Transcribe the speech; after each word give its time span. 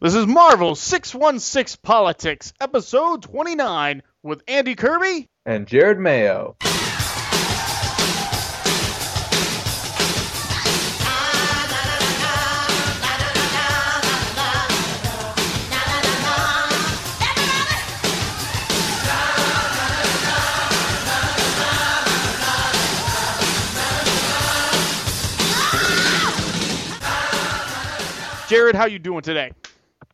This 0.00 0.14
is 0.14 0.26
Marvel 0.28 0.76
616 0.76 1.80
Politics, 1.82 2.52
episode 2.60 3.22
29, 3.22 4.02
with 4.22 4.42
Andy 4.46 4.76
Kirby. 4.76 5.26
and 5.44 5.66
Jared 5.66 5.98
Mayo. 5.98 6.56
Jared, 28.48 28.74
how 28.74 28.86
you 28.86 28.98
doing 28.98 29.20
today? 29.20 29.50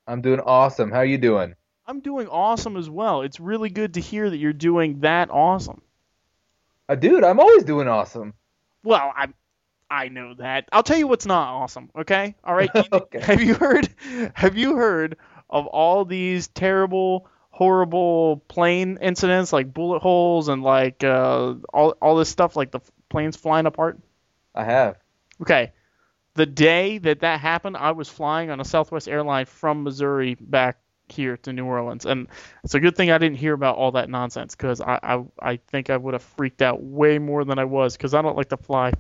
I'm 0.07 0.21
doing 0.21 0.41
awesome. 0.41 0.91
How 0.91 0.99
are 0.99 1.05
you 1.05 1.19
doing? 1.19 1.55
I'm 1.87 2.01
doing 2.01 2.29
awesome 2.29 2.77
as 2.77 2.89
well. 2.89 3.23
It's 3.23 3.41
really 3.41 3.69
good 3.71 3.95
to 3.95 4.01
hear 4.01 4.29
that 4.31 4.39
you're 4.39 4.53
doing 4.53 5.01
that 5.01 5.31
awesome. 5.31 5.83
Uh, 6.89 6.95
dude, 6.95 7.25
I'm 7.25 7.41
always 7.41 7.65
doing 7.65 7.89
awesome. 7.89 8.35
Well, 8.83 9.13
I 9.17 9.29
I 9.91 10.09
know 10.09 10.35
that. 10.35 10.69
I'll 10.73 10.83
tell 10.83 10.97
you 10.97 11.07
what's 11.07 11.27
not 11.27 11.49
awesome, 11.49 11.91
okay? 11.97 12.35
All 12.45 12.55
right. 12.55 12.71
Okay. 12.93 13.21
Have 13.21 13.43
you 13.43 13.55
heard 13.55 13.89
have 14.35 14.57
you 14.57 14.77
heard 14.77 15.17
of 15.49 15.67
all 15.67 16.05
these 16.05 16.49
terrible 16.49 17.29
horrible 17.51 18.39
plane 18.49 18.99
incidents 19.01 19.53
like 19.53 19.73
bullet 19.73 20.01
holes 20.01 20.49
and 20.49 20.63
like 20.63 21.05
uh, 21.05 21.55
all 21.73 21.91
all 22.03 22.17
this 22.17 22.29
stuff 22.29 22.57
like 22.57 22.71
the 22.71 22.81
planes 23.09 23.37
flying 23.37 23.67
apart? 23.67 23.99
I 24.55 24.65
have. 24.65 24.97
Okay. 25.41 25.73
The 26.35 26.47
day 26.47 26.99
that 26.99 27.21
that 27.21 27.41
happened, 27.41 27.77
I 27.77 27.93
was 27.93 28.09
flying 28.09 28.51
on 28.51 28.61
a 28.61 28.65
Southwest 28.65 29.09
airline 29.09 29.47
from 29.47 29.85
Missouri 29.85 30.35
back 30.35 30.79
here 31.09 31.37
to 31.37 31.53
New 31.53 31.65
Orleans, 31.65 32.07
and 32.07 32.29
it's 32.65 32.75
a 32.75 32.81
good 32.81 32.97
thing 32.97 33.11
I 33.11 33.19
didn't 33.19 33.37
hear 33.37 33.53
about 33.53 33.77
all 33.77 33.93
that 33.93 34.09
nonsense 34.09 34.57
because 34.57 34.81
I, 34.81 34.99
I 35.03 35.25
I 35.39 35.57
think 35.57 35.91
I 35.91 35.97
would 35.97 36.15
have 36.15 36.23
freaked 36.23 36.63
out 36.63 36.83
way 36.83 37.19
more 37.19 37.45
than 37.45 37.59
I 37.59 37.65
was 37.65 37.97
because 37.97 38.15
I 38.15 38.23
don't 38.23 38.37
like 38.37 38.49
to 38.49 38.57
fly. 38.57 38.93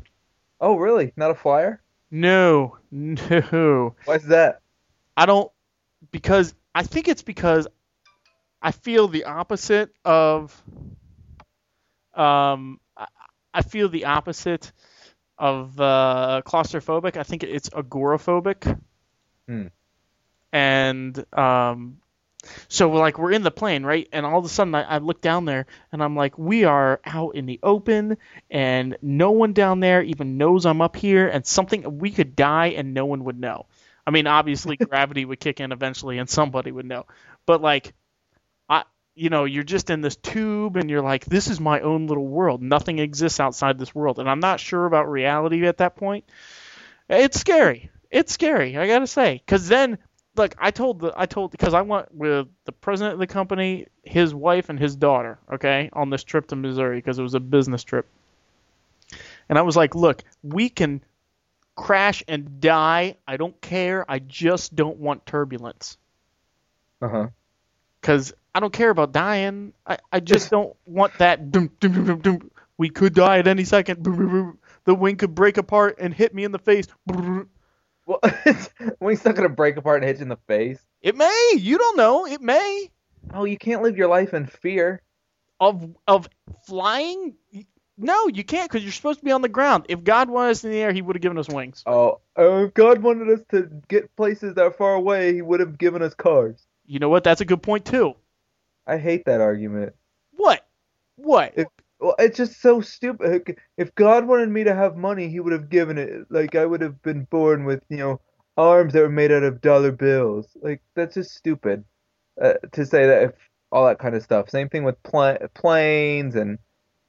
Oh, 0.60 0.76
really? 0.76 1.12
Not 1.16 1.30
a 1.30 1.34
flyer? 1.34 1.82
No, 2.10 2.78
no, 2.90 3.94
Why's 4.04 4.24
that? 4.26 4.60
I 5.16 5.26
don't 5.26 5.50
because 6.12 6.54
I 6.74 6.84
think 6.84 7.08
it's 7.08 7.22
because 7.22 7.66
I 8.62 8.70
feel 8.70 9.08
the 9.08 9.24
opposite 9.24 9.90
of 10.04 10.62
um 12.14 12.78
I, 12.96 13.06
I 13.52 13.62
feel 13.62 13.88
the 13.88 14.04
opposite 14.04 14.70
of 15.38 15.78
uh, 15.80 16.42
claustrophobic. 16.44 17.16
I 17.16 17.22
think 17.22 17.42
it's 17.42 17.68
agoraphobic. 17.70 18.80
Hmm. 19.48 19.66
And 20.52 21.24
um 21.32 21.98
so 22.68 22.90
like 22.90 23.18
we're 23.18 23.32
in 23.32 23.42
the 23.42 23.50
plane, 23.50 23.84
right? 23.84 24.08
And 24.12 24.26
all 24.26 24.38
of 24.38 24.44
a 24.44 24.48
sudden 24.48 24.74
I, 24.74 24.82
I 24.82 24.98
look 24.98 25.20
down 25.20 25.44
there 25.44 25.66
and 25.92 26.02
I'm 26.02 26.16
like, 26.16 26.38
we 26.38 26.64
are 26.64 27.00
out 27.04 27.34
in 27.36 27.46
the 27.46 27.58
open 27.62 28.18
and 28.50 28.96
no 29.02 29.30
one 29.30 29.52
down 29.52 29.80
there 29.80 30.02
even 30.02 30.36
knows 30.36 30.66
I'm 30.66 30.80
up 30.80 30.96
here 30.96 31.26
and 31.26 31.46
something 31.46 31.98
we 31.98 32.10
could 32.10 32.36
die 32.36 32.68
and 32.68 32.94
no 32.94 33.06
one 33.06 33.24
would 33.24 33.38
know. 33.38 33.66
I 34.06 34.10
mean, 34.10 34.26
obviously 34.26 34.76
gravity 34.90 35.24
would 35.24 35.40
kick 35.40 35.60
in 35.60 35.72
eventually 35.72 36.18
and 36.18 36.28
somebody 36.28 36.70
would 36.70 36.86
know. 36.86 37.06
But 37.46 37.62
like 37.62 37.94
you 39.14 39.30
know, 39.30 39.44
you're 39.44 39.62
just 39.64 39.90
in 39.90 40.00
this 40.00 40.16
tube 40.16 40.76
and 40.76 40.90
you're 40.90 41.02
like, 41.02 41.24
this 41.24 41.48
is 41.48 41.60
my 41.60 41.80
own 41.80 42.06
little 42.06 42.26
world. 42.26 42.62
Nothing 42.62 42.98
exists 42.98 43.40
outside 43.40 43.78
this 43.78 43.94
world. 43.94 44.18
And 44.18 44.28
I'm 44.28 44.40
not 44.40 44.60
sure 44.60 44.86
about 44.86 45.10
reality 45.10 45.66
at 45.66 45.78
that 45.78 45.96
point. 45.96 46.24
It's 47.08 47.38
scary. 47.38 47.90
It's 48.10 48.32
scary, 48.32 48.76
I 48.76 48.86
got 48.86 49.00
to 49.00 49.06
say. 49.06 49.42
Cuz 49.46 49.68
then 49.68 49.98
look, 50.36 50.54
I 50.58 50.70
told 50.70 51.00
the 51.00 51.12
I 51.16 51.26
told 51.26 51.50
because 51.50 51.74
I 51.74 51.82
went 51.82 52.14
with 52.14 52.48
the 52.64 52.72
president 52.72 53.14
of 53.14 53.18
the 53.20 53.26
company, 53.26 53.86
his 54.02 54.34
wife 54.34 54.68
and 54.68 54.78
his 54.78 54.96
daughter, 54.96 55.38
okay, 55.52 55.90
on 55.92 56.10
this 56.10 56.24
trip 56.24 56.48
to 56.48 56.56
Missouri 56.56 56.98
because 56.98 57.18
it 57.18 57.22
was 57.22 57.34
a 57.34 57.40
business 57.40 57.84
trip. 57.84 58.06
And 59.48 59.58
I 59.58 59.62
was 59.62 59.76
like, 59.76 59.94
look, 59.94 60.22
we 60.42 60.68
can 60.68 61.02
crash 61.76 62.22
and 62.28 62.60
die. 62.60 63.16
I 63.26 63.36
don't 63.36 63.60
care. 63.60 64.04
I 64.10 64.18
just 64.20 64.74
don't 64.74 64.98
want 64.98 65.26
turbulence 65.26 65.98
Uh 67.00 67.08
huh. 67.08 67.28
because 68.00 68.34
I 68.54 68.60
don't 68.60 68.72
care 68.72 68.90
about 68.90 69.12
dying. 69.12 69.72
I, 69.86 69.98
I 70.12 70.20
just 70.20 70.50
don't 70.50 70.76
want 70.86 71.18
that. 71.18 71.50
Dum, 71.50 71.70
dum, 71.80 72.04
dum, 72.06 72.20
dum. 72.20 72.50
We 72.78 72.88
could 72.88 73.14
die 73.14 73.38
at 73.38 73.48
any 73.48 73.64
second. 73.64 74.04
The 74.84 74.94
wing 74.94 75.16
could 75.16 75.34
break 75.34 75.56
apart 75.56 75.96
and 75.98 76.12
hit 76.12 76.34
me 76.34 76.44
in 76.44 76.52
the 76.52 76.58
face. 76.58 76.86
Well, 77.06 78.20
wing's 79.00 79.24
not 79.24 79.34
gonna 79.34 79.48
break 79.48 79.76
apart 79.76 80.02
and 80.02 80.08
hit 80.08 80.18
you 80.18 80.22
in 80.22 80.28
the 80.28 80.38
face. 80.46 80.78
It 81.00 81.16
may. 81.16 81.52
You 81.56 81.78
don't 81.78 81.96
know. 81.96 82.26
It 82.26 82.40
may. 82.40 82.90
Oh, 83.32 83.44
you 83.44 83.56
can't 83.56 83.82
live 83.82 83.96
your 83.96 84.08
life 84.08 84.34
in 84.34 84.46
fear. 84.46 85.00
Of 85.60 85.94
of 86.06 86.28
flying. 86.66 87.34
No, 87.96 88.28
you 88.28 88.44
can't 88.44 88.68
because 88.70 88.82
you're 88.82 88.92
supposed 88.92 89.20
to 89.20 89.24
be 89.24 89.30
on 89.30 89.42
the 89.42 89.48
ground. 89.48 89.86
If 89.88 90.02
God 90.02 90.28
wanted 90.28 90.50
us 90.50 90.64
in 90.64 90.72
the 90.72 90.78
air, 90.78 90.92
He 90.92 91.00
would 91.00 91.16
have 91.16 91.22
given 91.22 91.38
us 91.38 91.48
wings. 91.48 91.82
Oh, 91.86 92.20
uh, 92.38 92.64
if 92.64 92.74
God 92.74 93.02
wanted 93.02 93.30
us 93.30 93.40
to 93.50 93.70
get 93.88 94.14
places 94.16 94.54
that 94.54 94.76
far 94.76 94.94
away, 94.94 95.32
He 95.32 95.42
would 95.42 95.60
have 95.60 95.78
given 95.78 96.02
us 96.02 96.12
cars. 96.14 96.66
You 96.86 96.98
know 96.98 97.08
what? 97.08 97.24
That's 97.24 97.40
a 97.40 97.44
good 97.44 97.62
point 97.62 97.84
too. 97.84 98.14
I 98.86 98.98
hate 98.98 99.24
that 99.26 99.40
argument. 99.40 99.94
What? 100.32 100.66
What? 101.16 101.54
If- 101.56 101.68
Well, 102.00 102.16
it's 102.18 102.36
just 102.36 102.60
so 102.60 102.80
stupid. 102.80 103.58
If 103.78 103.94
God 103.94 104.26
wanted 104.26 104.50
me 104.50 104.64
to 104.64 104.74
have 104.74 104.96
money, 104.96 105.28
He 105.28 105.40
would 105.40 105.52
have 105.52 105.70
given 105.70 105.96
it. 105.96 106.26
Like 106.30 106.54
I 106.54 106.66
would 106.66 106.80
have 106.82 107.00
been 107.02 107.24
born 107.24 107.64
with, 107.64 107.82
you 107.88 107.96
know, 107.98 108.20
arms 108.56 108.92
that 108.92 109.00
were 109.02 109.08
made 109.08 109.32
out 109.32 109.42
of 109.42 109.60
dollar 109.60 109.92
bills. 109.92 110.48
Like 110.60 110.82
that's 110.94 111.14
just 111.14 111.34
stupid 111.34 111.84
uh, 112.40 112.54
to 112.72 112.84
say 112.84 113.06
that. 113.06 113.22
If 113.22 113.32
all 113.74 113.86
that 113.86 113.98
kind 113.98 114.14
of 114.14 114.22
stuff. 114.22 114.48
Same 114.48 114.68
thing 114.68 114.84
with 114.84 115.02
pla- 115.02 115.38
planes 115.54 116.36
and, 116.36 116.58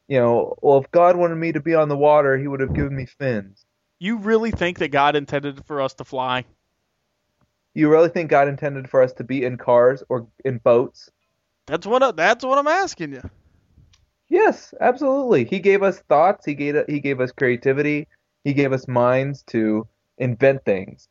you 0.08 0.18
know, 0.18 0.56
well, 0.62 0.80
if 0.80 0.90
God 0.92 1.16
wanted 1.16 1.36
me 1.36 1.52
to 1.52 1.60
be 1.60 1.76
on 1.76 1.90
the 1.90 1.98
water, 1.98 2.38
He 2.38 2.48
would 2.48 2.60
have 2.60 2.74
given 2.74 2.96
me 2.96 3.06
fins. 3.06 3.66
You 4.00 4.18
really 4.18 4.52
think 4.52 4.80
that 4.80 4.90
God 4.90 5.16
intended 5.16 5.64
for 5.66 5.80
us 5.80 5.94
to 5.96 6.04
fly? 6.04 6.46
You 7.76 7.90
really 7.90 8.10
think 8.10 8.30
God 8.30 8.48
intended 8.48 8.90
for 8.90 9.02
us 9.02 9.14
to 9.14 9.24
be 9.24 9.44
in 9.44 9.58
cars 9.58 10.04
or 10.10 10.28
in 10.44 10.58
boats? 10.58 11.10
That's 11.68 11.88
what. 11.88 12.04
I, 12.04 12.12
that's 12.12 12.46
what 12.46 12.58
I'm 12.58 12.68
asking 12.68 13.14
you. 13.14 13.22
Yes, 14.30 14.74
absolutely. 14.82 15.46
He 15.46 15.60
gave 15.60 15.84
us 15.84 16.00
thoughts. 16.00 16.46
He 16.46 16.54
gave 16.54 16.76
he 16.88 17.00
gave 17.00 17.20
us 17.20 17.32
creativity. 17.32 18.08
He 18.44 18.54
gave 18.54 18.74
us 18.74 18.88
minds 18.88 19.44
to 19.48 19.88
invent 20.18 20.66
things. 20.66 21.08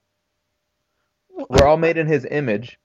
We're 1.49 1.67
all 1.67 1.77
made 1.77 1.97
in 1.97 2.07
His 2.07 2.27
image. 2.31 2.79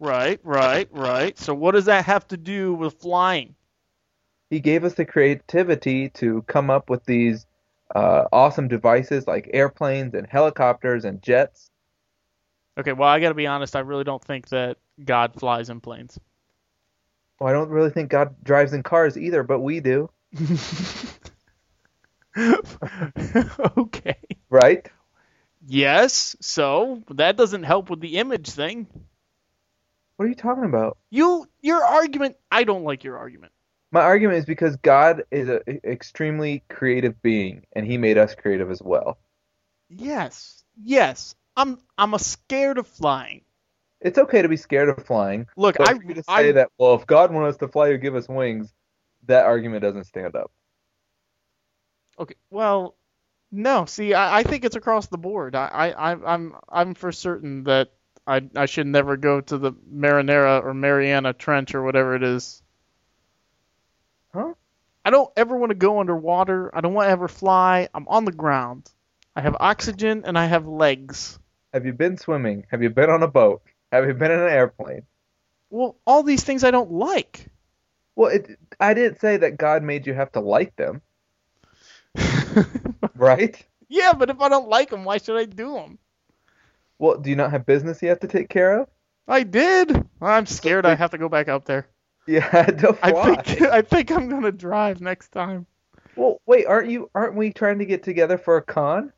Right, 0.00 0.38
right, 0.44 0.88
right. 0.92 1.38
So 1.38 1.54
what 1.54 1.72
does 1.72 1.86
that 1.86 2.04
have 2.04 2.26
to 2.28 2.36
do 2.36 2.74
with 2.74 3.00
flying? 3.00 3.56
He 4.50 4.60
gave 4.60 4.84
us 4.84 4.94
the 4.94 5.04
creativity 5.04 6.08
to 6.10 6.42
come 6.42 6.70
up 6.70 6.88
with 6.88 7.04
these 7.04 7.46
uh, 7.94 8.24
awesome 8.32 8.68
devices 8.68 9.26
like 9.26 9.50
airplanes 9.52 10.14
and 10.14 10.26
helicopters 10.26 11.04
and 11.04 11.22
jets. 11.22 11.70
Okay, 12.78 12.92
well, 12.92 13.08
I 13.08 13.18
got 13.18 13.30
to 13.30 13.34
be 13.34 13.46
honest. 13.46 13.74
I 13.74 13.80
really 13.80 14.04
don't 14.04 14.22
think 14.22 14.48
that 14.50 14.78
God 15.04 15.34
flies 15.34 15.68
in 15.68 15.80
planes. 15.80 16.18
Well, 17.38 17.48
I 17.48 17.52
don't 17.52 17.68
really 17.68 17.90
think 17.90 18.10
God 18.10 18.34
drives 18.42 18.72
in 18.72 18.82
cars 18.82 19.16
either, 19.16 19.42
but 19.42 19.60
we 19.60 19.80
do, 19.80 20.10
okay. 23.76 24.16
right? 24.50 24.88
Yes. 25.66 26.36
So 26.40 27.02
that 27.10 27.36
doesn't 27.36 27.62
help 27.64 27.90
with 27.90 28.00
the 28.00 28.18
image 28.18 28.50
thing. 28.50 28.86
What 30.16 30.26
are 30.26 30.28
you 30.28 30.34
talking 30.34 30.64
about? 30.64 30.98
You, 31.10 31.46
your 31.60 31.84
argument. 31.84 32.36
I 32.50 32.64
don't 32.64 32.84
like 32.84 33.04
your 33.04 33.18
argument. 33.18 33.52
My 33.92 34.00
argument 34.00 34.38
is 34.38 34.44
because 34.44 34.76
God 34.76 35.22
is 35.30 35.48
an 35.48 35.80
extremely 35.84 36.64
creative 36.68 37.22
being, 37.22 37.64
and 37.72 37.86
He 37.86 37.98
made 37.98 38.18
us 38.18 38.34
creative 38.34 38.70
as 38.70 38.82
well. 38.82 39.18
Yes, 39.88 40.64
yes. 40.82 41.34
I'm, 41.56 41.78
I'm 41.96 42.14
a 42.14 42.18
scared 42.18 42.78
of 42.78 42.86
flying. 42.86 43.42
It's 44.00 44.18
okay 44.18 44.42
to 44.42 44.48
be 44.48 44.56
scared 44.56 44.88
of 44.88 45.04
flying. 45.04 45.46
Look, 45.56 45.80
I, 45.80 45.94
for 45.94 46.14
to 46.14 46.22
say 46.22 46.48
I, 46.48 46.52
that, 46.52 46.70
well, 46.78 46.94
if 46.94 47.06
God 47.06 47.32
wanted 47.32 47.48
us 47.48 47.56
to 47.58 47.68
fly 47.68 47.88
or 47.88 47.98
give 47.98 48.14
us 48.14 48.28
wings, 48.28 48.72
that 49.26 49.44
argument 49.46 49.82
doesn't 49.82 50.04
stand 50.04 50.36
up. 50.36 50.50
Okay. 52.18 52.36
Well, 52.50 52.96
no. 53.50 53.84
See, 53.86 54.14
I, 54.14 54.38
I 54.38 54.42
think 54.42 54.64
it's 54.64 54.76
across 54.76 55.06
the 55.06 55.18
board. 55.18 55.54
I, 55.54 55.66
I, 55.66 56.12
I- 56.12 56.34
I'm, 56.34 56.54
I'm 56.68 56.94
for 56.94 57.10
certain 57.12 57.64
that 57.64 57.90
I, 58.26 58.42
I 58.54 58.66
should 58.66 58.86
never 58.86 59.16
go 59.16 59.40
to 59.40 59.58
the 59.58 59.72
Marinera 59.72 60.62
or 60.62 60.74
Mariana 60.74 61.32
Trench 61.32 61.74
or 61.74 61.82
whatever 61.82 62.14
it 62.14 62.22
is. 62.22 62.62
Huh? 64.32 64.54
I 65.04 65.10
don't 65.10 65.30
ever 65.36 65.56
want 65.56 65.70
to 65.70 65.74
go 65.76 66.00
underwater. 66.00 66.70
I 66.76 66.80
don't 66.82 66.92
want 66.94 67.06
to 67.06 67.10
ever 67.12 67.28
fly. 67.28 67.88
I'm 67.94 68.06
on 68.08 68.24
the 68.26 68.32
ground. 68.32 68.90
I 69.34 69.40
have 69.40 69.56
oxygen 69.58 70.22
and 70.26 70.38
I 70.38 70.46
have 70.46 70.66
legs. 70.66 71.38
Have 71.72 71.86
you 71.86 71.92
been 71.92 72.16
swimming? 72.16 72.66
Have 72.70 72.82
you 72.82 72.90
been 72.90 73.08
on 73.10 73.22
a 73.22 73.28
boat? 73.28 73.62
Have 73.92 74.06
you 74.06 74.14
been 74.14 74.30
in 74.30 74.40
an 74.40 74.48
airplane? 74.48 75.02
Well, 75.70 75.96
all 76.06 76.22
these 76.22 76.44
things 76.44 76.64
I 76.64 76.70
don't 76.70 76.92
like. 76.92 77.48
Well, 78.16 78.30
it, 78.30 78.58
I 78.80 78.94
didn't 78.94 79.20
say 79.20 79.36
that 79.36 79.58
God 79.58 79.82
made 79.82 80.06
you 80.06 80.14
have 80.14 80.32
to 80.32 80.40
like 80.40 80.74
them, 80.76 81.02
right? 83.14 83.64
yeah, 83.88 84.12
but 84.12 84.30
if 84.30 84.40
I 84.40 84.48
don't 84.48 84.68
like 84.68 84.90
them, 84.90 85.04
why 85.04 85.18
should 85.18 85.36
I 85.38 85.44
do 85.44 85.74
them? 85.74 85.98
Well, 86.98 87.18
do 87.18 87.30
you 87.30 87.36
not 87.36 87.52
have 87.52 87.64
business 87.64 88.02
you 88.02 88.08
have 88.08 88.20
to 88.20 88.26
take 88.28 88.48
care 88.48 88.80
of? 88.80 88.88
I 89.28 89.44
did. 89.44 90.04
I'm 90.20 90.46
scared 90.46 90.84
I 90.84 90.94
have 90.94 91.12
to 91.12 91.18
go 91.18 91.28
back 91.28 91.48
up 91.48 91.64
there. 91.64 91.86
Yeah, 92.26 92.48
I 93.02 93.12
fly. 93.12 93.42
think 93.42 93.62
I 93.70 93.82
think 93.82 94.10
I'm 94.10 94.28
gonna 94.28 94.52
drive 94.52 95.00
next 95.00 95.28
time. 95.28 95.66
Well, 96.16 96.40
wait, 96.46 96.66
aren't 96.66 96.90
you? 96.90 97.10
Aren't 97.14 97.36
we 97.36 97.52
trying 97.52 97.78
to 97.78 97.86
get 97.86 98.02
together 98.02 98.36
for 98.36 98.56
a 98.56 98.62
con? 98.62 99.12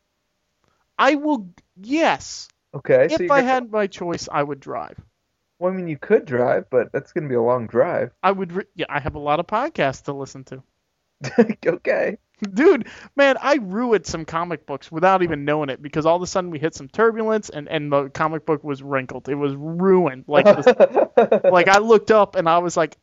I 0.98 1.14
will. 1.14 1.48
Yes. 1.80 2.48
Okay, 2.74 3.08
if 3.10 3.20
you're 3.20 3.32
I 3.32 3.40
had 3.40 3.70
my 3.70 3.86
choice, 3.86 4.28
I 4.30 4.42
would 4.42 4.60
drive. 4.60 4.98
Well, 5.58 5.72
I 5.72 5.76
mean, 5.76 5.88
you 5.88 5.98
could 5.98 6.24
drive, 6.24 6.70
but 6.70 6.90
that's 6.92 7.12
going 7.12 7.24
to 7.24 7.28
be 7.28 7.34
a 7.34 7.42
long 7.42 7.66
drive. 7.66 8.12
I 8.22 8.32
would. 8.32 8.52
Re- 8.52 8.64
yeah, 8.74 8.86
I 8.88 9.00
have 9.00 9.14
a 9.14 9.18
lot 9.18 9.40
of 9.40 9.46
podcasts 9.46 10.04
to 10.04 10.12
listen 10.12 10.44
to. 10.44 10.62
okay. 11.66 12.18
Dude, 12.54 12.88
man, 13.16 13.36
I 13.38 13.56
ruined 13.56 14.06
some 14.06 14.24
comic 14.24 14.64
books 14.64 14.90
without 14.90 15.22
even 15.22 15.44
knowing 15.44 15.68
it 15.68 15.82
because 15.82 16.06
all 16.06 16.16
of 16.16 16.22
a 16.22 16.26
sudden 16.26 16.50
we 16.50 16.58
hit 16.58 16.74
some 16.74 16.88
turbulence 16.88 17.50
and, 17.50 17.68
and 17.68 17.92
the 17.92 18.08
comic 18.08 18.46
book 18.46 18.64
was 18.64 18.82
wrinkled. 18.82 19.28
It 19.28 19.34
was 19.34 19.54
ruined. 19.54 20.24
Like 20.26 20.46
this, 20.46 20.66
like 21.44 21.68
I 21.68 21.78
looked 21.78 22.10
up 22.10 22.36
and 22.36 22.48
I 22.48 22.58
was 22.58 22.78
like, 22.78 22.96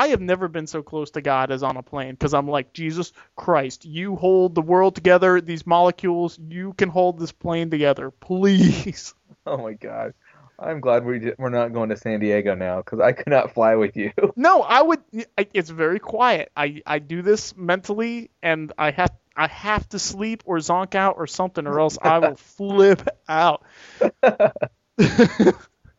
I 0.00 0.08
have 0.08 0.22
never 0.22 0.48
been 0.48 0.66
so 0.66 0.82
close 0.82 1.10
to 1.10 1.20
God 1.20 1.50
as 1.50 1.62
on 1.62 1.76
a 1.76 1.82
plane 1.82 2.12
because 2.12 2.32
I'm 2.32 2.48
like, 2.48 2.72
Jesus 2.72 3.12
Christ, 3.36 3.84
you 3.84 4.16
hold 4.16 4.54
the 4.54 4.62
world 4.62 4.94
together, 4.94 5.42
these 5.42 5.66
molecules, 5.66 6.38
you 6.38 6.72
can 6.72 6.88
hold 6.88 7.18
this 7.18 7.32
plane 7.32 7.68
together, 7.68 8.10
please. 8.10 9.12
oh 9.46 9.58
my 9.58 9.74
god. 9.74 10.14
I'm 10.58 10.80
glad 10.80 11.04
we 11.04 11.18
j- 11.18 11.34
we're 11.36 11.50
not 11.50 11.74
going 11.74 11.90
to 11.90 11.98
San 11.98 12.18
Diego 12.18 12.54
now 12.54 12.78
because 12.78 13.00
I 13.00 13.12
could 13.12 13.28
not 13.28 13.52
fly 13.52 13.74
with 13.74 13.94
you. 13.94 14.10
No, 14.36 14.62
I 14.62 14.80
would. 14.80 15.00
I, 15.36 15.48
it's 15.52 15.68
very 15.68 15.98
quiet. 15.98 16.50
I 16.56 16.80
I 16.86 16.98
do 16.98 17.20
this 17.20 17.54
mentally, 17.54 18.30
and 18.42 18.72
I 18.78 18.92
have 18.92 19.10
I 19.36 19.48
have 19.48 19.86
to 19.90 19.98
sleep 19.98 20.44
or 20.46 20.56
zonk 20.58 20.94
out 20.94 21.16
or 21.18 21.26
something, 21.26 21.66
or 21.66 21.78
else 21.78 21.98
I 22.00 22.20
will 22.20 22.36
flip 22.56 23.06
out. 23.28 23.64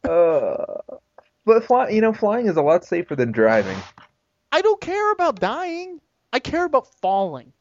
Uh, 0.03 0.65
but 1.45 1.63
fly, 1.63 1.89
you 1.89 2.01
know, 2.01 2.13
flying 2.13 2.47
is 2.47 2.57
a 2.57 2.61
lot 2.61 2.85
safer 2.85 3.15
than 3.15 3.31
driving. 3.31 3.77
I 4.51 4.61
don't 4.61 4.81
care 4.81 5.11
about 5.11 5.39
dying. 5.39 6.01
I 6.33 6.39
care 6.39 6.65
about 6.65 6.88
falling. 7.01 7.53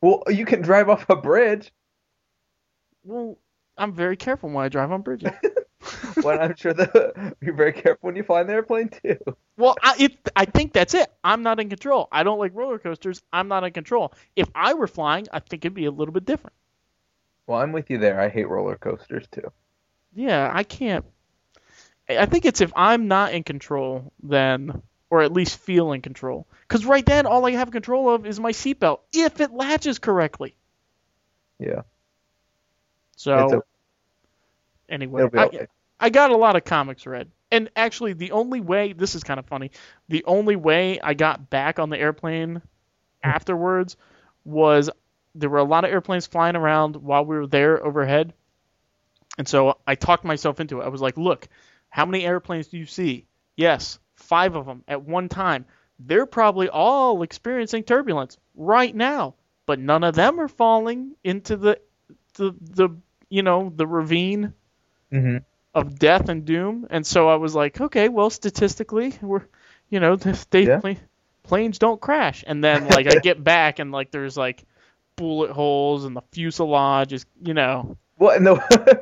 Well, 0.00 0.22
you 0.28 0.44
can 0.44 0.62
drive 0.62 0.88
off 0.88 1.08
a 1.08 1.16
bridge. 1.16 1.72
Well, 3.04 3.38
I'm 3.78 3.92
very 3.92 4.16
careful 4.16 4.50
when 4.50 4.64
I 4.64 4.68
drive 4.68 4.90
on 4.92 5.02
bridges. 5.02 5.32
Well, 6.22 6.40
I'm 6.40 6.54
sure 6.56 6.74
that 6.74 7.34
you're 7.40 7.54
very 7.54 7.72
careful 7.72 8.06
when 8.06 8.16
you 8.16 8.22
fly 8.22 8.42
in 8.42 8.46
the 8.46 8.52
airplane 8.52 8.88
too. 8.88 9.18
well, 9.56 9.76
I 9.82 9.94
it, 9.98 10.30
I 10.36 10.44
think 10.44 10.72
that's 10.72 10.94
it. 10.94 11.10
I'm 11.24 11.42
not 11.42 11.58
in 11.60 11.68
control. 11.68 12.08
I 12.12 12.22
don't 12.22 12.38
like 12.38 12.52
roller 12.54 12.78
coasters. 12.78 13.22
I'm 13.32 13.48
not 13.48 13.64
in 13.64 13.72
control. 13.72 14.12
If 14.36 14.48
I 14.54 14.74
were 14.74 14.86
flying, 14.86 15.26
I 15.32 15.40
think 15.40 15.64
it'd 15.64 15.74
be 15.74 15.86
a 15.86 15.90
little 15.90 16.12
bit 16.12 16.24
different. 16.24 16.54
Well, 17.46 17.60
I'm 17.60 17.72
with 17.72 17.90
you 17.90 17.98
there. 17.98 18.20
I 18.20 18.28
hate 18.28 18.48
roller 18.48 18.76
coasters 18.76 19.26
too. 19.30 19.50
Yeah, 20.14 20.50
I 20.52 20.62
can't. 20.62 21.04
I 22.08 22.26
think 22.26 22.44
it's 22.44 22.60
if 22.60 22.72
I'm 22.74 23.08
not 23.08 23.32
in 23.32 23.42
control, 23.42 24.12
then, 24.22 24.82
or 25.10 25.22
at 25.22 25.32
least 25.32 25.58
feel 25.58 25.92
in 25.92 26.02
control. 26.02 26.46
Because 26.62 26.84
right 26.84 27.04
then, 27.04 27.26
all 27.26 27.46
I 27.46 27.52
have 27.52 27.70
control 27.70 28.14
of 28.14 28.26
is 28.26 28.40
my 28.40 28.52
seatbelt, 28.52 29.00
if 29.12 29.40
it 29.40 29.52
latches 29.52 29.98
correctly. 29.98 30.56
Yeah. 31.58 31.82
So, 33.16 33.62
anyway, 34.88 35.24
It'll 35.24 35.38
I. 35.38 35.66
I 36.00 36.10
got 36.10 36.32
a 36.32 36.36
lot 36.36 36.56
of 36.56 36.64
comics 36.64 37.06
read. 37.06 37.30
And 37.52 37.70
actually, 37.76 38.14
the 38.14 38.32
only 38.32 38.60
way, 38.60 38.92
this 38.92 39.14
is 39.14 39.22
kind 39.22 39.38
of 39.38 39.46
funny, 39.46 39.70
the 40.08 40.24
only 40.24 40.56
way 40.56 40.98
I 41.00 41.14
got 41.14 41.48
back 41.48 41.78
on 41.78 41.90
the 41.90 41.98
airplane 41.98 42.56
hmm. 42.56 42.60
afterwards 43.22 43.96
was 44.44 44.90
there 45.34 45.48
were 45.48 45.58
a 45.58 45.64
lot 45.64 45.84
of 45.84 45.90
airplanes 45.90 46.26
flying 46.26 46.56
around 46.56 46.96
while 46.96 47.24
we 47.24 47.36
were 47.36 47.46
there 47.46 47.82
overhead. 47.84 48.32
And 49.38 49.46
so 49.46 49.78
I 49.86 49.94
talked 49.94 50.24
myself 50.24 50.58
into 50.60 50.80
it. 50.80 50.84
I 50.84 50.88
was 50.88 51.00
like, 51.00 51.16
look, 51.16 51.48
how 51.92 52.06
many 52.06 52.24
airplanes 52.24 52.68
do 52.68 52.78
you 52.78 52.86
see? 52.86 53.26
Yes, 53.56 54.00
five 54.16 54.56
of 54.56 54.66
them 54.66 54.84
at 54.88 55.02
one 55.02 55.28
time. 55.28 55.66
They're 56.00 56.26
probably 56.26 56.68
all 56.68 57.22
experiencing 57.22 57.84
turbulence 57.84 58.38
right 58.56 58.94
now, 58.94 59.34
but 59.66 59.78
none 59.78 60.04
of 60.04 60.14
them 60.16 60.40
are 60.40 60.48
falling 60.48 61.14
into 61.22 61.56
the 61.56 61.80
the, 62.34 62.54
the 62.60 62.90
you 63.30 63.42
know 63.42 63.72
the 63.76 63.86
ravine 63.86 64.54
hmm 65.10 65.36
of 65.74 65.98
death 65.98 66.28
and 66.28 66.44
doom. 66.44 66.86
And 66.90 67.06
so 67.06 67.28
I 67.28 67.36
was 67.36 67.54
like, 67.54 67.80
okay, 67.80 68.08
well, 68.08 68.30
statistically, 68.30 69.14
we're, 69.22 69.44
you 69.88 70.00
know, 70.00 70.16
they 70.16 70.66
Yeah. 70.66 70.80
pla- 70.80 70.94
planes 71.44 71.78
don't 71.78 72.00
crash. 72.00 72.44
And 72.46 72.62
then 72.62 72.84
like 72.88 73.06
I 73.06 73.16
get 73.16 73.42
back 73.42 73.78
and 73.78 73.92
like 73.92 74.10
there's 74.10 74.36
like 74.36 74.64
bullet 75.16 75.50
holes 75.50 76.04
and 76.04 76.16
the 76.16 76.22
fuselage 76.32 77.12
is, 77.12 77.26
you 77.42 77.54
know. 77.54 77.96
Well, 78.18 78.36
and 78.36 78.46
the 78.46 79.01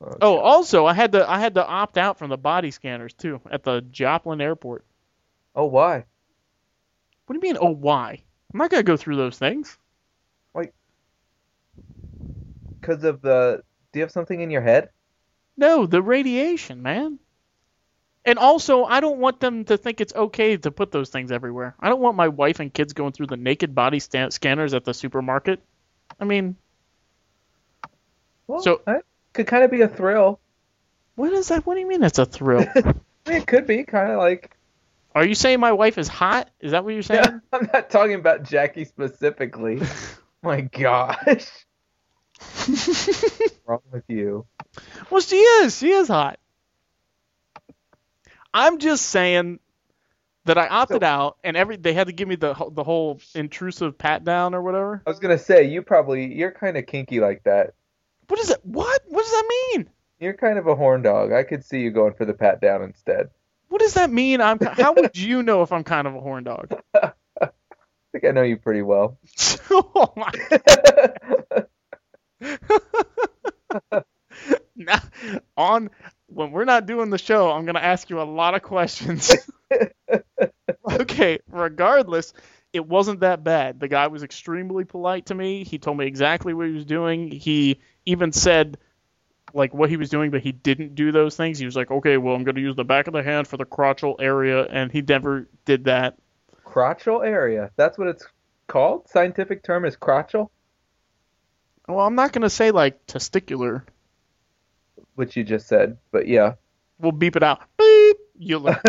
Oh, 0.00 0.16
oh 0.22 0.38
also 0.38 0.86
I 0.86 0.94
had 0.94 1.12
to 1.12 1.28
I 1.28 1.38
had 1.38 1.54
to 1.54 1.66
opt 1.66 1.98
out 1.98 2.18
from 2.18 2.30
the 2.30 2.38
body 2.38 2.70
scanners 2.70 3.14
too 3.14 3.40
at 3.50 3.64
the 3.64 3.80
Joplin 3.80 4.40
Airport. 4.40 4.84
oh, 5.54 5.66
why? 5.66 6.04
What 7.26 7.34
do 7.34 7.46
you 7.46 7.52
mean? 7.52 7.58
Oh, 7.60 7.70
why? 7.74 8.22
I'm 8.52 8.58
not 8.58 8.70
gonna 8.70 8.82
go 8.82 8.96
through 8.96 9.16
those 9.16 9.38
things. 9.38 9.76
Because 12.80 13.04
of 13.04 13.20
the. 13.20 13.62
Do 13.92 13.98
you 13.98 14.02
have 14.02 14.10
something 14.10 14.40
in 14.40 14.50
your 14.50 14.62
head? 14.62 14.90
No, 15.56 15.86
the 15.86 16.00
radiation, 16.00 16.82
man. 16.82 17.18
And 18.24 18.38
also, 18.38 18.84
I 18.84 19.00
don't 19.00 19.18
want 19.18 19.40
them 19.40 19.64
to 19.66 19.76
think 19.76 20.00
it's 20.00 20.14
okay 20.14 20.56
to 20.56 20.70
put 20.70 20.92
those 20.92 21.10
things 21.10 21.32
everywhere. 21.32 21.74
I 21.80 21.88
don't 21.88 22.00
want 22.00 22.16
my 22.16 22.28
wife 22.28 22.60
and 22.60 22.72
kids 22.72 22.92
going 22.92 23.12
through 23.12 23.26
the 23.28 23.36
naked 23.36 23.74
body 23.74 23.98
scanners 24.00 24.74
at 24.74 24.84
the 24.84 24.94
supermarket. 24.94 25.60
I 26.20 26.24
mean, 26.24 26.56
Well, 28.46 28.60
So- 28.60 28.80
that 28.86 29.04
could 29.32 29.46
kind 29.46 29.64
of 29.64 29.70
be 29.70 29.82
a 29.82 29.88
thrill. 29.88 30.40
what 31.16 31.32
is 31.32 31.48
that? 31.48 31.66
What 31.66 31.74
do 31.74 31.80
you 31.80 31.88
mean 31.88 32.02
it's 32.02 32.18
a 32.18 32.26
thrill? 32.26 32.66
It 33.26 33.46
could 33.46 33.66
be 33.66 33.84
kind 33.84 34.10
of 34.12 34.16
like. 34.18 34.56
Are 35.14 35.22
you 35.26 35.34
saying 35.34 35.60
my 35.60 35.72
wife 35.72 35.98
is 35.98 36.08
hot? 36.08 36.48
Is 36.60 36.70
that 36.72 36.82
what 36.82 36.94
you're 36.94 37.02
saying? 37.02 37.42
I'm 37.52 37.68
not 37.74 37.90
talking 37.90 38.14
about 38.14 38.44
Jackie 38.44 38.86
specifically. 38.86 39.82
My 40.42 40.62
gosh. 40.62 41.46
What's 42.38 43.54
wrong 43.66 43.80
with 43.92 44.04
you? 44.08 44.46
Well, 45.10 45.20
she 45.20 45.36
is. 45.36 45.76
She 45.76 45.90
is 45.90 46.08
hot. 46.08 46.38
I'm 48.54 48.78
just 48.78 49.06
saying 49.06 49.60
that 50.46 50.56
I 50.56 50.66
opted 50.68 51.02
So- 51.02 51.06
out, 51.06 51.36
and 51.44 51.56
every 51.56 51.76
they 51.76 51.92
had 51.92 52.06
to 52.06 52.12
give 52.12 52.28
me 52.28 52.36
the 52.36 52.54
the 52.72 52.84
whole 52.84 53.20
intrusive 53.34 53.98
pat 53.98 54.24
down 54.24 54.54
or 54.54 54.62
whatever. 54.62 55.02
I 55.06 55.10
was 55.10 55.18
gonna 55.18 55.38
say 55.38 55.64
you 55.68 55.82
probably 55.82 56.32
you're 56.34 56.52
kind 56.52 56.76
of 56.76 56.86
kinky 56.86 57.20
like 57.20 57.42
that. 57.44 57.74
What 58.28 58.40
is 58.40 58.50
it? 58.50 58.60
What? 58.62 59.02
What 59.08 59.22
does 59.22 59.32
that 59.32 59.48
mean? 59.72 59.90
You're 60.20 60.34
kind 60.34 60.58
of 60.58 60.66
a 60.66 60.74
horn 60.74 61.02
dog. 61.02 61.32
I 61.32 61.42
could 61.42 61.64
see 61.64 61.80
you 61.80 61.90
going 61.90 62.14
for 62.14 62.24
the 62.24 62.34
pat 62.34 62.60
down 62.60 62.82
instead. 62.82 63.30
What 63.68 63.80
does 63.80 63.94
that 63.94 64.10
mean? 64.10 64.40
I'm. 64.40 64.58
How 64.60 64.92
would 64.94 65.16
you 65.16 65.42
know 65.42 65.62
if 65.62 65.72
I'm 65.72 65.84
kind 65.84 66.06
of 66.06 66.14
a 66.14 66.20
horn 66.20 66.44
dog? 66.44 66.72
I 67.40 67.50
think 68.12 68.24
I 68.24 68.30
know 68.30 68.42
you 68.42 68.56
pretty 68.56 68.82
well. 68.82 69.18
oh 69.70 70.12
my 70.16 70.32
Now, 74.76 75.00
on 75.56 75.90
when 76.28 76.52
we're 76.52 76.64
not 76.64 76.86
doing 76.86 77.10
the 77.10 77.18
show, 77.18 77.50
I'm 77.50 77.66
gonna 77.66 77.80
ask 77.80 78.08
you 78.10 78.20
a 78.20 78.22
lot 78.22 78.54
of 78.54 78.62
questions. 78.62 79.34
okay, 80.90 81.40
regardless, 81.50 82.32
it 82.72 82.86
wasn't 82.86 83.20
that 83.20 83.42
bad. 83.42 83.80
The 83.80 83.88
guy 83.88 84.06
was 84.06 84.22
extremely 84.22 84.84
polite 84.84 85.26
to 85.26 85.34
me. 85.34 85.64
He 85.64 85.78
told 85.78 85.96
me 85.98 86.06
exactly 86.06 86.54
what 86.54 86.66
he 86.66 86.72
was 86.72 86.84
doing. 86.84 87.30
He 87.30 87.80
even 88.08 88.32
said 88.32 88.78
like 89.54 89.72
what 89.72 89.88
he 89.90 89.96
was 89.96 90.10
doing, 90.10 90.30
but 90.30 90.40
he 90.42 90.52
didn't 90.52 90.94
do 90.94 91.12
those 91.12 91.36
things. 91.36 91.58
He 91.58 91.64
was 91.64 91.76
like, 91.76 91.90
"Okay, 91.90 92.16
well, 92.16 92.34
I'm 92.34 92.44
gonna 92.44 92.60
use 92.60 92.76
the 92.76 92.84
back 92.84 93.06
of 93.06 93.12
the 93.12 93.22
hand 93.22 93.46
for 93.48 93.56
the 93.56 93.64
crotchal 93.64 94.16
area," 94.20 94.64
and 94.64 94.90
he 94.92 95.02
never 95.02 95.48
did 95.64 95.84
that. 95.84 96.18
Crotchal 96.64 97.24
area. 97.24 97.70
That's 97.76 97.96
what 97.98 98.08
it's 98.08 98.26
called. 98.66 99.08
Scientific 99.08 99.62
term 99.62 99.84
is 99.84 99.96
crotchal, 99.96 100.50
Well, 101.88 102.00
I'm 102.00 102.14
not 102.14 102.32
gonna 102.32 102.50
say 102.50 102.70
like 102.70 103.06
testicular. 103.06 103.82
which 105.14 105.36
you 105.36 105.44
just 105.44 105.66
said, 105.66 105.96
but 106.12 106.28
yeah. 106.28 106.54
We'll 106.98 107.12
beep 107.12 107.36
it 107.36 107.42
out. 107.42 107.62
Beep. 107.78 108.16
You 108.38 108.58
learn. 108.58 108.80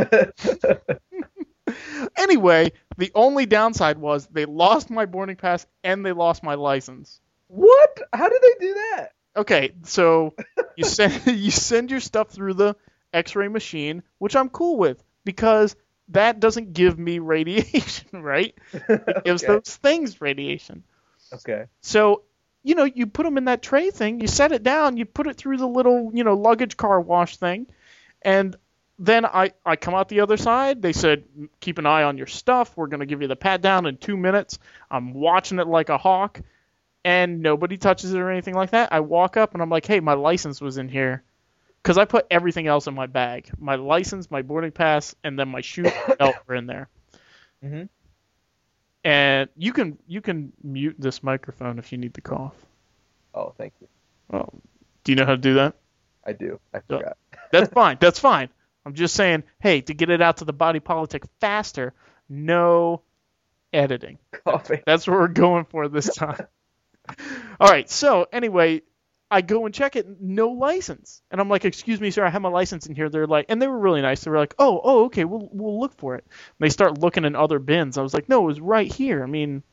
anyway, 2.18 2.72
the 2.98 3.12
only 3.16 3.46
downside 3.46 3.98
was 3.98 4.28
they 4.28 4.46
lost 4.46 4.90
my 4.90 5.06
boarding 5.06 5.36
pass 5.38 5.66
and 5.84 6.06
they 6.06 6.12
lost 6.12 6.44
my 6.44 6.56
license. 6.56 7.22
What? 7.50 8.00
How 8.14 8.30
did 8.30 8.42
they 8.42 8.66
do 8.68 8.74
that? 8.74 9.10
Okay, 9.36 9.72
so 9.84 10.34
you 10.76 10.84
send 10.86 11.26
you 11.26 11.52
send 11.52 11.92
your 11.92 12.00
stuff 12.00 12.30
through 12.30 12.54
the 12.54 12.76
X-ray 13.14 13.48
machine, 13.48 14.04
which 14.20 14.36
I'm 14.36 14.50
cool 14.50 14.78
with 14.78 15.04
because 15.26 15.76
that 16.10 16.40
doesn't 16.40 16.74
give 16.74 16.98
me 16.98 17.20
radiation, 17.20 18.10
right? 18.24 18.56
It 18.74 19.24
gives 19.26 19.44
okay. 19.44 19.54
those 19.54 19.76
things 19.76 20.22
radiation. 20.22 20.84
okay. 21.34 21.66
So, 21.82 22.24
you 22.64 22.76
know, 22.76 22.84
you 22.84 23.08
put 23.08 23.24
them 23.24 23.38
in 23.38 23.46
that 23.46 23.62
tray 23.62 23.92
thing, 23.92 24.20
you 24.22 24.28
set 24.28 24.52
it 24.52 24.64
down, 24.64 24.98
you 24.98 25.06
put 25.06 25.28
it 25.28 25.38
through 25.38 25.58
the 25.58 25.68
little, 25.68 26.12
you 26.14 26.24
know, 26.24 26.36
luggage 26.36 26.78
car 26.78 27.00
wash 27.00 27.38
thing, 27.38 27.68
and 28.22 28.56
then 29.00 29.26
I, 29.26 29.52
I 29.66 29.78
come 29.78 29.96
out 29.96 30.10
the 30.10 30.20
other 30.20 30.36
side. 30.36 30.82
They 30.82 30.92
said, 30.92 31.24
keep 31.62 31.78
an 31.78 31.86
eye 31.86 32.04
on 32.04 32.18
your 32.18 32.28
stuff. 32.28 32.76
We're 32.76 32.88
going 32.88 33.00
to 33.00 33.06
give 33.06 33.22
you 33.22 33.30
the 33.30 33.36
pat 33.38 33.62
down 33.62 33.86
in 33.86 33.96
two 33.96 34.18
minutes. 34.18 34.60
I'm 34.92 35.14
watching 35.14 35.60
it 35.60 35.68
like 35.68 35.88
a 35.88 35.98
hawk, 35.98 36.42
and 37.10 37.42
nobody 37.42 37.78
touches 37.78 38.14
it 38.14 38.20
or 38.20 38.30
anything 38.32 38.56
like 38.56 38.72
that. 38.72 38.94
I 38.94 39.02
walk 39.02 39.38
up 39.38 39.54
and 39.54 39.62
I'm 39.64 39.70
like, 39.70 39.86
hey, 39.88 40.00
my 40.02 40.14
license 40.14 40.62
was 40.62 40.78
in 40.78 40.90
here. 40.90 41.24
because 41.84 41.98
I 41.98 42.06
put 42.06 42.28
everything 42.32 42.68
else 42.68 42.88
in 42.88 42.96
my 42.96 43.08
bag. 43.08 43.52
My 43.60 43.76
license, 43.76 44.32
my 44.32 44.42
boarding 44.44 44.72
pass, 44.74 45.16
and 45.24 45.40
then 45.40 45.50
my 45.50 45.62
shoe 45.62 45.92
belt 46.20 46.40
were 46.48 46.56
in 46.56 46.68
there. 46.68 46.90
hmm 47.64 47.84
And 49.04 49.50
you 49.56 49.74
can 49.74 49.98
you 50.08 50.22
can 50.22 50.54
mute 50.64 50.96
this 51.00 51.24
microphone 51.24 51.80
if 51.80 51.92
you 51.92 51.98
need 51.98 52.14
to 52.16 52.22
cough. 52.22 52.56
Oh, 53.34 53.54
thank 53.58 53.74
you. 53.82 53.88
Well, 54.30 54.62
do 55.04 55.12
you 55.12 55.16
know 55.16 55.26
how 55.26 55.32
to 55.32 55.38
do 55.38 55.56
that? 55.56 55.76
I 56.26 56.34
do. 56.34 56.60
I 56.74 56.80
forgot. 56.82 57.18
That's 57.52 57.70
fine. 57.70 57.98
That's 58.02 58.20
fine. 58.20 58.50
I'm 58.86 58.94
just 58.94 59.16
saying, 59.16 59.44
hey, 59.60 59.82
to 59.82 59.94
get 59.94 60.10
it 60.10 60.22
out 60.22 60.38
to 60.38 60.46
the 60.46 60.54
body 60.54 60.80
politic 60.80 61.24
faster, 61.40 61.94
no 62.30 63.04
editing. 63.74 64.20
Coughing. 64.32 64.84
That's 64.86 65.08
what 65.08 65.18
we're 65.20 65.28
going 65.30 65.66
for 65.66 65.88
this 65.90 66.14
time. 66.16 66.48
All 67.60 67.70
right. 67.70 67.90
So 67.90 68.28
anyway, 68.32 68.82
I 69.32 69.42
go 69.42 69.66
and 69.66 69.74
check 69.74 69.96
it. 69.96 70.08
No 70.20 70.50
license, 70.50 71.22
and 71.30 71.40
I'm 71.40 71.50
like, 71.50 71.66
"Excuse 71.66 72.02
me, 72.02 72.12
sir, 72.12 72.26
I 72.26 72.30
have 72.30 72.42
my 72.42 72.50
license 72.50 72.88
in 72.88 72.96
here." 72.96 73.10
They're 73.10 73.28
like, 73.28 73.46
and 73.50 73.62
they 73.62 73.68
were 73.68 73.78
really 73.78 74.02
nice. 74.02 74.24
They 74.24 74.32
were 74.32 74.40
like, 74.40 74.56
"Oh, 74.58 74.82
oh, 74.84 75.06
okay, 75.06 75.26
we'll 75.26 75.50
we'll 75.52 75.80
look 75.80 75.94
for 75.98 76.16
it." 76.16 76.24
And 76.26 76.60
they 76.60 76.70
start 76.70 76.98
looking 76.98 77.26
in 77.26 77.36
other 77.36 77.60
bins. 77.60 77.98
I 77.98 78.02
was 78.02 78.14
like, 78.14 78.28
"No, 78.28 78.44
it 78.44 78.48
was 78.48 78.62
right 78.62 78.92
here." 78.92 79.24
I 79.24 79.28
mean, 79.28 79.64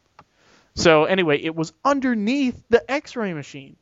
so 0.75 1.05
anyway, 1.05 1.39
it 1.43 1.55
was 1.55 1.73
underneath 1.85 2.63
the 2.69 2.89
X-ray 2.91 3.33
machine. 3.33 3.77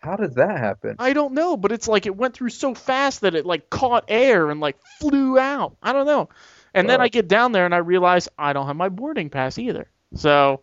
How 0.00 0.16
did 0.16 0.34
that 0.36 0.58
happen? 0.58 0.96
I 0.98 1.12
don't 1.12 1.34
know, 1.34 1.56
but 1.56 1.72
it's 1.72 1.86
like 1.86 2.06
it 2.06 2.16
went 2.16 2.34
through 2.34 2.48
so 2.48 2.74
fast 2.74 3.20
that 3.20 3.34
it 3.34 3.44
like 3.44 3.68
caught 3.70 4.06
air 4.08 4.50
and 4.50 4.58
like 4.58 4.76
flew 4.98 5.38
out. 5.38 5.76
I 5.82 5.92
don't 5.92 6.06
know. 6.06 6.30
And 6.72 6.88
then 6.88 7.00
I 7.00 7.08
get 7.08 7.28
down 7.28 7.52
there 7.52 7.64
and 7.66 7.74
I 7.74 7.78
realize 7.78 8.28
I 8.38 8.52
don't 8.52 8.66
have 8.66 8.76
my 8.76 8.88
boarding 8.88 9.28
pass 9.28 9.58
either. 9.58 9.90
So 10.14 10.62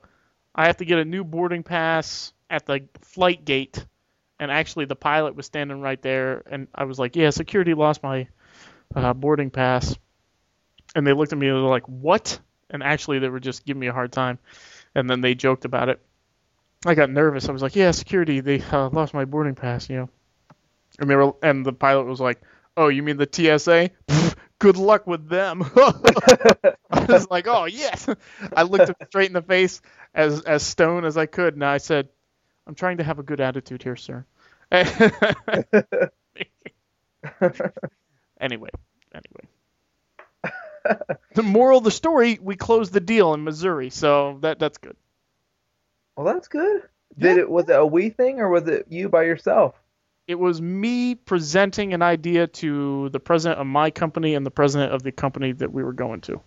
I 0.57 0.65
have 0.65 0.77
to 0.77 0.85
get 0.85 0.97
a 0.97 1.05
new 1.05 1.23
boarding 1.23 1.63
pass 1.63 2.33
at 2.49 2.65
the 2.65 2.87
flight 3.01 3.45
gate. 3.45 3.85
And 4.39 4.51
actually, 4.51 4.85
the 4.85 4.95
pilot 4.95 5.35
was 5.35 5.45
standing 5.45 5.81
right 5.81 6.01
there, 6.01 6.43
and 6.45 6.67
I 6.73 6.83
was 6.83 6.99
like, 6.99 7.15
"Yeah, 7.15 7.31
security 7.31 7.73
lost 7.73 8.03
my 8.03 8.27
uh, 8.95 9.13
boarding 9.13 9.49
pass." 9.49 9.97
And 10.95 11.05
they 11.05 11.13
looked 11.13 11.33
at 11.33 11.39
me 11.39 11.47
and 11.47 11.57
they 11.57 11.61
were 11.61 11.69
like, 11.69 11.87
"What?" 11.87 12.39
And 12.69 12.83
actually, 12.83 13.19
they 13.19 13.29
were 13.29 13.39
just 13.39 13.65
giving 13.65 13.79
me 13.79 13.87
a 13.87 13.93
hard 13.93 14.11
time. 14.11 14.37
And 14.93 15.09
then 15.09 15.21
they 15.21 15.33
joked 15.33 15.65
about 15.65 15.89
it. 15.89 15.99
I 16.85 16.93
got 16.93 17.09
nervous. 17.09 17.49
I 17.49 17.51
was 17.51 17.63
like, 17.63 17.75
"Yeah, 17.75 17.91
security, 17.91 18.41
they 18.41 18.61
uh, 18.61 18.89
lost 18.89 19.15
my 19.15 19.25
boarding 19.25 19.55
pass," 19.55 19.89
you 19.89 19.97
know. 19.97 20.09
And 20.99 21.09
they 21.09 21.15
were, 21.15 21.33
and 21.41 21.65
the 21.65 21.73
pilot 21.73 22.05
was 22.05 22.19
like, 22.19 22.41
"Oh, 22.75 22.89
you 22.89 23.01
mean 23.01 23.17
the 23.17 23.25
TSA? 23.25 23.89
Good 24.59 24.77
luck 24.77 25.07
with 25.07 25.29
them." 25.29 25.63
I 25.75 27.05
was 27.07 27.29
like, 27.29 27.47
"Oh 27.47 27.65
yes." 27.65 28.07
I 28.55 28.63
looked 28.63 28.89
him 28.89 28.95
straight 29.07 29.27
in 29.27 29.33
the 29.33 29.41
face, 29.41 29.81
as 30.13 30.41
as 30.41 30.63
stone 30.63 31.05
as 31.05 31.17
I 31.17 31.25
could, 31.27 31.53
and 31.53 31.63
I 31.63 31.77
said, 31.77 32.09
"I'm 32.65 32.75
trying 32.75 32.97
to 32.97 33.03
have 33.03 33.19
a 33.19 33.23
good 33.23 33.39
attitude 33.41 33.83
here, 33.83 33.95
sir." 33.95 34.25
anyway, 34.71 35.11
anyway. 39.13 39.47
The 41.35 41.43
moral 41.43 41.79
of 41.79 41.83
the 41.83 41.91
story: 41.91 42.39
we 42.41 42.55
closed 42.55 42.93
the 42.93 42.99
deal 42.99 43.33
in 43.33 43.43
Missouri, 43.43 43.89
so 43.89 44.39
that 44.41 44.59
that's 44.59 44.77
good. 44.77 44.95
well, 46.15 46.25
that's 46.25 46.47
good. 46.47 46.83
Did 47.17 47.37
Yeah. 47.37 47.37
it 47.37 47.49
was 47.49 47.69
it 47.69 47.75
a 47.75 47.85
we 47.85 48.09
thing 48.09 48.39
or 48.39 48.49
was 48.49 48.67
it 48.67 48.87
you 48.89 49.09
by 49.09 49.23
yourself? 49.23 49.75
It 50.27 50.35
was 50.35 50.61
me 50.61 51.15
presenting 51.15 51.93
an 51.93 52.01
idea 52.01 52.47
to 52.47 53.09
the 53.09 53.19
president 53.19 53.61
of 53.61 53.67
my 53.67 53.89
company 53.89 54.35
and 54.35 54.45
the 54.45 54.51
president 54.51 54.93
of 54.93 55.01
the 55.01 55.11
company 55.11 55.53
that 55.53 55.71
we 55.71 55.83
were 55.83 55.93
going 55.93 56.21
to. 56.21 56.41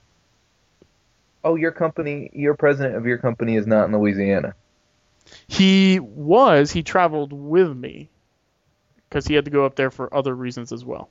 Oh, 1.43 1.55
your 1.57 1.73
company, 1.73 2.31
your 2.35 2.55
president 2.55 2.97
of 2.97 3.07
your 3.07 3.17
company 3.17 3.57
is 3.57 3.67
not 3.67 3.87
in 3.87 3.97
Louisiana. 3.97 4.55
He 5.49 5.99
was, 5.99 6.71
he 6.71 6.83
traveled 6.83 7.33
with 7.33 7.75
me 7.75 8.11
because 9.09 9.27
he 9.27 9.35
had 9.35 9.47
to 9.47 9.51
go 9.51 9.65
up 9.65 9.77
there 9.77 9.91
for 9.91 10.15
other 10.15 10.35
reasons 10.35 10.73
as 10.73 10.85
well. 10.85 11.09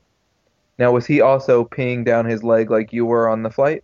Now, 0.78 0.92
was 0.92 1.08
he 1.08 1.22
also 1.22 1.66
peeing 1.66 2.06
down 2.06 2.26
his 2.26 2.44
leg 2.44 2.70
like 2.70 2.94
you 2.94 3.06
were 3.06 3.28
on 3.28 3.42
the 3.44 3.50
flight, 3.50 3.84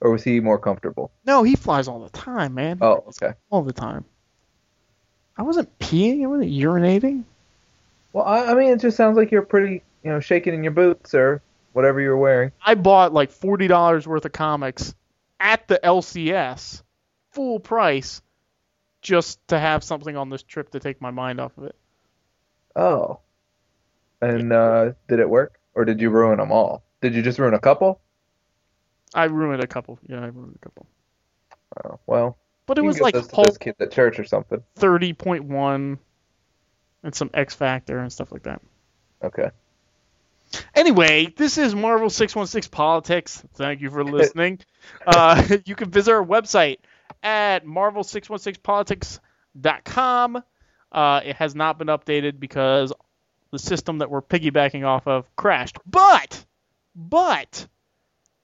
or 0.00 0.10
was 0.10 0.24
he 0.24 0.40
more 0.40 0.58
comfortable? 0.58 1.12
No, 1.26 1.42
he 1.42 1.54
flies 1.54 1.86
all 1.86 2.00
the 2.00 2.10
time, 2.10 2.54
man. 2.54 2.78
Oh, 2.80 3.04
okay. 3.08 3.34
All 3.50 3.62
the 3.62 3.72
time. 3.72 4.04
I 5.36 5.42
wasn't 5.42 5.78
peeing, 5.78 6.22
I 6.24 6.26
wasn't 6.26 6.50
urinating. 6.50 7.24
Well, 8.14 8.24
I, 8.24 8.52
I 8.52 8.54
mean, 8.54 8.70
it 8.70 8.80
just 8.80 8.96
sounds 8.96 9.16
like 9.16 9.32
you're 9.32 9.42
pretty, 9.42 9.82
you 10.04 10.10
know, 10.10 10.20
shaking 10.20 10.54
in 10.54 10.62
your 10.62 10.72
boots 10.72 11.14
or 11.14 11.42
whatever 11.72 12.00
you're 12.00 12.16
wearing. 12.16 12.52
I 12.64 12.76
bought 12.76 13.12
like 13.12 13.32
$40 13.32 14.06
worth 14.06 14.24
of 14.24 14.32
comics 14.32 14.94
at 15.40 15.66
the 15.66 15.80
LCS, 15.82 16.82
full 17.32 17.58
price, 17.58 18.22
just 19.02 19.46
to 19.48 19.58
have 19.58 19.82
something 19.82 20.16
on 20.16 20.30
this 20.30 20.44
trip 20.44 20.70
to 20.70 20.80
take 20.80 21.02
my 21.02 21.10
mind 21.10 21.40
off 21.40 21.58
of 21.58 21.64
it. 21.64 21.74
Oh. 22.76 23.18
And 24.22 24.52
uh, 24.52 24.92
did 25.08 25.18
it 25.18 25.28
work, 25.28 25.58
or 25.74 25.84
did 25.84 26.00
you 26.00 26.08
ruin 26.10 26.38
them 26.38 26.52
all? 26.52 26.84
Did 27.00 27.16
you 27.16 27.20
just 27.20 27.40
ruin 27.40 27.52
a 27.52 27.58
couple? 27.58 28.00
I 29.12 29.24
ruined 29.24 29.62
a 29.62 29.66
couple. 29.66 29.98
Yeah, 30.06 30.20
I 30.20 30.26
ruined 30.26 30.54
a 30.54 30.64
couple. 30.64 30.86
Oh, 31.84 31.98
well, 32.06 32.38
But 32.66 32.78
it 32.78 32.82
was 32.82 33.00
like 33.00 33.14
Hulk 33.14 33.48
those 33.48 33.58
kids 33.58 33.80
at 33.80 33.90
church 33.90 34.20
or 34.20 34.24
something. 34.24 34.62
30.1 34.78 35.98
and 37.04 37.14
some 37.14 37.30
X 37.32 37.54
Factor 37.54 38.00
and 38.00 38.12
stuff 38.12 38.32
like 38.32 38.42
that. 38.42 38.60
Okay. 39.22 39.50
Anyway, 40.74 41.32
this 41.36 41.58
is 41.58 41.74
Marvel 41.74 42.08
616 42.10 42.70
Politics. 42.70 43.42
Thank 43.54 43.80
you 43.80 43.90
for 43.90 44.04
listening. 44.04 44.60
uh, 45.06 45.58
you 45.64 45.74
can 45.76 45.90
visit 45.90 46.12
our 46.12 46.24
website 46.24 46.78
at 47.22 47.66
marvel616politics.com. 47.66 50.42
Uh, 50.92 51.20
it 51.24 51.36
has 51.36 51.54
not 51.54 51.78
been 51.78 51.88
updated 51.88 52.40
because 52.40 52.92
the 53.50 53.58
system 53.58 53.98
that 53.98 54.10
we're 54.10 54.22
piggybacking 54.22 54.86
off 54.86 55.06
of 55.06 55.26
crashed. 55.36 55.76
But, 55.86 56.46
but, 56.94 57.66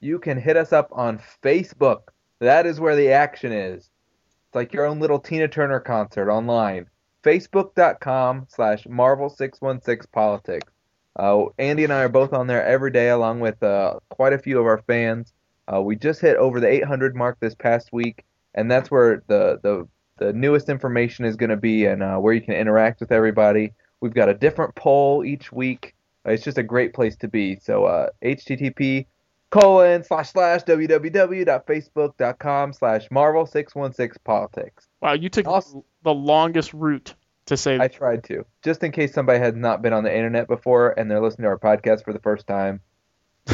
You 0.00 0.18
can 0.18 0.38
hit 0.38 0.56
us 0.56 0.72
up 0.72 0.88
on 0.92 1.20
Facebook. 1.42 2.08
That 2.40 2.66
is 2.66 2.80
where 2.80 2.96
the 2.96 3.12
action 3.12 3.52
is. 3.52 3.78
It's 3.82 4.54
like 4.54 4.72
your 4.72 4.86
own 4.86 4.98
little 4.98 5.20
Tina 5.20 5.48
Turner 5.48 5.80
concert 5.80 6.30
online. 6.30 6.86
Facebook.com 7.22 8.46
slash 8.48 8.84
Marvel616Politics. 8.84 10.68
Uh, 11.14 11.44
Andy 11.58 11.84
and 11.84 11.92
I 11.92 12.02
are 12.02 12.08
both 12.08 12.32
on 12.32 12.46
there 12.46 12.64
every 12.64 12.90
day, 12.90 13.10
along 13.10 13.40
with 13.40 13.62
uh, 13.62 14.00
quite 14.08 14.32
a 14.32 14.38
few 14.38 14.58
of 14.58 14.66
our 14.66 14.82
fans. 14.86 15.32
Uh, 15.72 15.80
we 15.80 15.94
just 15.96 16.20
hit 16.20 16.36
over 16.36 16.58
the 16.58 16.68
800 16.68 17.14
mark 17.14 17.38
this 17.38 17.54
past 17.54 17.92
week, 17.92 18.24
and 18.54 18.70
that's 18.70 18.90
where 18.90 19.22
the 19.26 19.58
the, 19.62 19.88
the 20.18 20.32
newest 20.32 20.68
information 20.68 21.24
is 21.24 21.36
going 21.36 21.50
to 21.50 21.56
be 21.56 21.86
and 21.86 22.02
uh, 22.02 22.16
where 22.18 22.34
you 22.34 22.40
can 22.40 22.54
interact 22.54 23.00
with 23.00 23.12
everybody. 23.12 23.72
We've 24.00 24.14
got 24.14 24.28
a 24.28 24.34
different 24.34 24.74
poll 24.74 25.24
each 25.24 25.52
week. 25.52 25.94
It's 26.24 26.44
just 26.44 26.58
a 26.58 26.62
great 26.62 26.94
place 26.94 27.16
to 27.16 27.28
be. 27.28 27.56
So 27.60 27.84
uh, 27.84 28.08
HTTP 28.22 29.06
colon 29.50 30.02
slash 30.04 30.30
slash 30.30 30.62
www.facebook.com 30.62 32.72
slash 32.72 33.08
Marvel 33.10 33.46
616 33.46 34.20
Politics. 34.24 34.86
Wow, 35.00 35.12
you 35.14 35.28
took 35.28 35.46
Awesome. 35.46 35.82
the 36.02 36.14
longest 36.14 36.72
route 36.74 37.14
to 37.46 37.56
say 37.56 37.78
I 37.78 37.88
tried 37.88 38.24
to, 38.24 38.44
just 38.62 38.82
in 38.84 38.92
case 38.92 39.12
somebody 39.12 39.40
has 39.40 39.54
not 39.54 39.82
been 39.82 39.92
on 39.92 40.04
the 40.04 40.14
internet 40.14 40.46
before 40.48 40.90
and 40.98 41.10
they're 41.10 41.20
listening 41.20 41.44
to 41.44 41.48
our 41.48 41.58
podcast 41.58 42.04
for 42.04 42.12
the 42.12 42.20
first 42.20 42.46
time. 42.46 42.80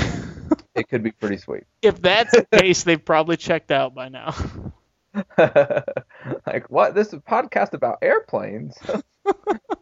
it 0.75 0.88
could 0.88 1.02
be 1.02 1.11
pretty 1.11 1.38
sweet. 1.38 1.64
if 1.83 2.00
that's 2.02 2.33
the 2.33 2.47
case, 2.59 2.83
they've 2.85 3.05
probably 3.05 3.37
checked 3.38 3.71
out 3.71 3.95
by 3.95 4.09
now. 4.09 4.35
like 6.47 6.69
what? 6.69 6.95
This 6.95 7.09
is 7.09 7.15
a 7.15 7.19
podcast 7.19 7.73
about 7.73 7.99
airplanes. 8.03 8.77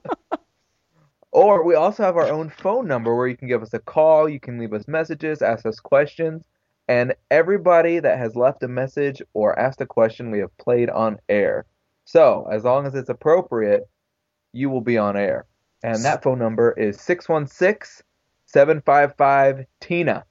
or 1.32 1.64
we 1.64 1.74
also 1.74 2.02
have 2.02 2.16
our 2.16 2.28
own 2.28 2.50
phone 2.50 2.86
number 2.86 3.14
where 3.14 3.28
you 3.28 3.36
can 3.36 3.48
give 3.48 3.62
us 3.62 3.74
a 3.74 3.78
call, 3.78 4.28
you 4.28 4.40
can 4.40 4.58
leave 4.58 4.72
us 4.72 4.88
messages, 4.88 5.42
ask 5.42 5.66
us 5.66 5.80
questions, 5.80 6.44
and 6.88 7.14
everybody 7.30 7.98
that 7.98 8.18
has 8.18 8.36
left 8.36 8.62
a 8.62 8.68
message 8.68 9.20
or 9.34 9.58
asked 9.58 9.80
a 9.80 9.86
question 9.86 10.30
we 10.30 10.40
have 10.40 10.56
played 10.58 10.90
on 10.90 11.18
air. 11.28 11.66
So, 12.04 12.48
as 12.50 12.64
long 12.64 12.86
as 12.86 12.94
it's 12.94 13.10
appropriate, 13.10 13.88
you 14.52 14.70
will 14.70 14.80
be 14.80 14.96
on 14.96 15.16
air. 15.16 15.46
And 15.82 16.04
that 16.04 16.22
phone 16.22 16.38
number 16.38 16.72
is 16.72 17.00
616 17.00 18.04
755 18.46 19.66
Tina. 19.80 20.24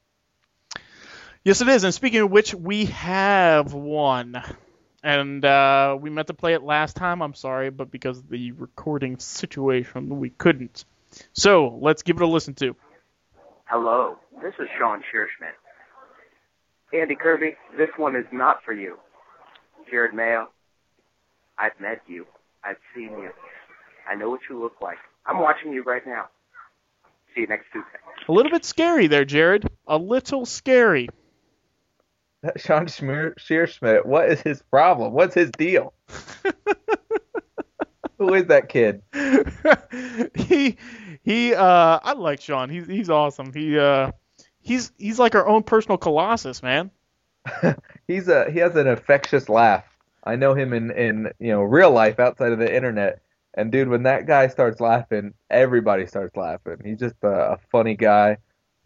Yes, 1.44 1.62
it 1.62 1.68
is. 1.68 1.84
And 1.84 1.94
speaking 1.94 2.22
of 2.22 2.32
which, 2.32 2.56
we 2.56 2.86
have 2.86 3.74
one. 3.74 4.42
And 5.06 5.46
uh, 5.46 5.96
we 6.02 6.10
meant 6.10 6.26
to 6.30 6.34
play 6.34 6.56
it 6.56 6.64
last 6.64 6.96
time. 6.96 7.22
I'm 7.22 7.36
sorry, 7.36 7.70
but 7.70 7.92
because 7.92 8.18
of 8.18 8.28
the 8.28 8.54
recording 8.54 9.20
situation, 9.20 10.20
we 10.20 10.32
couldn't. 10.32 10.84
So 11.34 11.78
let's 11.80 12.02
give 12.02 12.18
it 12.18 12.24
a 12.24 12.28
listen 12.28 12.56
to. 12.56 12.76
Hello, 13.66 14.18
this 14.42 14.56
is 14.58 14.68
Sean 14.80 15.02
Shearschmidt. 15.02 15.54
Andy 17.00 17.14
Kirby, 17.14 17.56
this 17.78 17.90
one 17.98 18.16
is 18.16 18.26
not 18.32 18.64
for 18.66 18.74
you. 18.74 18.98
Jared 19.92 20.16
Mayo, 20.16 20.50
I've 21.60 21.80
met 21.80 22.02
you. 22.08 22.26
I've 22.64 22.78
seen 22.96 23.12
you. 23.12 23.30
I 24.10 24.16
know 24.16 24.32
what 24.32 24.40
you 24.50 24.60
look 24.60 24.82
like. 24.82 24.98
I'm 25.28 25.38
watching 25.38 25.72
you 25.72 25.84
right 25.84 26.06
now. 26.08 26.30
See 27.36 27.42
you 27.42 27.48
next 27.48 27.66
Tuesday. 27.72 28.00
A 28.28 28.32
little 28.32 28.52
bit 28.52 28.66
scary 28.66 29.06
there, 29.06 29.24
Jared. 29.24 29.68
A 29.88 30.00
little 30.00 30.48
scary. 30.48 31.10
Sean 32.58 32.86
Schmier- 32.86 33.36
Shearschmidt, 33.36 34.06
what 34.06 34.30
is 34.30 34.42
his 34.42 34.62
problem? 34.64 35.14
What's 35.14 35.36
his 35.36 35.52
deal? 35.52 35.94
Who 38.18 38.34
is 38.34 38.46
that 38.46 38.70
kid? 38.70 39.02
he 40.36 40.78
he 41.24 41.54
uh 41.54 42.00
I 42.02 42.14
like 42.14 42.40
Sean. 42.42 42.70
He's 42.70 42.88
he's 42.88 43.10
awesome. 43.10 43.52
He 43.54 43.78
uh 43.78 44.12
he's 44.62 44.94
he's 44.98 45.20
like 45.20 45.36
our 45.36 45.46
own 45.48 45.64
personal 45.64 45.98
colossus, 45.98 46.64
man. 46.64 46.92
He's 48.08 48.28
a 48.28 48.50
he 48.50 48.60
has 48.60 48.76
an 48.76 48.88
infectious 48.88 49.50
laugh. 49.50 49.84
I 50.24 50.36
know 50.36 50.54
him 50.54 50.72
in 50.74 50.92
in 50.92 51.32
you 51.40 51.52
know 51.52 51.62
real 51.62 51.92
life 51.92 52.20
outside 52.20 52.54
of 52.54 52.60
the 52.60 52.74
internet. 52.74 53.22
And 53.54 53.72
dude, 53.72 53.90
when 53.90 54.04
that 54.04 54.28
guy 54.28 54.48
starts 54.48 54.80
laughing, 54.80 55.34
everybody 55.50 56.06
starts 56.08 56.36
laughing. 56.36 56.78
He's 56.84 57.00
just 57.00 57.16
a, 57.22 57.54
a 57.54 57.58
funny 57.72 57.96
guy. 57.96 58.38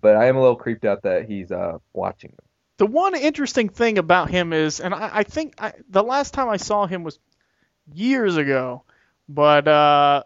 But 0.01 0.15
I 0.15 0.27
am 0.27 0.37
a 0.37 0.41
little 0.41 0.55
creeped 0.55 0.85
out 0.85 1.03
that 1.03 1.25
he's 1.25 1.51
uh 1.51 1.77
watching 1.93 2.31
them. 2.31 2.48
The 2.79 2.85
one 2.85 3.13
interesting 3.13 3.67
thing 3.67 3.97
about 3.97 4.29
him 4.29 4.53
is, 4.53 4.79
and 4.79 4.93
I, 4.93 5.09
I 5.15 5.23
think 5.23 5.55
I, 5.61 5.73
the 5.89 6.01
last 6.01 6.33
time 6.33 6.47
I 6.47 6.55
saw 6.55 6.87
him 6.87 7.03
was 7.03 7.19
years 7.93 8.37
ago, 8.37 8.83
but 9.27 9.67
uh, 9.67 10.23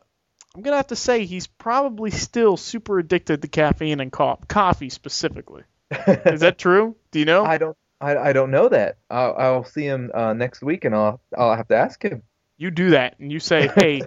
I'm 0.55 0.61
gonna 0.61 0.75
have 0.75 0.87
to 0.87 0.95
say 0.95 1.25
he's 1.25 1.47
probably 1.47 2.11
still 2.11 2.55
super 2.55 2.99
addicted 2.99 3.41
to 3.41 3.47
caffeine 3.47 3.99
and 3.99 4.11
co- 4.11 4.37
coffee 4.47 4.89
specifically. 4.89 5.63
Is 6.07 6.41
that 6.41 6.57
true? 6.59 6.95
Do 7.09 7.17
you 7.17 7.25
know? 7.25 7.43
I 7.43 7.57
don't 7.57 7.75
I, 7.99 8.17
I 8.17 8.33
don't 8.33 8.51
know 8.51 8.69
that. 8.69 8.97
I'll, 9.09 9.35
I'll 9.35 9.63
see 9.63 9.85
him 9.85 10.11
uh, 10.13 10.33
next 10.33 10.61
week 10.61 10.85
and 10.85 10.93
I'll 10.93 11.21
I'll 11.35 11.55
have 11.55 11.69
to 11.69 11.75
ask 11.75 12.03
him. 12.03 12.21
You 12.57 12.69
do 12.69 12.91
that 12.91 13.15
and 13.19 13.31
you 13.31 13.39
say, 13.39 13.67
"Hey, 13.75 14.03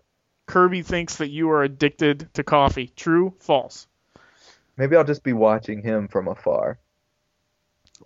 Kirby 0.47 0.83
thinks 0.83 1.17
that 1.17 1.31
you 1.31 1.51
are 1.51 1.65
addicted 1.65 2.29
to 2.35 2.45
coffee." 2.45 2.93
True? 2.95 3.35
False? 3.41 3.89
Maybe 4.77 4.95
I'll 4.95 5.03
just 5.03 5.25
be 5.25 5.33
watching 5.33 5.83
him 5.83 6.07
from 6.07 6.29
afar. 6.29 6.79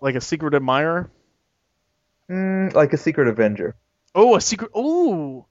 Like 0.01 0.15
a 0.15 0.21
secret 0.21 0.53
admirer? 0.55 1.09
Mm, 2.29 2.73
like 2.73 2.93
a 2.93 2.97
secret 2.97 3.27
Avenger. 3.27 3.75
Oh, 4.15 4.35
a 4.35 4.41
secret. 4.41 4.71
Oh, 4.73 5.45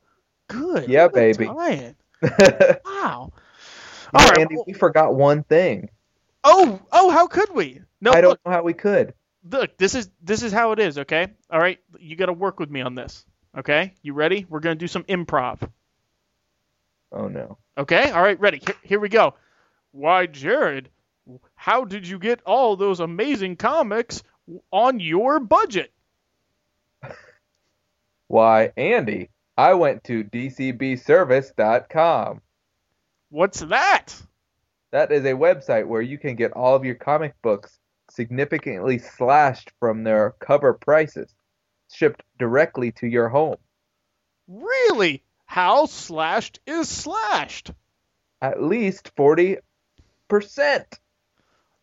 good. 0.49 0.89
Yeah, 0.89 1.05
What 1.05 1.15
baby. 1.15 1.47
Wow. 2.85 3.33
All 4.13 4.29
right. 4.29 4.39
Andy, 4.39 4.57
well- 4.57 4.65
we 4.67 4.73
forgot 4.73 5.15
one 5.15 5.43
thing. 5.45 5.89
oh, 6.45 6.81
oh, 6.93 7.11
how 7.11 7.27
could 7.27 7.55
we? 7.55 7.81
No, 8.01 8.13
I 8.13 8.21
don't 8.21 8.31
look, 8.31 8.41
know 8.45 8.53
how 8.53 8.63
we 8.63 8.73
could. 8.75 9.15
look. 9.51 9.77
This 9.79 9.95
is 9.95 10.11
this 10.23 10.43
is 10.43 10.53
how 10.53 10.73
it 10.73 10.79
is. 10.79 10.99
Okay. 10.99 11.29
All 11.51 11.61
right. 11.61 11.79
You 11.99 12.17
got 12.17 12.27
to 12.27 12.33
work 12.33 12.59
with 12.59 12.71
me 12.71 12.81
on 12.81 12.95
this. 12.95 13.25
Okay. 13.57 13.95
You 14.03 14.15
ready? 14.15 14.47
We're 14.49 14.61
gonna 14.61 14.75
do 14.75 14.89
some 14.89 15.05
improv. 15.05 15.61
Oh 17.13 17.29
no. 17.29 17.59
Okay. 17.79 18.11
All 18.11 18.23
right. 18.23 18.39
Ready. 18.41 18.59
Here, 18.65 18.77
here 18.83 19.01
we 19.01 19.09
go. 19.09 19.35
Why, 19.93 20.27
Jared? 20.27 20.89
How 21.55 21.85
did 21.85 22.07
you 22.09 22.19
get 22.19 22.41
all 22.47 22.77
those 22.77 23.01
amazing 23.01 23.57
comics 23.57 24.23
on 24.71 25.01
your 25.01 25.41
budget? 25.41 25.93
Why, 28.29 28.73
Andy, 28.77 29.31
I 29.57 29.75
went 29.75 30.05
to 30.05 30.23
dcbservice.com. 30.25 32.43
What's 33.31 33.61
that? 33.61 34.15
That 34.93 35.13
is 35.13 35.25
a 35.25 35.33
website 35.33 35.87
where 35.87 36.03
you 36.03 36.19
can 36.19 36.37
get 36.37 36.53
all 36.53 36.75
of 36.75 36.85
your 36.85 36.95
comic 36.95 37.35
books 37.43 37.79
significantly 38.11 38.99
slashed 38.99 39.71
from 39.79 40.03
their 40.03 40.35
cover 40.41 40.75
prices, 40.75 41.33
shipped 41.93 42.23
directly 42.39 42.93
to 42.93 43.07
your 43.07 43.29
home. 43.29 43.57
Really? 44.49 45.23
How 45.45 45.87
slashed 45.87 46.61
is 46.67 46.89
slashed? 46.89 47.73
At 48.41 48.63
least 48.63 49.15
40%. 49.17 49.61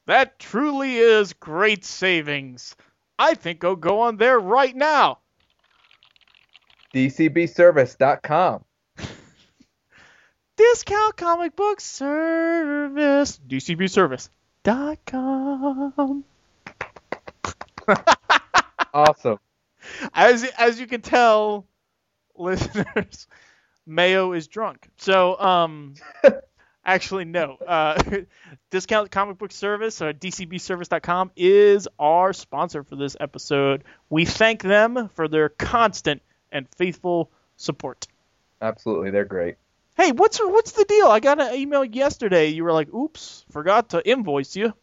That 0.08 0.40
truly 0.40 0.98
is 0.98 1.34
great 1.34 1.86
savings. 1.86 2.76
I 3.20 3.36
think 3.36 3.64
I'll 3.64 3.76
go 3.76 4.02
on 4.02 4.18
there 4.18 4.40
right 4.40 4.76
now. 4.76 5.20
dcbservice.com. 6.94 8.64
Discount 10.58 11.18
comic 11.18 11.56
book 11.56 11.80
service. 11.82 13.40
DCBService.com. 13.48 16.24
Awesome. 18.94 19.40
As 20.14 20.44
as 20.58 20.80
you 20.80 20.88
can 20.88 21.02
tell, 21.02 21.66
listeners, 22.36 23.28
Mayo 23.86 24.34
is 24.34 24.48
drunk. 24.48 24.88
So 24.98 25.40
um, 25.40 25.94
actually 26.88 27.26
no. 27.26 27.58
Uh, 27.58 28.02
Discount 28.72 29.12
comic 29.12 29.38
book 29.38 29.52
service 29.52 30.02
or 30.02 30.14
DCBService.com 30.14 31.32
is 31.36 31.88
our 32.00 32.34
sponsor 32.34 32.84
for 32.84 32.96
this 32.96 33.16
episode. 33.20 33.84
We 34.10 34.26
thank 34.26 34.64
them 34.64 35.10
for 35.14 35.28
their 35.28 35.50
constant 35.50 36.22
and 36.52 36.68
faithful 36.76 37.30
support. 37.58 38.08
Absolutely. 38.62 39.12
They're 39.12 39.26
great. 39.26 39.58
Hey, 39.96 40.12
what's 40.12 40.40
what's 40.40 40.74
the 40.74 40.86
deal? 40.86 41.08
I 41.08 41.20
got 41.20 41.42
an 41.42 41.56
email 41.56 41.84
yesterday. 41.84 42.50
You 42.50 42.64
were 42.64 42.72
like, 42.72 42.94
"Oops, 42.94 43.46
forgot 43.52 43.90
to 43.90 44.08
invoice 44.08 44.56
you." 44.56 44.74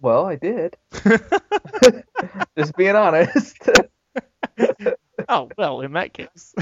Well, 0.00 0.24
I 0.26 0.36
did. 0.36 0.76
Just 2.58 2.74
being 2.76 2.96
honest. 2.96 3.58
oh 5.28 5.50
well, 5.58 5.82
in 5.82 5.92
that 5.92 6.14
case. 6.14 6.54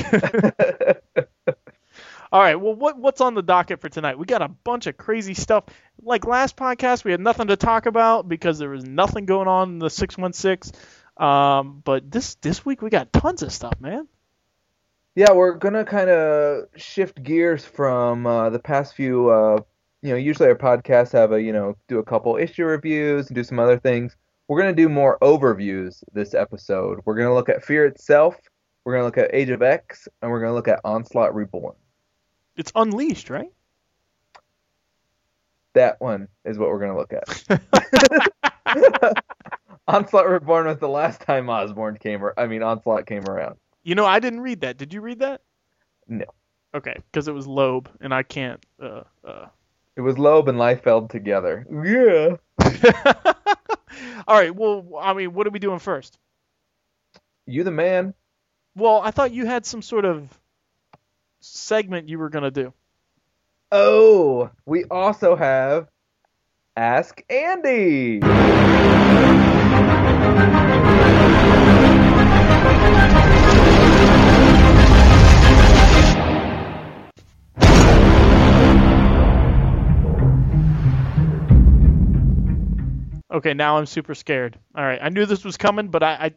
All 2.32 2.40
right. 2.40 2.54
Well, 2.54 2.74
what 2.74 2.98
what's 2.98 3.20
on 3.20 3.34
the 3.34 3.42
docket 3.42 3.82
for 3.82 3.90
tonight? 3.90 4.18
We 4.18 4.24
got 4.24 4.40
a 4.40 4.48
bunch 4.48 4.86
of 4.86 4.96
crazy 4.96 5.34
stuff. 5.34 5.64
Like 6.00 6.26
last 6.26 6.56
podcast, 6.56 7.04
we 7.04 7.10
had 7.10 7.20
nothing 7.20 7.48
to 7.48 7.56
talk 7.56 7.84
about 7.84 8.26
because 8.26 8.58
there 8.58 8.70
was 8.70 8.84
nothing 8.84 9.26
going 9.26 9.48
on 9.48 9.72
in 9.72 9.78
the 9.78 9.90
six 9.90 10.16
one 10.16 10.32
six. 10.32 10.72
Um, 11.18 11.82
but 11.84 12.10
this 12.10 12.36
this 12.36 12.64
week 12.64 12.80
we 12.80 12.88
got 12.88 13.12
tons 13.12 13.42
of 13.42 13.52
stuff, 13.52 13.74
man. 13.80 14.08
Yeah, 15.14 15.32
we're 15.32 15.52
gonna 15.56 15.84
kind 15.84 16.08
of 16.08 16.68
shift 16.74 17.22
gears 17.22 17.66
from 17.66 18.26
uh, 18.26 18.48
the 18.48 18.58
past 18.58 18.94
few. 18.94 19.28
Uh, 19.28 19.58
you 20.00 20.08
know, 20.08 20.16
usually 20.16 20.48
our 20.48 20.54
podcasts 20.54 21.12
have 21.12 21.32
a 21.32 21.42
you 21.42 21.52
know 21.52 21.76
do 21.86 21.98
a 21.98 22.04
couple 22.04 22.38
issue 22.38 22.64
reviews 22.64 23.26
and 23.26 23.34
do 23.34 23.44
some 23.44 23.58
other 23.58 23.78
things. 23.78 24.16
We're 24.48 24.58
gonna 24.58 24.72
do 24.72 24.88
more 24.88 25.18
overviews 25.20 26.02
this 26.14 26.32
episode. 26.32 27.00
We're 27.04 27.16
gonna 27.16 27.34
look 27.34 27.50
at 27.50 27.62
Fear 27.62 27.84
itself. 27.84 28.36
We're 28.86 28.94
gonna 28.94 29.04
look 29.04 29.18
at 29.18 29.34
Age 29.34 29.50
of 29.50 29.60
X, 29.60 30.08
and 30.22 30.30
we're 30.30 30.40
gonna 30.40 30.54
look 30.54 30.68
at 30.68 30.80
Onslaught 30.82 31.34
Reborn. 31.34 31.74
It's 32.56 32.72
unleashed, 32.74 33.30
right? 33.30 33.50
That 35.74 36.00
one 36.00 36.28
is 36.44 36.58
what 36.58 36.68
we're 36.68 36.80
gonna 36.80 36.96
look 36.96 37.12
at. 37.12 37.48
Onslaught 39.88 40.28
Reborn 40.28 40.66
was 40.66 40.78
the 40.78 40.88
last 40.88 41.22
time 41.22 41.48
Osborn 41.48 41.96
came. 41.96 42.22
Or, 42.22 42.38
I 42.38 42.46
mean, 42.46 42.62
Onslaught 42.62 43.06
came 43.06 43.24
around. 43.24 43.56
You 43.82 43.94
know, 43.94 44.06
I 44.06 44.20
didn't 44.20 44.40
read 44.40 44.60
that. 44.60 44.76
Did 44.76 44.92
you 44.94 45.00
read 45.00 45.20
that? 45.20 45.40
No. 46.06 46.26
Okay, 46.74 46.96
because 47.10 47.28
it 47.28 47.32
was 47.32 47.46
Loeb, 47.46 47.90
and 48.00 48.14
I 48.14 48.22
can't. 48.22 48.64
Uh, 48.80 49.02
uh. 49.24 49.46
It 49.96 50.00
was 50.00 50.18
Loeb 50.18 50.48
and 50.48 50.58
Liefeld 50.58 51.10
together. 51.10 51.66
Yeah. 51.70 52.36
All 54.26 54.36
right. 54.36 54.54
Well, 54.54 54.86
I 55.00 55.12
mean, 55.12 55.34
what 55.34 55.46
are 55.46 55.50
we 55.50 55.58
doing 55.58 55.78
first? 55.78 56.18
You 57.46 57.64
the 57.64 57.70
man. 57.70 58.14
Well, 58.74 59.00
I 59.02 59.10
thought 59.10 59.32
you 59.32 59.44
had 59.44 59.66
some 59.66 59.82
sort 59.82 60.04
of 60.06 60.28
segment 61.42 62.08
you 62.08 62.18
were 62.18 62.28
gonna 62.28 62.50
do. 62.50 62.72
Oh, 63.70 64.50
we 64.66 64.84
also 64.84 65.36
have 65.36 65.88
Ask 66.76 67.22
Andy. 67.28 68.20
Okay, 83.32 83.54
now 83.54 83.78
I'm 83.78 83.86
super 83.86 84.14
scared. 84.14 84.58
All 84.74 84.84
right, 84.84 84.98
I 85.02 85.08
knew 85.08 85.26
this 85.26 85.44
was 85.44 85.56
coming, 85.56 85.88
but 85.88 86.02
I, 86.02 86.12
I, 86.12 86.34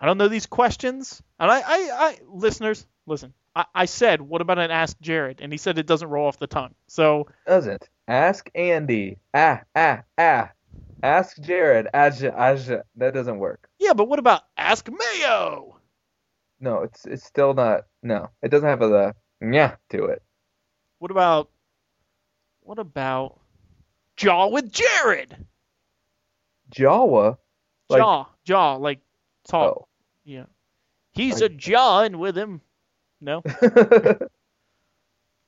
I 0.00 0.06
don't 0.06 0.18
know 0.18 0.28
these 0.28 0.46
questions. 0.46 1.20
And 1.38 1.50
I, 1.50 1.58
I, 1.58 1.64
I 1.66 2.18
listeners, 2.28 2.86
listen. 3.06 3.34
I, 3.56 3.64
I 3.74 3.84
said, 3.86 4.20
what 4.20 4.42
about 4.42 4.58
an 4.58 4.70
Ask 4.70 5.00
Jared? 5.00 5.40
And 5.40 5.50
he 5.50 5.56
said 5.56 5.78
it 5.78 5.86
doesn't 5.86 6.08
roll 6.08 6.28
off 6.28 6.38
the 6.38 6.46
tongue. 6.46 6.74
So 6.86 7.26
Doesn't. 7.46 7.88
Ask 8.06 8.50
Andy. 8.54 9.18
Ah, 9.34 9.62
ah, 9.74 10.02
ah. 10.18 10.50
Ask 11.02 11.40
Jared. 11.40 11.88
Aja, 11.92 12.32
aja. 12.36 12.82
That 12.96 13.14
doesn't 13.14 13.38
work. 13.38 13.68
Yeah, 13.80 13.94
but 13.94 14.08
what 14.08 14.18
about 14.18 14.42
Ask 14.56 14.88
Mayo? 14.88 15.80
No, 16.60 16.82
it's 16.82 17.04
it's 17.04 17.24
still 17.24 17.52
not. 17.54 17.84
No, 18.02 18.30
it 18.42 18.50
doesn't 18.50 18.68
have 18.68 18.82
a 18.82 19.14
yeah 19.42 19.76
to 19.90 20.04
it. 20.04 20.22
What 20.98 21.10
about 21.10 21.50
what 22.60 22.78
about 22.78 23.38
Jaw 24.16 24.48
with 24.48 24.70
Jared? 24.72 25.36
Jawa. 26.70 27.38
Like- 27.88 28.00
jaw, 28.00 28.26
jaw, 28.44 28.76
like 28.76 29.00
talk. 29.46 29.76
Oh. 29.76 29.88
Yeah. 30.24 30.44
He's 31.12 31.40
a 31.40 31.48
jawing 31.48 32.18
with 32.18 32.36
him. 32.36 32.60
No? 33.26 33.42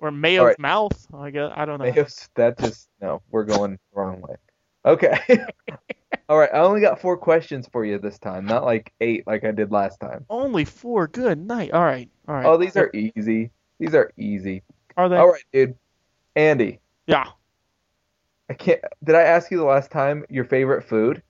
Or 0.01 0.11
Mayo's 0.13 0.41
Alright. 0.43 0.59
mouth. 0.61 1.07
I 1.13 1.31
guess 1.31 1.51
I 1.57 1.65
don't 1.65 1.81
know. 1.81 1.91
Mayos, 1.91 2.29
that 2.37 2.57
just 2.59 2.89
no. 3.01 3.21
We're 3.33 3.43
going 3.43 3.73
the 3.73 3.79
wrong 4.01 4.21
way. 4.21 4.37
Okay. 4.85 5.19
All 6.29 6.39
right. 6.39 6.51
I 6.55 6.59
only 6.59 6.81
got 6.81 7.01
four 7.01 7.17
questions 7.17 7.69
for 7.73 7.85
you 7.85 7.99
this 7.99 8.17
time, 8.19 8.45
not 8.45 8.65
like 8.65 8.93
eight 9.01 9.27
like 9.27 9.45
I 9.45 9.51
did 9.51 9.73
last 9.73 9.99
time. 9.99 10.25
Only 10.31 10.65
four. 10.65 11.09
Good 11.09 11.45
night. 11.45 11.73
All 11.73 11.83
right. 11.83 12.09
All 12.29 12.37
right. 12.37 12.47
Oh, 12.47 12.57
these 12.57 12.77
are 12.77 12.93
easy. 12.95 13.51
These 13.81 13.95
are 13.95 14.13
easy. 14.17 14.63
Are 14.97 15.09
they? 15.09 15.17
All 15.17 15.33
right, 15.33 15.45
dude. 15.53 15.75
Andy, 16.37 16.79
Yeah. 17.09 17.27
I 18.49 18.55
can't. 18.55 18.81
Did 19.03 19.17
I 19.17 19.23
ask 19.23 19.51
you 19.51 19.57
the 19.57 19.65
last 19.65 19.91
time 19.91 20.25
your 20.29 20.45
favorite 20.45 20.85
food? 20.85 21.23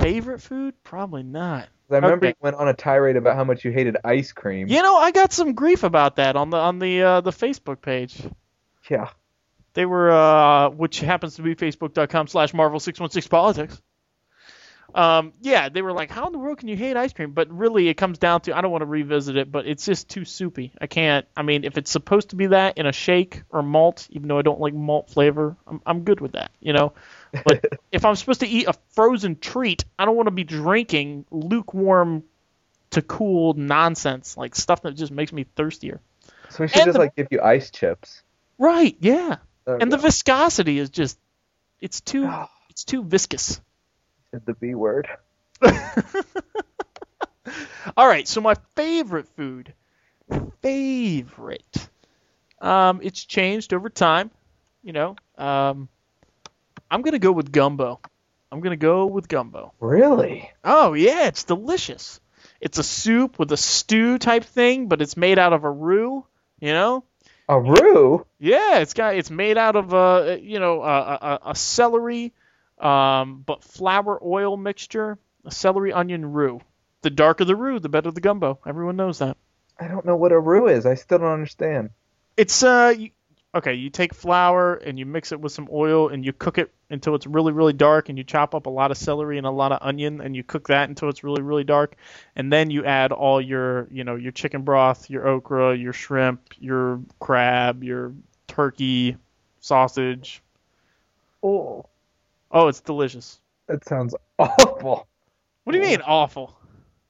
Favorite 0.00 0.40
food? 0.40 0.74
Probably 0.84 1.24
not. 1.24 1.68
I 1.90 1.96
remember 1.96 2.26
Okay. 2.26 2.28
you 2.28 2.34
went 2.40 2.56
on 2.56 2.68
a 2.68 2.74
tirade 2.74 3.16
about 3.16 3.36
how 3.36 3.44
much 3.44 3.64
you 3.64 3.70
hated 3.72 3.96
ice 4.04 4.32
cream. 4.32 4.68
You 4.68 4.82
know, 4.82 4.96
I 4.96 5.10
got 5.10 5.32
some 5.32 5.54
grief 5.54 5.82
about 5.84 6.16
that 6.16 6.36
on 6.36 6.50
the 6.50 6.58
on 6.58 6.78
the 6.78 7.02
uh, 7.02 7.20
the 7.20 7.30
Facebook 7.30 7.80
page. 7.80 8.20
Yeah. 8.90 9.10
They 9.74 9.86
were, 9.86 10.10
uh, 10.10 10.70
which 10.70 10.98
happens 11.00 11.36
to 11.36 11.42
be 11.42 11.54
facebook.com 11.54 12.26
slash 12.26 12.52
marvel616politics. 12.52 13.80
Um, 14.94 15.34
yeah, 15.42 15.68
they 15.68 15.82
were 15.82 15.92
like, 15.92 16.10
how 16.10 16.26
in 16.26 16.32
the 16.32 16.38
world 16.38 16.58
can 16.58 16.68
you 16.68 16.76
hate 16.76 16.96
ice 16.96 17.12
cream? 17.12 17.32
But 17.32 17.50
really, 17.52 17.88
it 17.88 17.94
comes 17.94 18.18
down 18.18 18.40
to, 18.42 18.56
I 18.56 18.62
don't 18.62 18.70
want 18.72 18.80
to 18.82 18.86
revisit 18.86 19.36
it, 19.36 19.52
but 19.52 19.66
it's 19.66 19.84
just 19.84 20.08
too 20.08 20.24
soupy. 20.24 20.72
I 20.80 20.86
can't, 20.86 21.26
I 21.36 21.42
mean, 21.42 21.64
if 21.64 21.76
it's 21.76 21.90
supposed 21.90 22.30
to 22.30 22.36
be 22.36 22.46
that 22.46 22.78
in 22.78 22.86
a 22.86 22.92
shake 22.92 23.42
or 23.50 23.62
malt, 23.62 24.08
even 24.10 24.28
though 24.28 24.38
I 24.38 24.42
don't 24.42 24.60
like 24.60 24.72
malt 24.72 25.10
flavor, 25.10 25.56
I'm, 25.66 25.82
I'm 25.84 26.00
good 26.04 26.20
with 26.20 26.32
that, 26.32 26.50
you 26.60 26.72
know? 26.72 26.94
But 27.44 27.64
if 27.92 28.04
I'm 28.04 28.14
supposed 28.16 28.40
to 28.40 28.46
eat 28.48 28.66
a 28.68 28.74
frozen 28.94 29.38
treat, 29.38 29.84
I 29.98 30.04
don't 30.04 30.16
want 30.16 30.26
to 30.28 30.32
be 30.32 30.44
drinking 30.44 31.26
lukewarm 31.30 32.24
to 32.90 33.02
cool 33.02 33.54
nonsense, 33.54 34.36
like 34.36 34.54
stuff 34.54 34.82
that 34.82 34.94
just 34.94 35.12
makes 35.12 35.32
me 35.32 35.44
thirstier. 35.56 36.00
So 36.50 36.64
we 36.64 36.68
should 36.68 36.78
And 36.78 36.84
just 36.86 36.94
the- 36.94 37.00
like 37.00 37.14
give 37.16 37.28
you 37.30 37.40
ice 37.42 37.70
chips. 37.70 38.22
Right, 38.58 38.96
yeah. 39.00 39.36
There 39.66 39.76
and 39.76 39.92
the 39.92 39.98
viscosity 39.98 40.78
is 40.78 40.90
just 40.90 41.18
it's 41.80 42.00
too 42.00 42.28
it's 42.70 42.84
too 42.84 43.04
viscous 43.04 43.60
Said 44.30 44.42
the 44.46 44.54
B 44.54 44.74
word. 44.74 45.08
all 47.96 48.06
right 48.06 48.28
so 48.28 48.40
my 48.40 48.54
favorite 48.76 49.26
food 49.36 49.72
favorite 50.60 51.88
um 52.60 53.00
it's 53.02 53.24
changed 53.24 53.72
over 53.72 53.88
time 53.88 54.30
you 54.82 54.92
know 54.92 55.16
um 55.36 55.88
i'm 56.90 57.02
gonna 57.02 57.18
go 57.18 57.32
with 57.32 57.52
gumbo 57.52 58.00
i'm 58.52 58.60
gonna 58.60 58.76
go 58.76 59.06
with 59.06 59.28
gumbo 59.28 59.72
Really? 59.80 60.50
oh 60.64 60.94
yeah 60.94 61.26
it's 61.28 61.44
delicious 61.44 62.20
it's 62.60 62.78
a 62.78 62.82
soup 62.82 63.38
with 63.38 63.52
a 63.52 63.56
stew 63.56 64.18
type 64.18 64.44
thing 64.44 64.88
but 64.88 65.00
it's 65.02 65.16
made 65.16 65.38
out 65.38 65.52
of 65.52 65.64
a 65.64 65.70
roux 65.70 66.24
you 66.60 66.72
know 66.72 67.04
A 67.48 67.58
roux? 67.60 68.26
Yeah, 68.38 68.80
it's 68.80 68.94
got 68.94 69.14
it's 69.16 69.30
made 69.30 69.56
out 69.56 69.76
of 69.76 69.92
a 69.92 70.38
you 70.42 70.58
know 70.60 70.82
a, 70.82 71.00
a, 71.00 71.38
a 71.46 71.54
celery, 71.54 72.34
um, 72.78 73.42
but 73.46 73.64
flour 73.64 74.18
oil 74.22 74.56
mixture, 74.56 75.18
a 75.46 75.50
celery 75.50 75.92
onion 75.92 76.26
roux. 76.32 76.60
The 77.02 77.10
darker 77.10 77.44
the 77.46 77.56
roux, 77.56 77.78
the 77.78 77.88
better 77.88 78.10
the 78.10 78.20
gumbo. 78.20 78.58
Everyone 78.66 78.96
knows 78.96 79.20
that. 79.20 79.36
I 79.80 79.88
don't 79.88 80.04
know 80.04 80.16
what 80.16 80.32
a 80.32 80.38
roux 80.38 80.68
is. 80.68 80.84
I 80.84 80.94
still 80.94 81.18
don't 81.18 81.32
understand. 81.32 81.90
It's 82.36 82.62
uh 82.62 82.92
you, 82.98 83.10
okay. 83.54 83.74
You 83.74 83.90
take 83.90 84.14
flour 84.14 84.74
and 84.74 84.98
you 84.98 85.06
mix 85.06 85.32
it 85.32 85.40
with 85.40 85.52
some 85.52 85.68
oil 85.72 86.08
and 86.08 86.24
you 86.24 86.32
cook 86.32 86.58
it 86.58 86.72
until 86.90 87.14
it's 87.14 87.26
really 87.26 87.52
really 87.52 87.72
dark 87.72 88.08
and 88.08 88.16
you 88.16 88.24
chop 88.24 88.54
up 88.54 88.66
a 88.66 88.70
lot 88.70 88.90
of 88.90 88.96
celery 88.96 89.36
and 89.38 89.46
a 89.46 89.50
lot 89.50 89.72
of 89.72 89.78
onion 89.82 90.20
and 90.20 90.34
you 90.34 90.42
cook 90.42 90.68
that 90.68 90.88
until 90.88 91.08
it's 91.10 91.22
really 91.22 91.42
really 91.42 91.64
dark 91.64 91.96
and 92.36 92.50
then 92.52 92.70
you 92.70 92.84
add 92.84 93.12
all 93.12 93.40
your 93.40 93.86
you 93.90 94.04
know 94.04 94.14
your 94.16 94.32
chicken 94.32 94.62
broth, 94.62 95.10
your 95.10 95.26
okra, 95.28 95.76
your 95.76 95.92
shrimp, 95.92 96.54
your 96.58 97.00
crab, 97.20 97.84
your 97.84 98.12
turkey, 98.46 99.16
sausage. 99.60 100.42
Oh, 101.42 101.84
Oh, 102.50 102.68
it's 102.68 102.80
delicious. 102.80 103.38
that 103.66 103.84
sounds 103.84 104.14
awful. 104.38 105.06
What 105.64 105.72
do 105.72 105.78
you 105.78 105.84
mean 105.84 106.00
awful? 106.06 106.56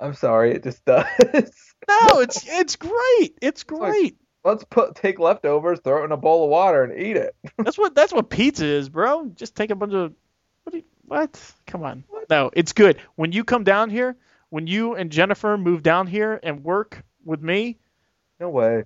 I'm 0.01 0.15
sorry, 0.15 0.53
it 0.53 0.63
just 0.65 0.85
does. 0.85 1.07
No, 1.89 2.21
it's 2.21 2.45
it's 2.47 2.77
great. 2.77 3.39
It's 3.41 3.65
like- 3.71 3.93
great. 3.93 4.17
Let's 4.49 4.65
put 4.65 4.95
take 4.95 5.19
leftovers, 5.19 5.81
throw 5.81 6.03
it 6.03 6.07
in 6.07 6.13
a 6.13 6.17
bowl 6.17 6.45
of 6.45 6.51
water, 6.51 6.83
and 6.85 6.99
eat 7.01 7.17
it. 7.17 7.37
That's 7.59 7.77
what 7.79 7.95
that's 7.95 8.13
what 8.13 8.31
pizza 8.31 8.65
is, 8.65 8.89
bro. 8.89 9.27
Just 9.35 9.55
take 9.55 9.71
a 9.71 9.75
bunch 9.75 9.93
of 9.93 10.15
what? 10.65 10.73
Do 10.73 10.79
you, 10.79 10.85
what? 11.05 11.53
Come 11.67 11.83
on. 11.85 12.05
No, 12.31 12.51
it's 12.55 12.73
good. 12.73 12.99
When 13.17 13.33
you 13.33 13.45
come 13.45 13.65
down 13.65 13.91
here, 13.91 14.17
when 14.51 14.67
you 14.67 14.95
and 14.95 15.11
Jennifer 15.11 15.57
move 15.59 15.83
down 15.83 16.07
here 16.07 16.39
and 16.43 16.65
work 16.65 17.03
with 17.25 17.43
me, 17.43 17.79
No 18.41 18.49
way. 18.51 18.85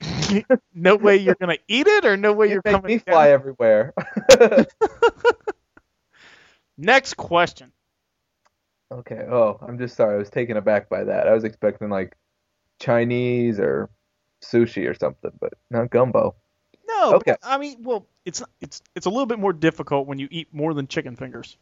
no 0.74 0.96
way 0.96 1.16
you're 1.16 1.34
gonna 1.36 1.58
eat 1.68 1.86
it, 1.86 2.04
or 2.04 2.16
no 2.16 2.32
way 2.32 2.46
You 2.46 2.52
you're 2.54 2.62
make 2.64 2.74
coming. 2.74 2.88
me 2.88 2.96
down. 2.98 3.12
fly 3.14 3.28
everywhere. 3.30 3.92
Next 6.76 7.14
question. 7.14 7.72
okay. 8.92 9.26
Oh, 9.30 9.58
I'm 9.60 9.78
just 9.78 9.96
sorry. 9.96 10.14
I 10.14 10.18
was 10.18 10.30
taken 10.30 10.56
aback 10.56 10.88
by 10.88 11.04
that. 11.04 11.28
I 11.28 11.32
was 11.34 11.44
expecting 11.44 11.88
like 11.88 12.16
Chinese 12.80 13.60
or 13.60 13.90
sushi 14.44 14.88
or 14.88 14.94
something, 14.94 15.32
but 15.40 15.54
not 15.70 15.90
gumbo. 15.90 16.34
No. 16.86 17.14
Okay. 17.14 17.36
but, 17.40 17.48
I 17.48 17.58
mean, 17.58 17.82
well, 17.82 18.06
it's 18.24 18.42
it's 18.60 18.82
it's 18.94 19.06
a 19.06 19.10
little 19.10 19.26
bit 19.26 19.38
more 19.38 19.52
difficult 19.52 20.06
when 20.06 20.18
you 20.18 20.28
eat 20.30 20.48
more 20.52 20.74
than 20.74 20.86
chicken 20.86 21.16
fingers. 21.16 21.56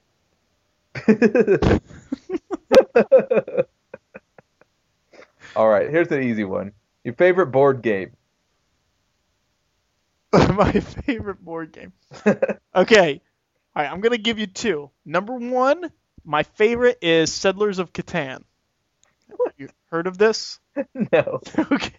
All 5.54 5.68
right, 5.68 5.90
here's 5.90 6.10
an 6.10 6.22
easy 6.22 6.44
one. 6.44 6.72
Your 7.04 7.14
favorite 7.14 7.46
board 7.46 7.82
game? 7.82 8.12
My 10.32 10.72
favorite 10.72 11.44
board 11.44 11.72
game. 11.72 11.92
Okay. 12.74 13.20
All 13.76 13.82
right, 13.82 13.92
I'm 13.92 14.00
going 14.00 14.12
to 14.12 14.18
give 14.18 14.38
you 14.38 14.46
two. 14.46 14.90
Number 15.04 15.34
one, 15.34 15.92
my 16.24 16.42
favorite 16.42 16.96
is 17.02 17.30
Settlers 17.30 17.78
of 17.78 17.92
Catan. 17.92 18.44
You 19.58 19.68
heard 19.90 20.06
of 20.06 20.16
this? 20.16 20.58
no. 20.94 21.40
okay. 21.58 21.92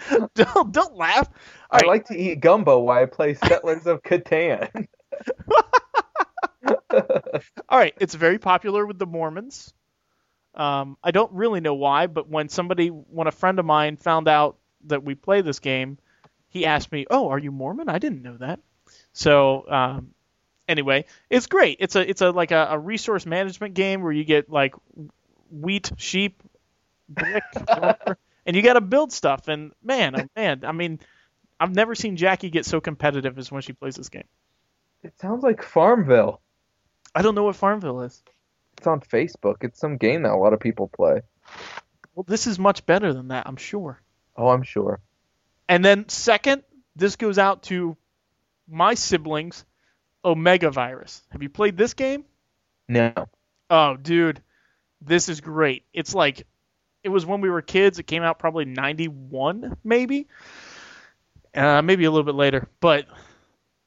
don't, 0.34 0.72
don't 0.72 0.96
laugh. 0.96 1.28
I 1.70 1.76
All 1.76 1.80
right, 1.80 1.88
like 1.88 2.06
to 2.06 2.16
eat 2.16 2.40
gumbo 2.40 2.78
while 2.80 3.02
I 3.02 3.06
play 3.06 3.34
Settlers 3.34 3.86
of 3.86 4.02
Catan. 4.02 4.86
all 7.68 7.78
right, 7.78 7.94
it's 8.00 8.14
very 8.14 8.38
popular 8.38 8.86
with 8.86 8.98
the 8.98 9.06
Mormons. 9.06 9.72
Um, 10.54 10.96
I 11.02 11.10
don't 11.10 11.32
really 11.32 11.60
know 11.60 11.74
why, 11.74 12.06
but 12.06 12.28
when 12.28 12.48
somebody, 12.48 12.88
when 12.88 13.26
a 13.26 13.32
friend 13.32 13.58
of 13.58 13.64
mine 13.64 13.96
found 13.96 14.28
out 14.28 14.58
that 14.86 15.04
we 15.04 15.14
play 15.14 15.40
this 15.40 15.58
game, 15.60 15.98
he 16.48 16.66
asked 16.66 16.90
me, 16.90 17.06
"Oh, 17.10 17.28
are 17.28 17.38
you 17.38 17.52
Mormon? 17.52 17.88
I 17.88 17.98
didn't 17.98 18.22
know 18.22 18.36
that." 18.38 18.60
So, 19.12 19.68
um, 19.70 20.14
anyway, 20.66 21.04
it's 21.30 21.46
great. 21.46 21.78
It's 21.80 21.94
a 21.96 22.08
it's 22.08 22.22
a 22.22 22.30
like 22.30 22.50
a, 22.50 22.68
a 22.70 22.78
resource 22.78 23.26
management 23.26 23.74
game 23.74 24.02
where 24.02 24.12
you 24.12 24.24
get 24.24 24.50
like 24.50 24.74
wheat, 25.50 25.92
sheep, 25.96 26.42
brick, 27.08 27.42
and 28.48 28.56
you 28.56 28.62
got 28.62 28.72
to 28.72 28.80
build 28.80 29.12
stuff. 29.12 29.46
And 29.46 29.72
man, 29.84 30.18
oh 30.18 30.24
man, 30.36 30.64
I 30.64 30.72
mean, 30.72 30.98
I've 31.60 31.74
never 31.74 31.94
seen 31.94 32.16
Jackie 32.16 32.50
get 32.50 32.64
so 32.64 32.80
competitive 32.80 33.38
as 33.38 33.52
when 33.52 33.62
she 33.62 33.74
plays 33.74 33.94
this 33.94 34.08
game. 34.08 34.26
it 35.02 35.12
sounds 35.20 35.44
like 35.44 35.62
Farmville. 35.62 36.40
I 37.14 37.22
don't 37.22 37.34
know 37.34 37.44
what 37.44 37.56
Farmville 37.56 38.00
is. 38.00 38.22
It's 38.78 38.86
on 38.86 39.00
Facebook. 39.00 39.56
It's 39.60 39.78
some 39.78 39.98
game 39.98 40.22
that 40.22 40.32
a 40.32 40.36
lot 40.36 40.54
of 40.54 40.60
people 40.60 40.88
play. 40.88 41.20
Well, 42.14 42.24
this 42.26 42.46
is 42.46 42.58
much 42.58 42.86
better 42.86 43.12
than 43.12 43.28
that, 43.28 43.46
I'm 43.46 43.56
sure. 43.56 44.00
Oh, 44.36 44.48
I'm 44.48 44.62
sure. 44.62 45.00
And 45.68 45.84
then 45.84 46.08
second, 46.08 46.62
this 46.96 47.16
goes 47.16 47.38
out 47.38 47.64
to 47.64 47.96
my 48.68 48.94
siblings, 48.94 49.64
Omega 50.24 50.70
Virus. 50.70 51.22
Have 51.30 51.42
you 51.42 51.48
played 51.48 51.76
this 51.76 51.94
game? 51.94 52.24
No. 52.88 53.12
Oh, 53.68 53.96
dude, 53.96 54.40
this 55.02 55.28
is 55.28 55.40
great. 55.40 55.84
It's 55.92 56.14
like 56.14 56.46
it 57.02 57.08
was 57.08 57.24
when 57.24 57.40
we 57.40 57.50
were 57.50 57.62
kids. 57.62 57.98
It 57.98 58.06
came 58.06 58.22
out 58.22 58.38
probably 58.38 58.64
91 58.64 59.78
maybe. 59.84 60.26
Uh, 61.54 61.82
maybe 61.82 62.04
a 62.04 62.10
little 62.10 62.26
bit 62.26 62.34
later, 62.34 62.68
but 62.80 63.06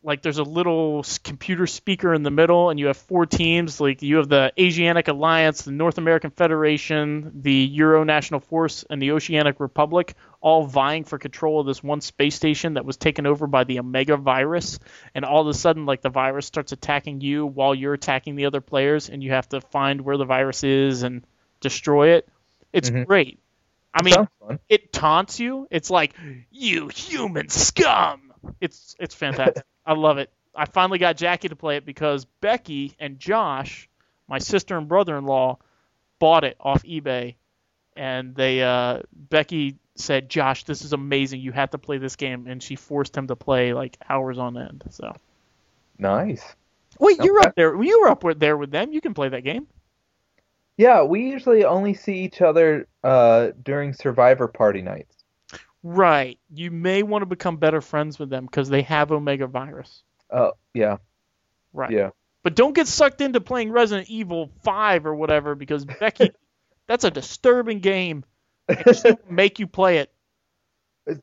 like 0.04 0.22
there's 0.22 0.40
a 0.40 0.44
little 0.44 1.06
computer 1.24 1.68
speaker 1.68 2.14
in 2.14 2.24
the 2.24 2.32
middle, 2.32 2.70
and 2.70 2.80
you 2.80 2.88
have 2.88 2.98
four 2.98 3.26
teams. 3.26 3.80
Like 3.80 4.02
you 4.02 4.18
have 4.18 4.28
the 4.28 4.52
Asiatic 4.60 5.08
Alliance, 5.08 5.62
the 5.62 5.72
North 5.72 5.98
American 5.98 6.32
Federation, 6.32 7.32
the 7.42 7.54
Euro 7.54 8.04
National 8.04 8.40
Force, 8.40 8.84
and 8.90 9.02
the 9.02 9.12
Oceanic 9.12 9.60
Republic, 9.60 10.16
all 10.42 10.66
vying 10.66 11.04
for 11.04 11.20
control 11.20 11.60
of 11.60 11.68
this 11.68 11.84
one 11.84 12.02
space 12.02 12.36
station 12.36 12.74
that 12.74 12.86
was 12.86 12.98
taken 12.98 13.28
over 13.28 13.46
by 13.46 13.64
the 13.64 13.80
Omega 13.80 14.18
virus. 14.18 14.80
And 15.14 15.24
all 15.24 15.42
of 15.42 15.48
a 15.48 15.54
sudden, 15.54 15.86
like 15.86 16.02
the 16.02 16.10
virus 16.10 16.48
starts 16.48 16.72
attacking 16.72 17.22
you 17.22 17.46
while 17.46 17.76
you're 17.76 17.94
attacking 17.94 18.36
the 18.36 18.48
other 18.48 18.62
players, 18.62 19.10
and 19.10 19.24
you 19.24 19.32
have 19.32 19.50
to 19.50 19.62
find 19.62 20.02
where 20.02 20.18
the 20.18 20.26
virus 20.26 20.64
is 20.64 21.04
and 21.04 21.24
destroy 21.60 22.16
it. 22.16 22.28
It's 22.74 22.90
Mhm. 22.90 23.06
great. 23.06 23.40
I 23.94 24.04
mean, 24.04 24.28
it 24.70 24.94
taunts 24.94 25.40
you. 25.40 25.68
It's 25.70 25.90
like, 25.90 26.14
you 26.50 26.88
human 26.88 27.50
scum. 27.50 28.34
It's 28.62 28.96
it's 29.00 29.14
fantastic. 29.16 29.64
I 29.86 29.94
love 29.94 30.18
it. 30.18 30.32
I 30.56 30.66
finally 30.66 30.98
got 31.00 31.18
Jackie 31.18 31.50
to 31.50 31.56
play 31.56 31.78
it 31.78 31.86
because 31.86 32.26
Becky 32.42 32.94
and 33.00 33.20
Josh, 33.20 33.90
my 34.28 34.40
sister 34.40 34.78
and 34.78 34.88
brother-in-law, 34.88 35.58
bought 36.20 36.44
it 36.44 36.56
off 36.60 36.84
eBay, 36.84 37.36
and 37.96 38.36
they 38.36 38.62
uh, 38.64 39.02
Becky 39.14 39.76
said, 39.96 40.30
"Josh, 40.30 40.64
this 40.64 40.84
is 40.84 40.94
amazing. 40.94 41.42
You 41.42 41.52
have 41.52 41.72
to 41.72 41.78
play 41.78 41.98
this 41.98 42.16
game," 42.16 42.48
and 42.48 42.62
she 42.64 42.76
forced 42.76 43.16
him 43.16 43.28
to 43.28 43.36
play 43.36 43.74
like 43.74 43.98
hours 44.10 44.38
on 44.38 44.58
end. 44.58 44.84
So 44.92 45.14
Nice. 45.98 46.44
wait, 47.00 47.18
you're 47.24 47.40
up 47.42 47.56
there. 47.56 47.82
You 47.82 48.02
were 48.02 48.10
up 48.10 48.24
there 48.38 48.58
with 48.58 48.72
them. 48.72 48.92
You 48.94 49.02
can 49.02 49.14
play 49.14 49.30
that 49.30 49.44
game. 49.44 49.68
Yeah, 50.82 51.04
we 51.04 51.30
usually 51.30 51.64
only 51.64 51.94
see 51.94 52.24
each 52.24 52.42
other 52.42 52.88
uh, 53.04 53.50
during 53.62 53.94
Survivor 53.94 54.48
party 54.48 54.82
nights. 54.82 55.16
Right. 55.84 56.40
You 56.52 56.72
may 56.72 57.04
want 57.04 57.22
to 57.22 57.28
become 57.28 57.58
better 57.58 57.82
friends 57.82 58.18
with 58.18 58.32
them 58.32 58.46
because 58.48 58.68
they 58.68 58.82
have 58.82 59.12
Omega 59.12 59.46
virus. 59.46 60.02
Oh, 60.32 60.54
yeah, 60.74 60.98
Right. 61.72 61.92
yeah. 61.92 62.10
But 62.42 62.56
don't 62.56 62.74
get 62.74 62.88
sucked 62.88 63.22
into 63.22 63.42
playing 63.42 63.72
Resident 63.72 64.10
Evil 64.10 64.50
5 64.64 65.06
or 65.06 65.14
whatever 65.14 65.54
because 65.54 65.86
Becky, 65.86 66.32
that's 66.88 67.04
a 67.04 67.12
disturbing 67.12 67.78
game. 67.78 68.24
Make 69.30 69.60
you 69.60 69.68
play 69.68 70.00
it. 70.00 70.12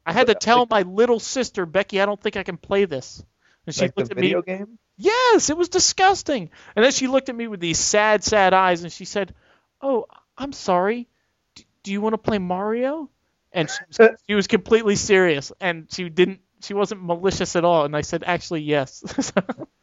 I 0.06 0.12
had 0.12 0.28
to 0.28 0.36
tell 0.36 0.68
my 0.70 0.82
little 0.82 1.18
sister, 1.18 1.66
Becky, 1.66 2.00
I 2.00 2.06
don't 2.06 2.20
think 2.22 2.36
I 2.36 2.44
can 2.44 2.58
play 2.58 2.84
this. 2.84 3.24
And 3.66 3.74
she 3.74 3.82
like 3.82 3.94
the 3.96 4.02
looked 4.02 4.12
at 4.12 4.16
me. 4.18 4.22
video 4.22 4.42
game. 4.42 4.78
Yes, 4.96 5.50
it 5.50 5.56
was 5.56 5.68
disgusting. 5.68 6.50
And 6.76 6.84
then 6.84 6.92
she 6.92 7.08
looked 7.08 7.28
at 7.28 7.34
me 7.34 7.48
with 7.48 7.58
these 7.58 7.80
sad, 7.80 8.22
sad 8.22 8.54
eyes 8.54 8.84
and 8.84 8.92
she 8.92 9.04
said, 9.04 9.34
Oh, 9.80 10.06
I'm 10.36 10.52
sorry. 10.52 11.08
D- 11.54 11.66
do 11.82 11.92
you 11.92 12.00
want 12.00 12.14
to 12.14 12.18
play 12.18 12.38
Mario? 12.38 13.10
And 13.52 13.70
she 13.70 13.78
was, 13.88 14.10
she 14.28 14.34
was 14.34 14.46
completely 14.46 14.96
serious 14.96 15.52
and 15.60 15.86
she 15.90 16.08
didn't. 16.08 16.40
She 16.60 16.74
wasn't 16.74 17.04
malicious 17.04 17.54
at 17.54 17.64
all. 17.64 17.84
And 17.84 17.96
I 17.96 18.00
said, 18.00 18.24
Actually, 18.26 18.62
yes. 18.62 19.04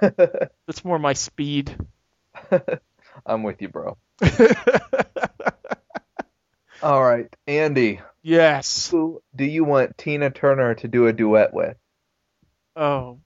That's 0.00 0.84
more 0.84 0.98
my 0.98 1.12
speed. 1.12 1.76
I'm 3.26 3.42
with 3.42 3.60
you, 3.60 3.68
bro. 3.68 3.98
All 6.82 7.02
right, 7.02 7.28
Andy, 7.46 8.00
yes. 8.22 8.90
who 8.90 9.22
do 9.36 9.44
you 9.44 9.64
want 9.64 9.98
Tina 9.98 10.30
Turner 10.30 10.74
to 10.76 10.88
do 10.88 11.06
a 11.06 11.12
duet 11.12 11.52
with? 11.52 11.76
Oh 12.74 13.20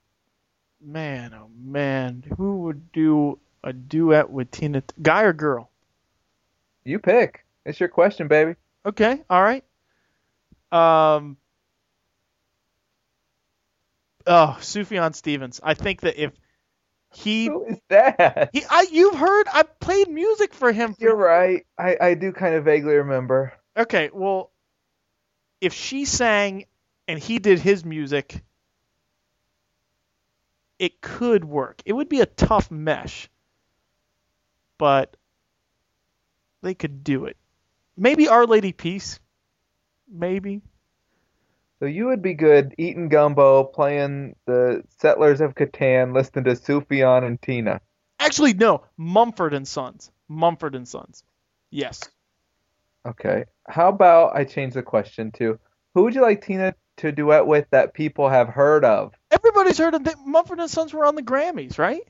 man, 0.80 1.32
oh 1.34 1.50
man, 1.56 2.24
who 2.36 2.62
would 2.62 2.90
do 2.90 3.38
a 3.64 3.72
duet 3.72 4.30
with 4.30 4.50
Tina? 4.52 4.82
Guy 5.02 5.22
or 5.22 5.32
girl? 5.32 5.70
You 6.84 6.98
pick. 7.00 7.44
It's 7.64 7.80
your 7.80 7.88
question, 7.88 8.28
baby. 8.28 8.54
Okay, 8.86 9.22
all 9.28 9.42
right. 9.42 9.64
Um. 10.70 11.36
Oh, 14.26 14.56
Sufjan 14.60 15.14
Stevens. 15.14 15.60
I 15.62 15.74
think 15.74 16.02
that 16.02 16.22
if 16.22 16.32
he, 17.12 17.46
Who 17.46 17.64
is 17.64 17.78
that? 17.88 18.50
he, 18.52 18.62
I, 18.68 18.86
you've 18.90 19.14
heard, 19.14 19.46
I 19.52 19.62
played 19.62 20.08
music 20.08 20.54
for 20.54 20.72
him. 20.72 20.94
For, 20.94 21.02
You're 21.02 21.16
right. 21.16 21.66
I, 21.78 21.96
I 22.00 22.14
do 22.14 22.32
kind 22.32 22.54
of 22.54 22.64
vaguely 22.64 22.94
remember. 22.96 23.52
Okay, 23.76 24.10
well, 24.12 24.50
if 25.60 25.74
she 25.74 26.04
sang 26.04 26.64
and 27.06 27.18
he 27.18 27.38
did 27.38 27.58
his 27.60 27.84
music, 27.84 28.42
it 30.78 31.00
could 31.00 31.44
work. 31.44 31.82
It 31.84 31.92
would 31.92 32.08
be 32.08 32.20
a 32.20 32.26
tough 32.26 32.70
mesh, 32.70 33.28
but 34.78 35.16
they 36.62 36.74
could 36.74 37.04
do 37.04 37.26
it. 37.26 37.36
Maybe 37.96 38.28
Our 38.28 38.46
Lady 38.46 38.72
Peace. 38.72 39.20
Maybe. 40.08 40.62
So 41.78 41.86
you 41.86 42.06
would 42.06 42.22
be 42.22 42.34
good 42.34 42.74
eating 42.78 43.08
gumbo, 43.08 43.64
playing 43.64 44.36
the 44.46 44.82
Settlers 44.98 45.40
of 45.40 45.54
Catan, 45.54 46.14
listening 46.14 46.44
to 46.44 46.52
Sufjan 46.52 47.24
and 47.24 47.40
Tina. 47.40 47.80
Actually, 48.18 48.54
no. 48.54 48.84
Mumford 48.96 49.54
and 49.54 49.66
Sons. 49.68 50.10
Mumford 50.28 50.74
and 50.74 50.88
Sons. 50.88 51.24
Yes. 51.70 52.00
Okay. 53.06 53.44
How 53.68 53.88
about 53.88 54.34
I 54.34 54.44
change 54.44 54.74
the 54.74 54.82
question 54.82 55.32
to 55.32 55.58
who 55.94 56.04
would 56.04 56.14
you 56.14 56.22
like 56.22 56.44
Tina 56.44 56.74
to 56.98 57.12
duet 57.12 57.46
with 57.46 57.66
that 57.70 57.92
people 57.92 58.28
have 58.28 58.48
heard 58.48 58.84
of? 58.84 59.12
Everybody's 59.30 59.78
heard 59.78 59.94
of 59.94 60.04
that. 60.04 60.16
Mumford 60.24 60.60
and 60.60 60.70
Sons 60.70 60.92
were 60.94 61.04
on 61.04 61.16
the 61.16 61.22
Grammys, 61.22 61.78
right? 61.78 62.02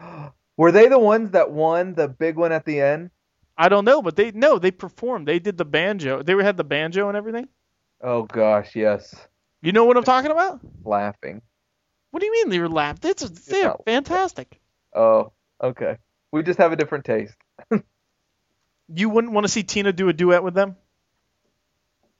Were 0.56 0.72
they 0.72 0.88
the 0.88 0.98
ones 0.98 1.30
that 1.30 1.50
won 1.50 1.94
the 1.94 2.08
big 2.08 2.36
one 2.36 2.52
at 2.52 2.64
the 2.64 2.80
end? 2.80 3.10
I 3.56 3.68
don't 3.68 3.84
know, 3.84 4.02
but 4.02 4.16
they 4.16 4.30
no, 4.32 4.58
they 4.58 4.70
performed. 4.70 5.28
They 5.28 5.38
did 5.38 5.56
the 5.56 5.64
banjo. 5.64 6.22
They 6.22 6.34
had 6.42 6.56
the 6.56 6.64
banjo 6.64 7.08
and 7.08 7.16
everything. 7.16 7.48
Oh 8.00 8.24
gosh, 8.24 8.74
yes. 8.74 9.14
You 9.60 9.72
know 9.72 9.84
what 9.84 9.96
I'm 9.96 10.04
talking 10.04 10.30
about? 10.30 10.60
Laughing. 10.84 11.42
What 12.10 12.20
do 12.20 12.26
you 12.26 12.32
mean 12.32 12.48
they 12.48 12.58
were 12.58 12.68
laughing? 12.68 13.10
It's 13.10 13.22
they're 13.22 13.74
fantastic. 13.84 14.60
Oh, 14.94 15.32
okay. 15.62 15.98
We 16.30 16.42
just 16.42 16.58
have 16.58 16.72
a 16.72 16.76
different 16.76 17.04
taste. 17.04 17.36
You 18.94 19.08
wouldn't 19.08 19.32
want 19.32 19.44
to 19.46 19.52
see 19.52 19.62
Tina 19.62 19.92
do 19.92 20.08
a 20.08 20.12
duet 20.12 20.42
with 20.44 20.52
them? 20.52 20.76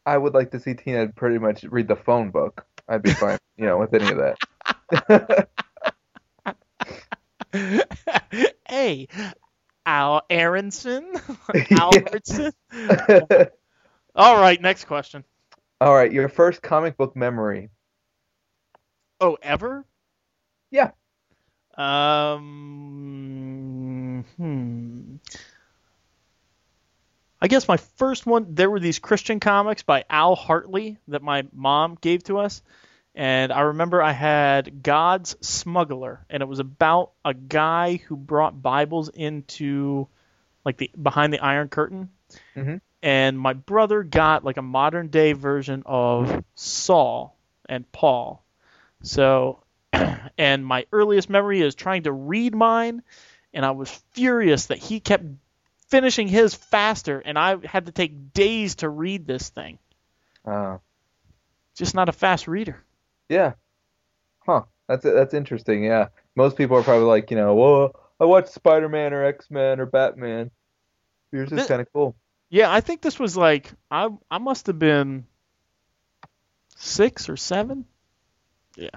I 0.06 0.16
would 0.16 0.32
like 0.32 0.52
to 0.52 0.60
see 0.60 0.74
Tina 0.74 1.08
pretty 1.08 1.38
much 1.38 1.64
read 1.64 1.86
the 1.86 1.96
phone 1.96 2.30
book. 2.30 2.64
I'd 2.88 3.02
be 3.02 3.12
fine, 3.12 3.38
you 3.56 3.66
know, 3.66 3.78
with 3.78 3.92
any 3.92 4.10
of 4.10 4.18
that. 4.18 5.48
hey, 8.68 9.08
Al 9.84 10.22
Aronson, 10.30 11.12
Albertson. 11.70 12.52
All 14.14 14.36
right, 14.40 14.60
next 14.60 14.84
question. 14.84 15.24
All 15.80 15.94
right, 15.94 16.12
your 16.12 16.28
first 16.28 16.62
comic 16.62 16.96
book 16.96 17.16
memory. 17.16 17.70
Oh, 19.20 19.36
ever? 19.42 19.84
Yeah. 20.70 20.90
Um. 21.76 22.42
Hmm. 24.36 25.16
I 27.40 27.48
guess 27.48 27.66
my 27.66 27.76
first 27.76 28.26
one. 28.26 28.54
There 28.54 28.70
were 28.70 28.78
these 28.80 28.98
Christian 29.00 29.40
comics 29.40 29.82
by 29.82 30.04
Al 30.08 30.36
Hartley 30.36 30.98
that 31.08 31.22
my 31.22 31.44
mom 31.52 31.98
gave 32.00 32.22
to 32.24 32.38
us, 32.38 32.62
and 33.14 33.52
I 33.52 33.60
remember 33.60 34.02
I 34.02 34.12
had 34.12 34.82
God's 34.82 35.36
Smuggler, 35.46 36.24
and 36.30 36.42
it 36.42 36.46
was 36.46 36.58
about 36.58 37.12
a 37.24 37.34
guy 37.34 37.96
who 37.96 38.16
brought 38.16 38.60
Bibles 38.62 39.08
into, 39.08 40.08
like 40.64 40.78
the 40.78 40.90
behind 41.00 41.32
the 41.32 41.40
Iron 41.40 41.68
Curtain. 41.68 42.10
Mhm. 42.56 42.80
And 43.02 43.38
my 43.38 43.52
brother 43.52 44.02
got 44.02 44.44
like 44.44 44.56
a 44.56 44.62
modern 44.62 45.08
day 45.08 45.32
version 45.32 45.82
of 45.86 46.44
Saul 46.54 47.36
and 47.68 47.90
Paul. 47.92 48.44
So 49.02 49.62
and 50.38 50.64
my 50.64 50.86
earliest 50.92 51.28
memory 51.28 51.60
is 51.60 51.74
trying 51.74 52.04
to 52.04 52.12
read 52.12 52.54
mine 52.54 53.02
and 53.52 53.66
I 53.66 53.72
was 53.72 53.90
furious 54.12 54.66
that 54.66 54.78
he 54.78 55.00
kept 55.00 55.24
finishing 55.88 56.28
his 56.28 56.54
faster 56.54 57.18
and 57.18 57.38
I 57.38 57.56
had 57.66 57.86
to 57.86 57.92
take 57.92 58.32
days 58.32 58.76
to 58.76 58.88
read 58.88 59.26
this 59.26 59.48
thing. 59.48 59.78
Uh, 60.44 60.78
Just 61.74 61.94
not 61.94 62.08
a 62.08 62.12
fast 62.12 62.46
reader. 62.48 62.82
Yeah. 63.32 63.52
Huh. 64.44 64.62
That's 64.88 65.04
that's 65.04 65.34
interesting. 65.34 65.84
Yeah. 65.84 66.08
Most 66.36 66.56
people 66.56 66.76
are 66.76 66.82
probably 66.82 67.06
like, 67.06 67.30
you 67.30 67.36
know, 67.36 67.54
well, 67.54 67.96
I 68.20 68.24
watched 68.24 68.50
Spider-Man 68.50 69.12
or 69.12 69.24
X-Men 69.24 69.80
or 69.80 69.86
Batman. 69.86 70.50
Yours 71.32 71.50
is 71.50 71.66
kind 71.66 71.80
of 71.80 71.88
cool. 71.92 72.14
Yeah, 72.50 72.70
I 72.70 72.80
think 72.80 73.00
this 73.00 73.18
was 73.18 73.36
like 73.36 73.72
I 73.90 74.10
I 74.30 74.38
must 74.38 74.66
have 74.66 74.78
been 74.78 75.26
6 76.76 77.28
or 77.28 77.36
7. 77.36 77.84
Yeah. 78.76 78.90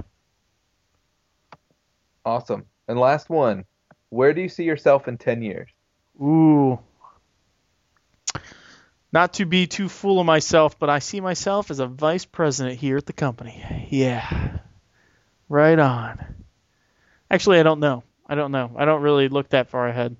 Awesome. 2.25 2.65
And 2.87 2.99
last 2.99 3.29
one. 3.29 3.65
Where 4.09 4.33
do 4.33 4.41
you 4.41 4.49
see 4.49 4.63
yourself 4.63 5.07
in 5.07 5.17
10 5.17 5.41
years? 5.41 5.69
Ooh. 6.21 6.79
Not 9.15 9.35
to 9.35 9.45
be 9.45 9.65
too 9.65 9.87
full 9.87 10.19
of 10.19 10.25
myself, 10.25 10.77
but 10.77 10.89
I 10.89 10.99
see 10.99 11.21
myself 11.21 11.71
as 11.71 11.79
a 11.79 11.87
vice 11.87 12.25
president 12.25 12.77
here 12.77 12.97
at 12.97 13.05
the 13.05 13.13
company. 13.13 13.87
Yeah. 13.89 14.57
Right 15.47 15.79
on. 15.79 16.43
Actually, 17.31 17.61
I 17.61 17.63
don't 17.63 17.79
know. 17.79 18.03
I 18.27 18.35
don't 18.35 18.51
know. 18.51 18.73
I 18.75 18.83
don't 18.83 19.01
really 19.01 19.29
look 19.29 19.51
that 19.51 19.69
far 19.69 19.87
ahead. 19.87 20.17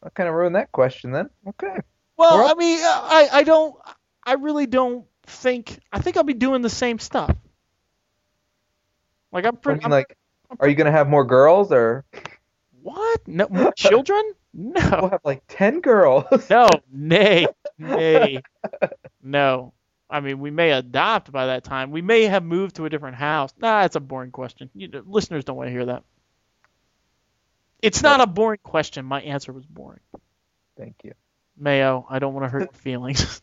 I 0.00 0.10
kind 0.10 0.28
of 0.28 0.36
ruined 0.36 0.54
that 0.54 0.70
question 0.70 1.10
then. 1.10 1.28
Okay. 1.48 1.78
Well, 2.16 2.46
I 2.46 2.54
mean, 2.54 2.78
uh, 2.78 2.86
I 2.86 3.28
I 3.32 3.42
don't 3.42 3.74
I 4.24 4.34
really 4.34 4.66
don't 4.66 5.06
think. 5.24 5.80
I 5.92 5.98
think 5.98 6.16
I'll 6.16 6.22
be 6.22 6.34
doing 6.34 6.62
the 6.62 6.70
same 6.70 7.00
stuff. 7.00 7.34
Like 9.32 9.44
I'm 9.44 9.56
pretty. 9.56 9.82
I'm- 9.82 9.90
like, 9.90 10.16
are 10.60 10.68
you 10.68 10.76
gonna 10.76 10.92
have 10.92 11.08
more 11.08 11.24
girls 11.24 11.72
or 11.72 12.04
what? 12.80 13.26
No 13.26 13.48
more 13.50 13.72
children? 13.72 14.22
we'll 14.52 15.10
have 15.10 15.20
like 15.24 15.42
ten 15.48 15.80
girls? 15.80 16.48
no, 16.50 16.68
nay, 16.92 17.46
nay, 17.78 18.42
no. 19.22 19.72
I 20.08 20.20
mean, 20.20 20.40
we 20.40 20.50
may 20.50 20.72
adopt 20.72 21.30
by 21.30 21.46
that 21.46 21.62
time. 21.62 21.92
We 21.92 22.02
may 22.02 22.24
have 22.24 22.42
moved 22.42 22.76
to 22.76 22.84
a 22.84 22.90
different 22.90 23.16
house. 23.16 23.54
Nah, 23.58 23.82
that's 23.82 23.94
a 23.94 24.00
boring 24.00 24.32
question. 24.32 24.68
You 24.74 24.88
know, 24.88 25.02
listeners 25.06 25.44
don't 25.44 25.56
want 25.56 25.68
to 25.68 25.72
hear 25.72 25.86
that. 25.86 26.02
It's 27.80 28.02
not 28.02 28.20
a 28.20 28.26
boring 28.26 28.58
question. 28.62 29.04
My 29.04 29.20
answer 29.22 29.52
was 29.52 29.64
boring. 29.64 30.00
Thank 30.76 30.96
you. 31.04 31.12
Mayo, 31.56 32.06
I 32.10 32.18
don't 32.18 32.34
want 32.34 32.44
to 32.44 32.48
hurt 32.48 32.60
your 32.62 32.72
feelings. 32.72 33.40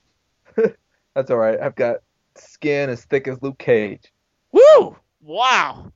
That's 1.15 1.31
all 1.31 1.37
right. 1.37 1.59
I've 1.59 1.75
got 1.75 1.97
skin 2.35 2.89
as 2.89 3.03
thick 3.05 3.27
as 3.27 3.41
Luke 3.41 3.57
Cage. 3.57 4.11
Woo! 4.51 4.97
Wow. 5.21 5.91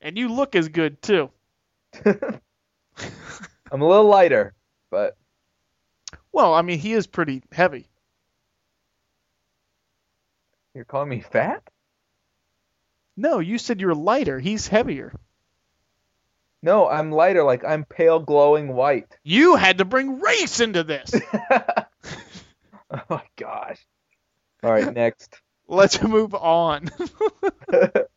And 0.00 0.16
you 0.16 0.28
look 0.28 0.54
as 0.54 0.68
good 0.68 1.02
too. 1.02 1.30
I'm 3.70 3.82
a 3.82 3.88
little 3.88 4.06
lighter, 4.06 4.54
but 4.90 5.16
Well, 6.32 6.54
I 6.54 6.62
mean, 6.62 6.78
he 6.78 6.92
is 6.92 7.06
pretty 7.06 7.42
heavy. 7.52 7.88
you're 10.74 10.84
calling 10.84 11.08
me 11.08 11.20
fat? 11.20 11.62
No, 13.16 13.38
you 13.38 13.56
said 13.58 13.80
you're 13.80 13.94
lighter. 13.94 14.38
He's 14.38 14.68
heavier. 14.68 15.12
No, 16.62 16.86
I'm 16.88 17.10
lighter. 17.12 17.42
Like 17.44 17.64
I'm 17.64 17.84
pale, 17.84 18.18
glowing 18.20 18.74
white. 18.74 19.16
You 19.22 19.56
had 19.56 19.78
to 19.78 19.84
bring 19.84 20.20
race 20.20 20.60
into 20.60 20.82
this. 20.84 21.14
oh 21.50 23.00
my 23.08 23.22
gosh. 23.36 23.78
All 24.62 24.70
right, 24.72 24.92
next. 24.94 25.40
Let's 25.68 26.02
move 26.02 26.34
on. 26.34 26.90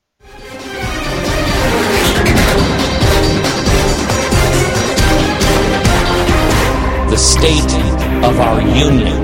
state 7.20 7.74
of 8.24 8.40
our 8.40 8.62
union. 8.62 9.18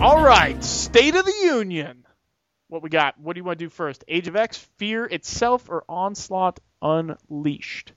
All 0.00 0.22
right, 0.24 0.62
State 0.62 1.16
of 1.16 1.24
the 1.24 1.34
Union. 1.42 2.06
What 2.68 2.84
we 2.84 2.88
got? 2.88 3.18
What 3.18 3.34
do 3.34 3.40
you 3.40 3.44
want 3.44 3.58
to 3.58 3.64
do 3.64 3.68
first? 3.68 4.04
Age 4.06 4.28
of 4.28 4.36
X, 4.36 4.58
Fear 4.76 5.06
itself, 5.06 5.68
or 5.68 5.82
Onslaught 5.88 6.60
Unleashed? 6.80 7.92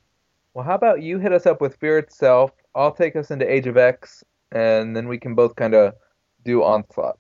Well, 0.56 0.66
how 0.66 0.74
about 0.74 1.04
you 1.04 1.20
hit 1.20 1.32
us 1.32 1.46
up 1.46 1.62
with 1.62 1.76
Fear 1.76 2.00
itself? 2.00 2.52
I'll 2.74 2.92
take 2.92 3.16
us 3.16 3.30
into 3.30 3.50
Age 3.50 3.68
of 3.68 3.78
X, 3.78 4.24
and 4.52 4.96
then 4.96 5.08
we 5.08 5.20
can 5.20 5.36
both 5.36 5.56
kind 5.56 5.76
of 5.76 5.94
do 6.44 6.64
Onslaught. 6.64 7.20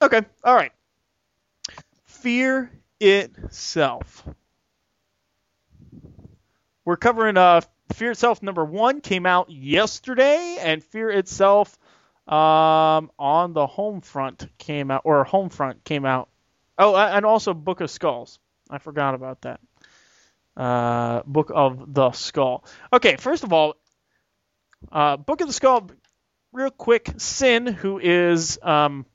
Okay, 0.00 0.22
all 0.42 0.54
right. 0.54 0.72
Fear 2.06 2.72
itself. 3.00 4.26
We're 6.86 6.96
covering 6.96 7.36
uh 7.36 7.60
Fear 7.94 8.12
itself 8.12 8.42
number 8.42 8.64
one 8.64 9.00
came 9.00 9.26
out 9.26 9.50
yesterday, 9.50 10.58
and 10.60 10.82
Fear 10.82 11.10
itself 11.10 11.78
um 12.28 13.10
on 13.18 13.52
the 13.52 13.66
home 13.66 14.00
front 14.00 14.46
came 14.56 14.92
out 14.92 15.02
or 15.04 15.24
home 15.24 15.48
front 15.48 15.82
came 15.84 16.04
out. 16.04 16.28
Oh, 16.78 16.96
and 16.96 17.26
also 17.26 17.54
Book 17.54 17.80
of 17.80 17.90
Skulls. 17.90 18.38
I 18.70 18.78
forgot 18.78 19.14
about 19.14 19.42
that. 19.42 19.60
Uh, 20.56 21.22
Book 21.26 21.50
of 21.54 21.92
the 21.94 22.12
Skull. 22.12 22.64
Okay, 22.92 23.16
first 23.16 23.44
of 23.44 23.52
all, 23.52 23.74
uh, 24.90 25.16
Book 25.16 25.40
of 25.40 25.46
the 25.46 25.52
Skull. 25.52 25.90
Real 26.52 26.70
quick, 26.70 27.08
Sin, 27.16 27.66
who 27.66 27.98
is 27.98 28.58
um, 28.62 29.06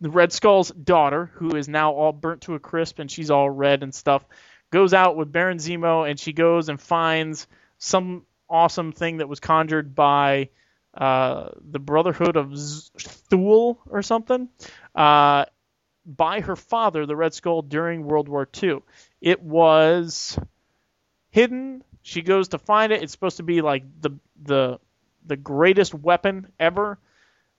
the 0.00 0.08
Red 0.08 0.32
Skull's 0.32 0.70
daughter, 0.70 1.30
who 1.34 1.56
is 1.56 1.68
now 1.68 1.92
all 1.92 2.12
burnt 2.12 2.42
to 2.42 2.54
a 2.54 2.58
crisp 2.58 2.98
and 2.98 3.10
she's 3.10 3.30
all 3.30 3.50
red 3.50 3.82
and 3.82 3.94
stuff, 3.94 4.24
goes 4.70 4.94
out 4.94 5.16
with 5.16 5.30
Baron 5.30 5.58
Zemo 5.58 6.08
and 6.08 6.18
she 6.18 6.32
goes 6.32 6.70
and 6.70 6.80
finds 6.80 7.46
some 7.80 8.24
awesome 8.48 8.92
thing 8.92 9.16
that 9.16 9.28
was 9.28 9.40
conjured 9.40 9.94
by 9.94 10.50
uh, 10.94 11.48
the 11.70 11.78
Brotherhood 11.78 12.36
of 12.36 12.52
Thule 12.98 13.80
or 13.88 14.02
something 14.02 14.48
uh, 14.94 15.46
by 16.04 16.40
her 16.40 16.56
father, 16.56 17.06
the 17.06 17.16
Red 17.16 17.34
Skull, 17.34 17.62
during 17.62 18.04
World 18.04 18.28
War 18.28 18.48
II. 18.62 18.80
It 19.20 19.42
was 19.42 20.38
hidden. 21.30 21.82
She 22.02 22.22
goes 22.22 22.48
to 22.48 22.58
find 22.58 22.92
it. 22.92 23.02
It's 23.02 23.12
supposed 23.12 23.38
to 23.38 23.42
be 23.42 23.60
like 23.60 23.84
the 24.00 24.10
the 24.42 24.78
the 25.26 25.36
greatest 25.36 25.94
weapon 25.94 26.48
ever. 26.58 26.98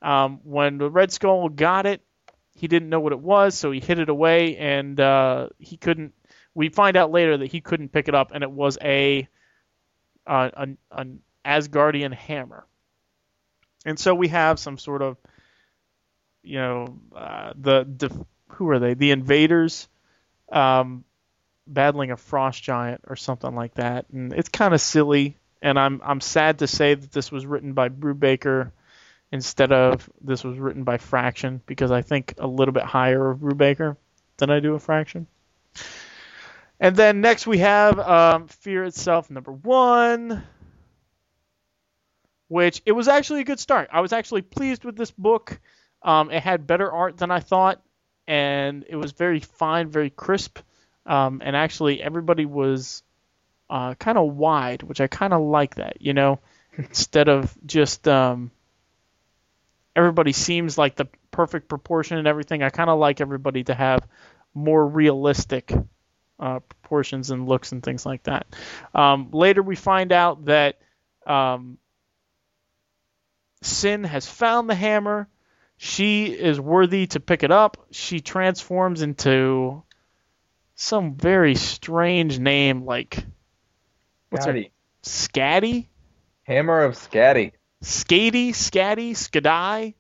Um, 0.01 0.39
when 0.43 0.77
the 0.77 0.89
Red 0.89 1.11
Skull 1.11 1.49
got 1.49 1.85
it, 1.85 2.01
he 2.55 2.67
didn't 2.67 2.89
know 2.89 2.99
what 2.99 3.13
it 3.13 3.19
was, 3.19 3.55
so 3.55 3.71
he 3.71 3.79
hid 3.79 3.99
it 3.99 4.09
away, 4.09 4.57
and 4.57 4.99
uh, 4.99 5.49
he 5.59 5.77
couldn't. 5.77 6.13
We 6.53 6.69
find 6.69 6.97
out 6.97 7.11
later 7.11 7.37
that 7.37 7.51
he 7.51 7.61
couldn't 7.61 7.93
pick 7.93 8.07
it 8.07 8.15
up, 8.15 8.31
and 8.33 8.43
it 8.43 8.51
was 8.51 8.77
a 8.81 9.27
uh, 10.27 10.49
an, 10.55 10.77
an 10.91 11.19
Asgardian 11.45 12.13
hammer. 12.13 12.65
And 13.85 13.99
so 13.99 14.13
we 14.13 14.27
have 14.27 14.59
some 14.59 14.77
sort 14.77 15.01
of, 15.01 15.17
you 16.43 16.59
know, 16.59 16.99
uh, 17.15 17.53
the, 17.55 17.83
the 17.97 18.25
who 18.49 18.69
are 18.69 18.79
they? 18.79 18.93
The 18.93 19.11
invaders, 19.11 19.87
um, 20.51 21.03
battling 21.67 22.11
a 22.11 22.17
frost 22.17 22.61
giant 22.61 23.01
or 23.07 23.15
something 23.15 23.55
like 23.55 23.75
that, 23.75 24.05
and 24.11 24.33
it's 24.33 24.49
kind 24.49 24.73
of 24.73 24.81
silly. 24.81 25.37
And 25.61 25.79
I'm 25.79 26.01
I'm 26.03 26.21
sad 26.21 26.59
to 26.59 26.67
say 26.67 26.95
that 26.95 27.11
this 27.11 27.31
was 27.31 27.45
written 27.45 27.73
by 27.73 27.89
Brubaker 27.89 28.71
instead 29.31 29.71
of 29.71 30.09
this 30.19 30.43
was 30.43 30.57
written 30.57 30.83
by 30.83 30.97
Fraction 30.97 31.61
because 31.65 31.91
I 31.91 32.01
think 32.01 32.33
a 32.37 32.47
little 32.47 32.73
bit 32.73 32.83
higher 32.83 33.31
of 33.31 33.39
Brubaker 33.39 33.95
than 34.37 34.49
I 34.49 34.59
do 34.59 34.73
of 34.73 34.83
Fraction. 34.83 35.27
And 36.81 36.95
then 36.95 37.21
next 37.21 37.45
we 37.45 37.59
have 37.59 37.99
um, 37.99 38.47
Fear 38.47 38.85
itself, 38.85 39.29
number 39.29 39.51
one, 39.51 40.43
which 42.47 42.81
it 42.87 42.91
was 42.93 43.07
actually 43.07 43.41
a 43.41 43.45
good 43.45 43.59
start. 43.59 43.89
I 43.93 44.01
was 44.01 44.11
actually 44.11 44.41
pleased 44.41 44.83
with 44.83 44.97
this 44.97 45.11
book. 45.11 45.59
Um, 46.01 46.31
it 46.31 46.41
had 46.41 46.65
better 46.65 46.91
art 46.91 47.17
than 47.17 47.29
I 47.29 47.39
thought, 47.39 47.83
and 48.27 48.83
it 48.89 48.95
was 48.95 49.11
very 49.11 49.41
fine, 49.41 49.89
very 49.89 50.09
crisp. 50.09 50.57
Um, 51.05 51.43
and 51.45 51.55
actually, 51.55 52.01
everybody 52.01 52.45
was 52.45 53.03
uh, 53.69 53.93
kind 53.93 54.17
of 54.17 54.35
wide, 54.35 54.81
which 54.81 55.01
I 55.01 55.05
kind 55.05 55.33
of 55.33 55.41
like 55.41 55.75
that, 55.75 56.01
you 56.01 56.15
know, 56.15 56.39
instead 56.77 57.29
of 57.29 57.55
just 57.63 58.07
um, 58.07 58.49
everybody 59.95 60.31
seems 60.31 60.79
like 60.79 60.95
the 60.95 61.07
perfect 61.29 61.67
proportion 61.67 62.17
and 62.17 62.27
everything. 62.27 62.63
I 62.63 62.71
kind 62.71 62.89
of 62.89 62.97
like 62.97 63.21
everybody 63.21 63.65
to 63.65 63.75
have 63.75 64.07
more 64.55 64.85
realistic 64.85 65.71
uh, 66.41 66.59
proportions 66.59 67.31
and 67.31 67.47
looks 67.47 67.71
and 67.71 67.83
things 67.83 68.05
like 68.05 68.23
that. 68.23 68.47
Um, 68.93 69.29
later, 69.31 69.61
we 69.61 69.75
find 69.75 70.11
out 70.11 70.45
that 70.45 70.79
um, 71.25 71.77
Sin 73.61 74.03
has 74.03 74.25
found 74.25 74.69
the 74.69 74.75
hammer. 74.75 75.27
She 75.77 76.25
is 76.25 76.59
worthy 76.59 77.07
to 77.07 77.19
pick 77.19 77.43
it 77.43 77.51
up. 77.51 77.77
She 77.91 78.19
transforms 78.19 79.01
into 79.01 79.83
some 80.75 81.15
very 81.15 81.55
strange 81.55 82.39
name, 82.39 82.85
like 82.85 83.23
what's 84.29 84.45
her 84.45 84.53
Scatty. 84.53 84.71
Scatty, 85.03 85.87
Hammer 86.43 86.83
of 86.83 86.95
Scatty. 86.95 87.53
Skady, 87.83 88.49
Scatty, 88.49 89.11
Skadai. 89.11 89.95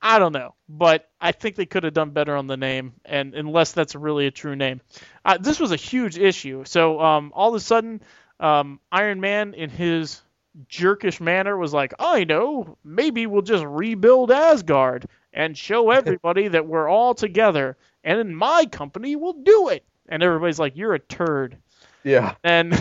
I 0.00 0.18
don't 0.18 0.32
know, 0.32 0.54
but 0.68 1.10
I 1.20 1.32
think 1.32 1.56
they 1.56 1.66
could 1.66 1.82
have 1.82 1.94
done 1.94 2.10
better 2.10 2.36
on 2.36 2.46
the 2.46 2.56
name, 2.56 2.94
and 3.04 3.34
unless 3.34 3.72
that's 3.72 3.94
really 3.94 4.26
a 4.26 4.30
true 4.30 4.54
name. 4.54 4.80
Uh, 5.24 5.38
this 5.38 5.58
was 5.58 5.72
a 5.72 5.76
huge 5.76 6.18
issue. 6.18 6.64
So 6.64 7.00
um, 7.00 7.32
all 7.34 7.48
of 7.48 7.54
a 7.56 7.60
sudden, 7.60 8.00
um, 8.38 8.78
Iron 8.92 9.20
Man, 9.20 9.54
in 9.54 9.70
his 9.70 10.22
jerkish 10.68 11.20
manner, 11.20 11.56
was 11.56 11.72
like, 11.74 11.94
"I 11.98 12.24
know, 12.24 12.78
maybe 12.84 13.26
we'll 13.26 13.42
just 13.42 13.64
rebuild 13.64 14.30
Asgard 14.30 15.06
and 15.32 15.58
show 15.58 15.90
everybody 15.92 16.48
that 16.48 16.66
we're 16.66 16.88
all 16.88 17.14
together, 17.14 17.76
and 18.04 18.20
in 18.20 18.34
my 18.34 18.66
company, 18.66 19.16
we'll 19.16 19.32
do 19.32 19.68
it." 19.70 19.84
And 20.08 20.22
everybody's 20.22 20.60
like, 20.60 20.76
"You're 20.76 20.94
a 20.94 21.00
turd." 21.00 21.58
Yeah. 22.04 22.36
and 22.44 22.72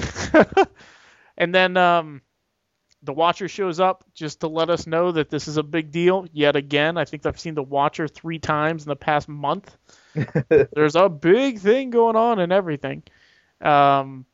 and 1.38 1.54
then 1.54 1.78
um, 1.78 2.22
the 3.04 3.14
Watcher 3.14 3.48
shows 3.48 3.80
up 3.80 4.04
just 4.14 4.42
to 4.42 4.48
let 4.48 4.70
us 4.70 4.88
know 4.88 5.12
that 5.12 5.30
this 5.30 5.48
is 5.48 5.58
a 5.58 5.64
big 5.64 5.92
deal 5.92 6.28
yet 6.32 6.56
again. 6.56 6.98
I 6.98 7.06
think 7.06 7.26
I've 7.26 7.40
seen 7.40 7.54
the 7.54 7.64
Watcher 7.64 8.08
three 8.08 8.40
times 8.40 8.84
in 8.84 8.90
the 8.90 8.96
past 8.96 9.30
month. 9.30 9.76
There's 10.50 10.96
a 10.96 11.10
big 11.10 11.60
thing 11.60 11.92
going 11.92 12.16
on 12.16 12.40
and 12.40 12.52
everything. 12.52 13.04
Um, 13.62 14.26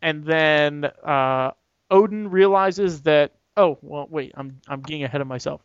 and 0.00 0.24
then 0.24 0.84
uh, 0.84 1.52
Odin 1.90 2.30
realizes 2.30 3.02
that. 3.02 3.34
Oh 3.56 3.78
well, 3.82 4.06
wait, 4.08 4.32
I'm 4.36 4.60
I'm 4.68 4.80
getting 4.80 5.02
ahead 5.02 5.20
of 5.20 5.26
myself. 5.26 5.60